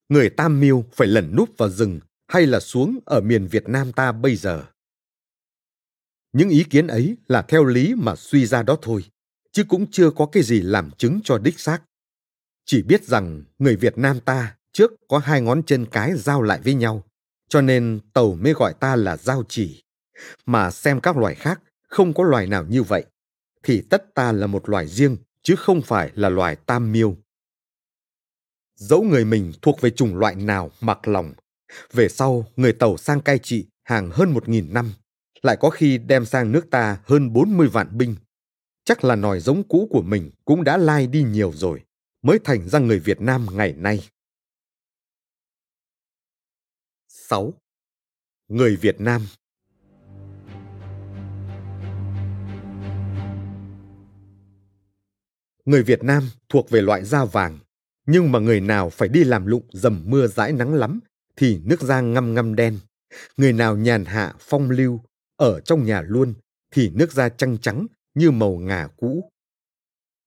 người 0.08 0.30
Tam 0.30 0.60
Miêu 0.60 0.84
phải 0.92 1.08
lẩn 1.08 1.36
núp 1.36 1.48
vào 1.56 1.70
rừng 1.70 2.00
hay 2.28 2.46
là 2.46 2.60
xuống 2.60 2.98
ở 3.04 3.20
miền 3.20 3.46
Việt 3.46 3.68
Nam 3.68 3.92
ta 3.92 4.12
bây 4.12 4.36
giờ. 4.36 4.64
Những 6.32 6.48
ý 6.48 6.64
kiến 6.70 6.86
ấy 6.86 7.16
là 7.28 7.42
theo 7.42 7.64
lý 7.64 7.94
mà 7.94 8.16
suy 8.16 8.46
ra 8.46 8.62
đó 8.62 8.76
thôi, 8.82 9.04
chứ 9.56 9.64
cũng 9.64 9.86
chưa 9.90 10.10
có 10.10 10.26
cái 10.26 10.42
gì 10.42 10.60
làm 10.60 10.90
chứng 10.90 11.20
cho 11.24 11.38
đích 11.38 11.60
xác. 11.60 11.82
Chỉ 12.64 12.82
biết 12.82 13.04
rằng 13.04 13.42
người 13.58 13.76
Việt 13.76 13.98
Nam 13.98 14.20
ta 14.20 14.56
trước 14.72 14.92
có 15.08 15.18
hai 15.18 15.40
ngón 15.40 15.62
chân 15.62 15.86
cái 15.86 16.12
giao 16.16 16.42
lại 16.42 16.60
với 16.64 16.74
nhau, 16.74 17.02
cho 17.48 17.60
nên 17.60 18.00
tàu 18.12 18.34
mới 18.34 18.52
gọi 18.52 18.74
ta 18.80 18.96
là 18.96 19.16
giao 19.16 19.42
chỉ. 19.48 19.84
Mà 20.46 20.70
xem 20.70 21.00
các 21.00 21.16
loài 21.16 21.34
khác 21.34 21.62
không 21.88 22.14
có 22.14 22.24
loài 22.24 22.46
nào 22.46 22.64
như 22.64 22.82
vậy, 22.82 23.04
thì 23.62 23.82
tất 23.90 24.14
ta 24.14 24.32
là 24.32 24.46
một 24.46 24.68
loài 24.68 24.86
riêng 24.86 25.16
chứ 25.42 25.54
không 25.56 25.82
phải 25.82 26.10
là 26.14 26.28
loài 26.28 26.56
tam 26.56 26.92
miêu. 26.92 27.16
Dẫu 28.74 29.02
người 29.02 29.24
mình 29.24 29.52
thuộc 29.62 29.80
về 29.80 29.90
chủng 29.90 30.16
loại 30.16 30.34
nào 30.34 30.70
mặc 30.80 31.08
lòng, 31.08 31.32
về 31.92 32.08
sau 32.08 32.46
người 32.56 32.72
tàu 32.72 32.96
sang 32.96 33.20
cai 33.20 33.38
trị 33.38 33.66
hàng 33.84 34.10
hơn 34.10 34.30
một 34.30 34.48
nghìn 34.48 34.72
năm, 34.72 34.92
lại 35.42 35.56
có 35.60 35.70
khi 35.70 35.98
đem 35.98 36.24
sang 36.24 36.52
nước 36.52 36.70
ta 36.70 36.98
hơn 37.04 37.32
40 37.32 37.68
vạn 37.68 37.98
binh. 37.98 38.16
Chắc 38.86 39.04
là 39.04 39.16
nòi 39.16 39.40
giống 39.40 39.68
cũ 39.68 39.88
của 39.90 40.02
mình 40.02 40.30
cũng 40.44 40.64
đã 40.64 40.76
lai 40.76 41.06
đi 41.06 41.22
nhiều 41.22 41.52
rồi, 41.52 41.84
mới 42.22 42.38
thành 42.44 42.68
ra 42.68 42.78
người 42.78 42.98
Việt 42.98 43.20
Nam 43.20 43.46
ngày 43.52 43.72
nay. 43.72 44.08
6. 47.08 47.52
Người 48.48 48.76
Việt 48.76 49.00
Nam 49.00 49.26
Người 55.64 55.82
Việt 55.82 56.04
Nam 56.04 56.22
thuộc 56.48 56.70
về 56.70 56.82
loại 56.82 57.04
da 57.04 57.24
vàng, 57.24 57.58
nhưng 58.06 58.32
mà 58.32 58.38
người 58.38 58.60
nào 58.60 58.90
phải 58.90 59.08
đi 59.08 59.24
làm 59.24 59.46
lụng 59.46 59.68
dầm 59.72 60.02
mưa 60.06 60.26
dãi 60.26 60.52
nắng 60.52 60.74
lắm 60.74 61.00
thì 61.36 61.60
nước 61.64 61.80
da 61.82 62.00
ngăm 62.00 62.34
ngăm 62.34 62.54
đen. 62.54 62.78
Người 63.36 63.52
nào 63.52 63.76
nhàn 63.76 64.04
hạ 64.04 64.34
phong 64.38 64.70
lưu, 64.70 65.00
ở 65.36 65.60
trong 65.60 65.84
nhà 65.84 66.02
luôn 66.02 66.34
thì 66.70 66.90
nước 66.94 67.12
da 67.12 67.28
trắng 67.28 67.58
trắng 67.60 67.86
như 68.16 68.30
màu 68.30 68.56
ngà 68.56 68.88
cũ. 68.96 69.30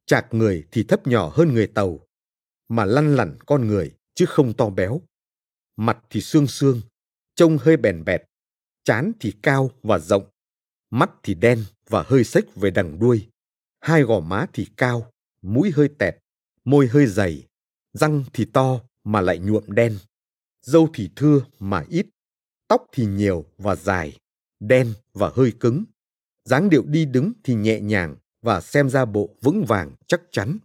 Chạc 0.06 0.34
người 0.34 0.68
thì 0.72 0.84
thấp 0.84 1.08
nhỏ 1.08 1.32
hơn 1.34 1.54
người 1.54 1.68
tàu, 1.68 2.00
mà 2.68 2.86
lăn 2.86 3.16
lẳn 3.16 3.38
con 3.46 3.68
người 3.68 3.96
chứ 4.16 4.26
không 4.26 4.54
to 4.54 4.70
béo. 4.70 5.02
Mặt 5.76 5.98
thì 6.10 6.22
xương 6.22 6.48
xương, 6.48 6.82
trông 7.36 7.58
hơi 7.58 7.78
bèn 7.78 8.04
bẹt, 8.06 8.22
chán 8.84 9.12
thì 9.20 9.34
cao 9.42 9.70
và 9.84 10.00
rộng, 10.00 10.30
mắt 10.90 11.10
thì 11.24 11.34
đen 11.34 11.64
và 11.88 12.04
hơi 12.08 12.24
xếch 12.24 12.56
về 12.56 12.72
đằng 12.72 13.00
đuôi, 13.00 13.30
hai 13.80 14.02
gò 14.02 14.20
má 14.20 14.46
thì 14.54 14.68
cao, 14.78 15.12
mũi 15.42 15.72
hơi 15.76 15.90
tẹt, 16.00 16.16
môi 16.66 16.88
hơi 16.88 17.08
dày, 17.08 17.48
răng 17.94 18.24
thì 18.34 18.46
to 18.46 18.82
mà 19.04 19.22
lại 19.22 19.40
nhuộm 19.40 19.64
đen, 19.68 19.98
râu 20.62 20.90
thì 20.94 21.10
thưa 21.16 21.46
mà 21.60 21.86
ít, 21.90 22.06
tóc 22.68 22.86
thì 22.92 23.06
nhiều 23.06 23.46
và 23.58 23.76
dài, 23.76 24.18
đen 24.60 24.94
và 25.14 25.32
hơi 25.36 25.54
cứng 25.60 25.84
dáng 26.50 26.70
điệu 26.70 26.84
đi 26.88 27.06
đứng 27.06 27.32
thì 27.44 27.54
nhẹ 27.54 27.80
nhàng 27.80 28.16
và 28.42 28.62
xem 28.62 28.90
ra 28.90 29.06
bộ 29.06 29.30
vững 29.42 29.66
vàng 29.68 29.92
chắc 30.08 30.22
chắn. 30.32 30.58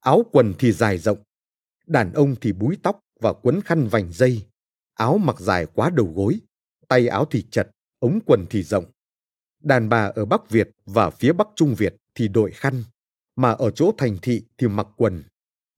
Áo 0.00 0.24
quần 0.32 0.54
thì 0.58 0.72
dài 0.72 0.98
rộng, 0.98 1.22
đàn 1.86 2.12
ông 2.12 2.34
thì 2.40 2.52
búi 2.52 2.76
tóc 2.82 3.00
và 3.20 3.32
quấn 3.32 3.60
khăn 3.60 3.88
vành 3.88 4.12
dây, 4.12 4.42
áo 4.94 5.18
mặc 5.18 5.40
dài 5.40 5.66
quá 5.74 5.90
đầu 5.90 6.12
gối, 6.16 6.40
tay 6.88 7.08
áo 7.08 7.24
thì 7.30 7.46
chật, 7.50 7.70
ống 7.98 8.18
quần 8.26 8.46
thì 8.50 8.62
rộng. 8.62 8.84
Đàn 9.62 9.88
bà 9.88 10.04
ở 10.14 10.24
Bắc 10.24 10.50
Việt 10.50 10.70
và 10.84 11.10
phía 11.10 11.32
Bắc 11.32 11.48
Trung 11.56 11.74
Việt 11.74 11.96
thì 12.14 12.28
đội 12.28 12.50
khăn, 12.50 12.84
mà 13.36 13.50
ở 13.50 13.70
chỗ 13.70 13.92
thành 13.98 14.18
thị 14.22 14.42
thì 14.58 14.68
mặc 14.68 14.86
quần, 14.96 15.22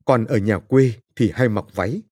còn 0.05 0.25
ở 0.25 0.37
nhà 0.37 0.59
quê 0.59 0.93
thì 1.16 1.31
hay 1.35 1.49
mặc 1.49 1.65
váy. 1.75 2.03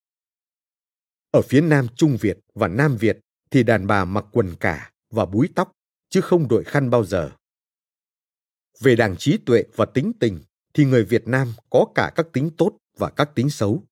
Ở 1.31 1.43
phía 1.43 1.61
Nam 1.61 1.87
Trung 1.97 2.17
Việt 2.21 2.39
và 2.55 2.69
Nam 2.69 2.97
Việt 2.97 3.19
thì 3.51 3.63
đàn 3.63 3.87
bà 3.87 4.05
mặc 4.05 4.25
quần 4.33 4.55
cả 4.61 4.91
và 5.11 5.27
búi 5.27 5.49
tóc, 5.55 5.73
chứ 6.13 6.21
không 6.21 6.49
đội 6.49 6.65
khăn 6.65 6.91
bao 6.91 7.05
giờ. 7.05 7.31
Về 8.81 8.97
đảng 8.97 9.17
trí 9.17 9.39
tuệ 9.39 9.65
và 9.77 9.85
tính 9.85 10.13
tình 10.21 10.41
thì 10.75 10.85
người 10.85 11.05
Việt 11.05 11.29
Nam 11.29 11.53
có 11.71 11.87
cả 11.95 12.13
các 12.15 12.27
tính 12.33 12.51
tốt 12.59 12.79
và 12.99 13.11
các 13.11 13.35
tính 13.35 13.51
xấu. 13.51 13.83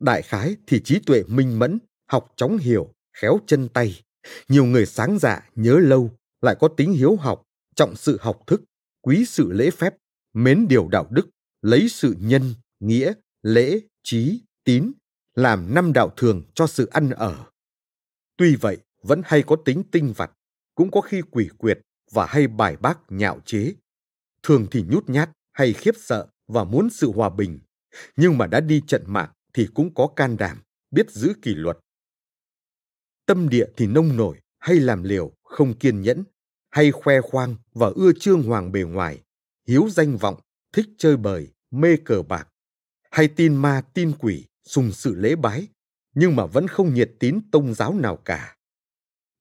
Đại 0.00 0.22
khái 0.22 0.56
thì 0.66 0.80
trí 0.84 0.98
tuệ 0.98 1.22
minh 1.26 1.58
mẫn, 1.58 1.78
học 2.06 2.32
chóng 2.36 2.58
hiểu, 2.58 2.92
khéo 3.12 3.38
chân 3.46 3.68
tay. 3.68 4.02
Nhiều 4.48 4.64
người 4.64 4.86
sáng 4.86 5.18
dạ, 5.18 5.50
nhớ 5.54 5.78
lâu, 5.78 6.10
lại 6.42 6.56
có 6.60 6.68
tính 6.68 6.92
hiếu 6.92 7.16
học, 7.16 7.42
trọng 7.74 7.96
sự 7.96 8.18
học 8.20 8.40
thức, 8.46 8.62
quý 9.02 9.24
sự 9.24 9.52
lễ 9.52 9.70
phép, 9.70 9.94
mến 10.32 10.68
điều 10.68 10.88
đạo 10.88 11.06
đức, 11.10 11.28
lấy 11.62 11.88
sự 11.88 12.16
nhân, 12.20 12.54
nghĩa, 12.80 13.12
lễ, 13.42 13.80
trí, 14.02 14.40
tín, 14.64 14.92
làm 15.34 15.74
năm 15.74 15.92
đạo 15.92 16.10
thường 16.16 16.42
cho 16.54 16.66
sự 16.66 16.86
ăn 16.86 17.10
ở. 17.10 17.44
Tuy 18.36 18.56
vậy, 18.56 18.78
vẫn 19.02 19.22
hay 19.24 19.42
có 19.42 19.56
tính 19.64 19.82
tinh 19.90 20.12
vặt, 20.16 20.30
cũng 20.76 20.90
có 20.90 21.00
khi 21.00 21.22
quỷ 21.30 21.48
quyệt 21.58 21.78
và 22.12 22.26
hay 22.26 22.46
bài 22.46 22.76
bác 22.76 22.98
nhạo 23.08 23.40
chế. 23.44 23.74
Thường 24.42 24.66
thì 24.70 24.84
nhút 24.88 25.08
nhát 25.08 25.30
hay 25.52 25.72
khiếp 25.72 25.94
sợ 25.98 26.26
và 26.48 26.64
muốn 26.64 26.90
sự 26.90 27.12
hòa 27.12 27.30
bình, 27.30 27.58
nhưng 28.16 28.38
mà 28.38 28.46
đã 28.46 28.60
đi 28.60 28.82
trận 28.86 29.02
mạng 29.06 29.30
thì 29.54 29.68
cũng 29.74 29.94
có 29.94 30.08
can 30.16 30.36
đảm, 30.36 30.62
biết 30.90 31.10
giữ 31.10 31.32
kỷ 31.42 31.54
luật. 31.54 31.78
Tâm 33.26 33.48
địa 33.48 33.66
thì 33.76 33.86
nông 33.86 34.16
nổi 34.16 34.40
hay 34.58 34.76
làm 34.76 35.02
liều, 35.02 35.32
không 35.44 35.78
kiên 35.78 36.02
nhẫn, 36.02 36.24
hay 36.70 36.90
khoe 36.90 37.20
khoang 37.20 37.56
và 37.74 37.90
ưa 37.94 38.12
trương 38.20 38.42
hoàng 38.42 38.72
bề 38.72 38.82
ngoài, 38.82 39.22
hiếu 39.68 39.88
danh 39.90 40.16
vọng, 40.16 40.40
thích 40.72 40.86
chơi 40.98 41.16
bời, 41.16 41.52
mê 41.70 41.96
cờ 42.04 42.22
bạc, 42.22 42.48
hay 43.10 43.28
tin 43.28 43.56
ma 43.56 43.82
tin 43.94 44.12
quỷ, 44.18 44.44
sùng 44.64 44.92
sự 44.92 45.14
lễ 45.14 45.36
bái, 45.36 45.68
nhưng 46.14 46.36
mà 46.36 46.46
vẫn 46.46 46.68
không 46.68 46.94
nhiệt 46.94 47.10
tín 47.20 47.40
tôn 47.50 47.74
giáo 47.74 47.94
nào 47.94 48.16
cả. 48.16 48.55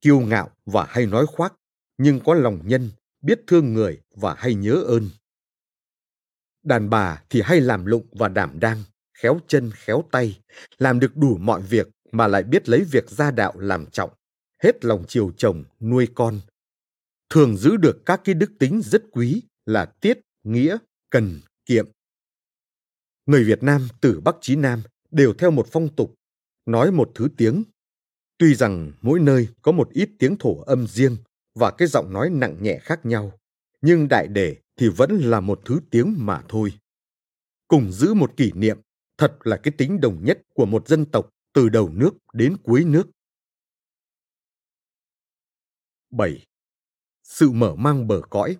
Kiêu 0.06 0.19
ngạo 0.19 0.52
và 0.65 0.86
hay 0.90 1.06
nói 1.06 1.26
khoác, 1.26 1.53
nhưng 1.98 2.19
có 2.19 2.34
lòng 2.34 2.60
nhân, 2.65 2.90
biết 3.22 3.40
thương 3.48 3.73
người 3.73 4.02
và 4.15 4.36
hay 4.38 4.56
nhớ 4.56 4.73
ơn. 4.88 5.10
Đàn 6.64 6.90
bà 6.90 7.23
thì 7.30 7.41
hay 7.41 7.61
làm 7.61 7.86
lụng 7.86 8.07
và 8.11 8.27
đảm 8.27 8.60
đang, 8.60 8.84
khéo 9.14 9.40
chân 9.48 9.72
khéo 9.73 10.03
tay, 10.11 10.40
làm 10.77 10.99
được 10.99 11.18
đủ 11.18 11.38
mọi 11.38 11.61
việc 11.61 11.88
mà 12.11 12.27
lại 12.27 12.44
biết 12.44 12.69
lấy 12.69 12.84
việc 12.84 13.10
gia 13.10 13.32
đạo 13.32 13.53
làm 13.56 13.86
trọng, 13.86 14.10
hết 14.64 14.86
lòng 14.86 15.06
chiều 15.07 15.32
chồng, 15.38 15.64
nuôi 15.80 16.07
con. 16.15 16.40
Thường 17.30 17.57
giữ 17.57 17.77
được 17.77 18.06
các 18.06 18.22
cái 18.23 18.36
đức 18.36 18.52
tính 18.60 18.82
rất 18.84 19.03
quý 19.11 19.41
là 19.65 19.86
tiết, 19.86 20.19
nghĩa, 20.44 20.77
cần, 21.10 21.40
kiệm. 21.65 21.88
Người 23.26 23.44
Việt 23.44 23.64
Nam 23.64 23.88
từ 24.02 24.19
Bắc 24.19 24.36
chí 24.41 24.56
Nam 24.56 24.82
đều 25.11 25.34
theo 25.34 25.52
một 25.52 25.68
phong 25.72 25.95
tục, 25.95 26.15
nói 26.65 26.91
một 26.91 27.11
thứ 27.15 27.27
tiếng. 27.38 27.64
Tuy 28.38 28.56
rằng 28.56 28.91
mỗi 29.02 29.20
nơi 29.20 29.48
có 29.62 29.72
một 29.72 29.90
ít 29.94 30.10
tiếng 30.20 30.36
thổ 30.40 30.62
âm 30.62 30.88
riêng 30.88 31.18
và 31.56 31.72
cái 31.72 31.88
giọng 31.88 32.14
nói 32.14 32.30
nặng 32.30 32.57
nhẹ 32.62 32.80
khác 32.82 33.06
nhau, 33.06 33.32
nhưng 33.82 34.07
đại 34.07 34.28
đề 34.28 34.57
thì 34.76 34.90
vẫn 34.90 35.18
là 35.18 35.40
một 35.40 35.62
thứ 35.66 35.80
tiếng 35.90 36.16
mà 36.18 36.41
thôi. 36.49 36.74
Cùng 37.68 37.91
giữ 37.91 38.14
một 38.14 38.38
kỷ 38.38 38.52
niệm, 38.56 38.78
thật 39.18 39.38
là 39.44 39.57
cái 39.57 39.74
tính 39.78 40.02
đồng 40.02 40.26
nhất 40.26 40.41
của 40.53 40.66
một 40.66 40.88
dân 40.88 41.06
tộc 41.06 41.30
từ 41.53 41.70
đầu 41.70 41.90
nước 41.90 42.12
đến 42.34 42.57
cuối 42.64 42.86
nước. 42.86 43.07
7. 46.12 46.45
Sự 47.24 47.52
mở 47.52 47.76
mang 47.76 48.07
bờ 48.07 48.22
cõi 48.30 48.57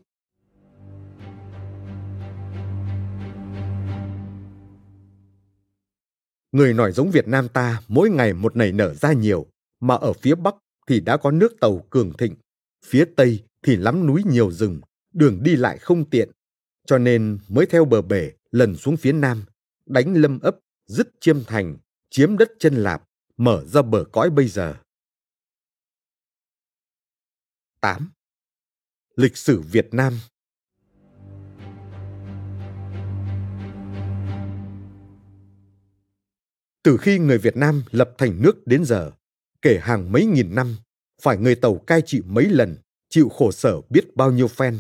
Người 6.52 6.73
nổi 6.73 6.91
giống 6.91 7.11
Việt 7.11 7.27
Nam 7.27 7.47
ta 7.49 7.81
mỗi 7.88 8.10
ngày 8.10 8.34
một 8.34 8.56
nảy 8.56 8.72
nở 8.72 8.93
ra 8.93 9.14
nhiều, 9.14 9.47
mà 9.88 9.95
ở 9.95 10.14
phía 10.14 10.36
Bắc 10.36 10.56
thì 10.88 10.99
đã 10.99 11.18
có 11.18 11.32
nước 11.32 11.60
tàu 11.60 11.86
cường 11.90 12.14
thịnh, 12.18 12.36
phía 12.86 13.06
Tây 13.16 13.44
thì 13.64 13.76
lắm 13.76 14.06
núi 14.06 14.24
nhiều 14.26 14.52
rừng, 14.52 14.82
đường 15.14 15.44
đi 15.44 15.56
lại 15.56 15.78
không 15.78 16.10
tiện, 16.10 16.32
cho 16.86 16.98
nên 16.98 17.38
mới 17.48 17.66
theo 17.66 17.86
bờ 17.86 18.02
bể 18.02 18.32
lần 18.52 18.76
xuống 18.76 18.98
phía 18.98 19.12
Nam, 19.12 19.45
đánh 19.86 20.14
lâm 20.14 20.40
ấp, 20.40 20.56
dứt 20.86 21.10
chiêm 21.20 21.44
thành, 21.44 21.78
chiếm 22.10 22.38
đất 22.38 22.52
chân 22.60 22.76
lạp, 22.76 23.03
mở 23.38 23.66
ra 23.66 23.82
bờ 23.82 24.06
cõi 24.12 24.30
bây 24.30 24.48
giờ. 24.48 24.76
8. 27.82 28.12
Lịch 29.16 29.38
sử 29.38 29.62
Việt 29.62 29.94
Nam 29.94 30.14
Từ 36.84 36.98
khi 36.98 37.20
người 37.20 37.38
Việt 37.38 37.57
Nam 37.57 37.84
lập 37.91 38.12
thành 38.18 38.41
nước 38.41 38.68
đến 38.68 38.86
giờ, 38.86 39.12
kể 39.65 39.79
hàng 39.81 40.11
mấy 40.11 40.25
nghìn 40.25 40.55
năm, 40.55 40.75
phải 41.21 41.37
người 41.37 41.55
Tàu 41.55 41.77
cai 41.77 42.01
trị 42.01 42.21
mấy 42.25 42.45
lần, 42.45 42.77
chịu 43.09 43.29
khổ 43.29 43.51
sở 43.51 43.81
biết 43.89 44.15
bao 44.15 44.31
nhiêu 44.31 44.47
phen. 44.47 44.79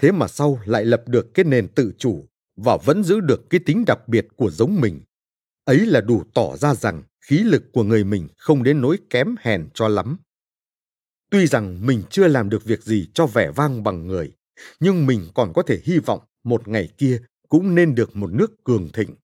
Thế 0.00 0.12
mà 0.12 0.28
sau 0.28 0.60
lại 0.64 0.84
lập 0.84 1.02
được 1.06 1.34
cái 1.34 1.44
nền 1.44 1.68
tự 1.68 1.92
chủ 1.98 2.26
và 2.56 2.76
vẫn 2.84 3.04
giữ 3.04 3.20
được 3.20 3.50
cái 3.50 3.60
tính 3.66 3.84
đặc 3.86 4.08
biệt 4.08 4.28
của 4.36 4.50
giống 4.50 4.80
mình. 4.80 5.00
Ấy 5.64 5.86
là 5.86 6.00
đủ 6.00 6.22
tỏ 6.34 6.56
ra 6.56 6.74
rằng 6.74 7.02
khí 7.20 7.38
lực 7.38 7.72
của 7.72 7.82
người 7.82 8.04
mình 8.04 8.28
không 8.36 8.62
đến 8.62 8.80
nỗi 8.80 8.98
kém 9.10 9.34
hèn 9.40 9.68
cho 9.74 9.88
lắm. 9.88 10.16
Tuy 11.30 11.46
rằng 11.46 11.86
mình 11.86 12.02
chưa 12.10 12.28
làm 12.28 12.48
được 12.48 12.64
việc 12.64 12.82
gì 12.82 13.08
cho 13.14 13.26
vẻ 13.26 13.50
vang 13.50 13.82
bằng 13.82 14.06
người, 14.06 14.32
nhưng 14.80 15.06
mình 15.06 15.28
còn 15.34 15.52
có 15.52 15.62
thể 15.62 15.80
hy 15.84 15.98
vọng 15.98 16.20
một 16.44 16.68
ngày 16.68 16.88
kia 16.98 17.20
cũng 17.48 17.74
nên 17.74 17.94
được 17.94 18.16
một 18.16 18.32
nước 18.32 18.64
cường 18.64 18.88
thịnh. 18.92 19.14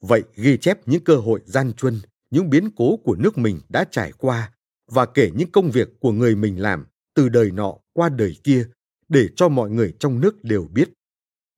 Vậy 0.00 0.22
ghi 0.34 0.56
chép 0.56 0.88
những 0.88 1.04
cơ 1.04 1.16
hội 1.16 1.40
gian 1.44 1.72
truân, 1.72 2.00
những 2.32 2.50
biến 2.50 2.70
cố 2.76 2.96
của 2.96 3.16
nước 3.16 3.38
mình 3.38 3.60
đã 3.68 3.84
trải 3.90 4.12
qua 4.18 4.52
và 4.86 5.06
kể 5.06 5.30
những 5.34 5.50
công 5.52 5.70
việc 5.70 5.88
của 6.00 6.12
người 6.12 6.36
mình 6.36 6.62
làm 6.62 6.86
từ 7.14 7.28
đời 7.28 7.50
nọ 7.50 7.74
qua 7.92 8.08
đời 8.08 8.36
kia 8.44 8.68
để 9.08 9.28
cho 9.36 9.48
mọi 9.48 9.70
người 9.70 9.94
trong 9.98 10.20
nước 10.20 10.44
đều 10.44 10.64
biết. 10.64 10.90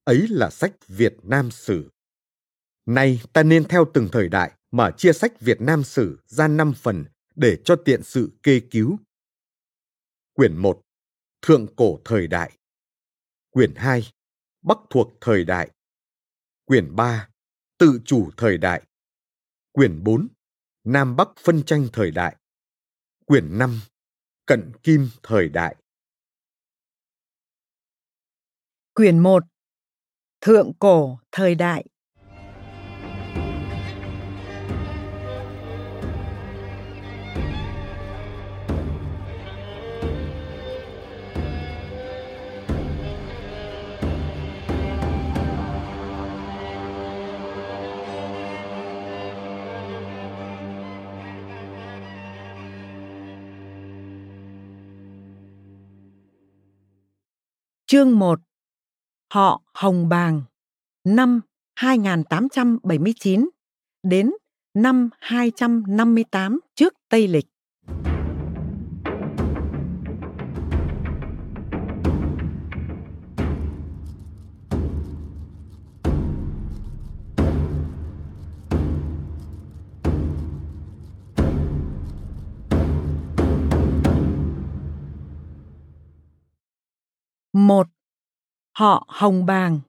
Ấy 0.04 0.26
là 0.28 0.50
sách 0.50 0.88
Việt 0.88 1.16
Nam 1.22 1.50
Sử. 1.50 1.90
Nay 2.86 3.20
ta 3.32 3.42
nên 3.42 3.64
theo 3.64 3.84
từng 3.94 4.08
thời 4.12 4.28
đại 4.28 4.52
mà 4.70 4.90
chia 4.90 5.12
sách 5.12 5.40
Việt 5.40 5.60
Nam 5.60 5.84
Sử 5.84 6.18
ra 6.26 6.48
năm 6.48 6.72
phần 6.76 7.04
để 7.34 7.58
cho 7.64 7.76
tiện 7.76 8.02
sự 8.02 8.30
kê 8.42 8.60
cứu. 8.70 8.96
Quyển 10.32 10.56
1. 10.56 10.80
Thượng 11.42 11.66
cổ 11.76 12.00
thời 12.04 12.26
đại. 12.26 12.52
Quyển 13.50 13.74
2. 13.76 14.02
Bắc 14.62 14.78
thuộc 14.90 15.12
thời 15.20 15.44
đại. 15.44 15.70
Quyển 16.64 16.96
3. 16.96 17.28
Tự 17.78 18.00
chủ 18.04 18.30
thời 18.36 18.58
đại. 18.58 18.82
Quyển 19.72 20.04
4. 20.04 20.28
Nam 20.84 21.16
Bắc 21.16 21.28
phân 21.38 21.62
tranh 21.66 21.88
thời 21.92 22.10
đại. 22.10 22.36
Quyển 23.26 23.58
5. 23.58 23.80
Cận 24.46 24.72
kim 24.82 25.08
thời 25.22 25.48
đại. 25.48 25.76
Quyển 28.94 29.18
1. 29.18 29.44
Thượng 30.40 30.72
cổ 30.78 31.18
thời 31.32 31.54
đại. 31.54 31.84
Chương 57.94 58.18
1 58.18 58.40
Họ 59.32 59.62
Hồng 59.74 60.08
Bàng 60.08 60.42
năm 61.04 61.40
2879 61.74 63.48
đến 64.02 64.30
năm 64.74 65.10
258 65.20 66.60
trước 66.74 66.94
Tây 67.08 67.28
Lịch. 67.28 67.46
Họ 88.74 89.06
Hồng 89.08 89.46
Bàng. 89.46 89.80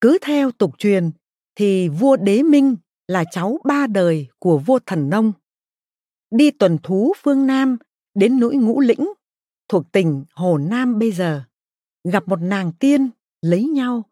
Cứ 0.00 0.18
theo 0.22 0.50
tục 0.50 0.78
truyền 0.78 1.10
thì 1.54 1.88
vua 1.88 2.16
Đế 2.16 2.42
Minh 2.42 2.76
là 3.08 3.24
cháu 3.30 3.58
ba 3.64 3.86
đời 3.86 4.28
của 4.38 4.58
vua 4.58 4.78
Thần 4.86 5.10
Nông. 5.10 5.32
Đi 6.30 6.50
tuần 6.50 6.78
thú 6.82 7.12
phương 7.22 7.46
Nam 7.46 7.76
đến 8.14 8.40
núi 8.40 8.56
Ngũ 8.56 8.80
Lĩnh 8.80 9.12
thuộc 9.68 9.92
tỉnh 9.92 10.24
Hồ 10.34 10.58
Nam 10.58 10.98
bây 10.98 11.12
giờ, 11.12 11.42
gặp 12.04 12.28
một 12.28 12.40
nàng 12.42 12.72
tiên 12.72 13.10
lấy 13.42 13.64
nhau, 13.64 14.02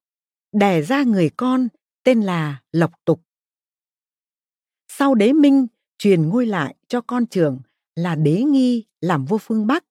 đẻ 0.52 0.82
ra 0.82 1.02
người 1.02 1.30
con 1.36 1.68
tên 2.04 2.20
là 2.20 2.62
Lộc 2.72 2.90
Tục. 3.04 3.22
Sau 4.88 5.14
Đế 5.14 5.32
Minh 5.32 5.66
truyền 5.98 6.28
ngôi 6.28 6.46
lại 6.46 6.74
cho 6.88 7.00
con 7.00 7.26
trưởng 7.26 7.60
là 7.94 8.14
đế 8.14 8.42
nghi 8.42 8.84
làm 9.00 9.24
vua 9.24 9.38
phương 9.38 9.66
Bắc 9.66 9.84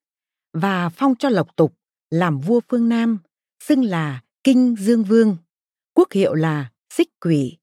và 0.53 0.89
phong 0.89 1.15
cho 1.15 1.29
Lộc 1.29 1.55
Tục 1.55 1.77
làm 2.09 2.39
vua 2.39 2.59
phương 2.69 2.89
Nam, 2.89 3.19
xưng 3.63 3.83
là 3.83 4.21
Kinh 4.43 4.75
Dương 4.79 5.03
Vương, 5.03 5.37
quốc 5.93 6.11
hiệu 6.11 6.33
là 6.33 6.71
Xích 6.93 7.09
Quỷ. 7.19 7.57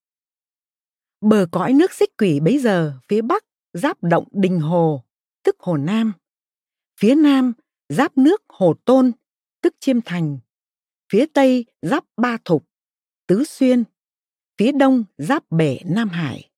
Bờ 1.21 1.47
cõi 1.53 1.73
nước 1.73 1.93
Xích 1.93 2.11
Quỷ 2.19 2.41
bấy 2.41 2.59
giờ 2.59 2.99
phía 3.09 3.23
Bắc 3.23 3.45
giáp 3.73 4.03
động 4.03 4.25
Đình 4.31 4.61
Hồ, 4.61 5.05
tức 5.43 5.57
Hồ 5.59 5.77
Nam. 5.77 6.13
Phía 7.01 7.15
Nam 7.15 7.53
giáp 7.89 8.19
nước 8.19 8.43
Hồ 8.49 8.75
Tôn, 8.85 9.13
tức 9.63 9.75
Chiêm 9.81 10.01
Thành. 10.05 10.39
Phía 11.13 11.27
Tây 11.35 11.65
giáp 11.83 12.05
Ba 12.17 12.39
Thục, 12.45 12.65
Tứ 13.27 13.45
Xuyên. 13.45 13.85
Phía 14.59 14.73
Đông 14.73 15.05
giáp 15.19 15.51
Bể 15.51 15.81
Nam 15.85 16.09
Hải. 16.09 16.51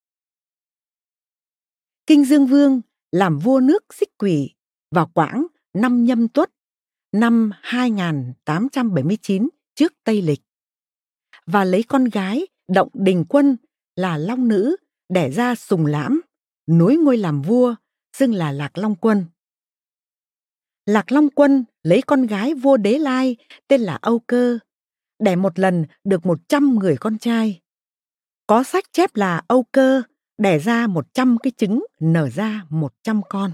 Kinh 2.07 2.25
Dương 2.25 2.47
Vương 2.47 2.81
làm 3.13 3.39
vua 3.39 3.61
nước 3.61 3.85
xích 3.95 4.11
quỷ 4.19 4.55
vào 4.91 5.11
quãng 5.15 5.47
năm 5.75 6.05
nhâm 6.05 6.29
tuất 6.29 6.51
năm 7.13 7.51
2879 7.61 9.49
trước 9.75 9.93
Tây 10.05 10.23
Lịch 10.23 10.41
và 11.47 11.65
lấy 11.65 11.83
con 11.83 12.05
gái 12.05 12.47
Động 12.69 12.89
Đình 12.93 13.25
Quân 13.29 13.57
là 13.97 14.19
Long 14.19 14.49
Nữ 14.49 14.77
đẻ 15.09 15.31
ra 15.31 15.55
Sùng 15.55 15.87
Lãm, 15.87 16.21
nối 16.67 16.97
ngôi 16.97 17.17
làm 17.17 17.43
vua, 17.43 17.75
xưng 18.17 18.35
là 18.35 18.53
Lạc 18.53 18.79
Long 18.79 18.95
Quân. 19.01 19.25
Lạc 20.87 21.13
Long 21.13 21.31
Quân 21.31 21.65
lấy 21.83 22.03
con 22.03 22.27
gái 22.27 22.55
vua 22.55 22.77
Đế 22.77 22.99
Lai 22.99 23.37
tên 23.69 23.81
là 23.81 23.99
Âu 24.03 24.19
Cơ, 24.19 24.59
đẻ 25.19 25.37
một 25.37 25.59
lần 25.59 25.87
được 26.05 26.27
một 26.27 26.49
trăm 26.49 26.75
người 26.75 26.97
con 26.97 27.19
trai. 27.19 27.61
Có 28.47 28.63
sách 28.63 28.85
chép 28.93 29.17
là 29.17 29.43
Âu 29.49 29.63
Cơ 29.73 30.03
đẻ 30.41 30.59
ra 30.59 30.87
100 30.87 31.39
cái 31.39 31.53
trứng, 31.57 31.85
nở 32.01 32.29
ra 32.29 32.67
100 32.71 33.21
con. 33.29 33.53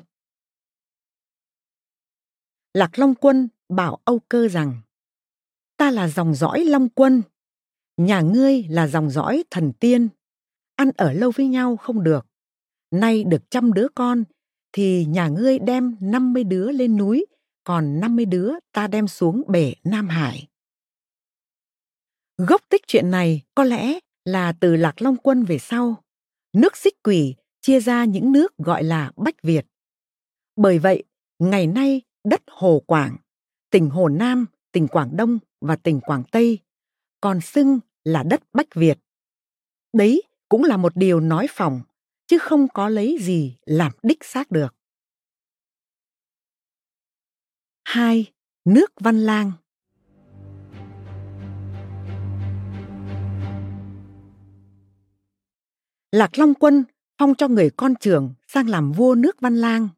Lạc 2.74 2.98
Long 2.98 3.14
Quân 3.14 3.48
bảo 3.68 3.98
Âu 4.04 4.18
Cơ 4.28 4.48
rằng, 4.48 4.80
ta 5.76 5.90
là 5.90 6.08
dòng 6.08 6.34
dõi 6.34 6.64
Long 6.64 6.88
Quân, 6.88 7.22
nhà 7.96 8.20
ngươi 8.20 8.62
là 8.62 8.86
dòng 8.86 9.10
dõi 9.10 9.44
thần 9.50 9.72
tiên, 9.72 10.08
ăn 10.76 10.90
ở 10.96 11.12
lâu 11.12 11.30
với 11.36 11.46
nhau 11.46 11.76
không 11.76 12.02
được. 12.02 12.26
Nay 12.90 13.24
được 13.24 13.50
trăm 13.50 13.72
đứa 13.72 13.86
con, 13.94 14.24
thì 14.72 15.04
nhà 15.04 15.28
ngươi 15.28 15.58
đem 15.58 15.96
50 16.00 16.44
đứa 16.44 16.72
lên 16.72 16.96
núi, 16.96 17.26
còn 17.64 18.00
50 18.00 18.24
đứa 18.24 18.52
ta 18.72 18.86
đem 18.86 19.08
xuống 19.08 19.42
bể 19.48 19.74
Nam 19.84 20.08
Hải. 20.08 20.48
Gốc 22.38 22.62
tích 22.68 22.82
chuyện 22.86 23.10
này 23.10 23.42
có 23.54 23.64
lẽ 23.64 23.98
là 24.24 24.52
từ 24.60 24.76
Lạc 24.76 25.02
Long 25.02 25.16
Quân 25.16 25.44
về 25.44 25.58
sau 25.58 26.02
nước 26.56 26.76
xích 26.76 26.94
quỷ 27.02 27.34
chia 27.60 27.80
ra 27.80 28.04
những 28.04 28.32
nước 28.32 28.56
gọi 28.58 28.84
là 28.84 29.12
Bách 29.16 29.42
Việt. 29.42 29.66
Bởi 30.56 30.78
vậy, 30.78 31.04
ngày 31.38 31.66
nay 31.66 32.02
đất 32.24 32.42
Hồ 32.46 32.82
Quảng, 32.86 33.16
tỉnh 33.70 33.90
Hồ 33.90 34.08
Nam, 34.08 34.46
tỉnh 34.72 34.88
Quảng 34.88 35.16
Đông 35.16 35.38
và 35.60 35.76
tỉnh 35.76 36.00
Quảng 36.00 36.22
Tây 36.32 36.58
còn 37.20 37.40
xưng 37.40 37.80
là 38.04 38.22
đất 38.22 38.42
Bách 38.52 38.74
Việt. 38.74 38.98
Đấy 39.92 40.22
cũng 40.48 40.64
là 40.64 40.76
một 40.76 40.96
điều 40.96 41.20
nói 41.20 41.46
phỏng, 41.50 41.80
chứ 42.26 42.38
không 42.38 42.68
có 42.74 42.88
lấy 42.88 43.18
gì 43.20 43.56
làm 43.66 43.92
đích 44.02 44.24
xác 44.24 44.50
được. 44.50 44.74
2. 47.84 48.32
Nước 48.64 48.92
Văn 49.00 49.18
Lang 49.18 49.52
Lạc 56.12 56.38
Long 56.38 56.54
Quân 56.54 56.84
phong 57.18 57.34
cho 57.34 57.48
người 57.48 57.70
con 57.76 57.94
trưởng 58.00 58.34
sang 58.46 58.68
làm 58.68 58.92
vua 58.92 59.14
nước 59.14 59.40
Văn 59.40 59.56
Lang, 59.56 59.88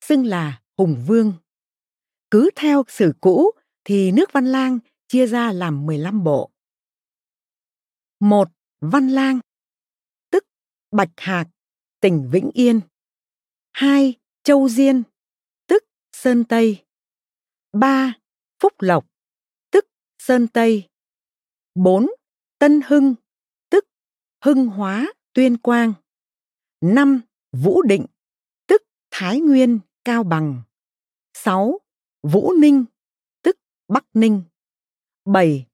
xưng 0.00 0.26
là 0.26 0.62
Hùng 0.78 1.04
Vương. 1.06 1.32
Cứ 2.30 2.50
theo 2.56 2.84
sử 2.88 3.12
cũ 3.20 3.50
thì 3.84 4.12
nước 4.12 4.32
Văn 4.32 4.46
Lang 4.46 4.78
chia 5.08 5.26
ra 5.26 5.52
làm 5.52 5.86
15 5.86 6.24
bộ. 6.24 6.50
Một 8.20 8.48
Văn 8.80 9.08
Lang, 9.08 9.40
tức 10.30 10.44
Bạch 10.90 11.12
Hạc, 11.16 11.48
tỉnh 12.00 12.28
Vĩnh 12.32 12.50
Yên. 12.54 12.80
Hai 13.72 14.14
Châu 14.42 14.68
Diên, 14.68 15.02
tức 15.66 15.84
Sơn 16.12 16.44
Tây. 16.44 16.84
Ba 17.72 18.14
Phúc 18.60 18.72
Lộc, 18.78 19.06
tức 19.70 19.86
Sơn 20.18 20.48
Tây. 20.48 20.88
Bốn 21.74 22.06
Tân 22.58 22.80
Hưng, 22.86 23.14
tức 23.70 23.84
Hưng 24.44 24.66
Hóa, 24.66 25.12
Tuyên 25.36 25.56
Quang. 25.56 25.94
5. 26.80 27.20
Vũ 27.52 27.82
Định, 27.82 28.06
tức 28.66 28.82
Thái 29.10 29.40
Nguyên, 29.40 29.80
Cao 30.04 30.24
Bằng. 30.24 30.62
6. 31.34 31.78
Vũ 32.22 32.52
Ninh, 32.52 32.84
tức 33.42 33.58
Bắc 33.88 34.04
Ninh. 34.14 34.42
7. 35.24 35.66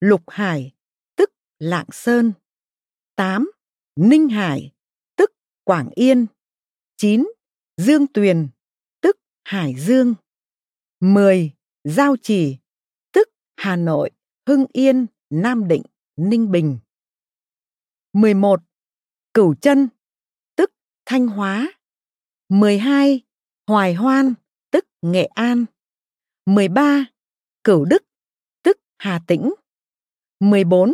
Lục 0.00 0.22
Hải, 0.26 0.72
tức 1.16 1.30
Lạng 1.58 1.86
Sơn. 1.92 2.32
8. 3.14 3.50
Ninh 3.96 4.28
Hải, 4.28 4.72
tức 5.16 5.32
Quảng 5.64 5.90
Yên. 5.94 6.26
9. 6.96 7.26
Dương 7.76 8.06
Tuyền, 8.06 8.48
tức 9.00 9.16
Hải 9.44 9.74
Dương. 9.78 10.14
10. 11.00 11.52
Giao 11.84 12.16
Chỉ, 12.22 12.58
tức 13.12 13.28
Hà 13.56 13.76
Nội, 13.76 14.10
Hưng 14.46 14.66
Yên, 14.72 15.06
Nam 15.30 15.68
Định, 15.68 15.82
Ninh 16.16 16.50
Bình. 16.50 16.78
11. 18.12 18.62
Cửu 19.36 19.54
chân, 19.54 19.88
tức 20.56 20.70
Thanh 21.06 21.26
Hóa. 21.26 21.72
12. 22.48 23.20
Hoài 23.66 23.94
Hoan, 23.94 24.34
tức 24.70 24.84
Nghệ 25.02 25.24
An. 25.24 25.64
13. 26.46 27.04
Cửu 27.64 27.84
Đức, 27.84 28.04
tức 28.62 28.78
Hà 28.98 29.20
Tĩnh. 29.26 29.54
14. 30.40 30.92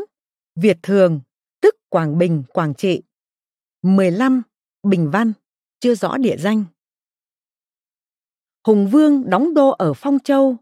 Việt 0.54 0.78
Thường, 0.82 1.20
tức 1.60 1.74
Quảng 1.88 2.18
Bình, 2.18 2.44
Quảng 2.52 2.74
Trị. 2.74 3.02
15. 3.82 4.42
Bình 4.82 5.10
Văn, 5.12 5.32
chưa 5.80 5.94
rõ 5.94 6.16
địa 6.16 6.36
danh. 6.36 6.64
Hùng 8.66 8.88
Vương 8.92 9.30
đóng 9.30 9.54
đô 9.54 9.68
ở 9.68 9.92
Phong 9.94 10.18
Châu, 10.24 10.56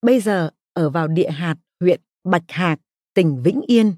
bây 0.00 0.20
giờ 0.20 0.50
ở 0.72 0.90
vào 0.90 1.08
địa 1.08 1.30
hạt 1.30 1.56
huyện 1.80 2.00
Bạch 2.24 2.44
Hạc, 2.48 2.80
tỉnh 3.14 3.42
Vĩnh 3.42 3.60
Yên. 3.66 3.94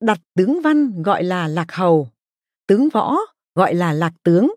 Đặt 0.00 0.20
tướng 0.34 0.62
văn 0.62 1.02
gọi 1.02 1.24
là 1.24 1.48
Lạc 1.48 1.72
Hầu, 1.72 2.10
tướng 2.66 2.88
võ 2.88 3.16
gọi 3.54 3.74
là 3.74 3.92
Lạc 3.92 4.12
Tướng, 4.22 4.54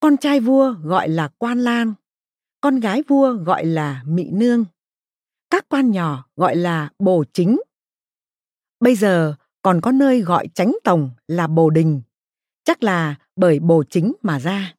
con 0.00 0.16
trai 0.16 0.40
vua 0.40 0.74
gọi 0.82 1.08
là 1.08 1.28
Quan 1.38 1.60
Lan, 1.60 1.94
con 2.60 2.80
gái 2.80 3.02
vua 3.08 3.32
gọi 3.32 3.66
là 3.66 4.02
Mị 4.06 4.30
Nương. 4.30 4.64
Các 5.50 5.68
quan 5.68 5.90
nhỏ 5.90 6.26
gọi 6.36 6.56
là 6.56 6.90
Bồ 6.98 7.24
Chính. 7.32 7.60
Bây 8.80 8.96
giờ 8.96 9.34
còn 9.62 9.80
có 9.80 9.92
nơi 9.92 10.20
gọi 10.20 10.48
chánh 10.54 10.76
tổng 10.84 11.10
là 11.28 11.46
Bồ 11.46 11.70
Đình, 11.70 12.02
chắc 12.64 12.82
là 12.82 13.14
bởi 13.36 13.60
Bồ 13.60 13.84
Chính 13.90 14.12
mà 14.22 14.38
ra. 14.38 14.74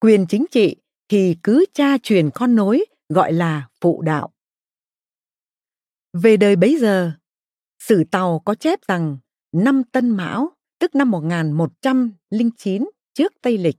Quyền 0.00 0.26
chính 0.26 0.44
trị 0.50 0.76
thì 1.08 1.36
cứ 1.42 1.64
cha 1.72 1.98
truyền 2.02 2.30
con 2.34 2.54
nối 2.54 2.84
gọi 3.08 3.32
là 3.32 3.68
phụ 3.80 4.02
đạo. 4.02 4.32
Về 6.12 6.36
đời 6.36 6.56
bấy 6.56 6.78
giờ, 6.80 7.12
sử 7.78 8.04
tàu 8.10 8.42
có 8.44 8.54
chép 8.54 8.80
rằng 8.88 9.18
năm 9.52 9.82
Tân 9.92 10.10
Mão, 10.10 10.53
tức 10.84 10.94
năm 10.94 11.10
1109 11.10 12.84
trước 13.14 13.32
Tây 13.42 13.58
Lịch. 13.58 13.76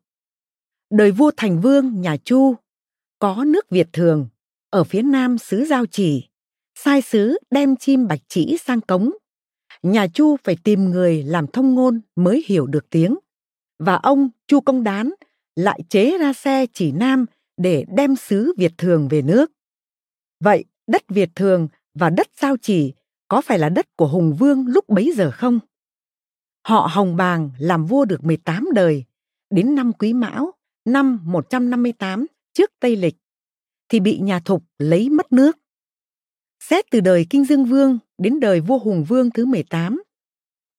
Đời 0.90 1.12
vua 1.12 1.32
Thành 1.38 1.62
Vương 1.62 2.02
nhà 2.02 2.18
Chu 2.18 2.56
có 3.20 3.44
nước 3.48 3.70
Việt 3.70 3.88
thường 3.94 4.28
ở 4.70 4.84
phía 4.84 5.02
nam 5.02 5.38
xứ 5.38 5.66
Giao 5.66 5.86
Chỉ, 5.86 6.30
sai 6.76 7.02
sứ 7.02 7.38
đem 7.52 7.76
chim 7.76 8.08
bạch 8.08 8.20
chỉ 8.28 8.58
sang 8.58 8.82
cống. 8.82 9.12
Nhà 9.84 10.08
Chu 10.08 10.38
phải 10.44 10.58
tìm 10.64 10.86
người 10.86 11.24
làm 11.24 11.48
thông 11.48 11.76
ngôn 11.76 12.02
mới 12.16 12.44
hiểu 12.48 12.68
được 12.68 12.90
tiếng. 12.90 13.16
Và 13.80 13.96
ông 13.96 14.30
Chu 14.48 14.60
Công 14.62 14.84
Đán 14.84 15.14
lại 15.56 15.80
chế 15.90 16.18
ra 16.18 16.34
xe 16.34 16.66
chỉ 16.74 16.92
nam 16.92 17.26
để 17.58 17.86
đem 17.96 18.16
sứ 18.16 18.54
Việt 18.58 18.74
thường 18.78 19.08
về 19.08 19.22
nước. 19.22 19.52
Vậy 20.40 20.66
đất 20.88 21.04
Việt 21.10 21.30
thường 21.36 21.68
và 21.94 22.10
đất 22.10 22.28
Giao 22.42 22.56
Chỉ 22.62 22.94
có 23.28 23.42
phải 23.42 23.60
là 23.60 23.70
đất 23.70 23.98
của 23.98 24.08
Hùng 24.08 24.36
Vương 24.40 24.68
lúc 24.68 24.90
bấy 24.90 25.14
giờ 25.16 25.32
không? 25.32 25.60
Họ 26.66 26.88
Hồng 26.92 27.16
Bàng 27.16 27.50
làm 27.58 27.86
vua 27.86 28.06
được 28.06 28.24
18 28.24 28.68
đời, 28.74 29.04
đến 29.50 29.76
năm 29.76 29.94
Quý 29.94 30.14
Mão, 30.14 30.52
năm 30.86 31.20
158 31.24 32.26
trước 32.54 32.72
Tây 32.80 32.96
Lịch, 32.96 33.16
thì 33.90 34.00
bị 34.00 34.20
nhà 34.20 34.40
Thục 34.40 34.64
lấy 34.78 35.10
mất 35.10 35.32
nước. 35.34 35.58
Xét 36.60 36.86
từ 36.92 37.00
đời 37.00 37.26
Kinh 37.30 37.46
Dương 37.46 37.66
Vương 37.66 38.00
đến 38.18 38.40
đời 38.40 38.62
vua 38.62 38.80
Hùng 38.80 39.04
Vương 39.04 39.32
thứ 39.32 39.46
18, 39.46 40.04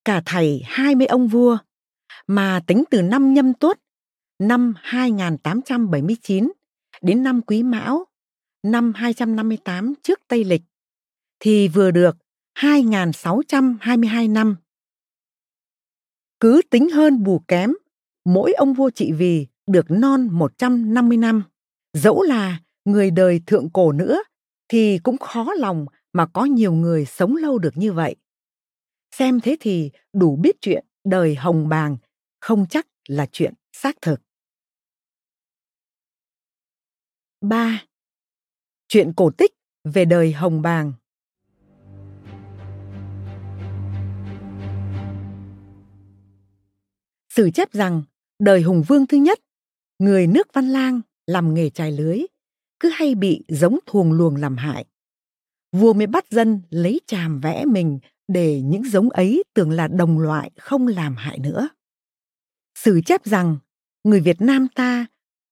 cả 0.04 0.22
thầy 0.26 0.62
20 0.64 1.06
ông 1.06 1.28
vua, 1.28 1.58
mà 2.26 2.60
tính 2.66 2.84
từ 2.90 3.02
năm 3.02 3.34
nhâm 3.34 3.54
tuất, 3.54 3.80
năm 4.38 4.74
2879 4.76 6.52
đến 7.02 7.22
năm 7.22 7.42
Quý 7.42 7.62
Mão, 7.62 8.04
năm 8.62 8.92
258 8.96 9.94
trước 10.02 10.20
Tây 10.28 10.44
Lịch, 10.44 10.62
thì 11.40 11.68
vừa 11.68 11.90
được 11.90 12.16
2.622 12.58 14.32
năm. 14.32 14.56
Cứ 16.40 16.62
tính 16.70 16.90
hơn 16.90 17.22
bù 17.22 17.38
kém, 17.48 17.72
mỗi 18.24 18.52
ông 18.52 18.74
vua 18.74 18.90
trị 18.90 19.12
vì 19.12 19.46
được 19.66 19.86
non 19.88 20.28
150 20.32 21.16
năm. 21.16 21.42
Dẫu 21.92 22.22
là 22.22 22.60
người 22.84 23.10
đời 23.10 23.40
thượng 23.46 23.70
cổ 23.70 23.92
nữa, 23.92 24.22
thì 24.68 24.98
cũng 24.98 25.18
khó 25.18 25.52
lòng 25.58 25.86
mà 26.12 26.26
có 26.26 26.44
nhiều 26.44 26.72
người 26.72 27.04
sống 27.04 27.36
lâu 27.36 27.58
được 27.58 27.76
như 27.76 27.92
vậy. 27.92 28.16
Xem 29.14 29.40
thế 29.40 29.56
thì 29.60 29.90
đủ 30.12 30.36
biết 30.36 30.56
chuyện 30.60 30.86
đời 31.04 31.34
hồng 31.34 31.68
bàng 31.68 31.96
không 32.40 32.66
chắc 32.70 32.86
là 33.08 33.26
chuyện 33.32 33.54
xác 33.72 33.96
thực. 34.00 34.20
3. 37.40 37.84
Chuyện 38.88 39.12
cổ 39.16 39.30
tích 39.30 39.52
về 39.84 40.04
đời 40.04 40.32
hồng 40.32 40.62
bàng 40.62 40.92
Sử 47.36 47.50
chép 47.50 47.72
rằng 47.72 48.02
đời 48.38 48.62
Hùng 48.62 48.82
Vương 48.88 49.06
thứ 49.06 49.16
nhất, 49.16 49.40
người 49.98 50.26
nước 50.26 50.48
Văn 50.52 50.68
Lang 50.68 51.00
làm 51.26 51.54
nghề 51.54 51.70
trài 51.70 51.92
lưới, 51.92 52.20
cứ 52.80 52.90
hay 52.94 53.14
bị 53.14 53.44
giống 53.48 53.78
thuồng 53.86 54.12
luồng 54.12 54.36
làm 54.36 54.56
hại. 54.56 54.84
Vua 55.72 55.92
mới 55.92 56.06
bắt 56.06 56.24
dân 56.30 56.62
lấy 56.70 57.00
chàm 57.06 57.40
vẽ 57.40 57.64
mình 57.64 57.98
để 58.28 58.62
những 58.62 58.84
giống 58.84 59.10
ấy 59.10 59.44
tưởng 59.54 59.70
là 59.70 59.88
đồng 59.88 60.18
loại 60.18 60.50
không 60.58 60.86
làm 60.86 61.16
hại 61.16 61.38
nữa. 61.38 61.68
Sử 62.78 63.00
chép 63.06 63.24
rằng 63.24 63.56
người 64.04 64.20
Việt 64.20 64.40
Nam 64.40 64.68
ta 64.74 65.06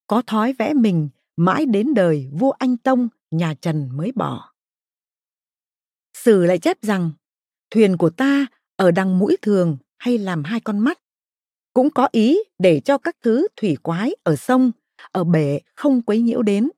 có 0.06 0.22
thói 0.26 0.52
vẽ 0.52 0.74
mình 0.74 1.08
mãi 1.36 1.66
đến 1.66 1.94
đời 1.94 2.28
vua 2.32 2.50
Anh 2.50 2.76
Tông 2.76 3.08
nhà 3.30 3.54
Trần 3.54 3.88
mới 3.96 4.12
bỏ. 4.12 4.52
Sử 6.16 6.44
lại 6.44 6.58
chép 6.58 6.82
rằng 6.82 7.10
thuyền 7.70 7.96
của 7.96 8.10
ta 8.10 8.46
ở 8.76 8.90
đằng 8.90 9.18
mũi 9.18 9.36
thường 9.42 9.76
hay 9.98 10.18
làm 10.18 10.44
hai 10.44 10.60
con 10.60 10.78
mắt 10.78 10.98
cũng 11.74 11.90
có 11.90 12.08
ý 12.12 12.38
để 12.58 12.80
cho 12.80 12.98
các 12.98 13.16
thứ 13.22 13.48
thủy 13.56 13.76
quái 13.82 14.14
ở 14.22 14.36
sông, 14.36 14.72
ở 15.12 15.24
bể 15.24 15.60
không 15.74 16.02
quấy 16.02 16.20
nhiễu 16.20 16.42
đến. 16.42 16.68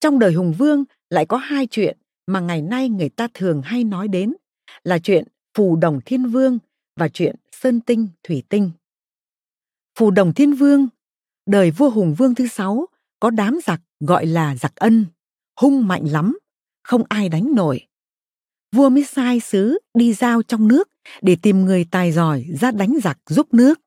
Trong 0.00 0.18
đời 0.18 0.32
Hùng 0.32 0.54
Vương 0.58 0.84
lại 1.10 1.26
có 1.26 1.36
hai 1.36 1.66
chuyện 1.66 1.98
mà 2.26 2.40
ngày 2.40 2.62
nay 2.62 2.88
người 2.88 3.08
ta 3.08 3.28
thường 3.34 3.62
hay 3.64 3.84
nói 3.84 4.08
đến 4.08 4.34
là 4.84 4.98
chuyện 4.98 5.24
Phù 5.54 5.76
Đồng 5.76 6.00
Thiên 6.04 6.26
Vương 6.26 6.58
và 6.96 7.08
chuyện 7.08 7.36
Sơn 7.52 7.80
Tinh 7.80 8.08
Thủy 8.22 8.42
Tinh. 8.48 8.70
Phù 9.98 10.10
Đồng 10.10 10.34
Thiên 10.34 10.52
Vương, 10.52 10.88
đời 11.46 11.70
vua 11.70 11.90
Hùng 11.90 12.14
Vương 12.18 12.34
thứ 12.34 12.46
sáu 12.46 12.86
có 13.20 13.30
đám 13.30 13.58
giặc 13.66 13.80
gọi 14.00 14.26
là 14.26 14.56
giặc 14.56 14.76
ân, 14.76 15.06
hung 15.60 15.88
mạnh 15.88 16.04
lắm, 16.04 16.38
không 16.82 17.02
ai 17.08 17.28
đánh 17.28 17.52
nổi. 17.54 17.86
Vua 18.72 18.88
mới 18.88 19.04
sai 19.04 19.40
sứ 19.40 19.78
đi 19.94 20.12
giao 20.12 20.42
trong 20.42 20.68
nước 20.68 20.88
để 21.22 21.36
tìm 21.42 21.64
người 21.64 21.84
tài 21.90 22.12
giỏi 22.12 22.46
ra 22.60 22.70
đánh 22.70 22.96
giặc 23.02 23.18
giúp 23.26 23.54
nước. 23.54 23.80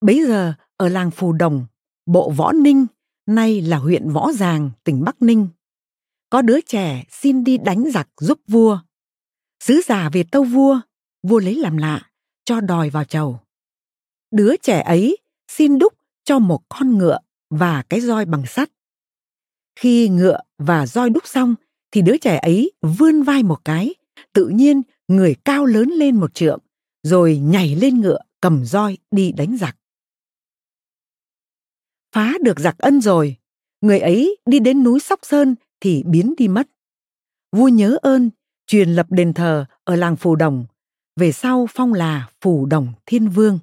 Bấy 0.00 0.26
giờ 0.26 0.54
ở 0.76 0.88
làng 0.88 1.10
Phù 1.10 1.32
Đồng, 1.32 1.66
bộ 2.06 2.30
Võ 2.30 2.52
Ninh, 2.52 2.86
nay 3.26 3.60
là 3.60 3.76
huyện 3.76 4.10
Võ 4.10 4.32
Giàng, 4.32 4.70
tỉnh 4.84 5.04
Bắc 5.04 5.22
Ninh. 5.22 5.48
Có 6.30 6.42
đứa 6.42 6.60
trẻ 6.60 7.04
xin 7.10 7.44
đi 7.44 7.58
đánh 7.58 7.84
giặc 7.90 8.08
giúp 8.20 8.40
vua. 8.48 8.80
Sứ 9.60 9.80
giả 9.86 10.10
về 10.12 10.24
tâu 10.30 10.44
vua, 10.44 10.80
vua 11.22 11.38
lấy 11.38 11.54
làm 11.54 11.76
lạ, 11.76 12.10
cho 12.44 12.60
đòi 12.60 12.90
vào 12.90 13.04
chầu. 13.04 13.40
Đứa 14.30 14.56
trẻ 14.56 14.80
ấy 14.80 15.16
xin 15.48 15.78
đúc 15.78 15.94
cho 16.24 16.38
một 16.38 16.60
con 16.68 16.98
ngựa 16.98 17.18
và 17.50 17.82
cái 17.82 18.00
roi 18.00 18.24
bằng 18.24 18.46
sắt. 18.46 18.70
Khi 19.80 20.08
ngựa 20.08 20.40
và 20.58 20.86
roi 20.86 21.10
đúc 21.10 21.26
xong 21.26 21.54
thì 21.90 22.02
đứa 22.02 22.16
trẻ 22.16 22.38
ấy 22.38 22.72
vươn 22.82 23.22
vai 23.22 23.42
một 23.42 23.64
cái, 23.64 23.94
tự 24.32 24.48
nhiên 24.48 24.82
người 25.08 25.36
cao 25.44 25.64
lớn 25.64 25.88
lên 25.88 26.16
một 26.16 26.34
trượng, 26.34 26.60
rồi 27.02 27.38
nhảy 27.38 27.74
lên 27.74 28.00
ngựa 28.00 28.18
cầm 28.40 28.64
roi 28.64 28.98
đi 29.10 29.32
đánh 29.32 29.56
giặc. 29.56 29.76
Phá 32.12 32.34
được 32.42 32.60
giặc 32.60 32.78
ân 32.78 33.00
rồi, 33.00 33.36
người 33.80 34.00
ấy 34.00 34.36
đi 34.46 34.60
đến 34.60 34.84
núi 34.84 35.00
Sóc 35.00 35.20
Sơn 35.22 35.54
thì 35.80 36.02
biến 36.06 36.34
đi 36.36 36.48
mất. 36.48 36.68
Vua 37.52 37.68
nhớ 37.68 37.98
ơn, 38.02 38.30
truyền 38.66 38.90
lập 38.90 39.06
đền 39.10 39.32
thờ 39.32 39.64
ở 39.84 39.96
làng 39.96 40.16
Phù 40.16 40.36
Đồng, 40.36 40.66
về 41.16 41.32
sau 41.32 41.66
phong 41.70 41.94
là 41.94 42.30
Phù 42.40 42.66
Đồng 42.66 42.92
Thiên 43.06 43.28
Vương. 43.28 43.58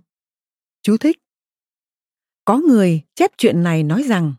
Chú 0.81 0.97
thích. 0.97 1.17
Có 2.45 2.57
người 2.57 3.01
chép 3.15 3.31
chuyện 3.37 3.63
này 3.63 3.83
nói 3.83 4.03
rằng 4.03 4.33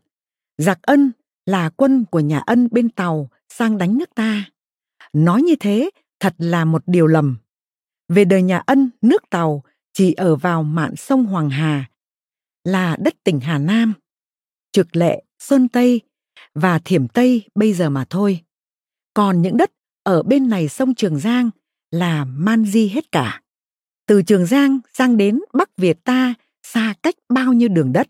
giặc 0.57 0.81
ân 0.81 1.11
là 1.45 1.69
quân 1.69 2.05
của 2.11 2.19
nhà 2.19 2.39
ân 2.39 2.67
bên 2.71 2.89
tàu 2.89 3.29
sang 3.49 3.77
đánh 3.77 3.97
nước 3.97 4.15
ta. 4.15 4.49
Nói 5.13 5.41
như 5.41 5.55
thế 5.59 5.89
thật 6.19 6.35
là 6.37 6.65
một 6.65 6.83
điều 6.85 7.07
lầm. 7.07 7.37
Về 8.09 8.25
đời 8.25 8.41
nhà 8.41 8.57
ân, 8.65 8.89
nước 9.01 9.29
tàu 9.29 9.63
chỉ 9.93 10.13
ở 10.13 10.35
vào 10.35 10.63
mạn 10.63 10.95
sông 10.95 11.25
Hoàng 11.25 11.49
Hà, 11.49 11.89
là 12.63 12.97
đất 12.99 13.13
tỉnh 13.23 13.39
Hà 13.39 13.57
Nam, 13.57 13.93
Trực 14.71 14.95
Lệ, 14.95 15.23
Sơn 15.39 15.67
Tây 15.67 16.01
và 16.53 16.79
Thiểm 16.79 17.07
Tây 17.07 17.49
bây 17.55 17.73
giờ 17.73 17.89
mà 17.89 18.05
thôi. 18.09 18.43
Còn 19.13 19.41
những 19.41 19.57
đất 19.57 19.71
ở 20.03 20.23
bên 20.23 20.49
này 20.49 20.67
sông 20.67 20.95
Trường 20.95 21.19
Giang 21.19 21.49
là 21.91 22.25
man 22.25 22.65
di 22.65 22.87
hết 22.87 23.11
cả. 23.11 23.41
Từ 24.07 24.21
Trường 24.21 24.45
Giang 24.45 24.79
sang 24.93 25.17
đến 25.17 25.39
Bắc 25.53 25.77
Việt 25.77 26.03
ta 26.03 26.33
xa 26.63 26.93
cách 27.03 27.15
bao 27.29 27.53
nhiêu 27.53 27.69
đường 27.69 27.93
đất. 27.93 28.07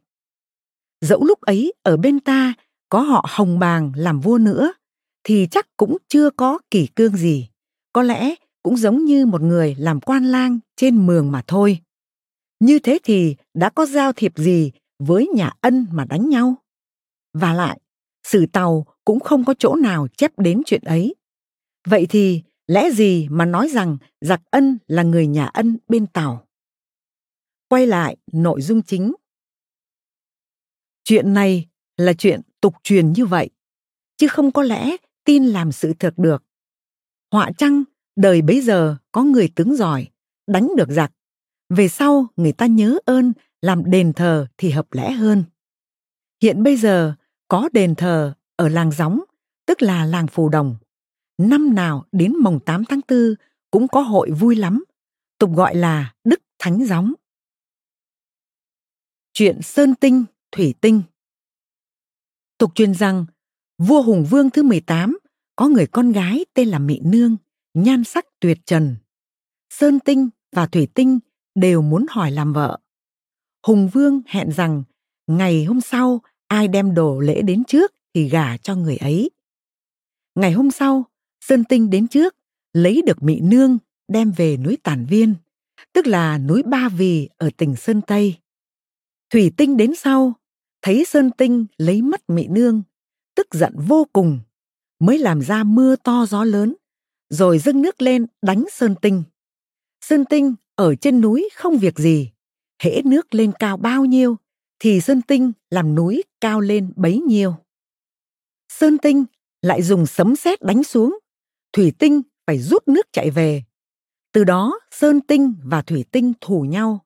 Dẫu 1.01 1.25
lúc 1.25 1.41
ấy 1.41 1.73
ở 1.83 1.97
bên 1.97 2.19
ta 2.19 2.53
có 2.89 3.01
họ 3.01 3.25
Hồng 3.29 3.59
Bàng 3.59 3.91
làm 3.95 4.19
vua 4.19 4.37
nữa, 4.37 4.73
thì 5.23 5.47
chắc 5.51 5.67
cũng 5.77 5.97
chưa 6.07 6.29
có 6.29 6.59
kỷ 6.71 6.87
cương 6.87 7.17
gì 7.17 7.49
có 7.97 8.03
lẽ 8.03 8.35
cũng 8.63 8.77
giống 8.77 9.05
như 9.05 9.25
một 9.25 9.41
người 9.41 9.75
làm 9.79 9.99
quan 9.99 10.25
lang 10.25 10.59
trên 10.75 11.07
mường 11.07 11.31
mà 11.31 11.41
thôi 11.47 11.79
Như 12.59 12.79
thế 12.79 12.99
thì 13.03 13.35
đã 13.53 13.69
có 13.69 13.85
giao 13.85 14.13
thiệp 14.13 14.33
gì 14.35 14.71
với 14.99 15.27
nhà 15.35 15.51
ân 15.61 15.87
mà 15.91 16.05
đánh 16.05 16.29
nhau? 16.29 16.55
Và 17.33 17.53
lại, 17.53 17.79
sử 18.27 18.45
tàu 18.45 18.85
cũng 19.05 19.19
không 19.19 19.45
có 19.45 19.53
chỗ 19.59 19.75
nào 19.75 20.07
chép 20.17 20.39
đến 20.39 20.61
chuyện 20.65 20.81
ấy. 20.83 21.15
Vậy 21.87 22.05
thì 22.09 22.43
lẽ 22.67 22.89
gì 22.91 23.27
mà 23.29 23.45
nói 23.45 23.69
rằng 23.69 23.97
giặc 24.21 24.41
ân 24.51 24.77
là 24.87 25.03
người 25.03 25.27
nhà 25.27 25.45
ân 25.45 25.77
bên 25.87 26.07
tàu? 26.07 26.47
Quay 27.69 27.87
lại 27.87 28.17
nội 28.31 28.61
dung 28.61 28.81
chính. 28.81 29.13
Chuyện 31.03 31.33
này 31.33 31.67
là 31.97 32.13
chuyện 32.13 32.41
tục 32.61 32.75
truyền 32.83 33.13
như 33.13 33.25
vậy, 33.25 33.49
chứ 34.17 34.27
không 34.27 34.51
có 34.51 34.63
lẽ 34.63 34.97
tin 35.23 35.45
làm 35.45 35.71
sự 35.71 35.93
thật 35.99 36.13
được. 36.17 36.46
Họa 37.31 37.51
chăng 37.57 37.83
đời 38.15 38.41
bấy 38.41 38.61
giờ 38.61 38.97
có 39.11 39.23
người 39.23 39.49
tướng 39.55 39.75
giỏi, 39.75 40.07
đánh 40.47 40.69
được 40.77 40.89
giặc. 40.89 41.11
Về 41.69 41.87
sau 41.87 42.27
người 42.35 42.51
ta 42.51 42.65
nhớ 42.65 42.97
ơn 43.05 43.33
làm 43.61 43.91
đền 43.91 44.13
thờ 44.13 44.47
thì 44.57 44.69
hợp 44.69 44.93
lẽ 44.93 45.11
hơn. 45.11 45.43
Hiện 46.41 46.63
bây 46.63 46.77
giờ 46.77 47.13
có 47.47 47.69
đền 47.73 47.95
thờ 47.95 48.33
ở 48.55 48.69
làng 48.69 48.91
Gióng, 48.91 49.23
tức 49.65 49.81
là 49.81 50.05
làng 50.05 50.27
Phù 50.27 50.49
Đồng. 50.49 50.75
Năm 51.37 51.75
nào 51.75 52.05
đến 52.11 52.35
mồng 52.37 52.59
8 52.65 52.85
tháng 52.85 53.01
4 53.09 53.35
cũng 53.71 53.87
có 53.87 54.01
hội 54.01 54.31
vui 54.31 54.55
lắm, 54.55 54.83
tục 55.39 55.49
gọi 55.55 55.75
là 55.75 56.13
Đức 56.23 56.41
Thánh 56.59 56.85
Gióng. 56.85 57.13
Chuyện 59.33 59.61
Sơn 59.61 59.95
Tinh, 59.95 60.25
Thủy 60.51 60.73
Tinh 60.81 61.01
Tục 62.57 62.71
truyền 62.75 62.93
rằng, 62.93 63.25
vua 63.77 64.01
Hùng 64.01 64.25
Vương 64.29 64.49
thứ 64.49 64.63
18 64.63 65.17
có 65.57 65.67
người 65.67 65.87
con 65.87 66.11
gái 66.11 66.45
tên 66.53 66.67
là 66.67 66.79
Mị 66.79 66.99
Nương, 66.99 67.37
nhan 67.73 68.03
sắc 68.03 68.25
tuyệt 68.39 68.57
trần. 68.65 68.95
Sơn 69.69 69.99
Tinh 69.99 70.29
và 70.51 70.67
Thủy 70.67 70.87
Tinh 70.93 71.19
đều 71.55 71.81
muốn 71.81 72.05
hỏi 72.09 72.31
làm 72.31 72.53
vợ. 72.53 72.79
Hùng 73.67 73.89
Vương 73.93 74.21
hẹn 74.27 74.51
rằng 74.51 74.83
ngày 75.27 75.65
hôm 75.65 75.81
sau 75.81 76.21
ai 76.47 76.67
đem 76.67 76.93
đồ 76.93 77.19
lễ 77.19 77.41
đến 77.41 77.63
trước 77.63 77.93
thì 78.13 78.29
gả 78.29 78.57
cho 78.57 78.75
người 78.75 78.97
ấy. 78.97 79.29
Ngày 80.35 80.51
hôm 80.51 80.71
sau, 80.71 81.05
Sơn 81.41 81.63
Tinh 81.63 81.89
đến 81.89 82.07
trước, 82.07 82.35
lấy 82.73 83.01
được 83.05 83.23
Mị 83.23 83.39
Nương 83.39 83.77
đem 84.07 84.31
về 84.31 84.57
núi 84.57 84.77
Tản 84.83 85.05
Viên, 85.05 85.35
tức 85.93 86.07
là 86.07 86.37
núi 86.37 86.63
Ba 86.63 86.89
Vì 86.89 87.29
ở 87.37 87.49
tỉnh 87.57 87.75
Sơn 87.75 88.01
Tây. 88.07 88.35
Thủy 89.29 89.51
Tinh 89.57 89.77
đến 89.77 89.95
sau, 89.95 90.33
thấy 90.81 91.05
Sơn 91.05 91.31
Tinh 91.37 91.65
lấy 91.77 92.01
mất 92.01 92.29
Mị 92.29 92.47
Nương, 92.47 92.81
tức 93.35 93.47
giận 93.53 93.73
vô 93.87 94.07
cùng, 94.13 94.39
mới 94.99 95.17
làm 95.17 95.41
ra 95.41 95.63
mưa 95.63 95.95
to 95.95 96.25
gió 96.25 96.43
lớn, 96.43 96.75
rồi 97.29 97.59
dâng 97.59 97.81
nước 97.81 98.01
lên 98.01 98.25
đánh 98.41 98.65
Sơn 98.71 98.95
Tinh. 99.01 99.23
Sơn 100.01 100.25
Tinh 100.25 100.55
ở 100.75 100.95
trên 100.95 101.21
núi 101.21 101.49
không 101.55 101.77
việc 101.77 101.99
gì, 101.99 102.31
hễ 102.81 103.01
nước 103.05 103.35
lên 103.35 103.51
cao 103.59 103.77
bao 103.77 104.05
nhiêu 104.05 104.37
thì 104.79 105.01
Sơn 105.01 105.21
Tinh 105.21 105.51
làm 105.69 105.95
núi 105.95 106.23
cao 106.41 106.59
lên 106.59 106.93
bấy 106.95 107.19
nhiêu. 107.19 107.55
Sơn 108.69 108.97
Tinh 108.97 109.25
lại 109.61 109.81
dùng 109.81 110.05
sấm 110.05 110.35
sét 110.35 110.61
đánh 110.61 110.83
xuống, 110.83 111.19
Thủy 111.73 111.93
Tinh 111.99 112.21
phải 112.47 112.59
rút 112.59 112.87
nước 112.87 113.07
chạy 113.11 113.31
về. 113.31 113.63
Từ 114.31 114.43
đó 114.43 114.79
Sơn 114.91 115.21
Tinh 115.21 115.55
và 115.63 115.81
Thủy 115.81 116.05
Tinh 116.11 116.33
thù 116.41 116.61
nhau. 116.61 117.05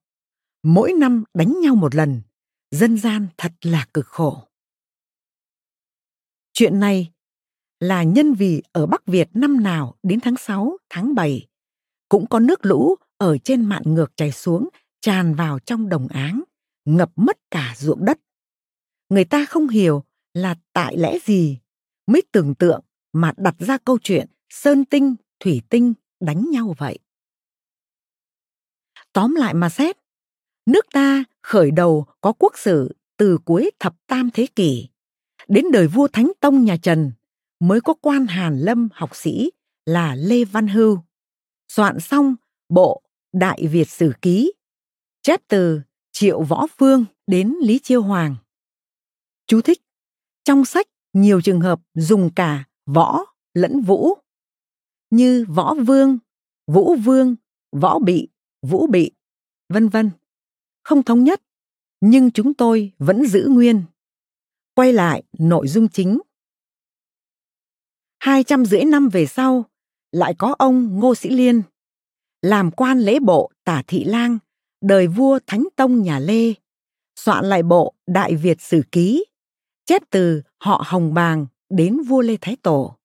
Mỗi 0.63 0.93
năm 0.93 1.23
đánh 1.33 1.59
nhau 1.61 1.75
một 1.75 1.95
lần, 1.95 2.21
dân 2.71 2.97
gian 2.97 3.27
thật 3.37 3.51
là 3.61 3.87
cực 3.93 4.07
khổ. 4.07 4.47
Chuyện 6.53 6.79
này 6.79 7.11
là 7.81 8.03
nhân 8.03 8.33
vì 8.33 8.63
ở 8.71 8.85
Bắc 8.85 9.05
Việt 9.05 9.29
năm 9.33 9.63
nào 9.63 9.95
đến 10.03 10.19
tháng 10.19 10.37
6, 10.37 10.77
tháng 10.89 11.15
7 11.15 11.47
cũng 12.09 12.25
có 12.27 12.39
nước 12.39 12.65
lũ 12.65 12.95
ở 13.17 13.37
trên 13.37 13.65
mạn 13.65 13.83
ngược 13.85 14.11
chảy 14.15 14.31
xuống 14.31 14.69
tràn 15.01 15.35
vào 15.35 15.59
trong 15.59 15.89
đồng 15.89 16.07
áng, 16.07 16.43
ngập 16.85 17.11
mất 17.15 17.37
cả 17.51 17.73
ruộng 17.77 18.05
đất. 18.05 18.19
Người 19.09 19.25
ta 19.25 19.45
không 19.45 19.67
hiểu 19.67 20.03
là 20.33 20.55
tại 20.73 20.97
lẽ 20.97 21.17
gì 21.25 21.59
mới 22.07 22.21
tưởng 22.31 22.55
tượng 22.55 22.81
mà 23.13 23.33
đặt 23.37 23.55
ra 23.59 23.77
câu 23.77 23.97
chuyện 24.03 24.27
sơn 24.49 24.85
tinh, 24.85 25.15
thủy 25.39 25.61
tinh 25.69 25.93
đánh 26.19 26.45
nhau 26.51 26.75
vậy. 26.77 26.99
Tóm 29.13 29.35
lại 29.35 29.53
mà 29.53 29.69
xét, 29.69 29.97
nước 30.65 30.85
ta 30.93 31.23
khởi 31.43 31.71
đầu 31.71 32.05
có 32.21 32.33
quốc 32.33 32.57
sử 32.57 32.95
từ 33.17 33.37
cuối 33.45 33.71
thập 33.79 33.95
tam 34.07 34.29
thế 34.33 34.47
kỷ. 34.55 34.87
Đến 35.47 35.65
đời 35.71 35.87
vua 35.87 36.07
Thánh 36.07 36.31
Tông 36.39 36.65
nhà 36.65 36.77
Trần 36.77 37.11
mới 37.61 37.81
có 37.81 37.93
quan 37.93 38.27
Hàn 38.27 38.59
Lâm 38.59 38.89
học 38.93 39.15
sĩ 39.15 39.51
là 39.85 40.15
Lê 40.15 40.45
Văn 40.45 40.67
Hưu. 40.67 40.99
Soạn 41.67 41.99
xong 41.99 42.35
bộ 42.69 43.01
Đại 43.33 43.67
Việt 43.67 43.89
Sử 43.89 44.13
Ký, 44.21 44.53
chép 45.21 45.41
từ 45.47 45.81
Triệu 46.11 46.43
Võ 46.43 46.67
Phương 46.77 47.05
đến 47.27 47.55
Lý 47.61 47.79
Chiêu 47.79 48.01
Hoàng. 48.01 48.35
Chú 49.47 49.61
thích, 49.61 49.81
trong 50.43 50.65
sách 50.65 50.87
nhiều 51.13 51.41
trường 51.41 51.61
hợp 51.61 51.81
dùng 51.93 52.29
cả 52.35 52.63
võ 52.85 53.25
lẫn 53.53 53.81
vũ, 53.81 54.13
như 55.09 55.45
võ 55.49 55.73
vương, 55.73 56.17
vũ 56.67 56.95
vương, 56.95 57.35
võ 57.71 57.99
bị, 57.99 58.29
vũ 58.61 58.87
bị, 58.87 59.11
vân 59.69 59.89
vân. 59.89 60.11
Không 60.83 61.03
thống 61.03 61.23
nhất, 61.23 61.41
nhưng 62.01 62.31
chúng 62.31 62.53
tôi 62.53 62.91
vẫn 62.99 63.25
giữ 63.25 63.47
nguyên. 63.49 63.83
Quay 64.75 64.93
lại 64.93 65.23
nội 65.39 65.67
dung 65.67 65.89
chính. 65.89 66.19
Hai 68.21 68.43
trăm 68.43 68.65
rưỡi 68.65 68.83
năm 68.83 69.09
về 69.09 69.25
sau, 69.25 69.65
lại 70.11 70.35
có 70.37 70.55
ông 70.59 70.99
Ngô 70.99 71.15
Sĩ 71.15 71.29
Liên, 71.29 71.61
làm 72.41 72.71
quan 72.71 72.99
lễ 72.99 73.19
bộ 73.19 73.51
tả 73.63 73.83
thị 73.87 74.03
lang, 74.03 74.37
đời 74.81 75.07
vua 75.07 75.39
Thánh 75.47 75.67
Tông 75.75 76.01
nhà 76.01 76.19
Lê, 76.19 76.53
soạn 77.15 77.45
lại 77.45 77.63
bộ 77.63 77.93
Đại 78.07 78.35
Việt 78.35 78.61
Sử 78.61 78.81
Ký, 78.91 79.25
chép 79.85 80.01
từ 80.09 80.41
họ 80.57 80.83
Hồng 80.85 81.13
Bàng 81.13 81.45
đến 81.69 82.01
vua 82.01 82.21
Lê 82.21 82.37
Thái 82.41 82.55
Tổ, 82.55 82.97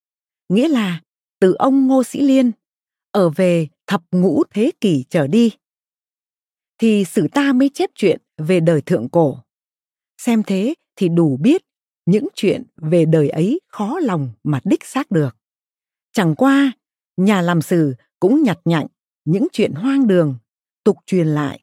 nghĩa 0.49 0.69
là 0.69 1.01
từ 1.41 1.53
ông 1.59 1.87
Ngô 1.87 2.05
Sĩ 2.05 2.21
Liên, 2.21 2.53
ở 3.13 3.29
về 3.29 3.69
thập 3.87 4.03
ngũ 4.11 4.43
thế 4.51 4.71
kỷ 4.81 5.05
trở 5.11 5.27
đi. 5.27 5.51
Thì 6.79 7.05
sử 7.05 7.29
ta 7.29 7.53
mới 7.53 7.71
chép 7.75 7.91
chuyện 7.95 8.21
về 8.39 8.61
đời 8.61 8.81
thượng 8.81 9.09
cổ. 9.09 9.39
Xem 10.19 10.43
thế 10.43 10.75
thì 10.97 11.09
đủ 11.09 11.37
biết 11.37 11.63
những 12.07 12.29
chuyện 12.35 12.63
về 12.77 13.05
đời 13.05 13.29
ấy 13.29 13.61
khó 13.69 13.99
lòng 14.03 14.31
mà 14.45 14.61
đích 14.65 14.85
xác 14.85 15.11
được. 15.11 15.37
Chẳng 16.13 16.35
qua, 16.35 16.73
nhà 17.17 17.43
làm 17.43 17.63
sử 17.63 17.95
cũng 18.21 18.43
nhặt 18.43 18.59
nhạnh 18.65 18.87
những 19.25 19.47
chuyện 19.53 19.73
hoang 19.73 20.07
đường, 20.07 20.39
tục 20.85 20.99
truyền 21.07 21.27
lại, 21.27 21.61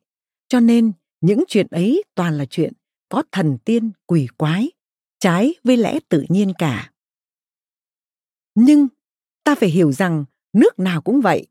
cho 0.48 0.60
nên 0.60 0.92
những 1.22 1.44
chuyện 1.48 1.68
ấy 1.72 2.04
toàn 2.16 2.38
là 2.38 2.46
chuyện 2.46 2.74
có 3.10 3.24
thần 3.32 3.58
tiên 3.66 3.92
quỷ 4.06 4.28
quái, 4.38 4.72
trái 5.20 5.54
với 5.64 5.78
lẽ 5.78 6.00
tự 6.10 6.26
nhiên 6.30 6.54
cả. 6.58 6.92
Nhưng 8.56 8.88
ta 9.44 9.56
phải 9.56 9.70
hiểu 9.70 9.92
rằng 9.92 10.26
nước 10.54 10.80
nào 10.80 11.02
cũng 11.02 11.22
vậy. 11.22 11.48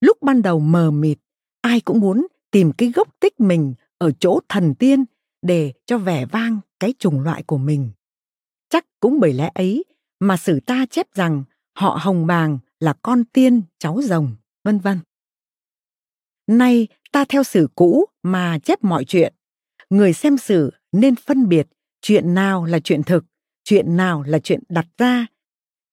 Lúc 0.00 0.22
ban 0.22 0.42
đầu 0.42 0.60
mờ 0.60 0.90
mịt, 0.90 1.18
ai 1.60 1.80
cũng 1.80 2.00
muốn 2.00 2.26
tìm 2.50 2.72
cái 2.72 2.92
gốc 2.94 3.20
tích 3.20 3.40
mình 3.40 3.74
ở 3.98 4.12
chỗ 4.20 4.40
thần 4.48 4.74
tiên 4.74 5.04
để 5.42 5.72
cho 5.86 5.98
vẻ 5.98 6.26
vang 6.26 6.60
cái 6.80 6.94
chủng 6.98 7.20
loại 7.20 7.42
của 7.42 7.58
mình. 7.58 7.90
Chắc 8.70 8.86
cũng 9.00 9.20
bởi 9.20 9.32
lẽ 9.32 9.50
ấy 9.54 9.84
mà 10.20 10.36
sử 10.36 10.60
ta 10.60 10.86
chép 10.90 11.06
rằng 11.14 11.44
họ 11.76 11.98
Hồng 12.00 12.26
Bàng 12.26 12.58
là 12.80 12.94
con 13.02 13.24
tiên 13.24 13.62
cháu 13.78 14.00
rồng, 14.02 14.36
vân 14.64 14.78
vân. 14.78 14.98
Nay 16.46 16.88
ta 17.12 17.24
theo 17.28 17.42
sử 17.42 17.68
cũ 17.74 18.04
mà 18.22 18.58
chép 18.58 18.84
mọi 18.84 19.04
chuyện. 19.04 19.34
Người 19.90 20.12
xem 20.12 20.38
sử 20.38 20.70
nên 20.92 21.14
phân 21.16 21.48
biệt 21.48 21.66
chuyện 22.02 22.34
nào 22.34 22.64
là 22.64 22.80
chuyện 22.80 23.02
thực, 23.02 23.24
chuyện 23.64 23.96
nào 23.96 24.22
là 24.22 24.38
chuyện 24.38 24.60
đặt 24.68 24.86
ra, 24.98 25.26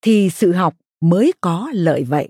thì 0.02 0.30
sự 0.30 0.52
học 0.52 0.76
mới 1.02 1.34
có 1.42 1.70
lợi 1.74 2.04
vậy. 2.04 2.30